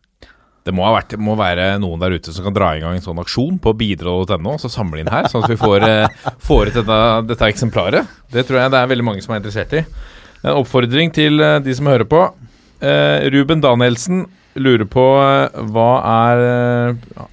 Det 0.68 0.74
må, 0.76 0.84
vært, 0.94 1.16
må 1.18 1.34
være 1.40 1.70
noen 1.82 2.02
der 2.04 2.14
ute 2.20 2.34
som 2.36 2.44
kan 2.46 2.54
dra 2.54 2.74
i 2.76 2.82
gang 2.84 2.98
en 2.98 3.02
sånn 3.04 3.20
aksjon 3.22 3.56
på 3.64 3.72
bidra.no, 3.80 4.58
så 4.62 4.70
samle 4.70 5.00
inn 5.02 5.10
her, 5.10 5.30
sånn 5.32 5.46
at 5.48 5.54
vi 5.54 5.58
får, 5.58 5.86
eh, 5.88 6.18
får 6.46 6.70
ut 6.72 6.80
dette, 6.82 6.98
dette 7.32 7.48
eksemplaret. 7.48 8.12
Det 8.34 8.44
tror 8.46 8.60
jeg 8.62 8.74
det 8.76 8.82
er 8.82 8.92
veldig 8.92 9.06
mange 9.08 9.24
som 9.26 9.34
er 9.34 9.40
interessert 9.42 9.74
i. 9.80 9.86
En 10.44 10.58
oppfordring 10.60 11.14
til 11.16 11.40
eh, 11.42 11.56
de 11.66 11.74
som 11.80 11.88
hører 11.90 12.06
på. 12.12 12.20
Eh, 12.84 13.30
Ruben 13.34 13.64
Danielsen 13.64 14.26
lurer 14.60 14.88
på 14.92 15.04
hva 15.72 15.90
er 16.10 16.40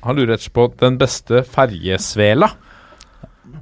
Han 0.05 0.15
lurer 0.19 0.35
rett 0.35 0.43
og 0.43 0.47
slett 0.47 0.55
på 0.55 0.67
den 0.83 0.99
beste 1.01 1.41
ferjesvela. 1.49 2.51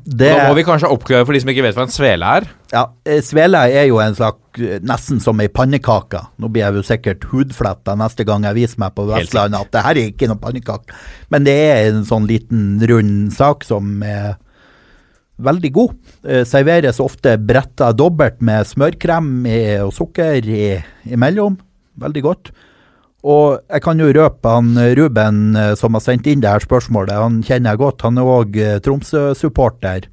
Det, 0.05 0.29
Da 0.29 0.49
må 0.51 0.57
vi 0.59 0.65
kanskje 0.67 0.91
oppklare 0.93 1.25
for 1.25 1.33
de 1.33 1.41
som 1.41 1.53
ikke 1.53 1.65
vet 1.65 1.77
hva 1.79 1.87
en 1.87 1.93
svele 1.95 2.33
er. 2.41 2.49
ja, 2.75 2.83
Svele 3.25 3.63
er 3.73 3.87
jo 3.89 4.01
en 4.05 4.17
slags 4.17 4.41
nesten 4.59 5.21
som 5.23 5.41
ei 5.43 5.51
pannekake. 5.53 6.21
Nå 6.41 6.51
blir 6.53 6.65
jeg 6.65 6.79
jo 6.79 6.87
sikkert 6.87 7.27
hudfletta 7.33 7.97
neste 7.99 8.27
gang 8.27 8.47
jeg 8.49 8.59
viser 8.59 8.81
meg 8.83 8.95
på 8.97 9.07
Vestlandet 9.09 9.61
at 9.61 9.73
det 9.75 9.85
her 9.87 10.01
er 10.01 10.11
ikke 10.13 10.29
noen 10.31 10.43
pannekake. 10.43 10.97
Men 11.35 11.47
det 11.47 11.57
er 11.67 11.91
en 11.91 12.05
sånn 12.09 12.29
liten 12.31 12.79
rund 12.91 13.33
sak 13.35 13.67
som 13.67 14.03
er 14.07 14.37
veldig 15.45 15.73
god. 15.75 15.97
Eh, 16.23 16.45
serveres 16.47 17.03
ofte 17.03 17.37
bretta 17.43 17.91
dobbelt 17.97 18.39
med 18.45 18.69
smørkrem 18.71 19.33
og 19.87 19.93
sukker 19.97 20.47
i, 20.47 20.65
imellom. 21.11 21.59
Veldig 22.01 22.25
godt. 22.25 22.55
Og 23.25 23.61
jeg 23.73 23.83
kan 23.83 24.01
jo 24.01 24.13
røpe 24.13 24.51
han 24.53 24.75
Ruben 24.99 25.45
eh, 25.57 25.75
som 25.81 25.97
har 25.97 26.05
sendt 26.05 26.29
inn 26.31 26.43
det 26.45 26.53
her 26.53 26.65
spørsmålet, 26.65 27.17
han 27.19 27.43
kjenner 27.47 27.75
jeg 27.75 27.83
godt. 27.83 28.07
Han 28.07 28.21
er 28.21 28.35
òg 28.39 28.59
Tromsø-supporter. 28.85 30.11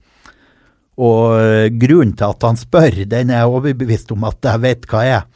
Og 1.01 1.39
eh, 1.39 1.67
grunnen 1.81 2.13
til 2.17 2.29
at 2.29 2.45
han 2.45 2.59
spør, 2.59 3.03
den 3.09 3.33
er 3.33 3.43
jeg 3.43 3.55
overbevist 3.55 4.13
om 4.13 4.27
at 4.29 4.39
jeg 4.45 4.63
vet 4.65 4.87
hva 4.91 5.03
er. 5.17 5.27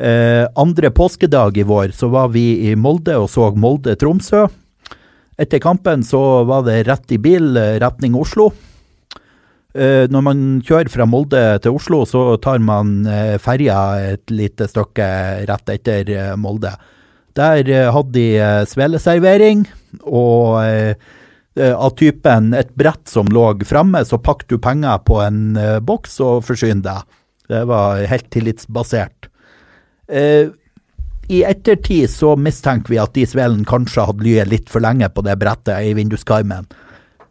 Eh, 0.00 0.46
andre 0.60 0.92
påskedag 0.94 1.58
i 1.60 1.66
vår 1.66 1.92
så 1.96 2.08
var 2.12 2.30
vi 2.32 2.70
i 2.70 2.76
Molde 2.78 3.18
og 3.20 3.28
så 3.32 3.50
Molde-Tromsø. 3.52 4.46
Etter 5.40 5.60
kampen 5.60 6.04
så 6.06 6.44
var 6.48 6.64
det 6.66 6.84
rett 6.88 7.16
i 7.16 7.20
bil, 7.20 7.56
eh, 7.56 7.78
retning 7.82 8.16
Oslo. 8.16 8.52
Eh, 9.70 10.08
når 10.10 10.22
man 10.26 10.38
kjører 10.66 10.90
fra 10.90 11.06
Molde 11.06 11.40
til 11.62 11.76
Oslo, 11.78 12.02
så 12.08 12.34
tar 12.42 12.58
man 12.64 13.04
eh, 13.06 13.36
ferja 13.38 13.78
et 14.16 14.32
lite 14.34 14.66
stykke 14.66 15.06
rett 15.46 15.74
etter 15.76 16.10
eh, 16.10 16.32
Molde. 16.34 16.72
Der 17.38 17.62
hadde 17.94 18.10
de 18.10 18.64
sveleservering, 18.66 19.62
og 20.02 20.58
av 21.68 21.94
typen 21.98 22.54
et 22.56 22.70
brett 22.78 23.08
som 23.08 23.28
lå 23.28 23.52
framme, 23.68 24.04
så 24.04 24.18
pakket 24.18 24.48
du 24.48 24.58
penger 24.58 25.02
på 25.04 25.20
en 25.24 25.56
eh, 25.56 25.78
boks 25.80 26.20
og 26.24 26.44
forsyn 26.48 26.82
deg. 26.84 27.04
Det 27.50 27.64
var 27.66 28.04
helt 28.06 28.30
tillitsbasert. 28.30 29.28
Eh, 30.10 30.50
I 31.30 31.42
ettertid 31.46 32.10
så 32.10 32.36
mistenker 32.36 32.94
vi 32.94 33.00
at 33.02 33.14
de 33.14 33.26
svelene 33.26 33.66
kanskje 33.66 34.06
hadde 34.06 34.26
lyet 34.26 34.50
litt 34.50 34.70
for 34.70 34.82
lenge 34.82 35.08
på 35.10 35.24
det 35.26 35.36
brettet 35.40 35.86
i 35.86 35.94
vinduskarmen. 35.98 36.68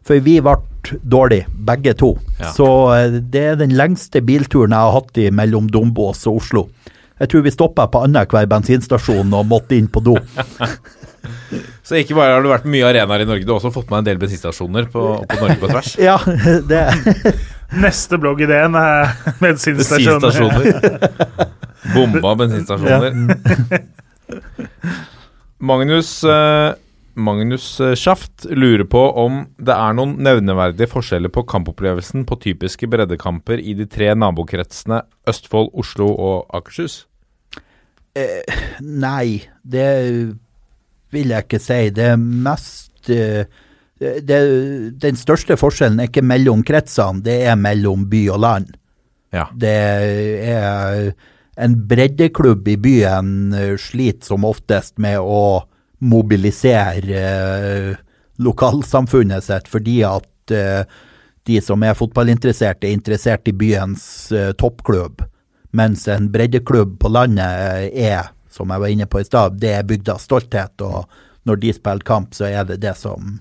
For 0.06 0.20
vi 0.24 0.38
ble 0.40 0.56
dårlige, 1.02 1.48
begge 1.66 1.94
to. 1.96 2.14
Ja. 2.38 2.52
Så 2.56 2.68
eh, 2.94 3.18
det 3.20 3.44
er 3.52 3.60
den 3.60 3.76
lengste 3.76 4.22
bilturen 4.24 4.76
jeg 4.76 4.86
har 4.86 4.96
hatt 4.96 5.20
i 5.20 5.30
mellom 5.32 5.68
Dombås 5.72 6.26
og 6.30 6.40
Oslo. 6.42 6.66
Jeg 7.20 7.30
tror 7.32 7.44
vi 7.44 7.52
stoppa 7.52 7.84
på 7.92 8.00
annenhver 8.06 8.48
bensinstasjon 8.48 9.34
og 9.36 9.48
måtte 9.48 9.76
inn 9.76 9.90
på 9.92 10.00
do. 10.04 10.16
Så 11.84 11.98
ikke 11.98 12.14
bare 12.16 12.36
har 12.36 12.44
du 12.44 12.48
vært 12.48 12.68
mye 12.70 12.86
arenaer 12.86 13.24
i 13.24 13.28
Norge, 13.28 13.44
du 13.44 13.50
har 13.52 13.58
også 13.58 13.72
fått 13.74 13.90
med 13.90 14.02
en 14.02 14.06
del 14.08 14.20
bensinstasjoner 14.22 14.86
på, 14.92 15.02
på 15.28 15.40
Norge 15.40 15.58
på 15.60 15.70
tvers. 15.72 15.94
Ja, 16.08 16.16
det 16.70 16.84
Neste 17.84 18.18
bloggideen 18.18 18.74
er 18.74 19.12
bensinstasjoner. 19.38 20.22
Bensinstasjoner. 20.24 21.50
Bomba 21.94 22.32
bensinstasjoner. 22.40 23.12
Magnus 25.60 26.10
eh, 26.24 26.72
Magnus 27.20 27.66
eh, 27.80 27.94
Schaft 27.94 28.46
lurer 28.50 28.86
på 28.90 29.02
om 29.22 29.44
det 29.60 29.76
er 29.76 29.94
noen 29.98 30.16
nevneverdige 30.24 30.90
forskjeller 30.90 31.30
på 31.34 31.44
kampopplevelsen 31.50 32.24
på 32.26 32.40
typiske 32.42 32.88
breddekamper 32.90 33.62
i 33.62 33.76
de 33.78 33.86
tre 33.90 34.12
nabokretsene 34.18 35.02
Østfold, 35.30 35.70
Oslo 35.78 36.10
og 36.10 36.50
Akershus. 36.56 37.04
Nei, 38.80 39.40
det 39.62 39.88
vil 41.14 41.34
jeg 41.34 41.46
ikke 41.46 41.60
si. 41.62 41.80
Det 41.94 42.06
er 42.12 42.20
mest 42.20 43.10
eh, 43.12 43.44
det, 44.00 44.38
Den 45.02 45.18
største 45.20 45.58
forskjellen 45.60 46.00
er 46.00 46.10
ikke 46.10 46.24
mellom 46.26 46.64
kretsene, 46.66 47.22
det 47.24 47.40
er 47.50 47.58
mellom 47.60 48.06
by 48.10 48.22
og 48.34 48.42
land. 48.44 48.70
Ja. 49.34 49.46
Det 49.54 49.76
er 50.50 51.10
en 51.60 51.76
breddeklubb 51.90 52.68
i 52.72 52.78
byen 52.80 53.52
eh, 53.54 53.74
sliter 53.78 54.32
som 54.32 54.46
oftest 54.48 54.96
med 55.02 55.20
å 55.20 55.66
mobilisere 56.00 57.20
eh, 57.20 58.00
lokalsamfunnet 58.40 59.44
sitt, 59.44 59.68
fordi 59.68 60.00
at 60.08 60.54
eh, 60.56 60.82
de 61.48 61.58
som 61.64 61.82
er 61.84 61.98
fotballinteressert, 61.98 62.84
er 62.84 62.96
interessert 62.96 63.48
i 63.48 63.56
byens 63.56 64.04
eh, 64.32 64.52
toppklubb. 64.58 65.22
Mens 65.76 66.06
en 66.10 66.30
breddeklubb 66.32 66.98
på 67.02 67.10
landet 67.12 67.90
er, 67.94 68.32
som 68.50 68.72
jeg 68.72 68.82
var 68.82 68.94
inne 68.94 69.06
på 69.06 69.22
i 69.22 69.26
stad, 69.26 69.58
det 69.62 69.74
er 69.76 69.86
bygdas 69.86 70.26
stolthet. 70.26 70.82
Og 70.82 71.06
når 71.46 71.62
de 71.62 71.74
spiller 71.76 72.06
kamp, 72.06 72.34
så 72.34 72.48
er 72.50 72.66
det 72.68 72.80
det 72.82 72.96
som, 72.98 73.38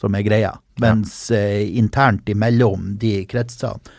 som 0.00 0.18
er 0.18 0.26
greia. 0.26 0.56
Mens 0.82 1.30
eh, 1.30 1.62
internt 1.78 2.28
imellom 2.32 2.94
de 2.98 3.20
kretsene 3.30 3.98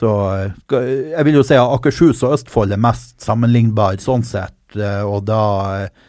så 0.00 0.10
eh, 0.32 1.12
jeg 1.12 1.26
vil 1.28 1.40
jo 1.40 1.44
si 1.46 1.58
at 1.58 1.74
Akershus 1.76 2.22
og 2.24 2.36
Østfold 2.38 2.74
er 2.74 2.80
mest 2.80 3.18
sammenlignbar 3.24 4.00
sånn 4.02 4.24
sett, 4.26 4.56
eh, 4.78 5.02
og 5.04 5.26
da 5.28 5.42
eh, 5.82 6.04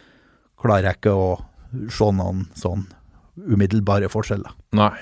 klarer 0.61 0.91
jeg 0.91 1.01
ikke 1.01 1.15
å 1.17 1.29
se 1.91 2.11
noen 2.15 2.45
sånn 2.57 2.85
umiddelbare 3.41 4.11
forskjeller. 4.11 4.53
Nei. 4.77 4.93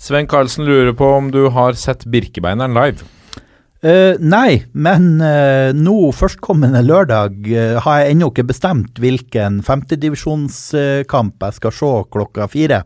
Sven 0.00 0.26
Karlsen 0.28 0.66
lurer 0.66 0.92
på 0.96 1.06
om 1.20 1.30
du 1.32 1.46
har 1.54 1.76
sett 1.78 2.02
Birkebeineren 2.10 2.74
live. 2.76 3.06
Eh, 3.84 4.16
nei, 4.16 4.62
men 4.72 5.18
uh, 5.20 5.68
nå 5.76 6.08
førstkommende 6.16 6.80
lørdag 6.86 7.34
uh, 7.52 7.74
har 7.84 7.98
jeg 8.00 8.14
ennå 8.14 8.30
ikke 8.30 8.46
bestemt 8.48 8.96
hvilken 8.96 9.58
femtedivisjonskamp 9.66 11.44
jeg 11.44 11.56
skal 11.58 11.74
se 11.76 11.90
klokka 12.14 12.48
fire 12.48 12.84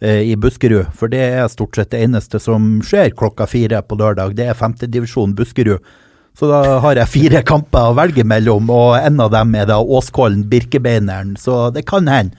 i 0.00 0.32
Buskerud. 0.40 0.94
For 0.96 1.12
det 1.12 1.20
er 1.20 1.50
stort 1.52 1.76
sett 1.76 1.90
det 1.92 1.98
eneste 2.06 2.38
som 2.40 2.78
skjer 2.80 3.10
klokka 3.12 3.44
fire 3.44 3.82
på 3.84 3.98
lørdag. 4.00 4.32
Det 4.32 4.46
er 4.48 4.56
femtedivisjon 4.56 5.34
Buskerud. 5.36 5.84
Så 6.32 6.48
da 6.48 6.78
har 6.80 6.96
jeg 6.96 7.12
fire 7.12 7.42
kamper 7.50 7.90
å 7.90 7.96
velge 7.98 8.24
mellom, 8.24 8.72
og 8.72 8.94
en 8.96 9.20
av 9.20 9.28
dem 9.34 9.52
er 9.60 9.68
da 9.68 9.76
Åskollen 9.76 10.46
Birkebeineren. 10.48 11.34
Så 11.36 11.66
det 11.76 11.84
kan 11.90 12.08
hende. 12.08 12.32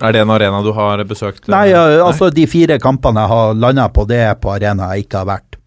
Er 0.00 0.16
det 0.16 0.24
en 0.24 0.32
arena 0.32 0.62
du 0.64 0.72
har 0.72 1.04
besøkt? 1.04 1.50
Nei, 1.52 1.68
altså 1.76 2.32
de 2.32 2.48
fire 2.48 2.80
kampene 2.80 3.20
jeg 3.20 3.34
har 3.34 3.60
landa 3.60 3.86
på, 3.92 4.08
det 4.08 4.22
er 4.30 4.40
på 4.40 4.56
arena 4.56 4.94
jeg 4.94 5.04
ikke 5.04 5.20
har 5.20 5.30
vært. 5.34 5.60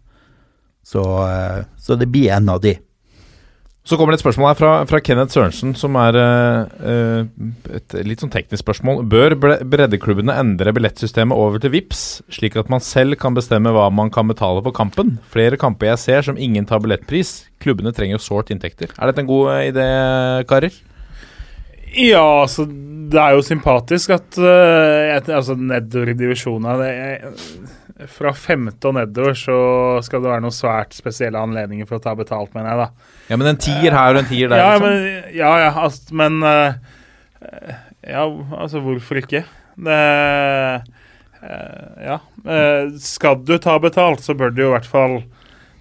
Så, 0.90 1.02
eh, 1.26 1.66
så 1.78 1.98
det 1.98 2.10
blir 2.10 2.32
en 2.34 2.48
av 2.50 2.62
de. 2.64 2.78
Så 3.80 3.96
kommer 3.96 4.12
det 4.12 4.20
et 4.20 4.22
spørsmål 4.22 4.50
her 4.50 4.58
fra, 4.58 4.70
fra 4.86 4.98
Kenneth 5.00 5.32
Sørensen, 5.32 5.72
som 5.78 5.96
er 5.96 6.16
eh, 6.20 6.90
eh, 6.92 7.78
et 7.78 7.94
litt 8.04 8.20
sånn 8.20 8.32
teknisk 8.32 8.60
spørsmål. 8.60 9.00
Bør 9.08 9.34
breddeklubbene 9.40 10.36
endre 10.36 10.74
billettsystemet 10.76 11.34
over 11.34 11.62
til 11.62 11.72
VIPS, 11.72 12.02
slik 12.36 12.58
at 12.60 12.68
man 12.72 12.84
selv 12.84 13.16
kan 13.22 13.34
bestemme 13.34 13.72
hva 13.72 13.88
man 13.94 14.12
kan 14.12 14.28
betale 14.28 14.60
for 14.66 14.76
kampen? 14.76 15.16
Flere 15.32 15.58
kamper 15.60 15.94
jeg 15.94 16.02
ser 16.04 16.28
som 16.28 16.38
ingen 16.38 16.68
tar 16.68 16.84
billettpris. 16.84 17.32
Klubbene 17.64 17.94
trenger 17.96 18.18
jo 18.18 18.22
sårt 18.26 18.52
inntekter. 18.52 18.92
Er 18.94 19.10
dette 19.10 19.24
en 19.24 19.32
god 19.32 19.50
eh, 19.56 19.64
idé, 19.72 19.88
karer? 20.50 20.76
Ja, 21.90 22.44
altså 22.44 22.68
Det 22.70 23.18
er 23.18 23.32
jo 23.34 23.42
sympatisk 23.42 24.12
at 24.14 24.36
uh, 24.38 24.46
jeg, 25.08 25.24
altså, 25.26 25.56
nedover 25.58 26.12
i 26.12 26.18
divisjonene 26.20 26.76
det 26.78 26.92
Fra 28.08 28.32
femte 28.36 28.88
og 28.88 28.96
nedover 28.96 29.34
så 29.36 29.56
skal 30.04 30.22
det 30.22 30.30
være 30.30 30.44
noen 30.44 30.54
svært 30.54 30.94
spesielle 30.96 31.40
anledninger 31.40 31.88
for 31.88 31.98
å 31.98 32.04
ta 32.04 32.14
betalt, 32.16 32.52
mener 32.54 32.70
jeg, 32.72 32.86
da. 32.86 33.16
Ja, 33.28 33.38
men 33.40 33.50
en 33.50 33.60
tier 33.60 33.96
her 33.96 34.14
og 34.14 34.22
en 34.22 34.30
tier 34.30 34.52
der. 34.52 34.62
Ja, 34.62 34.70
liksom. 34.76 34.86
men, 34.86 35.34
ja, 35.36 35.50
ja, 35.64 35.72
altså, 35.84 36.16
men 36.20 36.38
eh, 36.46 37.74
Ja, 38.14 38.24
altså, 38.56 38.80
hvorfor 38.84 39.20
ikke? 39.20 39.44
Det 39.80 39.98
eh, 39.98 40.96
Ja. 42.06 42.16
Eh, 42.44 42.96
skal 43.02 43.42
du 43.44 43.56
ta 43.60 43.76
betalt, 43.82 44.24
så 44.24 44.36
bør 44.38 44.54
du 44.54 44.64
jo 44.64 44.72
i 44.72 44.74
hvert 44.78 44.88
fall 44.88 45.22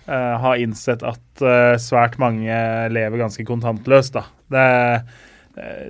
ha 0.10 0.56
innsett 0.58 1.04
at 1.06 1.41
svært 1.78 2.16
mange 2.18 2.50
lever 2.90 3.20
ganske 3.20 3.44
kontantløst, 3.46 4.16
da. 4.16 4.24
Det, 4.50 4.64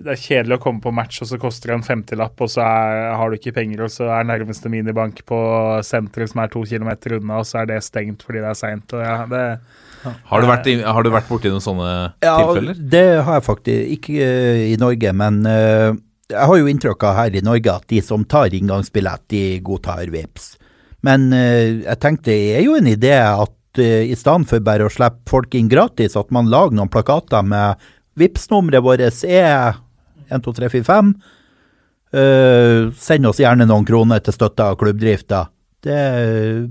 det 0.04 0.14
er 0.14 0.22
kjedelig 0.22 0.58
å 0.58 0.62
komme 0.64 0.82
på 0.84 0.94
match, 0.96 1.22
og 1.24 1.30
så 1.30 1.38
koster 1.42 1.72
det 1.72 1.78
en 1.78 1.86
femtilapp, 1.86 2.42
og 2.42 2.50
så 2.52 2.64
er, 2.66 3.04
har 3.20 3.30
du 3.30 3.38
ikke 3.38 3.54
penger, 3.56 3.86
og 3.86 3.94
så 3.94 4.10
er 4.16 4.28
nærmeste 4.28 4.72
minibank 4.72 5.22
på 5.30 5.40
senteret 5.86 6.32
som 6.32 6.42
er 6.44 6.52
to 6.54 6.64
kilometer 6.70 7.18
unna, 7.20 7.42
og 7.44 7.48
så 7.50 7.62
er 7.62 7.72
det 7.74 7.84
stengt 7.86 8.26
fordi 8.26 8.42
det 8.44 8.50
er 8.50 8.60
seint. 8.60 8.98
Ja, 8.98 9.20
det 9.30 9.44
Har, 10.00 10.42
du 10.42 10.48
vært 10.48 10.70
i, 10.72 10.78
har 10.82 11.06
du 11.06 11.12
vært 11.14 11.30
borti 11.30 11.52
noen 11.52 11.64
sånne 11.64 11.90
tilfeller? 12.24 12.78
det 12.80 13.08
har 13.28 13.40
jeg 13.40 13.46
faktisk. 13.50 13.96
Ikke 13.98 14.16
eh, 14.24 14.66
i 14.72 14.78
Norge, 14.80 15.12
men 15.22 15.42
eh, 15.50 15.92
jeg 16.30 16.46
har 16.46 16.60
jo 16.60 16.70
inntrykk 16.70 17.06
av 17.10 17.16
her 17.18 17.38
i 17.38 17.46
Norge 17.46 17.74
at 17.74 17.88
de 17.90 18.02
som 18.06 18.26
tar 18.30 18.54
inngangsbillett, 18.54 19.26
de 19.34 19.44
godtar 19.66 20.10
VIPS. 20.14 20.52
Men 21.06 21.30
eh, 21.34 21.80
jeg 21.86 22.02
tenkte 22.04 22.32
det 22.32 22.58
er 22.60 22.66
jo 22.68 22.76
en 22.78 22.90
idé 22.90 23.16
at 23.18 23.82
eh, 23.82 24.10
i 24.12 24.18
stedet 24.18 24.50
for 24.50 24.66
bare 24.66 24.86
å 24.86 24.94
slippe 24.94 25.26
folk 25.30 25.56
inn 25.58 25.72
gratis, 25.72 26.18
at 26.20 26.30
man 26.36 26.52
lager 26.52 26.78
noen 26.78 26.92
plakater 26.92 27.46
med 27.46 27.90
VIPS-nummeret 28.20 28.84
vårt 28.86 29.04
er 29.04 29.80
12345. 30.30 31.14
Uh, 32.10 32.90
send 32.98 33.30
oss 33.30 33.42
gjerne 33.42 33.68
noen 33.70 33.86
kroner 33.86 34.22
til 34.26 34.36
støtte 34.36 34.66
av 34.66 34.78
klubbdrifta. 34.82 35.46
Det 35.80 36.00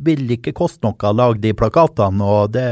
vil 0.04 0.26
ikke 0.34 0.52
koste 0.56 0.84
noe 0.84 0.98
å 1.08 1.16
lage 1.16 1.40
de 1.40 1.54
plakatene, 1.56 2.24
og 2.24 2.52
det 2.56 2.68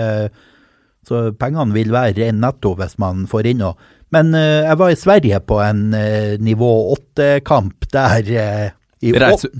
så 1.06 1.28
pengene 1.38 1.70
vil 1.70 1.92
være 1.94 2.16
ren 2.18 2.40
netto 2.42 2.72
hvis 2.76 2.96
man 2.98 3.28
får 3.30 3.52
inn 3.52 3.62
noe. 3.62 3.76
Men 4.14 4.34
uh, 4.34 4.66
jeg 4.66 4.80
var 4.82 4.92
i 4.92 4.98
Sverige 4.98 5.38
på 5.46 5.60
en 5.62 5.86
uh, 5.94 6.34
nivå 6.42 6.72
åtte-kamp 6.96 7.88
der 7.94 8.32
uh, 8.34 8.66
i 9.04 9.12
Reise 9.12 9.50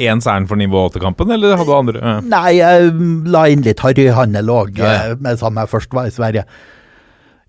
ens 0.00 0.26
ærend 0.28 0.48
for 0.50 0.58
nivå 0.60 0.86
8-kampen, 0.88 1.30
eller 1.34 1.56
hadde 1.56 1.68
du 1.68 1.76
andre? 1.76 2.14
Nei, 2.26 2.56
jeg 2.58 2.90
la 3.30 3.44
inn 3.52 3.64
litt 3.66 3.82
harryhandel 3.84 4.50
òg, 4.52 4.80
Ja, 4.80 4.92
ja. 5.10 5.16
mens 5.20 5.44
jeg 5.44 5.70
først 5.70 5.94
var 5.96 6.08
i 6.08 6.14
Sverige. 6.14 6.46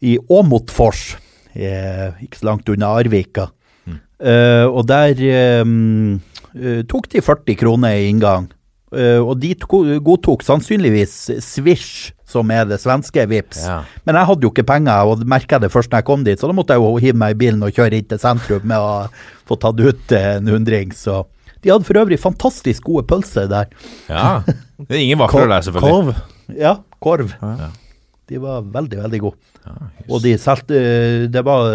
I 0.01 0.17
Åmotfors, 0.29 1.15
eh, 1.53 2.09
ikke 2.25 2.39
så 2.39 2.49
langt 2.49 2.69
unna 2.73 2.93
Arvika. 2.97 3.49
Mm. 3.85 3.99
Eh, 4.19 4.65
og 4.65 4.87
der 4.89 5.21
eh, 5.21 5.61
eh, 6.55 6.81
tok 6.89 7.09
de 7.11 7.21
40 7.21 7.59
kroner 7.61 7.99
i 7.99 8.09
inngang. 8.09 8.49
Uh, 8.91 9.23
og 9.23 9.37
de 9.39 9.53
godtok 10.03 10.41
sannsynligvis 10.43 11.13
Swish, 11.39 12.09
som 12.27 12.49
er 12.51 12.65
det 12.67 12.81
svenske 12.83 13.23
Vips. 13.31 13.61
Ja. 13.63 13.77
Men 14.03 14.17
jeg 14.19 14.27
hadde 14.27 14.43
jo 14.43 14.51
ikke 14.51 14.65
penger, 14.67 15.07
og 15.07 15.23
merka 15.31 15.61
det 15.63 15.69
først 15.71 15.93
når 15.93 16.01
jeg 16.01 16.07
kom 16.09 16.25
dit, 16.27 16.39
så 16.39 16.49
da 16.51 16.55
måtte 16.57 16.75
jeg 16.75 16.83
jo 16.83 16.97
hive 16.99 17.21
meg 17.21 17.37
i 17.37 17.39
bilen 17.39 17.63
og 17.63 17.71
kjøre 17.71 18.01
inn 18.01 18.09
til 18.11 18.19
sentrum 18.19 18.65
med 18.67 18.83
å 18.83 19.05
få 19.47 19.55
tatt 19.63 19.79
ut 19.79 20.15
en 20.17 20.51
hundring. 20.51 20.91
Så 20.91 21.21
de 21.63 21.71
hadde 21.71 21.87
for 21.87 22.01
øvrig 22.03 22.19
fantastisk 22.19 22.89
gode 22.89 23.05
pølser 23.07 23.47
der. 23.51 23.71
ja. 24.11 24.41
Det 24.81 24.97
er 24.97 25.05
ingen 25.05 25.21
vafler 25.21 25.47
der, 25.47 25.63
selvfølgelig. 25.69 25.95
Korv. 25.95 26.55
Ja, 26.57 26.75
korv. 26.99 27.35
Ja. 27.37 27.71
De 28.27 28.39
var 28.41 28.63
veldig, 28.75 28.97
veldig 29.05 29.19
gode. 29.23 29.50
Og 30.09 30.21
de 30.23 30.35
solgte 30.41 30.81
Det 31.31 31.43
var 31.45 31.69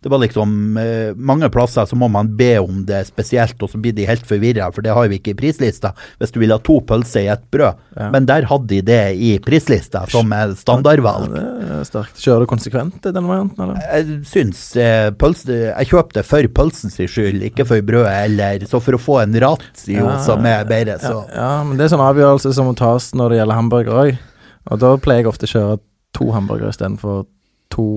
det 0.00 0.08
var 0.08 0.18
liksom 0.18 0.76
eh, 0.76 1.14
Mange 1.16 1.48
plasser 1.50 1.86
så 1.86 1.96
må 1.98 2.08
man 2.08 2.30
be 2.38 2.52
om 2.62 2.84
det 2.86 3.00
spesielt, 3.08 3.58
og 3.62 3.70
så 3.72 3.80
blir 3.82 3.94
de 3.96 4.06
helt 4.06 4.26
forvirra, 4.26 4.70
for 4.74 4.84
det 4.86 4.94
har 4.94 5.08
vi 5.10 5.18
ikke 5.18 5.32
i 5.34 5.38
prislista. 5.38 5.90
Hvis 6.20 6.34
du 6.34 6.38
vil 6.42 6.54
ha 6.54 6.60
to 6.62 6.78
pølser 6.86 7.24
i 7.24 7.30
ett 7.32 7.42
brød. 7.50 7.80
Ja. 7.98 8.10
Men 8.14 8.28
der 8.30 8.46
hadde 8.46 8.70
de 8.70 8.80
det 8.86 9.00
i 9.18 9.32
prislista, 9.42 10.04
som 10.10 10.30
er 10.34 10.54
standardvalg. 10.58 11.34
Ja, 11.34 11.42
det 11.58 11.80
er 11.80 11.88
sterkt. 11.88 12.22
Kjører 12.22 12.46
du 12.46 12.50
konsekvent 12.52 13.02
den 13.08 13.26
varianten, 13.26 13.64
eller? 13.64 13.82
Jeg 13.88 14.20
syns 14.30 14.62
eh, 14.78 15.08
pølse 15.18 15.58
Jeg 15.64 15.90
kjøpte 15.90 16.22
for 16.26 16.50
pølsens 16.60 16.98
skyld, 16.98 17.42
ikke 17.50 17.66
for 17.66 17.82
brødet 17.82 18.14
eller 18.28 18.64
Så 18.68 18.78
for 18.82 18.94
å 18.94 19.00
få 19.02 19.18
en 19.24 19.34
ratio 19.42 19.98
Ja, 19.98 20.16
som 20.22 20.46
er 20.46 20.66
bedre, 20.68 20.98
så 21.02 21.24
Ja, 21.32 21.42
ja, 21.42 21.50
men 21.66 21.78
det 21.78 21.88
er 21.88 21.92
sånn 21.96 22.04
avgjørelse 22.04 22.52
som 22.54 22.70
må 22.70 22.76
tas 22.78 23.10
når 23.18 23.34
det 23.34 23.40
gjelder 23.40 23.58
hamburger 23.58 24.00
òg. 24.04 24.24
Og 24.68 24.80
da 24.82 24.94
pleier 25.00 25.24
jeg 25.24 25.30
ofte 25.32 25.48
å 25.48 25.52
kjøre 25.52 25.78
to 26.18 26.28
hamburgere 26.34 26.74
istedenfor 26.74 27.24
to 27.72 27.88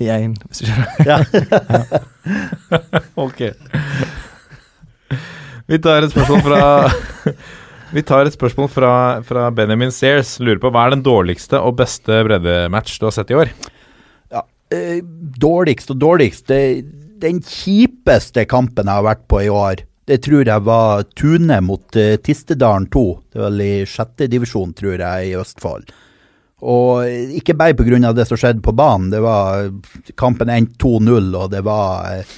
i 0.00 0.10
én, 0.12 0.34
hvis 0.48 0.64
du 0.64 0.68
skjønner. 0.68 0.88
ja. 1.08 1.16
Ok. 3.26 3.40
Vi 5.66 5.78
tar 5.82 6.04
et 6.04 6.12
spørsmål 6.12 6.42
fra 6.44 6.60
Vi 7.96 8.02
tar 8.02 8.26
et 8.26 8.34
spørsmål 8.34 8.68
fra, 8.68 8.92
fra 9.24 9.46
Benjamin 9.54 9.92
Sears. 9.94 10.36
Lurer 10.42 10.58
på 10.60 10.72
hva 10.74 10.88
er 10.88 10.96
den 10.96 11.04
dårligste 11.06 11.60
og 11.62 11.76
beste 11.78 12.18
breddematch 12.26 12.98
du 12.98 13.06
har 13.08 13.14
sett 13.14 13.30
i 13.30 13.38
år? 13.38 13.52
ja, 14.34 14.42
eh, 14.74 14.98
dårligst 15.40 15.92
og 15.94 16.00
dårligst 16.02 16.50
det, 16.50 16.62
Den 17.22 17.38
kjipeste 17.40 18.44
kampen 18.50 18.90
jeg 18.90 18.98
har 18.98 19.06
vært 19.06 19.22
på 19.30 19.40
i 19.46 19.52
år, 19.52 19.86
det 20.06 20.18
tror 20.26 20.44
jeg 20.46 20.66
var 20.66 21.06
Tune 21.18 21.60
mot 21.64 21.96
eh, 21.98 22.18
Tistedalen 22.22 22.90
2. 22.92 23.04
Det 23.32 23.40
var 23.40 23.54
vel 23.54 23.62
i 23.64 23.86
sjette 23.88 24.28
divisjon, 24.30 24.74
tror 24.76 24.98
jeg, 25.00 25.30
i 25.30 25.38
Østfold. 25.38 25.88
Og 26.66 27.04
eh, 27.06 27.36
ikke 27.38 27.54
bare 27.58 27.76
pga. 27.78 28.12
det 28.12 28.26
som 28.28 28.40
skjedde 28.40 28.64
på 28.64 28.74
banen. 28.76 29.10
Det 29.12 29.22
var 29.22 29.70
Kampen 30.18 30.50
endte 30.50 30.80
2-0, 30.82 31.30
og 31.38 31.50
det 31.54 31.62
var 31.66 32.18
eh, 32.18 32.34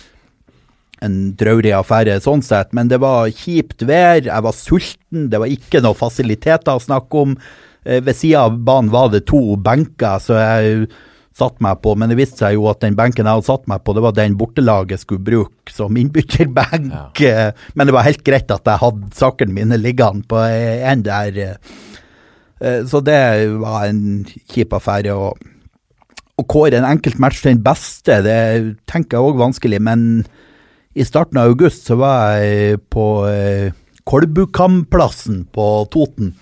en 1.05 1.19
traurig 1.39 1.73
affære 1.79 2.19
sånn 2.21 2.43
sett, 2.43 2.73
men 2.75 2.91
det 2.91 2.99
var 3.01 3.31
kjipt 3.31 3.85
vær, 3.87 4.25
jeg 4.27 4.45
var 4.45 4.57
sulten, 4.57 5.29
det 5.31 5.39
var 5.39 5.53
ikke 5.53 5.83
noe 5.85 5.95
fasiliteter 5.97 6.75
å 6.75 6.83
snakke 6.83 7.25
om. 7.25 7.37
Eh, 7.85 8.03
Ved 8.05 8.19
sida 8.19 8.49
av 8.49 8.59
banen 8.67 8.91
var 8.93 9.13
det 9.15 9.25
to 9.31 9.57
benker, 9.57 10.19
så 10.23 10.41
jeg 10.41 10.89
satt 11.39 11.61
meg 11.63 11.79
på, 11.85 11.93
men 11.95 12.11
det 12.11 12.17
viste 12.19 12.43
seg 12.43 12.57
jo 12.57 12.65
at 12.67 12.81
den 12.83 12.97
benken 12.99 13.23
jeg 13.23 13.39
hadde 13.39 13.47
satt 13.47 13.69
meg 13.71 13.85
på, 13.87 13.95
det 13.95 14.03
var 14.03 14.17
den 14.17 14.35
bortelaget 14.41 15.05
skulle 15.05 15.23
bruke 15.23 15.71
som 15.71 15.95
innbytterbenk. 15.97 17.23
Ja. 17.23 17.53
Men 17.79 17.87
det 17.87 17.95
var 17.95 18.09
helt 18.09 18.25
greit 18.27 18.51
at 18.51 18.67
jeg 18.67 18.83
hadde 18.83 19.13
sakene 19.15 19.55
mine 19.55 19.79
liggende 19.79 20.27
på 20.27 20.43
en 20.43 21.05
der. 21.07 21.39
Eh. 22.61 22.83
Så 22.89 23.01
det 23.05 23.21
var 23.61 23.87
en 23.89 24.27
kjip 24.49 24.75
affære. 24.77 25.15
og 25.15 25.39
å 26.39 26.45
kåre 26.47 26.79
en 26.79 26.87
enkelt 26.87 27.19
match 27.19 27.43
til 27.43 27.57
den 27.57 27.65
beste, 27.65 28.21
det 28.23 28.39
tenker 28.87 29.19
jeg 29.19 29.27
òg 29.27 29.41
vanskelig, 29.41 29.81
men 29.83 30.03
i 30.95 31.07
starten 31.07 31.41
av 31.41 31.51
august 31.51 31.89
så 31.89 31.99
var 31.99 32.39
jeg 32.39 32.79
på 32.91 33.07
eh, 33.27 33.75
Kolbukamplassen 34.09 35.43
på 35.53 35.67
Toten, 35.93 36.33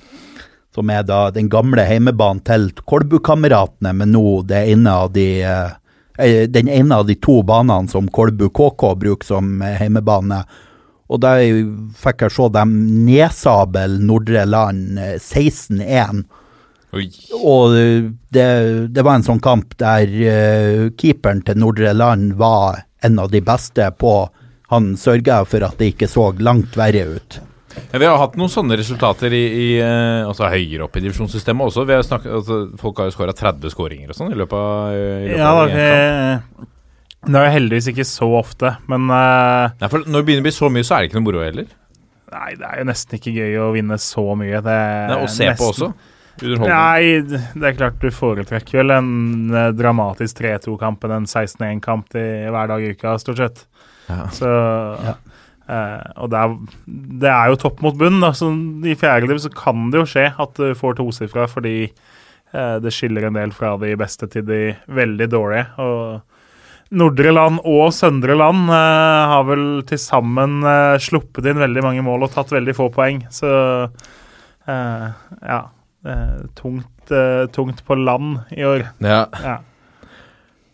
som 0.76 0.92
er 0.92 1.06
da 1.08 1.30
den 1.32 1.48
gamle 1.52 1.86
heimebanen 1.88 2.44
til 2.44 2.68
Kolbukameratene, 2.84 3.94
men 3.96 4.12
nå 4.12 4.42
det 4.48 4.66
ene 4.74 4.92
av 5.00 5.10
de 5.16 5.26
eh, 5.42 5.72
den 6.48 6.68
ene 6.72 6.96
av 6.96 7.08
de 7.08 7.16
to 7.20 7.42
banene 7.44 7.92
som 7.92 8.06
Kolbu 8.08 8.46
KK 8.48 8.94
bruker 8.96 9.28
som 9.28 9.58
heimebane. 9.60 10.38
Og 11.06 11.20
da 11.22 11.36
fikk 12.00 12.26
jeg 12.26 12.34
se 12.34 12.48
dem 12.56 12.74
nedsabel 13.06 14.00
Nordre 14.02 14.46
Land 14.48 14.98
eh, 14.98 15.16
16-1. 15.20 16.24
Oi. 16.96 17.06
Og 17.36 17.74
det, 18.32 18.46
det 18.94 19.04
var 19.04 19.18
en 19.18 19.26
sånn 19.26 19.42
kamp 19.42 19.74
der 19.80 20.06
uh, 20.06 20.84
keeperen 20.96 21.42
til 21.44 21.58
Nordre 21.60 21.92
Land 21.96 22.36
var 22.40 22.84
en 23.04 23.18
av 23.20 23.28
de 23.32 23.42
beste 23.44 23.90
på 24.00 24.14
Han 24.72 24.94
sørga 24.98 25.42
for 25.46 25.62
at 25.66 25.76
det 25.78 25.92
ikke 25.92 26.08
så 26.10 26.30
langt 26.42 26.78
verre 26.78 27.04
ut. 27.18 27.36
Ja, 27.92 28.00
vi 28.00 28.06
har 28.08 28.16
hatt 28.18 28.34
noen 28.40 28.50
sånne 28.50 28.78
resultater 28.80 29.34
i, 29.36 29.42
i 29.46 29.66
eh, 29.78 30.24
altså 30.26 30.48
høyere 30.50 30.86
opp 30.86 30.96
i 30.96 31.02
divisjonssystemet 31.04 31.68
også. 31.68 31.84
Vi 31.86 31.94
har 31.94 32.02
snakket, 32.06 32.32
altså, 32.40 32.56
folk 32.80 32.98
har 32.98 33.10
jo 33.10 33.14
skåra 33.14 33.34
30 33.36 33.74
skåringer 33.74 34.10
og 34.10 34.18
sånn 34.18 34.32
i 34.32 34.38
løpet 34.40 34.56
av, 34.58 34.96
i 34.96 35.28
løpet 35.28 35.38
Ja, 35.38 35.52
av 35.52 36.72
det 37.26 37.38
er 37.40 37.46
jo 37.48 37.54
heldigvis 37.56 37.88
ikke 37.90 38.04
så 38.06 38.28
ofte, 38.38 38.74
men 38.90 39.08
uh, 39.10 39.72
Nei, 39.80 39.88
for 39.90 40.04
Når 40.04 40.20
det 40.20 40.26
begynner 40.28 40.44
å 40.44 40.46
bli 40.46 40.54
så 40.54 40.68
mye, 40.70 40.86
så 40.86 40.94
er 40.96 41.00
det 41.02 41.08
ikke 41.10 41.18
noe 41.20 41.26
moro 41.26 41.40
heller. 41.42 41.70
Nei, 42.32 42.50
det 42.58 42.66
er 42.68 42.82
jo 42.82 42.86
nesten 42.90 43.16
ikke 43.18 43.32
gøy 43.34 43.56
å 43.62 43.70
vinne 43.74 43.96
så 44.02 44.24
mye. 44.38 44.60
Det 44.66 44.76
Nei, 45.10 45.16
og 45.22 45.30
se 45.32 45.48
på 45.58 45.70
også. 45.72 45.88
Nei, 46.42 47.22
det 47.24 47.64
er 47.70 47.76
klart 47.78 48.02
du 48.02 48.10
foretrekker 48.12 48.82
vel 48.82 48.92
en 48.92 49.54
eh, 49.56 49.70
dramatisk 49.72 50.42
3-2-kamp 50.42 51.06
enn 51.06 51.14
en 51.22 51.28
16-1-kamp 51.30 52.12
i- 52.20 52.50
hver 52.52 52.68
dag 52.68 52.84
i 52.84 52.90
uka, 52.92 53.14
stort 53.22 53.40
sett. 53.40 53.62
Ja. 54.10 54.26
Så 54.34 54.50
Ja. 55.06 55.16
Uh, 55.66 55.98
og 56.22 56.28
det 56.30 56.38
er, 56.38 56.52
det 57.24 57.26
er 57.32 57.48
jo 57.50 57.56
topp 57.58 57.80
mot 57.82 57.96
bunn. 57.98 58.20
Da. 58.22 58.28
Så 58.38 58.52
I 58.86 58.94
fjerde 58.94 59.26
liv 59.26 59.40
så 59.42 59.50
kan 59.50 59.88
det 59.90 59.98
jo 59.98 60.04
skje 60.06 60.28
at 60.38 60.52
du 60.60 60.76
får 60.78 60.94
tosifra 61.00 61.48
fordi 61.50 61.88
uh, 62.54 62.76
det 62.78 62.92
skiller 62.94 63.26
en 63.26 63.34
del 63.34 63.50
fra 63.50 63.72
de 63.82 63.90
beste 63.98 64.28
til 64.30 64.44
de 64.46 64.60
veldig 64.86 65.26
dårlige. 65.32 65.64
Og 65.82 66.20
Nordre 66.94 67.32
Land 67.34 67.64
og 67.66 67.88
Søndre 67.94 68.36
Land 68.38 68.68
eh, 68.70 69.22
har 69.32 69.46
vel 69.48 69.64
til 69.88 69.98
sammen 69.98 70.60
eh, 70.62 70.98
sluppet 71.02 71.48
inn 71.50 71.58
veldig 71.58 71.82
mange 71.82 72.04
mål 72.06 72.28
og 72.28 72.34
tatt 72.36 72.52
veldig 72.54 72.74
få 72.78 72.86
poeng. 72.94 73.24
Så 73.34 73.48
eh, 74.70 75.06
ja. 75.42 75.62
eh, 76.06 76.44
tungt, 76.58 77.10
eh, 77.10 77.48
tungt 77.54 77.82
på 77.86 77.98
land 77.98 78.44
i 78.54 78.62
år. 78.68 78.86
Ja. 79.02 79.24
Ja. 79.42 79.56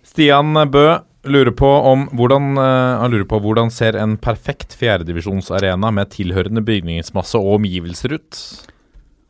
Stian 0.05 0.53
Bø 0.69 1.01
lurer 1.23 1.55
på 1.57 1.69
om 1.87 2.09
hvordan 2.19 2.59
eh, 2.59 2.99
Han 2.99 3.13
lurer 3.15 3.29
på 3.31 3.39
hvordan 3.41 3.71
ser 3.73 3.97
en 3.97 4.19
perfekt 4.21 4.75
fjerdedivisjonsarena 4.77 5.93
med 5.95 6.11
tilhørende 6.13 6.61
bygningsmasse 6.67 7.41
og 7.41 7.57
omgivelser 7.57 8.19
ut? 8.19 8.43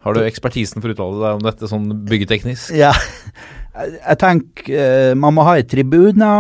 Har 0.03 0.17
du 0.17 0.25
ekspertisen 0.25 0.83
for 0.83 0.91
å 0.91 0.97
uttale 0.97 1.21
deg 1.21 1.39
om 1.39 1.47
dette 1.47 1.71
sånn 1.71 1.87
byggeteknisk? 2.09 2.73
Ja, 2.75 2.91
jeg, 3.77 4.17
tenker 4.19 5.15
man 5.15 5.37
må 5.37 5.45
ha 5.47 5.55
ei 5.61 5.69
tribune, 5.69 6.33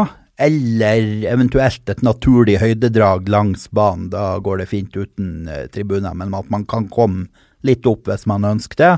eller 0.42 1.26
eventuelt 1.30 1.90
et 1.92 2.02
naturlig 2.04 2.58
høydedrag 2.62 3.30
langs 3.32 3.68
banen. 3.74 4.10
Da 4.12 4.36
går 4.42 4.62
det 4.62 4.70
fint 4.72 4.96
uten 4.96 5.48
uh, 5.50 5.64
tribuner, 5.72 6.14
men 6.18 6.34
at 6.36 6.50
man 6.52 6.66
kan 6.68 6.88
komme 6.92 7.28
litt 7.66 7.86
opp 7.86 8.10
hvis 8.10 8.26
man 8.30 8.46
ønsker 8.48 8.82
det. 8.82 8.94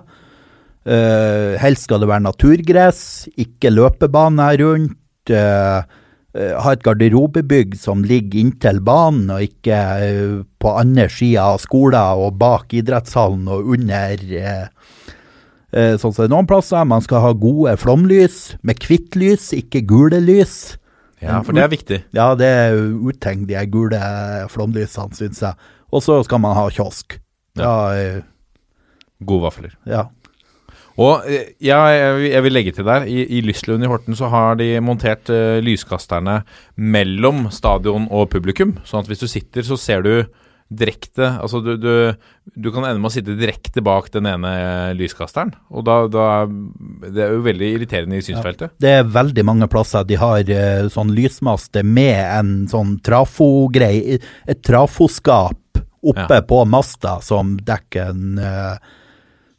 Uh, 0.84 1.56
helst 1.60 1.86
skal 1.88 2.02
det 2.02 2.10
være 2.10 2.26
naturgress, 2.26 3.02
ikke 3.40 3.72
løpebane 3.72 4.48
rundt. 4.60 4.98
Uh, 5.32 5.84
eh, 6.34 6.52
ha 6.60 6.74
et 6.74 6.82
garderobebygg 6.84 7.76
som 7.78 8.04
ligger 8.06 8.42
inntil 8.42 8.80
banen, 8.84 9.30
og 9.32 9.44
ikke 9.46 9.80
eh, 10.04 10.38
på 10.60 10.74
andre 10.74 11.08
sida 11.12 11.48
av 11.54 11.62
skolen 11.62 12.20
og 12.20 12.38
bak 12.40 12.74
idrettshallen 12.74 13.46
og 13.50 13.74
under 13.76 14.24
eh, 14.40 14.64
eh, 15.72 15.94
sånn 16.00 16.14
som 16.16 16.30
noen 16.32 16.48
plasser. 16.50 16.86
Man 16.88 17.04
skal 17.04 17.22
ha 17.24 17.34
gode 17.38 17.76
flomlys 17.80 18.56
med 18.66 18.82
hvitt 18.84 19.18
lys, 19.18 19.52
ikke 19.56 19.84
gule 19.88 20.22
lys. 20.22 20.76
Ja, 21.24 21.40
for 21.46 21.56
det 21.56 21.62
er 21.64 21.72
viktig. 21.72 21.98
Ja, 22.16 22.28
det 22.38 22.48
er 22.50 22.76
utegn, 23.08 23.46
de 23.48 23.62
gule 23.72 24.00
flomlysene, 24.52 25.14
syns 25.16 25.40
jeg. 25.44 25.54
Og 25.94 26.02
så 26.04 26.18
skal 26.26 26.40
man 26.42 26.56
ha 26.58 26.68
kiosk. 26.74 27.18
Ja, 27.58 27.74
eh, 27.94 28.22
Gode 29.24 29.46
vafler. 29.48 29.74
ja. 29.88 30.06
Og 30.94 31.24
eh, 31.26 31.48
ja, 31.64 31.80
jeg, 31.90 32.42
vil- 32.44 32.52
legge 32.54 32.72
til 32.76 32.84
der, 32.86 33.02
i, 33.10 33.24
i 33.26 33.40
Lyslund 33.42 33.82
i 33.82 33.88
Horten 33.90 34.14
så 34.14 34.28
har 34.30 34.54
de 34.60 34.68
montert 34.80 35.26
uh, 35.32 35.58
lyskasterne 35.58 36.44
mellom 36.78 37.48
stadion 37.50 38.06
og 38.14 38.28
publikum. 38.30 38.76
Sånn 38.86 39.02
at 39.02 39.10
hvis 39.10 39.24
du 39.24 39.26
sitter, 39.26 39.66
så 39.66 39.74
ser 39.80 40.04
du 40.06 40.12
direkte 40.72 41.26
Altså 41.42 41.60
du, 41.62 41.74
du, 41.76 42.14
du 42.56 42.70
kan 42.72 42.86
ende 42.86 42.98
med 43.02 43.10
å 43.10 43.14
sitte 43.14 43.36
direkte 43.38 43.82
bak 43.84 44.08
den 44.14 44.26
ene 44.26 44.52
lyskasteren. 44.96 45.52
Og 45.70 45.84
da, 45.86 45.96
da 46.10 46.26
Det 47.04 47.20
er 47.26 47.34
jo 47.36 47.44
veldig 47.44 47.68
irriterende 47.76 48.18
i 48.18 48.24
synsfeltet. 48.24 48.74
Det 48.80 48.94
er 49.00 49.10
veldig 49.14 49.44
mange 49.46 49.68
plasser 49.70 50.06
de 50.08 50.18
har 50.20 50.40
eh, 50.50 50.88
sånn 50.92 51.12
lysmaste 51.14 51.84
med 51.86 52.20
en 52.24 52.54
sånn 52.70 52.96
trafogreie, 53.04 54.18
et 54.48 54.64
trafoskap 54.64 55.60
oppe 56.04 56.40
Ja. 56.40 56.42
på 56.44 56.64
masta 56.68 57.18
som 57.24 57.54
dekker 57.64 58.10
en 58.12 58.38
uh, 58.38 58.76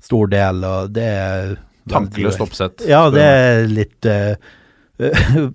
stor 0.02 0.28
del, 0.30 0.62
og 0.64 0.92
det 0.94 1.06
er 1.10 1.56
Tankeløst 1.90 2.42
oppsett. 2.42 2.84
Ja, 2.90 3.08
det 3.14 3.22
er 3.22 3.68
litt 3.70 4.06
uh, 4.10 4.34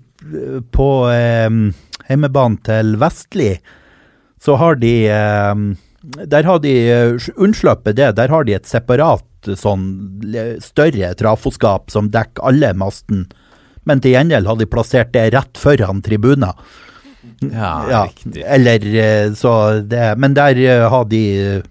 På 0.75 0.87
eh, 1.11 1.47
hjemmebanen 2.07 2.59
til 2.63 2.95
Vestli 3.01 3.49
så 4.41 4.55
har 4.57 4.75
de 4.81 4.93
eh, 5.09 5.55
Der 6.25 6.43
har 6.49 6.59
de 6.63 6.71
unnsluppet 7.37 7.95
det, 7.99 8.11
der 8.17 8.31
har 8.33 8.43
de 8.47 8.55
et 8.57 8.65
separat 8.69 9.25
sånn 9.57 9.83
større 10.61 11.13
trafoskap 11.17 11.89
som 11.93 12.09
dekker 12.13 12.43
alle 12.45 12.73
masten. 12.77 13.27
Men 13.89 14.01
til 14.01 14.13
gjengjeld 14.13 14.45
har 14.49 14.57
de 14.59 14.67
plassert 14.69 15.13
det 15.13 15.27
rett 15.33 15.57
foran 15.57 16.01
tribuner. 16.05 16.53
Ja, 17.41 17.71
Ja, 17.89 18.01
riktig. 18.09 18.41
eller 18.45 18.85
eh, 18.97 19.33
så 19.37 19.81
det 19.85 20.15
Men 20.17 20.33
der 20.33 20.57
eh, 20.57 20.87
har 20.89 21.05
de 21.05 21.61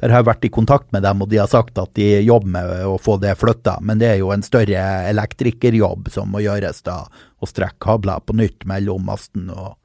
Der 0.00 0.08
har 0.12 0.20
jeg 0.20 0.28
vært 0.28 0.44
i 0.44 0.48
kontakt 0.52 0.92
med 0.92 1.02
dem, 1.04 1.20
og 1.22 1.28
de 1.28 1.36
har 1.40 1.48
sagt 1.48 1.76
at 1.78 1.92
de 1.96 2.20
jobber 2.24 2.48
med 2.48 2.70
å 2.88 2.98
få 3.00 3.18
det 3.20 3.34
flytta. 3.36 3.78
Men 3.84 3.98
det 4.00 4.08
er 4.08 4.18
jo 4.22 4.30
en 4.32 4.40
større 4.44 4.80
elektrikerjobb 5.10 6.08
som 6.12 6.30
må 6.32 6.40
gjøres 6.40 6.80
da, 6.84 7.02
å 7.40 7.46
strekke 7.48 7.76
kabler 7.84 8.20
på 8.24 8.32
nytt 8.36 8.64
mellom 8.64 9.04
masten 9.08 9.50
og 9.52 9.76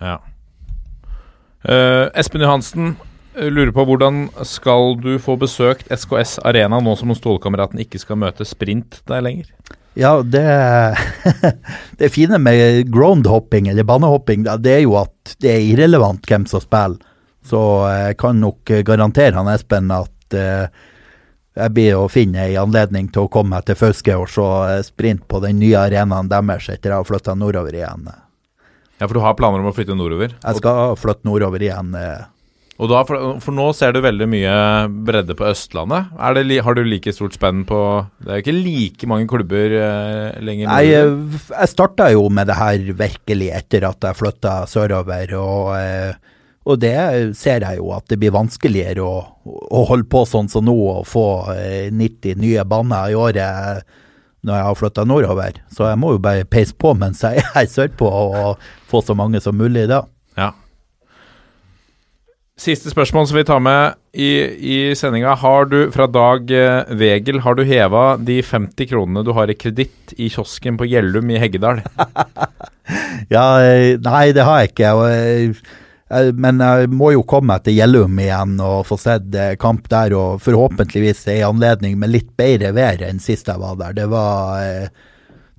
Ja. 0.00 0.18
Eh, 1.64 2.06
Espen 2.20 2.44
Johansen 2.44 2.94
eh, 3.36 3.50
lurer 3.52 3.72
på 3.76 3.84
hvordan 3.88 4.28
skal 4.48 4.96
du 5.02 5.14
få 5.20 5.36
besøkt 5.40 5.90
SKS 5.92 6.38
Arena 6.48 6.80
nå 6.80 6.94
som 6.96 7.12
Stålkameraten 7.16 7.82
ikke 7.82 8.00
skal 8.00 8.20
møte 8.22 8.46
Sprint 8.48 9.02
der 9.10 9.24
lenger? 9.26 9.50
Ja, 9.98 10.20
det 10.22 10.46
Det 12.00 12.12
fine 12.14 12.38
med 12.38 12.92
groundhopping, 12.92 13.68
eller 13.68 13.84
banehopping, 13.84 14.46
det 14.62 14.76
er 14.78 14.84
jo 14.86 14.96
at 15.02 15.34
det 15.42 15.52
er 15.52 15.66
irrelevant 15.72 16.24
hvem 16.28 16.46
som 16.48 16.62
spiller. 16.62 17.00
Så 17.44 17.58
jeg 17.88 18.16
kan 18.20 18.40
nok 18.40 18.70
garantere 18.84 19.36
han 19.36 19.48
Espen 19.52 19.92
at 19.92 20.36
eh, 20.36 20.68
jeg 21.60 21.74
blir 21.74 21.98
å 21.98 22.08
finne 22.12 22.44
ei 22.46 22.56
anledning 22.60 23.08
til 23.12 23.26
å 23.26 23.30
komme 23.32 23.56
meg 23.56 23.66
til 23.68 23.78
Fauske 23.78 24.16
og 24.16 24.28
se 24.30 24.46
eh, 24.70 24.82
sprint 24.86 25.26
på 25.28 25.40
den 25.44 25.58
nye 25.60 25.80
arenaen 25.80 26.30
deres 26.30 26.68
etter 26.70 26.92
jeg 26.92 27.00
har 27.00 27.08
flytta 27.08 27.34
nordover 27.36 27.76
igjen. 27.76 28.06
Ja, 29.00 29.08
for 29.08 29.16
du 29.16 29.22
har 29.24 29.38
planer 29.38 29.62
om 29.62 29.70
å 29.70 29.74
flytte 29.74 29.96
nordover? 29.96 30.34
Jeg 30.36 30.60
skal 30.60 30.92
flytte 31.00 31.24
nordover 31.28 31.62
igjen. 31.64 31.94
eh. 31.96 32.28
Og 32.80 32.88
da, 32.88 33.02
for, 33.04 33.34
for 33.44 33.52
nå 33.52 33.66
ser 33.76 33.92
du 33.92 34.00
veldig 34.00 34.26
mye 34.32 34.52
bredde 35.04 35.34
på 35.36 35.44
Østlandet. 35.50 36.14
Er 36.16 36.36
det, 36.38 36.60
har 36.64 36.76
du 36.76 36.80
like 36.86 37.12
stort 37.12 37.36
spenn 37.36 37.66
på 37.68 37.80
Det 38.24 38.30
er 38.30 38.38
jo 38.38 38.44
ikke 38.46 38.54
like 38.56 39.08
mange 39.10 39.28
klubber 39.28 39.74
eh, 39.76 40.38
lenger 40.40 40.70
Nei, 40.70 40.86
eh, 40.96 41.40
jeg 41.52 41.72
starta 41.74 42.08
jo 42.14 42.24
med 42.32 42.48
det 42.48 42.56
her 42.56 42.86
virkelig 43.02 43.50
etter 43.58 43.84
at 43.90 44.08
jeg 44.08 44.16
flytta 44.22 44.54
sørover, 44.70 45.34
og, 45.36 45.74
eh, 45.76 46.40
og 46.64 46.80
det 46.80 46.96
ser 47.36 47.66
jeg 47.68 47.82
jo 47.82 47.92
at 47.96 48.08
det 48.08 48.16
blir 48.22 48.32
vanskeligere 48.36 49.04
å, 49.04 49.18
å 49.44 49.84
holde 49.90 50.08
på 50.12 50.24
sånn 50.28 50.48
som 50.52 50.64
nå 50.64 50.76
og 50.94 51.04
få 51.08 51.26
eh, 51.52 51.88
90 51.92 52.40
nye 52.40 52.64
baner 52.68 53.12
i 53.12 53.18
året 53.28 53.84
når 54.46 54.56
jeg 54.56 54.66
har 54.68 54.78
flytta 54.78 55.04
nordover. 55.08 55.60
Så 55.74 55.88
jeg 55.88 56.00
må 56.00 56.14
jo 56.14 56.22
bare 56.22 56.48
peise 56.48 56.76
på 56.76 56.94
mens 56.98 57.22
jeg 57.26 57.44
er 57.60 57.68
sørpå 57.70 58.08
og 58.08 58.66
få 58.90 59.04
så 59.04 59.16
mange 59.18 59.42
som 59.44 59.58
mulig 59.58 59.86
da. 59.90 60.04
Ja. 60.38 60.52
Siste 62.60 62.92
spørsmål 62.92 63.28
som 63.28 63.38
vi 63.38 63.46
tar 63.48 63.60
med 63.64 63.96
i, 64.12 64.30
i 64.60 64.78
sendinga. 64.98 65.32
Har 65.40 65.70
du 65.70 65.78
fra 65.94 66.04
Dag 66.10 66.50
Vegel, 67.00 67.40
har 67.40 67.56
du 67.56 67.64
heva 67.64 68.04
de 68.20 68.42
50 68.44 68.90
kronene 68.90 69.24
du 69.24 69.32
har 69.36 69.48
i 69.48 69.56
kreditt 69.56 70.12
i 70.18 70.28
kiosken 70.28 70.76
på 70.80 70.88
Gjellum 70.90 71.32
i 71.32 71.40
Heggedal? 71.40 71.80
Ja, 73.30 73.44
eh, 73.62 73.96
nei, 74.02 74.30
det 74.34 74.46
har 74.46 74.62
jeg 74.62 74.72
ikke. 74.72 74.90
Og, 74.98 75.04
eh, 75.10 75.50
eh, 75.50 75.78
men 76.34 76.58
jeg 76.58 76.88
må 76.90 77.12
jo 77.14 77.22
komme 77.28 77.54
til 77.62 77.76
Gjellum 77.78 78.18
igjen 78.18 78.56
og 78.64 78.82
få 78.88 78.96
sett 78.98 79.34
eh, 79.38 79.52
kamp 79.60 79.86
der, 79.92 80.14
og 80.18 80.40
forhåpentligvis 80.42 81.26
ei 81.30 81.40
anledning 81.46 81.94
med 82.00 82.10
litt 82.10 82.32
bedre 82.38 82.72
vær 82.74 83.04
enn 83.06 83.22
sist 83.22 83.50
jeg 83.50 83.62
var 83.62 83.78
der. 83.78 83.94
Det 84.00 84.08
var 84.10 84.64
eh, 84.64 84.88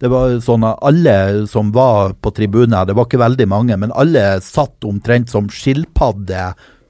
det 0.01 0.09
var 0.11 0.33
sånn 0.43 0.65
at 0.65 0.81
alle 0.81 1.45
som 1.47 1.69
var 1.71 2.15
på 2.19 2.33
tribunen, 2.35 2.73
det 2.89 2.95
var 2.97 3.05
ikke 3.07 3.21
veldig 3.21 3.47
mange, 3.47 3.77
men 3.77 3.93
alle 3.93 4.41
satt 4.41 4.83
omtrent 4.89 5.29
som 5.29 5.47
skilpadde 5.53 6.47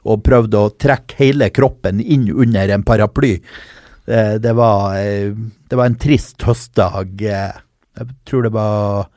og 0.08 0.24
prøvde 0.26 0.58
å 0.58 0.72
trekke 0.80 1.20
hele 1.20 1.50
kroppen 1.54 2.00
inn 2.02 2.30
under 2.32 2.72
en 2.72 2.86
paraply. 2.88 3.36
Det, 4.08 4.54
var, 4.58 4.96
eh, 4.98 5.36
det 5.70 5.78
var 5.78 5.92
en 5.92 6.00
trist 6.02 6.42
høstdag. 6.48 7.22
eh. 7.22 7.60
Jeg 8.00 8.16
tror 8.26 8.48
det 8.48 8.54
var 8.56 9.10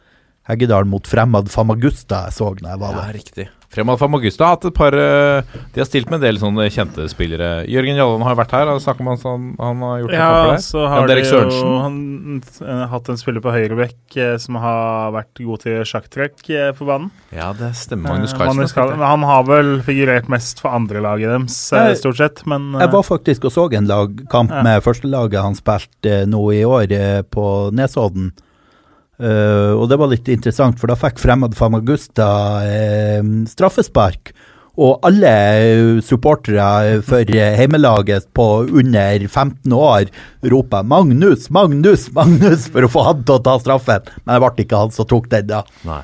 Heggedal 0.50 0.84
mot 0.84 1.06
Fremad 1.08 1.48
Famagusta 1.48 2.26
jeg 2.26 2.36
så 2.36 2.50
da 2.58 2.74
jeg 2.74 2.82
var 2.82 2.98
der. 2.98 3.06
Ja, 3.06 3.14
riktig. 3.16 3.46
Fremad 3.74 3.98
Famagusta 3.98 4.46
har 4.46 4.54
hatt 4.56 4.66
et 4.68 4.74
par 4.76 4.94
eh, 4.94 5.42
De 5.74 5.80
har 5.82 5.88
stilt 5.88 6.06
med 6.10 6.20
en 6.20 6.24
del 6.28 6.38
sånne 6.38 6.66
kjente 6.70 7.06
spillere. 7.10 7.64
Jørgen 7.70 7.98
Jalland 7.98 8.22
har 8.26 8.36
vært 8.38 8.54
her. 8.54 8.70
Han 8.70 9.04
man 9.04 9.18
om 9.18 9.24
han, 9.24 9.48
han 9.58 9.82
har 9.82 9.96
gjort 10.04 10.14
Ja, 10.14 10.28
der. 10.52 10.62
så 10.62 10.84
har 10.90 11.06
de 11.08 11.14
Derek 11.14 11.26
jo 11.32 11.72
han, 11.82 11.98
eh, 12.62 12.84
hatt 12.92 13.10
en 13.10 13.18
spiller 13.20 13.42
på 13.44 13.54
høyrebekk 13.54 14.16
eh, 14.22 14.36
som 14.42 14.60
har 14.62 15.10
vært 15.16 15.42
god 15.42 15.64
til 15.66 15.82
sjakktrekk 15.88 16.46
på 16.78 16.86
banen. 16.88 17.10
Ja, 17.34 17.50
det 17.58 17.72
stemmer. 17.80 18.14
Magnus 18.14 18.32
Carlsen. 18.36 18.54
Magnus 18.56 18.76
Carlsen. 18.76 19.02
Han 19.02 19.26
har 19.26 19.44
vel 19.50 19.74
figurert 19.86 20.30
mest 20.32 20.62
for 20.62 20.76
andrelaget 20.78 21.34
deres, 21.34 21.98
stort 22.00 22.20
sett. 22.20 22.44
Men 22.46 22.72
Jeg 22.78 22.92
var 22.94 23.02
faktisk 23.06 23.44
og 23.50 23.52
så 23.54 23.68
en 23.74 23.90
lagkamp 23.90 24.50
Ja. 24.54 24.62
med 24.62 24.82
førstelaget 24.84 25.42
han 25.42 25.54
spilte 25.58 26.26
nå 26.30 26.44
i 26.54 26.62
år 26.64 27.24
på 27.30 27.72
Nesodden. 27.74 28.32
Eh, 29.22 29.72
og 29.78 29.86
det 29.90 29.98
var 30.00 30.10
litt 30.10 30.26
interessant, 30.32 30.80
for 30.80 30.90
da 30.90 30.96
fikk 30.98 31.20
Fremad 31.22 31.54
Famagusta 31.54 32.26
uh, 32.66 33.22
straffespark. 33.46 34.32
Og 34.74 35.04
alle 35.06 35.30
eh, 35.62 36.00
supportere 36.02 36.96
for 37.06 37.22
heimelaget 37.30 38.26
på 38.34 38.46
under 38.66 39.22
15 39.28 39.70
år 39.70 40.08
roper 40.50 40.82
'Magnus, 40.82 41.46
Magnus, 41.54 42.08
Magnus' 42.10 42.66
for 42.74 42.82
å 42.82 42.90
få 42.90 43.04
han 43.06 43.22
til 43.22 43.36
å 43.38 43.44
ta 43.44 43.54
straffen. 43.62 44.02
Men 44.24 44.34
det 44.34 44.42
ble 44.42 44.64
ikke 44.66 44.82
han 44.82 44.90
som 44.90 45.06
tok 45.06 45.30
den, 45.30 45.46
da. 45.46 45.62
Nei. 45.86 46.02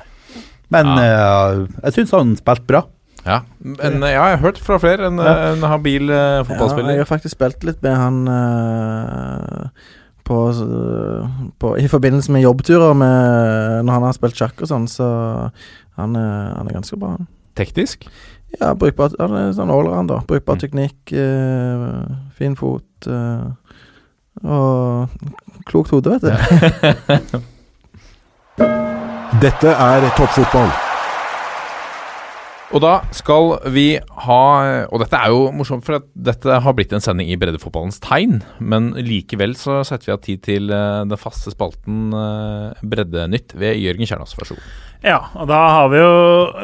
Men 0.71 0.87
Ja. 0.87 1.51
uh, 1.51 1.67
jeg 1.83 1.93
syns 1.99 2.15
han 2.15 2.35
spilte 2.39 2.63
bra. 2.67 2.85
Ja, 3.25 3.41
en, 3.83 3.99
ja, 4.01 4.07
jeg 4.31 4.37
har 4.39 4.45
hørt 4.47 4.57
fra 4.57 4.79
flere. 4.79 5.05
En, 5.11 5.19
Ja. 5.19 5.51
en 5.51 5.61
habil 5.67 6.07
Ja, 6.09 6.41
fotballspiller. 6.47 6.95
jeg 6.95 7.03
har 7.03 7.11
faktisk 7.11 7.35
spilt 7.35 7.63
litt 7.67 7.83
med 7.83 7.93
han 7.93 8.23
på, 10.31 10.39
på, 11.59 11.73
I 11.77 11.87
forbindelse 11.91 12.31
med 12.31 12.45
jobbturer 12.45 12.95
med, 12.95 13.83
når 13.83 13.97
han 13.97 14.05
har 14.07 14.15
spilt 14.15 14.39
sjakk 14.39 14.63
og 14.63 14.69
sånn, 14.71 14.87
så 14.87 15.07
han 15.99 16.15
er, 16.15 16.53
han 16.55 16.69
er 16.71 16.77
ganske 16.79 16.99
bra. 17.01 17.17
Teknisk. 17.59 18.07
Ja, 18.59 18.73
brukbar 18.75 19.13
Han 19.19 19.35
er 19.37 19.53
sånn 19.55 19.71
allrounder. 19.71 20.23
Brukbar 20.27 20.55
Mm. 20.57 20.61
teknikk, 20.63 21.11
eh, 21.15 22.15
fin 22.35 22.55
fot 22.59 23.07
eh, 23.07 23.47
og 24.43 25.07
klokt 25.67 25.91
hode, 25.91 26.15
vet 26.15 26.23
du. 26.27 26.31
Dette 29.41 29.71
er 29.71 30.09
toppfotball. 30.17 30.90
Og 32.71 32.79
da 32.79 32.91
skal 33.11 33.57
vi 33.73 33.85
ha 33.99 34.43
Og 34.91 35.01
dette 35.03 35.17
er 35.19 35.33
jo 35.33 35.49
morsomt, 35.55 35.83
for 35.83 36.05
dette 36.15 36.59
har 36.63 36.75
blitt 36.77 36.93
en 36.95 37.03
sending 37.03 37.31
i 37.31 37.37
breddefotballens 37.39 37.99
tegn. 38.03 38.39
Men 38.63 38.91
likevel 38.95 39.57
så 39.59 39.81
setter 39.87 40.07
vi 40.07 40.15
av 40.15 40.21
tid 40.23 40.43
til 40.45 40.71
eh, 40.71 41.03
den 41.09 41.19
faste 41.19 41.51
spalten 41.51 42.15
eh, 42.15 42.79
Breddenytt 42.93 43.55
ved 43.59 43.79
Jørgen 43.81 44.07
så 44.07 44.47
god. 44.47 44.63
Ja, 45.03 45.19
og 45.35 45.49
da 45.51 45.59
har 45.75 45.91
vi 45.91 45.99
jo 45.99 46.15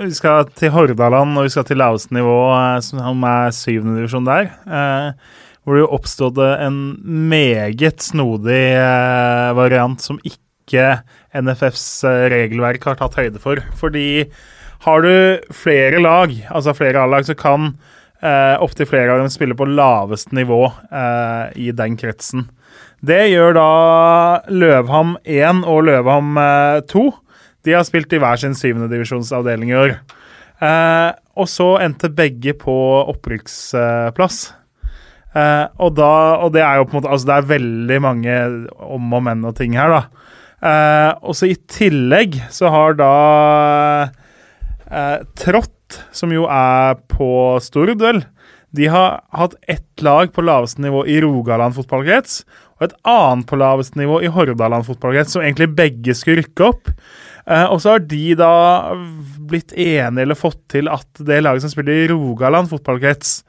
Vi 0.06 0.16
skal 0.16 0.48
til 0.56 0.72
Hordaland, 0.72 1.36
og 1.36 1.48
vi 1.48 1.54
skal 1.54 1.68
til 1.68 1.82
laveste 1.82 2.16
nivå, 2.16 2.40
eh, 2.56 2.80
som 2.88 3.28
er 3.28 3.56
syvende 3.56 4.00
divisjon 4.00 4.28
der. 4.28 4.52
Hvor 5.64 5.76
det 5.76 5.84
jo 5.84 5.94
oppstod 5.98 6.40
en 6.40 6.82
meget 7.28 8.00
snodig 8.00 8.78
variant 9.60 10.00
som 10.00 10.22
ikke 10.24 11.02
NFFs 11.36 12.06
regelverk 12.32 12.88
har 12.88 13.02
tatt 13.02 13.20
høyde 13.20 13.44
for. 13.44 13.60
Fordi 13.76 14.24
har 14.86 15.06
du 15.06 15.54
flere 15.56 16.02
lag, 16.04 16.34
altså 16.50 16.76
flere 16.78 17.02
A-lag, 17.02 17.26
så 17.26 17.36
kan 17.38 17.72
eh, 18.22 18.56
opptil 18.62 18.90
flere 18.90 19.16
av 19.16 19.24
dem 19.24 19.32
spille 19.34 19.58
på 19.58 19.70
laveste 19.70 20.36
nivå 20.38 20.62
eh, 20.92 21.46
i 21.68 21.72
den 21.76 21.98
kretsen. 22.00 22.48
Det 23.06 23.28
gjør 23.30 23.58
da 23.58 23.70
Løvham 24.50 25.18
1 25.24 25.64
og 25.70 25.84
Løvham 25.90 26.38
eh, 26.42 26.82
2. 26.90 27.08
De 27.66 27.76
har 27.76 27.86
spilt 27.88 28.14
i 28.14 28.22
hver 28.22 28.40
sin 28.42 28.56
syvendedivisjonsavdeling 28.58 29.74
i 29.74 29.82
år. 29.82 29.98
Eh, 30.64 31.10
og 31.38 31.50
så 31.52 31.74
endte 31.84 32.10
begge 32.14 32.56
på 32.58 32.78
opprykksplass. 33.14 34.40
Eh, 35.38 35.66
og, 35.78 35.92
da, 35.98 36.14
og 36.42 36.54
det 36.56 36.64
er 36.66 36.80
jo 36.80 36.88
på 36.88 36.96
en 36.96 37.02
måte 37.02 37.12
Altså, 37.14 37.28
det 37.30 37.36
er 37.36 37.52
veldig 37.52 37.98
mange 38.02 38.38
om 38.82 39.14
og 39.14 39.26
men 39.28 39.46
og 39.46 39.58
ting 39.60 39.76
her, 39.78 39.94
da. 39.94 40.32
Eh, 40.58 41.12
og 41.22 41.38
så 41.38 41.52
i 41.52 41.58
tillegg 41.70 42.40
så 42.54 42.72
har 42.74 42.98
da 42.98 43.12
eh, 44.92 45.20
Trått, 45.40 46.02
som 46.12 46.34
jo 46.34 46.48
er 46.52 46.98
på 47.12 47.30
Stord, 47.64 47.96
vel, 48.02 48.24
de 48.76 48.90
har 48.92 49.22
hatt 49.32 49.56
ett 49.68 50.02
lag 50.04 50.34
på 50.34 50.44
laveste 50.44 50.84
nivå 50.84 51.06
i 51.08 51.22
Rogaland 51.24 51.76
fotballkrets, 51.78 52.42
og 52.78 52.86
et 52.86 52.98
annet 53.10 53.48
på 53.50 53.58
laveste 53.58 53.98
nivå 53.98 54.20
i 54.22 54.30
Hordaland 54.32 54.86
fotballkrets, 54.86 55.34
som 55.34 55.42
egentlig 55.42 55.72
begge 55.78 56.14
skulle 56.18 56.44
rykke 56.44 56.68
opp. 56.68 56.92
Eh, 57.48 57.66
og 57.66 57.82
så 57.82 57.96
har 57.96 58.04
de 58.06 58.36
da 58.38 58.52
blitt 59.50 59.74
enige 59.74 60.28
eller 60.28 60.38
fått 60.38 60.60
til 60.76 60.92
at 60.92 61.08
det 61.26 61.40
laget 61.42 61.66
som 61.66 61.74
spiller 61.74 62.04
i 62.04 62.10
Rogaland 62.12 62.70
fotballkrets, 62.70 63.40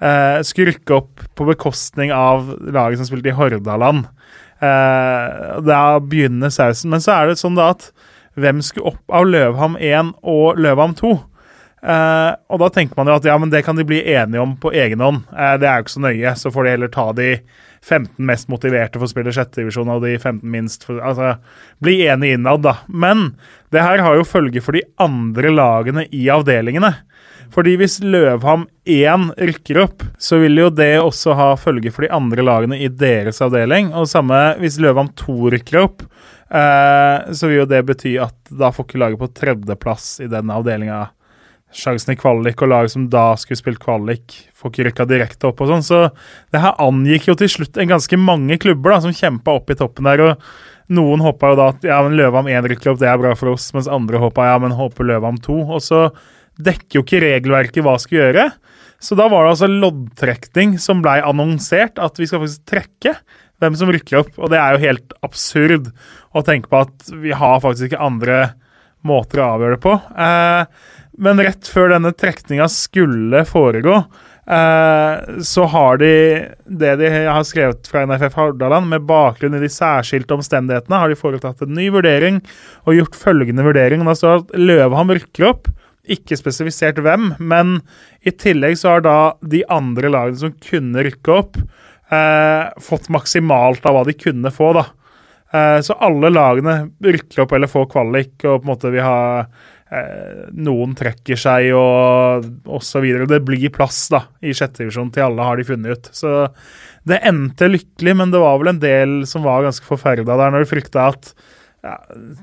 eh, 0.00 0.40
skulle 0.42 0.72
rykke 0.72 0.96
opp 0.96 1.22
på 1.38 1.46
bekostning 1.52 2.10
av 2.16 2.50
laget 2.74 2.98
som 2.98 3.10
spilte 3.10 3.30
i 3.30 3.36
Hordaland. 3.38 4.08
Eh, 4.62 5.60
da 5.62 5.82
begynner 6.00 6.50
sausen. 6.50 6.90
Men 6.90 7.04
så 7.04 7.14
er 7.14 7.30
det 7.30 7.38
sånn 7.38 7.58
da 7.58 7.70
at 7.76 7.92
hvem 8.38 8.62
skulle 8.64 8.94
opp 8.94 9.12
av 9.12 9.28
Løvham 9.28 9.76
1 9.80 10.14
og 10.22 10.60
Løvham 10.60 10.96
2? 10.98 11.12
Eh, 11.82 12.30
og 12.46 12.60
da 12.62 12.68
tenker 12.70 12.94
man 12.98 13.10
jo 13.10 13.16
at 13.18 13.26
ja, 13.26 13.34
men 13.42 13.50
det 13.50 13.64
kan 13.66 13.74
de 13.78 13.86
bli 13.86 13.98
enige 14.14 14.42
om 14.42 14.54
på 14.60 14.70
egen 14.70 15.02
hånd. 15.02 15.24
Eh, 15.34 15.56
det 15.58 15.66
er 15.66 15.80
jo 15.80 15.86
ikke 15.86 15.96
så 15.96 16.04
nøye, 16.04 16.34
så 16.38 16.52
får 16.54 16.64
de 16.64 16.74
heller 16.76 16.92
ta 16.94 17.06
de 17.18 17.28
15 17.82 18.22
mest 18.22 18.50
motiverte 18.52 19.00
for 19.00 19.08
å 19.08 19.10
spille 19.10 19.34
sjettedivisjon 19.34 19.90
og 19.90 20.04
de 20.06 20.14
15 20.14 20.46
minst 20.46 20.86
for 20.86 21.02
Altså, 21.02 21.34
bli 21.82 22.04
enige 22.06 22.38
innad, 22.38 22.62
da. 22.62 22.76
Men 22.86 23.32
det 23.74 23.82
her 23.82 24.04
har 24.04 24.18
jo 24.18 24.28
følge 24.28 24.62
for 24.62 24.78
de 24.78 24.84
andre 25.02 25.50
lagene 25.50 26.06
i 26.14 26.28
avdelingene. 26.30 26.94
Fordi 27.52 27.74
hvis 27.76 27.98
Løvham 28.00 28.64
1 28.88 29.34
rykker 29.42 29.82
opp, 29.82 30.06
så 30.16 30.38
vil 30.40 30.56
jo 30.62 30.70
det 30.72 30.94
også 31.02 31.34
ha 31.36 31.50
følge 31.60 31.90
for 31.92 32.06
de 32.06 32.12
andre 32.14 32.46
lagene 32.46 32.78
i 32.80 32.88
deres 32.88 33.42
avdeling. 33.44 33.90
Og 33.98 34.08
samme 34.08 34.38
hvis 34.62 34.78
Løvham 34.80 35.10
2 35.18 35.50
rykker 35.58 35.82
opp, 35.82 36.06
eh, 36.52 37.32
så 37.32 37.48
vil 37.48 37.62
jo 37.62 37.70
det 37.70 37.82
bety 37.88 38.14
at 38.22 38.36
da 38.52 38.70
får 38.74 38.88
ikke 38.88 39.02
laget 39.02 39.22
på 39.22 39.32
tredjeplass 39.40 40.14
i 40.24 40.30
den 40.32 40.52
avdelinga 40.52 41.06
sjansen 41.72 42.12
i 42.12 42.18
kvalik, 42.20 42.60
og 42.60 42.68
lag 42.68 42.90
som 42.92 43.06
da 43.12 43.32
skulle 43.40 43.60
spilt 43.60 43.80
kvalik, 43.82 44.34
får 44.56 44.72
ikke 44.72 44.86
rykka 44.88 45.06
direkte 45.08 45.48
opp 45.48 45.62
og 45.64 45.70
sånn. 45.70 45.86
Så 45.86 46.00
det 46.52 46.60
her 46.62 46.76
angikk 46.82 47.30
jo 47.30 47.36
til 47.40 47.50
slutt 47.50 47.80
en 47.80 47.94
ganske 47.94 48.18
mange 48.20 48.58
klubber 48.60 48.94
da, 48.94 49.00
som 49.06 49.16
kjempa 49.16 49.56
opp 49.56 49.72
i 49.72 49.78
toppen 49.80 50.08
der. 50.08 50.24
og 50.26 50.92
noen 50.92 51.22
håpa 51.24 51.52
jo 51.52 51.58
da 51.58 51.70
at 51.72 51.86
ja, 51.86 52.00
men 52.04 52.18
Løvam 52.18 52.50
1 52.50 52.68
rykker 52.68 52.92
opp, 52.92 53.00
det 53.00 53.08
er 53.08 53.20
bra 53.20 53.32
for 53.38 53.54
oss, 53.54 53.70
mens 53.76 53.88
andre 53.90 54.20
håpa 54.20 54.50
ja, 54.50 54.58
men 54.60 54.74
håper 54.76 55.08
Løvam 55.08 55.38
2. 55.40 55.58
Og 55.72 55.80
så 55.84 56.02
dekker 56.60 56.98
jo 56.98 57.04
ikke 57.06 57.22
regelverket 57.24 57.86
hva 57.86 57.96
skal 58.02 58.18
gjøre. 58.18 58.48
Så 59.02 59.16
da 59.18 59.26
var 59.30 59.46
det 59.46 59.54
altså 59.54 59.70
loddtrekning 59.70 60.76
som 60.82 61.00
blei 61.02 61.16
annonsert, 61.24 61.98
at 61.98 62.20
vi 62.20 62.28
skal 62.28 62.44
faktisk 62.44 62.66
trekke 62.70 63.16
hvem 63.62 63.78
som 63.78 63.92
rykker 63.94 64.22
opp. 64.22 64.34
Og 64.40 64.52
det 64.52 64.58
er 64.60 64.74
jo 64.74 64.84
helt 64.86 65.14
absurd 65.24 65.92
å 66.32 66.42
tenke 66.46 66.70
på 66.72 66.82
at 66.84 67.14
vi 67.22 67.34
har 67.36 67.62
faktisk 67.62 67.90
ikke 67.90 68.02
andre 68.02 68.42
måter 69.06 69.42
å 69.42 69.54
avgjøre 69.56 69.78
det 69.78 69.82
på. 69.82 69.94
Eh, 70.26 71.00
men 71.22 71.42
rett 71.44 71.68
før 71.68 71.92
denne 71.92 72.12
trekninga 72.16 72.68
skulle 72.72 73.42
foregå, 73.48 73.98
eh, 74.46 75.42
så 75.44 75.66
har 75.74 76.00
de 76.00 76.12
det 76.64 76.94
de 77.02 77.10
har 77.28 77.44
skrevet 77.46 77.90
fra 77.90 78.06
NFF 78.06 78.38
Hordaland, 78.38 78.88
med 78.88 79.06
bakgrunn 79.08 79.58
i 79.58 79.62
de 79.62 79.70
særskilte 79.72 80.38
omstendighetene, 80.38 80.98
har 81.02 81.12
de 81.12 81.18
foretatt 81.18 81.62
en 81.62 81.74
ny 81.76 81.90
vurdering 81.92 82.40
og 82.86 82.96
gjort 82.96 83.18
følgende 83.18 83.66
vurdering. 83.66 84.04
Da 84.06 84.16
står 84.16 84.34
det 84.34 84.42
at 84.42 84.58
Løveham 84.62 85.14
rykker 85.18 85.48
opp. 85.50 85.70
Ikke 86.10 86.34
spesifisert 86.34 86.98
hvem, 86.98 87.34
men 87.38 87.76
i 88.26 88.32
tillegg 88.34 88.74
så 88.80 88.96
har 88.96 89.04
da 89.04 89.18
de 89.46 89.62
andre 89.70 90.10
lagene 90.10 90.40
som 90.40 90.56
kunne 90.64 91.04
rykke 91.06 91.36
opp, 91.36 91.60
fått 92.82 93.06
maksimalt 93.14 93.86
av 93.88 93.94
hva 93.96 94.02
de 94.04 94.12
kunne 94.18 94.50
få, 94.52 94.72
da. 94.76 94.82
Eh, 95.52 95.80
så 95.84 95.96
alle 96.00 96.30
lagene 96.32 96.76
rykker 97.04 97.44
opp 97.44 97.52
eller 97.52 97.68
får 97.68 97.90
kvalik, 97.92 98.34
og 98.46 98.62
på 98.62 98.64
en 98.64 98.70
måte 98.70 98.92
vi 98.92 99.02
har 99.04 99.42
eh, 99.92 100.46
Noen 100.56 100.94
trekker 100.96 101.36
seg 101.36 101.68
og 101.76 102.46
osv. 102.72 103.08
Det 103.28 103.42
blir 103.44 103.74
plass 103.74 104.06
da 104.12 104.24
i 104.40 104.54
sjette 104.56 104.82
divisjon 104.82 105.12
til 105.12 105.26
alle, 105.26 105.44
har 105.44 105.60
de 105.60 105.68
funnet 105.68 105.98
ut. 105.98 106.08
Så 106.16 106.46
det 107.08 107.20
endte 107.28 107.68
lykkelig, 107.68 108.16
men 108.16 108.32
det 108.32 108.40
var 108.40 108.62
vel 108.62 108.72
en 108.72 108.82
del 108.82 109.18
som 109.28 109.44
var 109.44 109.66
ganske 109.66 109.86
forferda 109.88 110.38
der, 110.38 110.54
når 110.54 110.64
de 110.64 110.72
frykta 110.72 111.10
at 111.12 111.34
ja, 111.82 111.96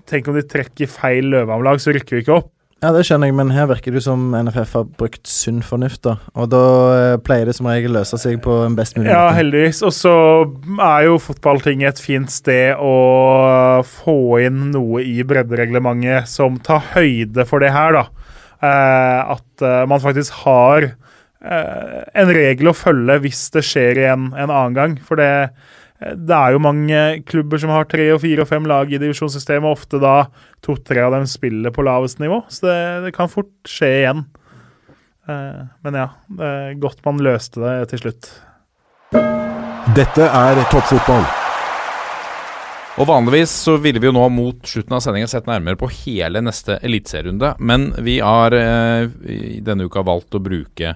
Tenk 0.10 0.26
om 0.28 0.36
de 0.36 0.42
trekker 0.44 0.90
feil 0.92 1.30
Løvehamn-lag, 1.32 1.80
så 1.80 1.94
rykker 1.96 2.18
vi 2.18 2.26
ikke 2.26 2.42
opp. 2.42 2.50
Ja, 2.80 2.94
det 2.96 3.02
skjønner 3.04 3.28
jeg, 3.28 3.36
men 3.36 3.50
her 3.52 3.66
virker 3.68 3.92
det 3.92 4.06
som 4.06 4.30
NFF 4.32 4.76
har 4.78 4.86
brukt 5.02 5.28
sunn 5.28 5.60
fornuft, 5.66 6.00
da. 6.06 6.14
Og 6.40 6.48
da 6.54 6.62
eh, 6.96 7.16
pleier 7.20 7.50
det 7.50 7.58
som 7.58 7.68
regel 7.68 7.92
løse 7.98 8.16
seg 8.22 8.38
på 8.46 8.62
en 8.64 8.78
best 8.78 8.96
mulig 8.96 9.12
Ja, 9.12 9.34
heldigvis. 9.36 9.82
Og 9.84 9.92
så 9.98 10.14
er 10.78 11.10
jo 11.10 11.18
fotballtinget 11.20 11.98
et 11.98 12.04
fint 12.04 12.32
sted 12.32 12.80
å 12.80 13.84
få 13.84 14.16
inn 14.46 14.70
noe 14.72 15.04
i 15.04 15.18
breddereglementet 15.28 16.32
som 16.32 16.56
tar 16.64 16.86
høyde 16.94 17.44
for 17.50 17.66
det 17.66 17.74
her, 17.76 18.00
da. 18.00 18.06
Eh, 18.64 19.36
at 19.36 19.64
eh, 19.64 19.84
man 19.92 20.02
faktisk 20.04 20.40
har 20.46 20.88
eh, 20.88 22.00
en 22.16 22.32
regel 22.36 22.72
å 22.72 22.76
følge 22.76 23.20
hvis 23.24 23.46
det 23.56 23.64
skjer 23.68 24.00
igjen 24.06 24.32
en 24.32 24.48
annen 24.48 24.80
gang. 24.80 24.96
For 25.04 25.20
det, 25.20 25.52
det 26.00 26.36
er 26.36 26.54
jo 26.56 26.62
mange 26.64 27.00
klubber 27.28 27.60
som 27.60 27.74
har 27.76 27.88
tre 27.92 28.06
og 28.14 28.22
fire 28.24 28.46
og 28.46 28.48
fem 28.48 28.68
lag 28.72 28.92
i 28.92 29.00
divisjonssystemet, 29.02 29.68
og 29.68 29.76
ofte 29.82 30.00
da 30.00 30.30
to-tre 30.64 31.04
av 31.04 31.18
dem 31.18 31.26
spiller 31.28 31.76
på 31.76 31.84
lavest 31.84 32.22
nivå. 32.24 32.42
Så 32.48 32.70
det, 32.70 32.78
det 33.08 33.16
kan 33.18 33.32
fort 33.32 33.52
skje 33.68 33.90
igjen. 33.98 34.24
Eh, 35.28 35.66
men 35.84 36.00
ja, 36.00 36.08
det 36.40 36.54
er 36.54 36.80
godt 36.80 37.04
man 37.08 37.20
løste 37.26 37.60
det 37.66 37.76
til 37.92 38.06
slutt. 38.06 38.32
Dette 39.98 40.32
er 40.32 40.64
toppfotball. 40.72 41.28
Og 43.00 43.08
vanligvis 43.08 43.52
så 43.68 43.78
ville 43.80 44.00
vi 44.02 44.10
jo 44.10 44.16
nå 44.16 44.26
mot 44.32 44.68
slutten 44.68 44.96
av 44.96 45.04
sendingen 45.04 45.30
sett 45.32 45.48
nærmere 45.48 45.80
på 45.80 45.88
hele 46.02 46.42
neste 46.44 46.82
eliteserierunde, 46.84 47.54
men 47.60 47.92
vi 48.04 48.20
har 48.24 48.56
eh, 48.56 49.08
i 49.32 49.60
denne 49.64 49.88
uka 49.88 50.04
valgt 50.08 50.36
å 50.36 50.44
bruke 50.44 50.96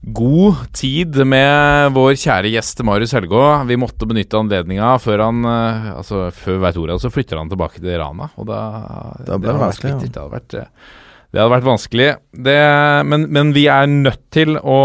god 0.00 0.60
tid 0.76 1.16
med 1.26 1.90
vår 1.96 2.14
kjære 2.20 2.52
gjest 2.52 2.80
Marius 2.86 3.12
Helgå. 3.16 3.42
Vi 3.68 3.80
måtte 3.80 4.06
benytte 4.08 4.38
anledninga 4.38 4.94
før 5.02 5.24
han 5.26 5.42
eh, 5.48 5.90
Altså, 5.96 6.28
før 6.34 6.62
veit 6.62 6.78
ordet, 6.80 7.00
så 7.02 7.10
flytter 7.12 7.40
han 7.40 7.50
tilbake 7.50 7.82
til 7.82 7.98
Rana, 7.98 8.30
og 8.38 8.48
da 8.48 8.62
Da 9.26 9.36
ble 9.36 9.50
det 9.50 9.58
vært 9.58 9.66
vanskelig, 9.66 9.92
ja. 9.92 10.00
Det 10.00 10.22
hadde 10.22 10.36
vært 10.38 10.58
eh, 10.62 10.72
det 11.28 11.42
hadde 11.42 11.52
vært 11.52 11.66
vanskelig. 11.66 12.06
Det, 12.46 12.60
men, 13.04 13.26
men 13.36 13.50
vi 13.52 13.66
er 13.68 13.84
nødt 13.90 14.22
til 14.32 14.56
å 14.56 14.78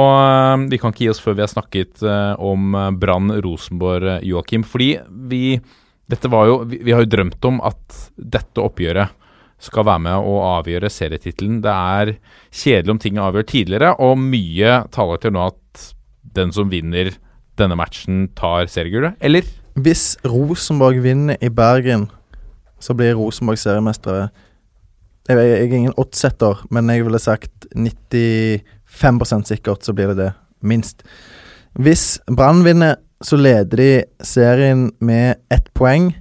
Vi 0.68 0.80
kan 0.81 0.91
ikke 0.91 1.06
gi 1.06 1.11
oss 1.14 1.23
før 1.23 1.38
vi 1.38 1.45
har 1.45 1.52
snakket 1.52 2.03
eh, 2.03 2.34
om 2.44 2.76
eh, 2.76 2.90
Brann 2.99 3.31
Rosenborg, 3.45 4.18
eh, 4.18 4.26
Joakim. 4.27 4.65
Fordi 4.68 4.90
vi 5.31 5.56
Dette 6.11 6.27
var 6.27 6.49
jo 6.49 6.57
vi, 6.68 6.81
vi 6.84 6.91
har 6.91 7.06
jo 7.06 7.11
drømt 7.14 7.48
om 7.48 7.61
at 7.64 8.02
dette 8.18 8.60
oppgjøret 8.60 9.15
skal 9.64 9.85
være 9.88 10.03
med 10.06 10.27
å 10.27 10.38
avgjøre 10.57 10.91
serietittelen. 10.91 11.61
Det 11.64 11.73
er 11.73 12.14
kjedelig 12.52 12.94
om 12.94 13.02
ting 13.02 13.18
er 13.18 13.27
avgjort 13.30 13.52
tidligere, 13.53 13.94
og 14.03 14.19
mye 14.19 14.81
taler 14.94 15.22
til 15.23 15.35
nå 15.35 15.48
at 15.52 15.85
den 16.35 16.52
som 16.56 16.72
vinner 16.72 17.14
denne 17.60 17.77
matchen, 17.77 18.27
tar 18.38 18.68
seriegullet. 18.72 19.18
Eller? 19.23 19.45
Hvis 19.80 20.15
Rosenborg 20.26 21.02
vinner 21.03 21.38
i 21.41 21.52
Bergen, 21.53 22.07
så 22.81 22.95
blir 22.98 23.15
Rosenborg 23.18 23.61
seriemestere. 23.61 24.27
Jeg, 25.30 25.38
jeg 25.40 25.69
er 25.69 25.77
ingen 25.77 25.95
oddsetter, 26.02 26.65
men 26.73 26.90
jeg 26.91 27.06
ville 27.06 27.22
sagt 27.22 27.68
95% 27.77 29.49
sikkert 29.49 29.85
så 29.85 29.95
blir 29.95 30.11
det 30.11 30.19
det. 30.19 30.31
Minst. 30.64 31.06
Hvis 31.80 32.19
Brann 32.27 32.64
vinner, 32.65 32.98
så 33.23 33.38
leder 33.40 33.80
de 33.80 33.91
serien 34.26 34.90
med 34.99 35.40
ett 35.52 35.69
poeng. 35.77 36.11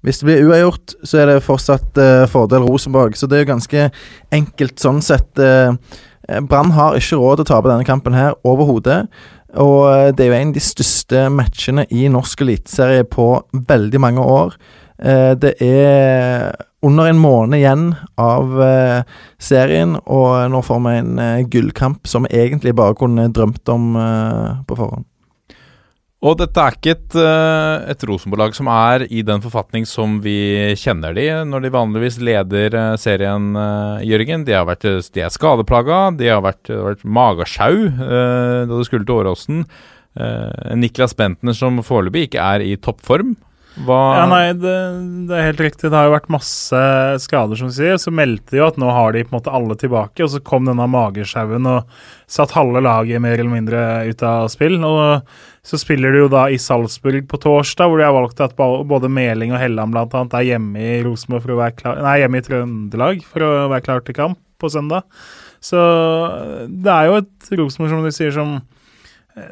Hvis 0.00 0.20
det 0.20 0.28
blir 0.28 0.46
uavgjort, 0.48 0.94
så 1.04 1.20
er 1.20 1.28
det 1.28 1.42
fortsatt 1.44 1.98
uh, 2.00 2.28
fordel 2.30 2.64
Rosenborg. 2.64 3.18
Så 3.18 3.28
det 3.28 3.36
er 3.36 3.44
jo 3.44 3.52
ganske 3.52 3.88
enkelt 4.32 4.80
sånn 4.80 5.02
sett. 5.04 5.28
Uh, 5.36 5.76
Brann 6.48 6.72
har 6.76 6.96
ikke 6.96 7.18
råd 7.20 7.40
til 7.40 7.48
å 7.48 7.50
tape 7.50 7.68
denne 7.68 7.88
kampen 7.88 8.16
her 8.16 8.38
overhodet. 8.48 9.02
Og 9.60 9.82
uh, 9.90 10.08
det 10.16 10.24
er 10.24 10.32
jo 10.32 10.38
en 10.38 10.54
av 10.54 10.56
de 10.56 10.64
største 10.64 11.26
matchene 11.34 11.84
i 11.92 12.08
norsk 12.12 12.46
eliteserie 12.46 13.04
på 13.08 13.32
veldig 13.68 14.02
mange 14.02 14.24
år. 14.24 14.56
Det 15.00 15.54
er 15.64 16.50
under 16.84 17.06
en 17.08 17.20
måned 17.22 17.56
igjen 17.56 17.86
av 18.20 18.50
serien, 19.40 19.94
og 20.04 20.50
nå 20.52 20.60
får 20.60 20.82
vi 20.84 20.92
en 20.98 21.22
gullkamp 21.48 22.04
som 22.04 22.28
vi 22.28 22.42
egentlig 22.42 22.74
bare 22.76 22.98
kunne 23.00 23.30
drømt 23.32 23.72
om 23.72 23.94
på 23.96 24.76
forhånd. 24.76 25.06
Og 26.20 26.34
dette 26.36 26.60
er 26.60 26.74
ikke 26.76 26.92
et, 26.92 27.14
eh, 27.16 27.90
et 27.94 28.02
Rosenborg-lag 28.04 28.52
som 28.52 28.68
er 28.68 29.06
i 29.08 29.22
den 29.24 29.40
forfatning 29.40 29.86
som 29.88 30.18
vi 30.20 30.74
kjenner 30.76 31.14
de 31.16 31.24
når 31.48 31.64
de 31.64 31.70
vanligvis 31.72 32.18
leder 32.20 32.76
eh, 32.76 32.96
serien, 33.00 33.54
eh, 33.56 34.04
Jørgen. 34.04 34.44
De, 34.44 34.52
har 34.52 34.66
vært, 34.68 34.84
de 34.84 35.24
er 35.24 35.32
skadeplaga, 35.32 36.10
de 36.18 36.28
har 36.28 36.42
vært, 36.44 36.68
vært 36.68 37.06
magesjau 37.08 37.88
da 37.96 38.68
de 38.68 38.84
skulle 38.84 39.08
til 39.08 39.16
Åråsen. 39.16 39.64
Niklas 40.76 41.14
Bentner 41.16 41.54
som 41.56 41.78
foreløpig 41.86 42.26
ikke 42.28 42.42
er 42.42 42.64
i 42.66 42.74
toppform. 42.76 43.36
Hva 43.86 43.98
Ja, 44.18 44.24
nei, 44.28 44.52
det, 44.58 44.74
det 45.28 45.36
er 45.36 45.46
helt 45.48 45.62
riktig. 45.64 45.88
Det 45.88 45.96
har 45.96 46.08
jo 46.08 46.14
vært 46.14 46.32
masse 46.32 46.80
skader, 47.24 47.58
som 47.58 47.70
du 47.70 47.74
sier. 47.76 47.96
Så 48.00 48.12
meldte 48.14 48.54
de 48.54 48.60
jo 48.60 48.66
at 48.68 48.80
nå 48.80 48.90
har 48.92 49.14
de 49.14 49.22
på 49.24 49.32
en 49.32 49.38
måte 49.38 49.54
alle 49.54 49.76
tilbake, 49.80 50.24
og 50.24 50.32
så 50.32 50.42
kom 50.44 50.68
denne 50.68 50.88
magesjauen 50.90 51.68
og 51.70 52.02
satt 52.30 52.54
halve 52.56 52.82
laget 52.84 53.22
mer 53.22 53.38
eller 53.38 53.52
mindre 53.52 53.84
ut 54.10 54.24
av 54.26 54.50
spill. 54.52 54.78
Og 54.86 55.24
så 55.66 55.80
spiller 55.80 56.14
de 56.14 56.24
jo 56.24 56.30
da 56.32 56.46
i 56.50 56.58
Salzburg 56.60 57.26
på 57.30 57.40
torsdag, 57.40 57.90
hvor 57.90 58.00
de 58.00 58.08
har 58.08 58.16
valgt 58.16 58.42
at 58.44 58.56
både 58.58 59.12
Meling 59.12 59.54
og 59.54 59.62
Helland 59.62 59.96
annet 60.00 60.36
er 60.38 60.48
hjemme 60.52 60.80
i 60.80 61.00
Rosenborg 61.06 61.44
for 61.44 61.54
å 61.54 61.60
være 61.60 61.76
klar 61.78 62.00
Nei, 62.04 62.18
hjemme 62.22 62.40
i 62.40 62.46
Trøndelag 62.46 63.24
for 63.28 63.44
å 63.44 63.52
være 63.72 63.86
klar 63.86 64.04
til 64.06 64.16
kamp 64.16 64.40
på 64.60 64.70
søndag. 64.72 65.08
Så 65.60 65.80
det 66.68 66.92
er 66.92 67.08
jo 67.08 67.18
et 67.20 67.50
Rosenborg, 67.60 67.92
som 67.92 68.04
du 68.04 68.12
sier, 68.14 68.32
som 68.34 68.58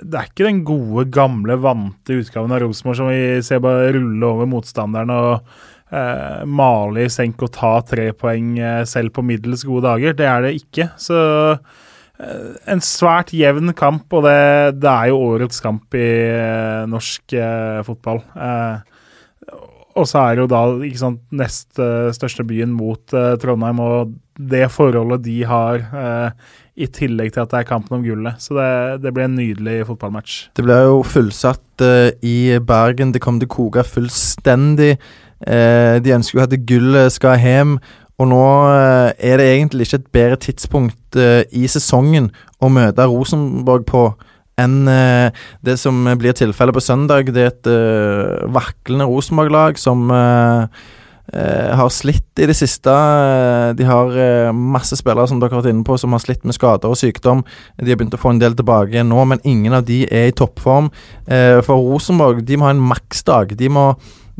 det 0.02 0.20
er 0.20 0.28
ikke 0.28 0.47
den 0.47 0.62
gode, 0.66 1.09
gamle, 1.15 1.59
vante 1.62 2.20
utgaven 2.20 2.55
av 2.55 2.62
Rosenborg 2.65 3.01
som 3.01 3.10
vi 3.10 3.43
ser 3.47 3.62
bare 3.65 3.93
rulle 3.97 4.31
over 4.31 4.48
motstanderen 4.51 5.12
og 5.15 5.48
eh, 5.93 6.44
male 6.47 7.06
i 7.06 7.12
senk 7.12 7.43
og 7.47 7.52
ta 7.56 7.74
tre 7.86 8.10
poeng 8.16 8.56
eh, 8.59 8.82
selv 8.89 9.15
på 9.16 9.24
middels 9.27 9.65
gode 9.69 9.86
dager. 9.89 10.16
Det 10.19 10.28
er 10.28 10.44
det 10.47 10.55
ikke. 10.60 10.90
Så 11.01 11.19
eh, 11.55 12.52
en 12.70 12.85
svært 12.85 13.32
jevn 13.36 13.74
kamp, 13.78 14.06
og 14.12 14.27
det, 14.28 14.78
det 14.82 14.93
er 14.93 15.12
jo 15.12 15.24
årets 15.32 15.65
kamp 15.65 15.98
i 15.98 16.09
eh, 16.28 16.85
norsk 16.90 17.39
eh, 17.39 17.82
fotball. 17.86 18.23
Eh, 18.36 18.94
og 19.98 20.06
så 20.06 20.23
er 20.23 20.36
det 20.36 20.44
jo 20.44 20.51
da 20.52 20.62
ikke 20.86 21.01
sant, 21.01 21.20
nest 21.35 21.81
eh, 21.82 22.12
største 22.15 22.47
byen 22.47 22.70
mot 22.77 23.15
eh, 23.16 23.35
Trondheim, 23.43 23.82
og 23.82 24.15
det 24.39 24.69
forholdet 24.70 25.24
de 25.24 25.40
har 25.48 25.82
eh, 25.82 26.51
i 26.78 26.86
tillegg 26.94 27.32
til 27.34 27.42
at 27.42 27.52
det 27.52 27.60
er 27.60 27.68
kampen 27.68 27.98
om 27.98 28.05
gullet. 28.06 28.38
Så 28.42 28.56
det, 28.56 29.02
det 29.05 29.12
blir 29.14 29.26
en 29.26 29.38
nydelig 29.38 29.80
fotballmatch. 29.88 30.36
Det 30.56 30.64
blir 30.66 30.84
jo 30.86 31.00
fullsatt 31.06 31.84
uh, 31.84 32.10
i 32.22 32.59
Bergen. 32.64 33.12
Det 33.14 33.22
kommer 33.24 33.42
til 33.42 33.50
å 33.50 33.56
koke 33.56 33.86
fullstendig. 33.86 34.94
Uh, 35.42 35.98
de 36.02 36.14
ønsker 36.16 36.38
jo 36.38 36.46
at 36.46 36.56
gullet 36.68 37.14
skal 37.14 37.40
hjem. 37.42 37.76
Og 38.18 38.30
nå 38.30 38.44
uh, 38.70 39.10
er 39.14 39.40
det 39.40 39.50
egentlig 39.52 39.88
ikke 39.88 40.02
et 40.02 40.10
bedre 40.14 40.40
tidspunkt 40.48 41.18
i 41.18 41.64
sesongen 41.70 42.26
å 42.60 42.68
møte 42.68 43.06
Rosenborg 43.09 43.86
på 43.88 44.02
enn 44.60 44.82
det 45.64 45.76
som 45.80 46.02
blir 46.18 46.34
tilfellet 46.36 46.74
på 46.76 46.82
søndag. 46.82 47.30
Det 47.32 47.44
er 47.46 47.52
et 47.55 47.68
vaklende 48.52 49.06
Rosenborg-lag 49.09 49.78
som 49.80 50.10
har 51.76 51.90
slitt 51.92 52.40
i 52.40 52.46
det 52.48 52.55
siste. 52.56 52.88
Eh, 52.92 53.72
De 53.76 53.84
har 53.84 54.14
eh, 54.16 54.52
masse 54.52 54.96
spillere 54.96 55.28
som 55.28 55.40
dere 55.40 55.52
har 55.52 55.62
vært 55.62 55.74
inne 55.74 55.84
på 55.84 55.98
som 56.00 56.14
har 56.16 56.22
slitt 56.24 56.44
med 56.48 56.56
skader 56.56 56.88
og 56.88 56.96
sykdom. 56.96 57.42
De 57.76 57.90
har 57.90 57.98
begynt 58.00 58.16
å 58.16 58.20
få 58.22 58.32
en 58.32 58.40
del 58.40 58.56
tilbake 58.56 58.94
igjen 58.96 59.10
nå, 59.12 59.24
men 59.28 59.42
ingen 59.44 59.76
av 59.76 59.84
de 59.88 60.05
er 60.09 60.30
i 60.30 60.36
toppform. 60.36 60.88
Eh, 61.28 61.60
For 61.66 61.76
Rosenborg 61.76 62.44
de 62.48 62.56
må 62.56 62.68
ha 62.68 62.72
en 62.76 62.80
maksdag. 62.94 63.56
De 63.60 63.68
må, 63.68 63.90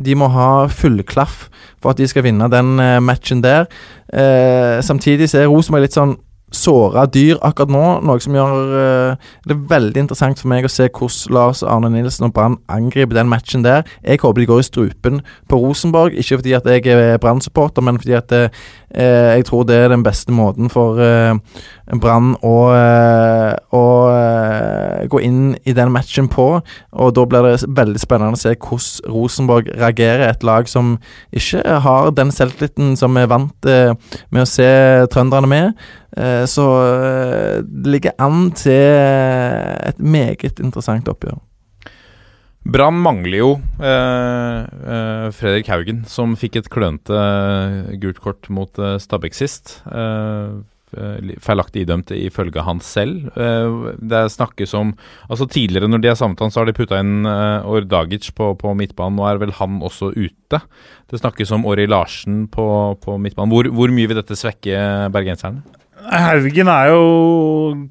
de 0.01 0.15
må 0.17 0.31
ha 0.33 0.69
fullklaff 0.73 1.49
for 1.79 1.93
at 1.93 2.01
de 2.01 2.09
skal 2.09 2.25
vinne 2.25 2.49
den 2.51 2.79
eh, 2.81 2.99
matchen 3.05 3.43
der. 3.45 3.69
Eh, 4.13 4.81
samtidig 4.81 5.29
så 5.29 5.43
er 5.43 5.53
Rosenborg 5.53 5.85
litt 5.85 5.99
sånn 5.99 6.17
såra 6.55 7.05
dyr 7.13 7.37
akkurat 7.45 7.73
nå, 7.73 7.85
noe 8.09 8.23
som 8.25 8.37
gjør 8.37 8.73
uh, 8.73 9.31
det 9.45 9.55
er 9.55 9.65
veldig 9.71 10.05
interessant 10.05 10.41
for 10.41 10.51
meg 10.53 10.67
å 10.67 10.73
se 10.73 10.89
hvordan 10.89 11.35
Lars 11.35 11.63
Arne 11.67 11.91
Nilsen 11.93 12.29
og 12.29 12.35
Brann 12.37 12.59
angriper 12.73 13.19
den 13.19 13.31
matchen 13.31 13.65
der. 13.67 13.85
Jeg 14.03 14.23
håper 14.23 14.43
de 14.43 14.49
går 14.49 14.63
i 14.63 14.69
strupen 14.69 15.21
på 15.49 15.61
Rosenborg, 15.61 16.17
ikke 16.17 16.41
fordi 16.41 16.55
at 16.57 16.69
jeg 16.69 16.87
er 16.93 17.21
Brann-supporter, 17.23 17.85
men 17.85 18.01
fordi 18.01 18.17
at 18.17 18.35
uh, 18.35 18.49
jeg 18.89 19.45
tror 19.49 19.67
det 19.69 19.77
er 19.77 19.93
den 19.93 20.05
beste 20.07 20.33
måten 20.33 20.71
for 20.73 20.97
eh, 21.03 21.37
Brann 21.97 22.35
å, 22.45 22.55
eh, 22.75 23.55
eh, 23.55 25.07
gå 25.09 25.21
inn 25.25 25.57
i 25.65 25.73
den 25.73 25.93
matchen 25.93 26.29
på. 26.29 26.61
Og 26.93 27.15
da 27.15 27.25
blir 27.25 27.43
det 27.47 27.69
veldig 27.69 28.03
spennende 28.03 28.37
å 28.37 28.41
se 28.41 28.55
hvordan 28.55 29.13
Rosenborg 29.15 29.73
reagerer. 29.75 30.29
Et 30.29 30.45
lag 30.45 30.69
som 30.69 30.99
ikke 31.33 31.63
har 31.65 32.11
den 32.11 32.31
selvtilliten 32.31 32.97
som 32.97 33.15
vi 33.15 33.25
er 33.25 33.33
vant 33.33 33.67
eh, 33.67 33.95
med 34.31 34.43
å 34.43 34.49
se 34.49 34.69
trønderne 35.09 35.49
med. 35.49 35.75
Så 36.49 36.65
det 37.63 37.87
ligger 37.93 38.15
an 38.19 38.49
til 38.57 38.73
et 38.73 40.01
meget 40.01 40.59
interessant 40.59 41.07
oppgjør. 41.07 41.37
Brann 42.69 42.99
mangler 43.01 43.39
jo 43.39 43.53
eh, 43.81 44.65
eh, 44.67 45.29
Fredrik 45.33 45.71
Haugen, 45.73 46.03
som 46.11 46.35
fikk 46.37 46.59
et 46.61 46.71
klønete 46.73 47.21
gult 48.03 48.19
kort 48.25 48.49
mot 48.53 48.81
eh, 48.83 48.99
Stabæk 49.01 49.37
sist. 49.39 49.79
Eh, 49.89 50.59
feilaktig 51.45 51.85
idømt 51.85 52.13
ifølge 52.17 52.65
han 52.65 52.81
selv. 52.85 53.29
Eh, 53.37 53.95
det 53.99 54.23
snakkes 54.33 54.75
om 54.79 54.95
Altså 55.29 55.47
Tidligere 55.49 55.89
når 55.91 56.03
de 56.03 56.11
har 56.11 56.19
samlet 56.19 56.41
han, 56.41 56.53
så 56.53 56.63
har 56.63 56.69
de 56.69 56.77
putta 56.77 57.01
inn 57.03 57.27
eh, 57.29 57.67
Ordagic 57.69 58.31
på, 58.37 58.53
på 58.61 58.75
midtbanen. 58.79 59.19
Nå 59.19 59.27
er 59.29 59.41
vel 59.43 59.55
han 59.59 59.81
også 59.85 60.13
ute. 60.17 60.63
Det 61.09 61.21
snakkes 61.21 61.53
om 61.57 61.67
Åri 61.69 61.89
Larsen 61.89 62.47
på, 62.53 62.69
på 63.03 63.19
midtbanen. 63.21 63.53
Hvor, 63.53 63.69
hvor 63.75 63.93
mye 63.93 64.09
vil 64.09 64.21
dette 64.21 64.39
svekke 64.39 65.11
bergenserne? 65.15 65.65
Haugen 66.09 66.71
er 66.71 66.93
jo 66.93 67.03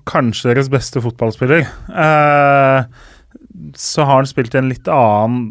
kanskje 0.07 0.53
deres 0.53 0.71
beste 0.73 1.03
fotballspiller. 1.03 1.67
Eh, 1.91 3.05
så 3.75 4.05
har 4.07 4.21
han 4.21 4.29
spilt 4.29 4.55
en 4.55 4.69
litt 4.69 4.87
annen, 4.91 5.49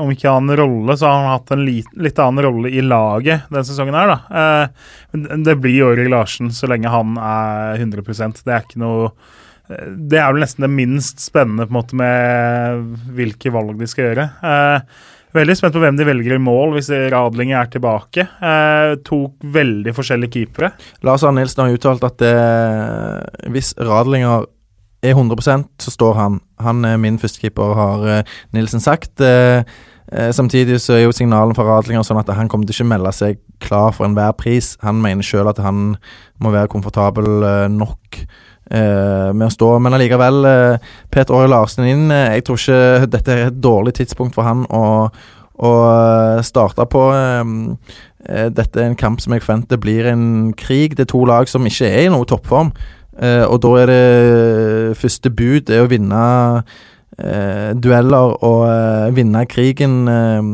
om 0.00 0.12
ikke 0.14 0.30
annen 0.30 0.56
rolle, 0.58 0.96
så 0.96 1.08
har 1.08 1.18
han 1.18 1.32
hatt 1.32 1.52
en 1.54 1.64
litt, 1.66 1.90
litt 1.98 2.18
annen 2.22 2.44
rolle 2.46 2.70
i 2.72 2.84
laget 2.84 3.48
denne 3.50 3.66
sesongen 3.66 3.98
her, 3.98 4.14
da. 4.14 4.18
Eh, 4.40 5.34
det 5.44 5.58
blir 5.60 5.76
Jorg 5.82 6.08
Larsen 6.12 6.52
så 6.54 6.70
lenge 6.70 6.92
han 6.92 7.16
er 7.18 7.78
100% 7.80 8.42
Det 8.44 8.54
er 8.54 8.64
ikke 8.66 8.80
noe 8.82 9.10
eh, 9.68 9.86
Det 9.96 10.20
er 10.20 10.32
vel 10.32 10.44
nesten 10.44 10.66
det 10.66 10.72
minst 10.74 11.22
spennende 11.24 11.66
på 11.68 11.72
en 11.74 11.80
måte 11.80 11.98
med 11.98 12.98
hvilke 13.16 13.52
valg 13.54 13.78
de 13.80 13.88
skal 13.90 14.10
gjøre. 14.10 14.28
Eh, 14.42 14.98
Veldig 15.36 15.58
spent 15.58 15.74
på 15.76 15.80
hvem 15.82 15.96
de 15.98 16.06
velger 16.08 16.38
i 16.38 16.40
mål 16.40 16.70
hvis 16.72 16.88
Radlinger 17.12 17.58
er 17.60 17.66
tilbake. 17.72 18.24
Eh, 18.24 18.94
to 19.04 19.18
veldig 19.44 19.92
forskjellige 19.96 20.32
keepere. 20.38 20.70
Lars 21.04 21.24
Arne 21.26 21.42
Nilsen 21.42 21.66
har 21.66 21.76
uttalt 21.76 22.06
at 22.08 22.16
det, 22.22 22.32
hvis 23.52 23.74
Radlinger 23.76 24.46
er 25.02 25.14
100% 25.14 25.68
så 25.82 25.92
står 25.92 26.16
han. 26.18 26.40
Han 26.60 26.84
er 26.84 26.98
min 26.98 27.18
førstekeeper, 27.18 27.74
har 27.78 28.08
eh, 28.08 28.34
Nilsen 28.52 28.82
sagt. 28.82 29.20
Eh, 29.20 29.62
eh, 30.12 30.32
samtidig 30.34 30.80
så 30.82 30.96
er 30.96 31.04
jo 31.06 31.14
signalen 31.14 31.54
fra 31.54 31.66
Radlinger 31.68 32.06
sånn 32.06 32.20
at 32.20 32.30
han 32.34 32.50
kommer 32.50 32.66
til 32.66 32.80
ikke 32.80 32.90
melde 32.94 33.14
seg 33.14 33.38
klar 33.62 33.94
for 33.94 34.08
enhver 34.08 34.34
pris. 34.38 34.76
Han 34.82 35.02
mener 35.04 35.26
sjøl 35.26 35.50
at 35.50 35.62
han 35.62 35.96
må 36.42 36.54
være 36.54 36.70
komfortabel 36.72 37.70
nok 37.74 38.22
med 38.68 39.46
å 39.46 39.48
stå. 39.48 39.66
Men 39.80 39.94
allikevel, 39.96 40.44
Peter 41.08 41.32
Åre 41.32 41.48
Larsen 41.48 41.86
inn. 41.88 42.10
jeg 42.12 42.42
tror 42.44 42.58
ikke 42.60 43.06
dette 43.08 43.32
er 43.32 43.46
et 43.46 43.62
dårlig 43.64 43.94
tidspunkt 43.96 44.36
for 44.36 44.44
han 44.44 44.66
å, 44.68 45.08
å 45.56 45.70
starte 46.44 46.84
på. 46.92 47.00
Dette 48.28 48.82
er 48.82 48.90
en 48.90 48.98
kamp 49.00 49.24
som 49.24 49.32
jeg 49.32 49.46
forventer 49.46 49.80
blir 49.80 50.10
en 50.12 50.52
krig. 50.52 50.98
Det 50.98 51.06
er 51.06 51.12
to 51.14 51.22
lag 51.24 51.48
som 51.48 51.64
ikke 51.64 51.88
er 51.88 52.10
i 52.10 52.12
noe 52.12 52.28
toppform. 52.28 52.74
Eh, 53.18 53.44
og 53.46 53.60
da 53.64 53.74
er 53.82 53.90
det 53.90 54.96
første 54.98 55.30
bud 55.34 55.70
er 55.74 55.82
å 55.82 55.90
vinne 55.90 56.22
eh, 57.18 57.70
dueller 57.74 58.36
og 58.46 58.60
eh, 58.70 59.08
vinne 59.16 59.44
krigen. 59.50 60.04
eh, 60.08 60.52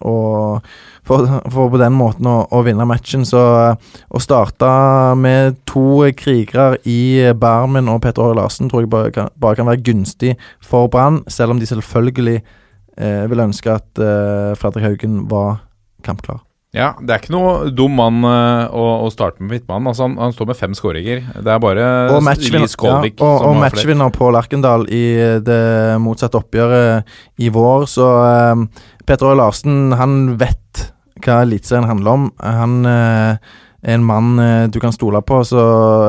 og 0.00 0.66
for, 1.06 1.26
for 1.50 1.70
på 1.72 1.78
den 1.80 1.94
måten 1.96 2.28
å, 2.30 2.36
å 2.50 2.62
vinne 2.66 2.86
matchen. 2.88 3.24
Så 3.26 3.40
eh, 3.40 3.94
å 4.10 4.22
starte 4.22 4.70
med 5.18 5.60
to 5.70 6.04
krigere 6.18 6.80
i 6.88 7.30
Barmen 7.38 7.90
og 7.92 8.02
Petter 8.04 8.26
Åre 8.26 8.40
Larsen 8.42 8.70
tror 8.70 8.84
jeg 8.84 8.92
bare 8.92 9.14
kan, 9.14 9.32
bare 9.40 9.58
kan 9.60 9.70
være 9.70 9.84
gunstig 9.86 10.36
for 10.64 10.90
Brann, 10.92 11.22
selv 11.30 11.54
om 11.54 11.62
de 11.62 11.70
selvfølgelig 11.70 12.38
eh, 12.40 13.24
vil 13.30 13.46
ønske 13.48 13.74
at 13.78 14.02
eh, 14.02 14.52
Fredrik 14.58 14.86
Haugen 14.86 15.24
var 15.30 15.60
kampklar. 16.06 16.42
Ja, 16.70 16.92
det 17.02 17.10
er 17.10 17.18
ikke 17.18 17.32
noe 17.34 17.70
dum 17.74 17.96
mann 17.98 18.20
eh, 18.22 18.68
å, 18.70 18.84
å 19.02 19.08
starte 19.10 19.42
med 19.42 19.56
Midtmannen. 19.56 19.88
Altså, 19.90 20.06
han, 20.06 20.14
han 20.22 20.34
står 20.36 20.50
med 20.52 20.58
fem 20.58 20.76
skåringer. 20.78 21.24
Det 21.42 21.50
er 21.50 21.62
bare 21.62 21.86
Og 22.14 22.22
matchvinner, 22.22 22.70
Kolvik 22.78 23.18
ja, 23.18 23.26
og, 23.26 23.40
som 23.42 23.56
og 23.56 23.64
matchvinner 23.64 24.12
Pål 24.14 24.36
Lerkendal 24.36 24.86
i 24.86 25.02
det 25.42 25.64
motsatte 26.02 26.38
oppgjøret 26.38 27.10
i 27.42 27.50
vår, 27.50 27.88
så 27.90 28.06
eh, 28.22 28.62
Petter 29.02 29.32
Øy 29.32 29.40
Larsen, 29.40 29.96
han 29.98 30.20
vet 30.38 30.84
hva 31.24 31.40
Eliteserien 31.42 31.88
handler 31.90 32.20
om. 32.20 32.28
Han 32.38 32.76
eh, 32.86 33.50
er 33.82 33.96
en 33.96 34.06
mann 34.06 34.38
eh, 34.38 34.68
du 34.70 34.78
kan 34.82 34.94
stole 34.94 35.22
på, 35.26 35.40
så 35.46 35.64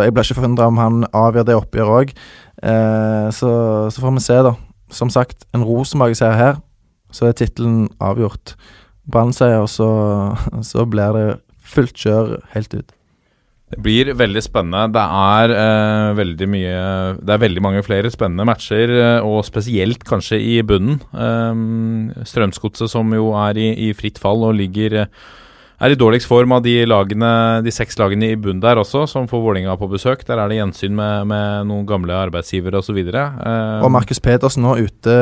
jeg 0.05 0.13
blir 0.13 0.27
ikke 0.27 0.43
forundra 0.43 0.67
om 0.69 0.77
han 0.77 1.05
avgjør 1.09 1.47
det 1.47 1.55
oppgjøret 1.57 2.03
òg. 2.03 2.13
Eh, 2.61 3.31
så, 3.33 3.51
så 3.89 4.03
får 4.03 4.13
vi 4.17 4.23
se, 4.27 4.37
da. 4.45 4.53
Som 4.91 5.09
sagt, 5.09 5.47
en 5.55 5.65
rosemager 5.65 6.21
ser 6.21 6.37
her, 6.37 6.61
så 7.11 7.31
er 7.31 7.35
tittelen 7.39 7.87
avgjort. 8.03 8.53
Brann-seier, 9.11 9.67
så, 9.69 9.91
så 10.71 10.87
blir 10.89 11.17
det 11.17 11.27
fullt 11.71 11.95
kjør 11.97 12.35
helt 12.55 12.75
ut. 12.75 12.97
Det 13.71 13.79
blir 13.79 14.09
veldig 14.19 14.41
spennende. 14.43 14.89
Det 14.91 15.01
er 15.01 15.53
eh, 15.55 16.09
veldig 16.17 16.47
mye 16.51 16.79
Det 17.21 17.31
er 17.31 17.43
veldig 17.45 17.61
mange 17.63 17.83
flere 17.85 18.11
spennende 18.11 18.43
matcher, 18.49 18.91
eh, 18.91 19.23
og 19.23 19.45
spesielt 19.47 20.03
kanskje 20.07 20.41
i 20.43 20.57
bunnen. 20.67 20.99
Eh, 21.15 22.25
Strømsgodset 22.27 22.91
som 22.91 23.15
jo 23.15 23.31
er 23.39 23.59
i, 23.61 23.69
i 23.87 23.93
fritt 23.95 24.19
fall 24.19 24.43
og 24.49 24.57
ligger 24.59 25.05
eh, 25.05 25.21
er 25.81 25.93
i 25.93 25.97
dårligst 25.97 26.29
form 26.29 26.53
av 26.55 26.63
de 26.65 26.75
lagene 26.85 27.31
De 27.65 27.71
seks 27.73 27.97
lagene 27.99 28.31
i 28.31 28.37
bunn 28.39 28.61
der 28.63 28.79
også, 28.81 29.07
som 29.09 29.27
får 29.29 29.41
Vålinga 29.43 29.75
på 29.79 29.89
besøk. 29.91 30.23
Der 30.27 30.39
er 30.39 30.51
det 30.51 30.59
gjensyn 30.59 30.95
med, 30.97 31.27
med 31.31 31.67
noen 31.69 31.85
gamle 31.89 32.15
arbeidsgivere 32.17 32.81
osv. 32.81 32.99
Eh, 33.01 33.81
Og 33.81 33.91
Markus 33.93 34.21
Pedersen 34.23 34.65
nå 34.65 34.77
ute 34.81 35.15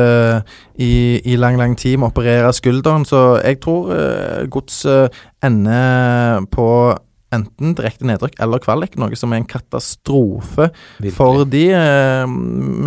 i, 0.76 0.94
i 1.24 1.38
lang, 1.40 1.60
lang 1.60 1.78
tid 1.80 1.98
med 1.98 2.10
å 2.10 2.14
operere 2.14 2.52
skulderen, 2.56 3.08
så 3.08 3.40
jeg 3.44 3.62
tror 3.64 3.94
uh, 3.94 4.48
Godset 4.52 5.16
ender 5.46 6.44
på 6.52 6.68
enten 7.36 7.76
direkte 7.78 8.08
nedrykk 8.10 8.40
eller 8.42 8.62
kvalik, 8.64 8.96
noe 8.98 9.18
som 9.20 9.34
er 9.34 9.44
en 9.44 9.50
katastrofe 9.50 10.70
Virkelig. 10.98 11.14
for 11.18 11.44
de. 11.46 11.66
eh, 11.78 12.24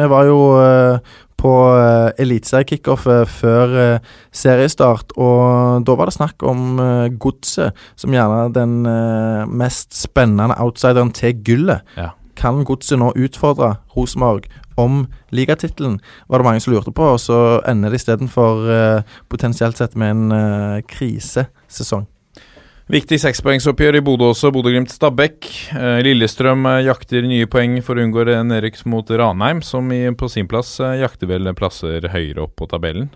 vi 0.01 0.09
var 0.11 0.27
jo 0.27 0.41
eh, 0.59 1.13
på 1.43 1.53
uh, 1.75 2.13
eliteseriekickoffet 2.23 3.31
før 3.31 3.77
eh, 3.83 4.11
seriestart, 4.31 5.11
og 5.19 5.83
da 5.87 5.97
var 5.99 6.09
det 6.09 6.15
snakk 6.15 6.45
om 6.47 6.79
Godset 7.21 7.79
som 7.99 8.15
gjerne 8.15 8.45
er 8.47 8.55
den 8.55 8.75
eh, 8.89 9.45
mest 9.49 9.95
spennende 9.97 10.57
outsideren 10.63 11.13
til 11.15 11.37
gullet. 11.45 11.83
Ja. 11.97 12.13
Kan 12.39 12.63
Godset 12.69 13.01
nå 13.01 13.13
utfordre 13.19 13.75
Rosenborg 13.97 14.49
om 14.81 15.07
ligatittelen, 15.31 15.99
var 16.29 16.41
det 16.41 16.49
mange 16.49 16.63
som 16.65 16.73
lurte 16.73 16.95
på, 16.95 17.11
og 17.15 17.21
så 17.21 17.61
ender 17.69 17.93
det 17.93 18.01
istedenfor 18.01 18.63
uh, 18.65 19.19
potensielt 19.29 19.77
sett 19.77 19.99
med 20.01 20.15
en 20.15 20.33
uh, 20.33 20.79
krisesesong. 20.89 22.07
Viktig 22.93 23.17
sekspoengsoppgjør 23.23 23.97
i 23.97 24.03
Bodø 24.05 24.27
også. 24.35 24.51
Bodø-Glimt-Stabæk. 24.53 25.47
Eh, 25.73 26.01
Lillestrøm 26.05 26.67
eh, 26.69 26.83
jakter 26.91 27.25
nye 27.25 27.49
poeng 27.49 27.79
for 27.85 27.97
å 27.97 28.05
unngå 28.05 28.27
nedrykk 28.45 28.83
mot 28.93 29.09
Ranheim, 29.09 29.63
som 29.65 29.89
på 29.89 30.29
sin 30.29 30.51
plass 30.51 30.75
eh, 30.85 30.99
jakter 31.01 31.31
vel 31.31 31.49
plasser 31.57 32.05
høyere 32.13 32.45
opp 32.45 32.53
på 32.61 32.69
tabellen. 32.69 33.09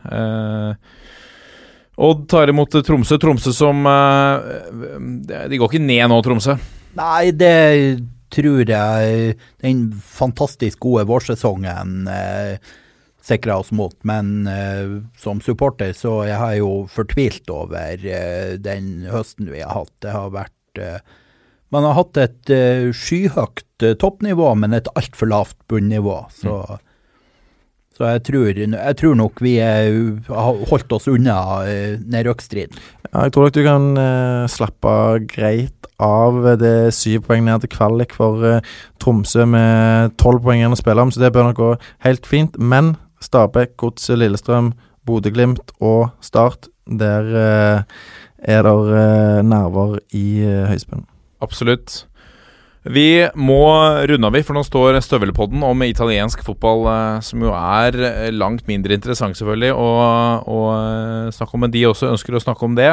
Odd 1.96 2.24
tar 2.32 2.52
imot 2.52 2.78
Tromsø. 2.88 3.20
Tromsø 3.20 3.52
som 3.56 3.84
De 3.84 5.60
går 5.60 5.68
ikke 5.68 5.84
ned 5.84 6.08
nå, 6.08 6.22
Tromsø. 6.24 6.56
Nei, 6.96 7.30
det 7.36 7.54
tror 8.32 8.64
jeg 8.68 9.36
den 9.62 9.86
fantastisk 9.92 10.80
gode 10.88 11.06
vårsesongen 11.08 12.08
eh, 12.10 12.74
sikra 13.26 13.58
oss 13.60 13.72
mot. 13.74 13.96
Men 14.06 14.46
uh, 14.46 15.02
som 15.18 15.42
supporter 15.44 15.94
så 15.96 16.20
jeg 16.28 16.38
har 16.40 16.54
jeg 16.54 16.64
jo 16.64 16.72
fortvilt 16.92 17.52
over 17.52 18.02
uh, 18.06 18.56
den 18.62 19.06
høsten 19.10 19.50
vi 19.52 19.62
har 19.64 19.74
hatt. 19.74 19.94
Det 20.04 20.14
har 20.14 20.34
vært 20.34 20.82
uh, 20.82 20.98
Man 21.74 21.82
har 21.82 21.96
hatt 21.98 22.18
et 22.22 22.50
skyhøyt 22.94 23.82
toppnivå, 23.98 24.52
men 24.54 24.76
et 24.76 24.86
altfor 24.94 25.26
lavt 25.26 25.56
bunnivå. 25.66 26.20
Så, 26.30 26.60
så 27.98 28.04
jeg, 28.06 28.22
tror, 28.28 28.60
jeg 28.60 28.96
tror 29.00 29.16
nok 29.18 29.42
vi 29.42 29.56
har 29.58 29.90
holdt 30.70 30.94
oss 30.94 31.08
unna 31.10 31.66
nedrykksstriden. 32.06 32.78
Ja, 33.10 33.26
jeg 33.26 33.34
tror 33.34 33.48
nok 33.48 33.56
du 33.58 33.64
kan 33.66 33.88
slappe 34.46 34.94
greit 35.26 35.90
av 36.02 36.42
det 36.60 36.92
syv 36.94 37.24
poeng 37.26 37.46
ned 37.46 37.64
til 37.64 37.72
kvalik 37.72 38.14
for 38.16 38.42
uh, 38.44 38.74
Tromsø 39.02 39.46
med 39.48 40.14
tolv 40.20 40.44
poeng 40.44 40.60
igjen 40.60 40.76
å 40.76 40.78
spille 40.78 41.02
om, 41.02 41.12
så 41.12 41.22
det 41.22 41.32
bør 41.34 41.50
nok 41.50 41.60
gå 41.60 41.72
helt 42.06 42.28
fint. 42.28 42.56
Men 42.60 42.94
Stabæk, 43.26 43.76
Godset, 43.80 44.20
Lillestrøm, 44.22 44.72
Bodø-Glimt 45.06 45.74
og 45.82 46.08
Start, 46.24 46.70
der 46.86 47.32
eh, 47.42 47.96
er 48.46 48.66
det 48.66 48.74
eh, 49.02 49.40
nerver 49.46 49.98
i 50.14 50.26
uh, 50.46 50.66
høyspennen. 50.70 51.06
Absolutt. 51.42 52.04
Vi 52.86 53.26
må 53.34 53.62
runde 54.06 54.28
av, 54.28 54.36
for 54.46 54.54
nå 54.54 54.62
står 54.62 55.00
Støvelpodden 55.02 55.64
om 55.66 55.82
italiensk 55.82 56.44
fotball, 56.46 56.84
eh, 56.92 57.24
som 57.26 57.42
jo 57.42 57.50
er 57.56 57.98
eh, 57.98 58.30
langt 58.30 58.68
mindre 58.70 58.94
interessant, 58.94 59.34
selvfølgelig, 59.38 59.72
eh, 59.74 61.32
snakke 61.34 61.58
om, 61.58 61.64
men 61.66 61.74
de 61.74 61.82
også 61.88 62.12
ønsker 62.12 62.36
å 62.36 62.42
snakke 62.44 62.62
om 62.68 62.78
det. 62.78 62.92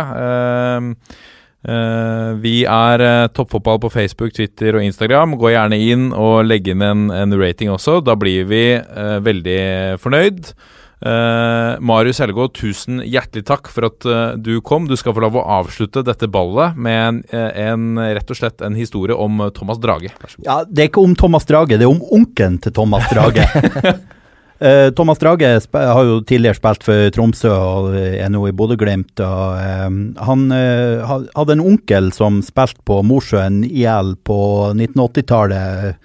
Eh, 1.63 2.29
vi 2.43 2.57
er 2.67 2.99
eh, 2.99 3.29
Toppfotball 3.31 3.79
på 3.85 3.91
Facebook, 3.93 4.33
Twitter 4.35 4.75
og 4.75 4.83
Instagram. 4.83 5.37
Gå 5.39 5.53
gjerne 5.53 5.79
inn 5.79 6.09
og 6.11 6.43
legg 6.47 6.67
inn 6.67 6.83
en, 6.83 7.09
en 7.13 7.35
rating 7.39 7.71
også. 7.71 8.01
Da 8.03 8.17
blir 8.19 8.47
vi 8.51 8.63
eh, 8.75 9.17
veldig 9.23 9.59
fornøyd. 10.03 10.55
Uh, 11.03 11.75
Marius 11.83 12.21
Helgå, 12.23 12.45
tusen 12.55 13.01
hjertelig 13.03 13.43
takk 13.49 13.67
for 13.67 13.89
at 13.89 14.05
uh, 14.07 14.37
du 14.39 14.53
kom. 14.63 14.85
Du 14.87 14.95
skal 14.95 15.11
få 15.11 15.19
lov 15.25 15.35
å 15.35 15.43
avslutte 15.57 15.99
dette 16.07 16.29
ballet 16.31 16.77
med 16.79 16.99
en, 17.01 17.17
en, 17.35 17.99
rett 18.15 18.31
og 18.31 18.39
slett 18.39 18.63
en 18.63 18.77
historie 18.79 19.11
om 19.11 19.41
Thomas 19.51 19.81
Drage. 19.83 20.13
Ja, 20.45 20.61
det 20.63 20.85
er 20.85 20.87
ikke 20.93 21.03
om 21.03 21.17
Thomas 21.19 21.43
Drage, 21.49 21.75
det 21.75 21.83
er 21.83 21.91
om 21.91 21.99
onkelen 22.07 22.55
til 22.63 22.71
Thomas 22.79 23.11
Drage. 23.11 23.43
Eh, 24.59 24.91
Thomas 24.91 25.19
Drage 25.19 25.49
har 25.73 26.03
jo 26.05 26.21
tidligere 26.21 26.55
spilt 26.55 26.85
for 26.85 27.09
Tromsø 27.15 27.51
og 27.51 27.95
er 27.97 28.29
nå 28.31 28.45
i 28.47 28.53
Bodø-Glimt. 28.55 29.19
eh, 29.19 29.89
Han 30.27 30.45
eh, 30.51 31.03
hadde 31.35 31.55
en 31.57 31.63
onkel 31.63 32.11
som 32.13 32.41
spilte 32.45 32.83
på 32.85 33.01
Mosjøen 33.03 33.63
IL 33.65 34.15
på 34.23 34.39
1980-tallet. 34.75 35.97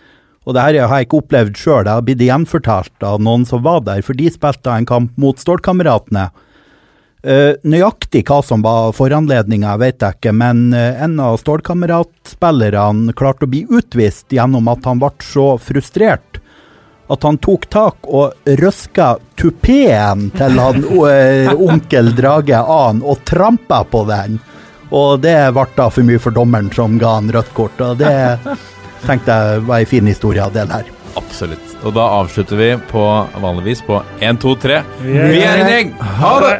Og 0.49 0.57
det 0.57 0.65
her 0.65 0.81
har 0.89 0.99
jeg 0.99 1.09
ikke 1.09 1.21
opplevd 1.21 1.61
sjøl, 1.61 1.85
det 1.85 1.93
har 1.93 2.05
blitt 2.07 2.25
gjenfortalt 2.25 3.05
av 3.05 3.21
noen 3.21 3.45
som 3.45 3.63
var 3.63 3.83
der, 3.85 4.01
for 4.03 4.17
de 4.17 4.31
spilte 4.33 4.73
en 4.73 4.89
kamp 4.89 5.13
mot 5.21 5.37
Stålkameratene. 5.37 6.31
Nøyaktig 7.69 8.23
hva 8.25 8.39
som 8.47 8.63
var 8.65 8.95
foranledninga, 8.97 9.75
vet 9.77 10.01
jeg 10.01 10.17
ikke, 10.17 10.33
men 10.33 10.73
en 10.73 11.21
av 11.21 11.37
Stålkamerat-spillerne 11.43 13.13
klarte 13.19 13.45
å 13.45 13.53
bli 13.53 13.67
utvist 13.69 14.33
gjennom 14.33 14.73
at 14.73 14.89
han 14.89 15.03
ble 15.03 15.13
så 15.21 15.51
frustrert 15.61 16.41
at 17.11 17.23
han 17.25 17.39
tok 17.41 17.67
tak 17.73 18.09
og 18.09 18.35
røska 18.61 19.15
tupeen 19.41 20.29
til 20.37 20.59
han 20.61 20.83
eh, 21.09 21.53
onkel 21.57 22.13
Drage 22.19 22.59
An 22.61 23.01
og 23.03 23.23
trampa 23.29 23.83
på 23.89 24.05
den. 24.09 24.39
Og 24.91 25.21
det 25.21 25.37
ble 25.53 25.67
da 25.77 25.89
for 25.93 26.07
mye 26.09 26.21
for 26.21 26.33
dommeren 26.37 26.71
som 26.73 26.97
ga 27.01 27.15
han 27.19 27.29
rødt 27.33 27.51
kort, 27.57 27.81
og 27.85 27.99
det 28.01 28.13
tenkte 29.05 29.35
jeg 29.37 29.65
var 29.69 29.83
ei 29.83 29.89
fin 29.89 30.07
historie 30.09 30.41
av 30.45 30.53
det 30.57 30.65
der. 30.71 30.89
Absolutt. 31.19 31.75
Og 31.85 31.93
da 31.97 32.07
avslutter 32.21 32.57
vi 32.61 32.71
på 32.91 33.03
vanligvis 33.43 33.83
på 33.87 34.01
1, 34.21 34.41
2, 34.43 34.55
3. 34.65 34.81
Vi 35.03 35.17
er- 35.19 35.33
Vi 35.33 35.43
er 35.45 35.59
en 35.65 35.71
gjeng! 35.73 35.93
Ha 36.01 36.33
det! 36.45 36.57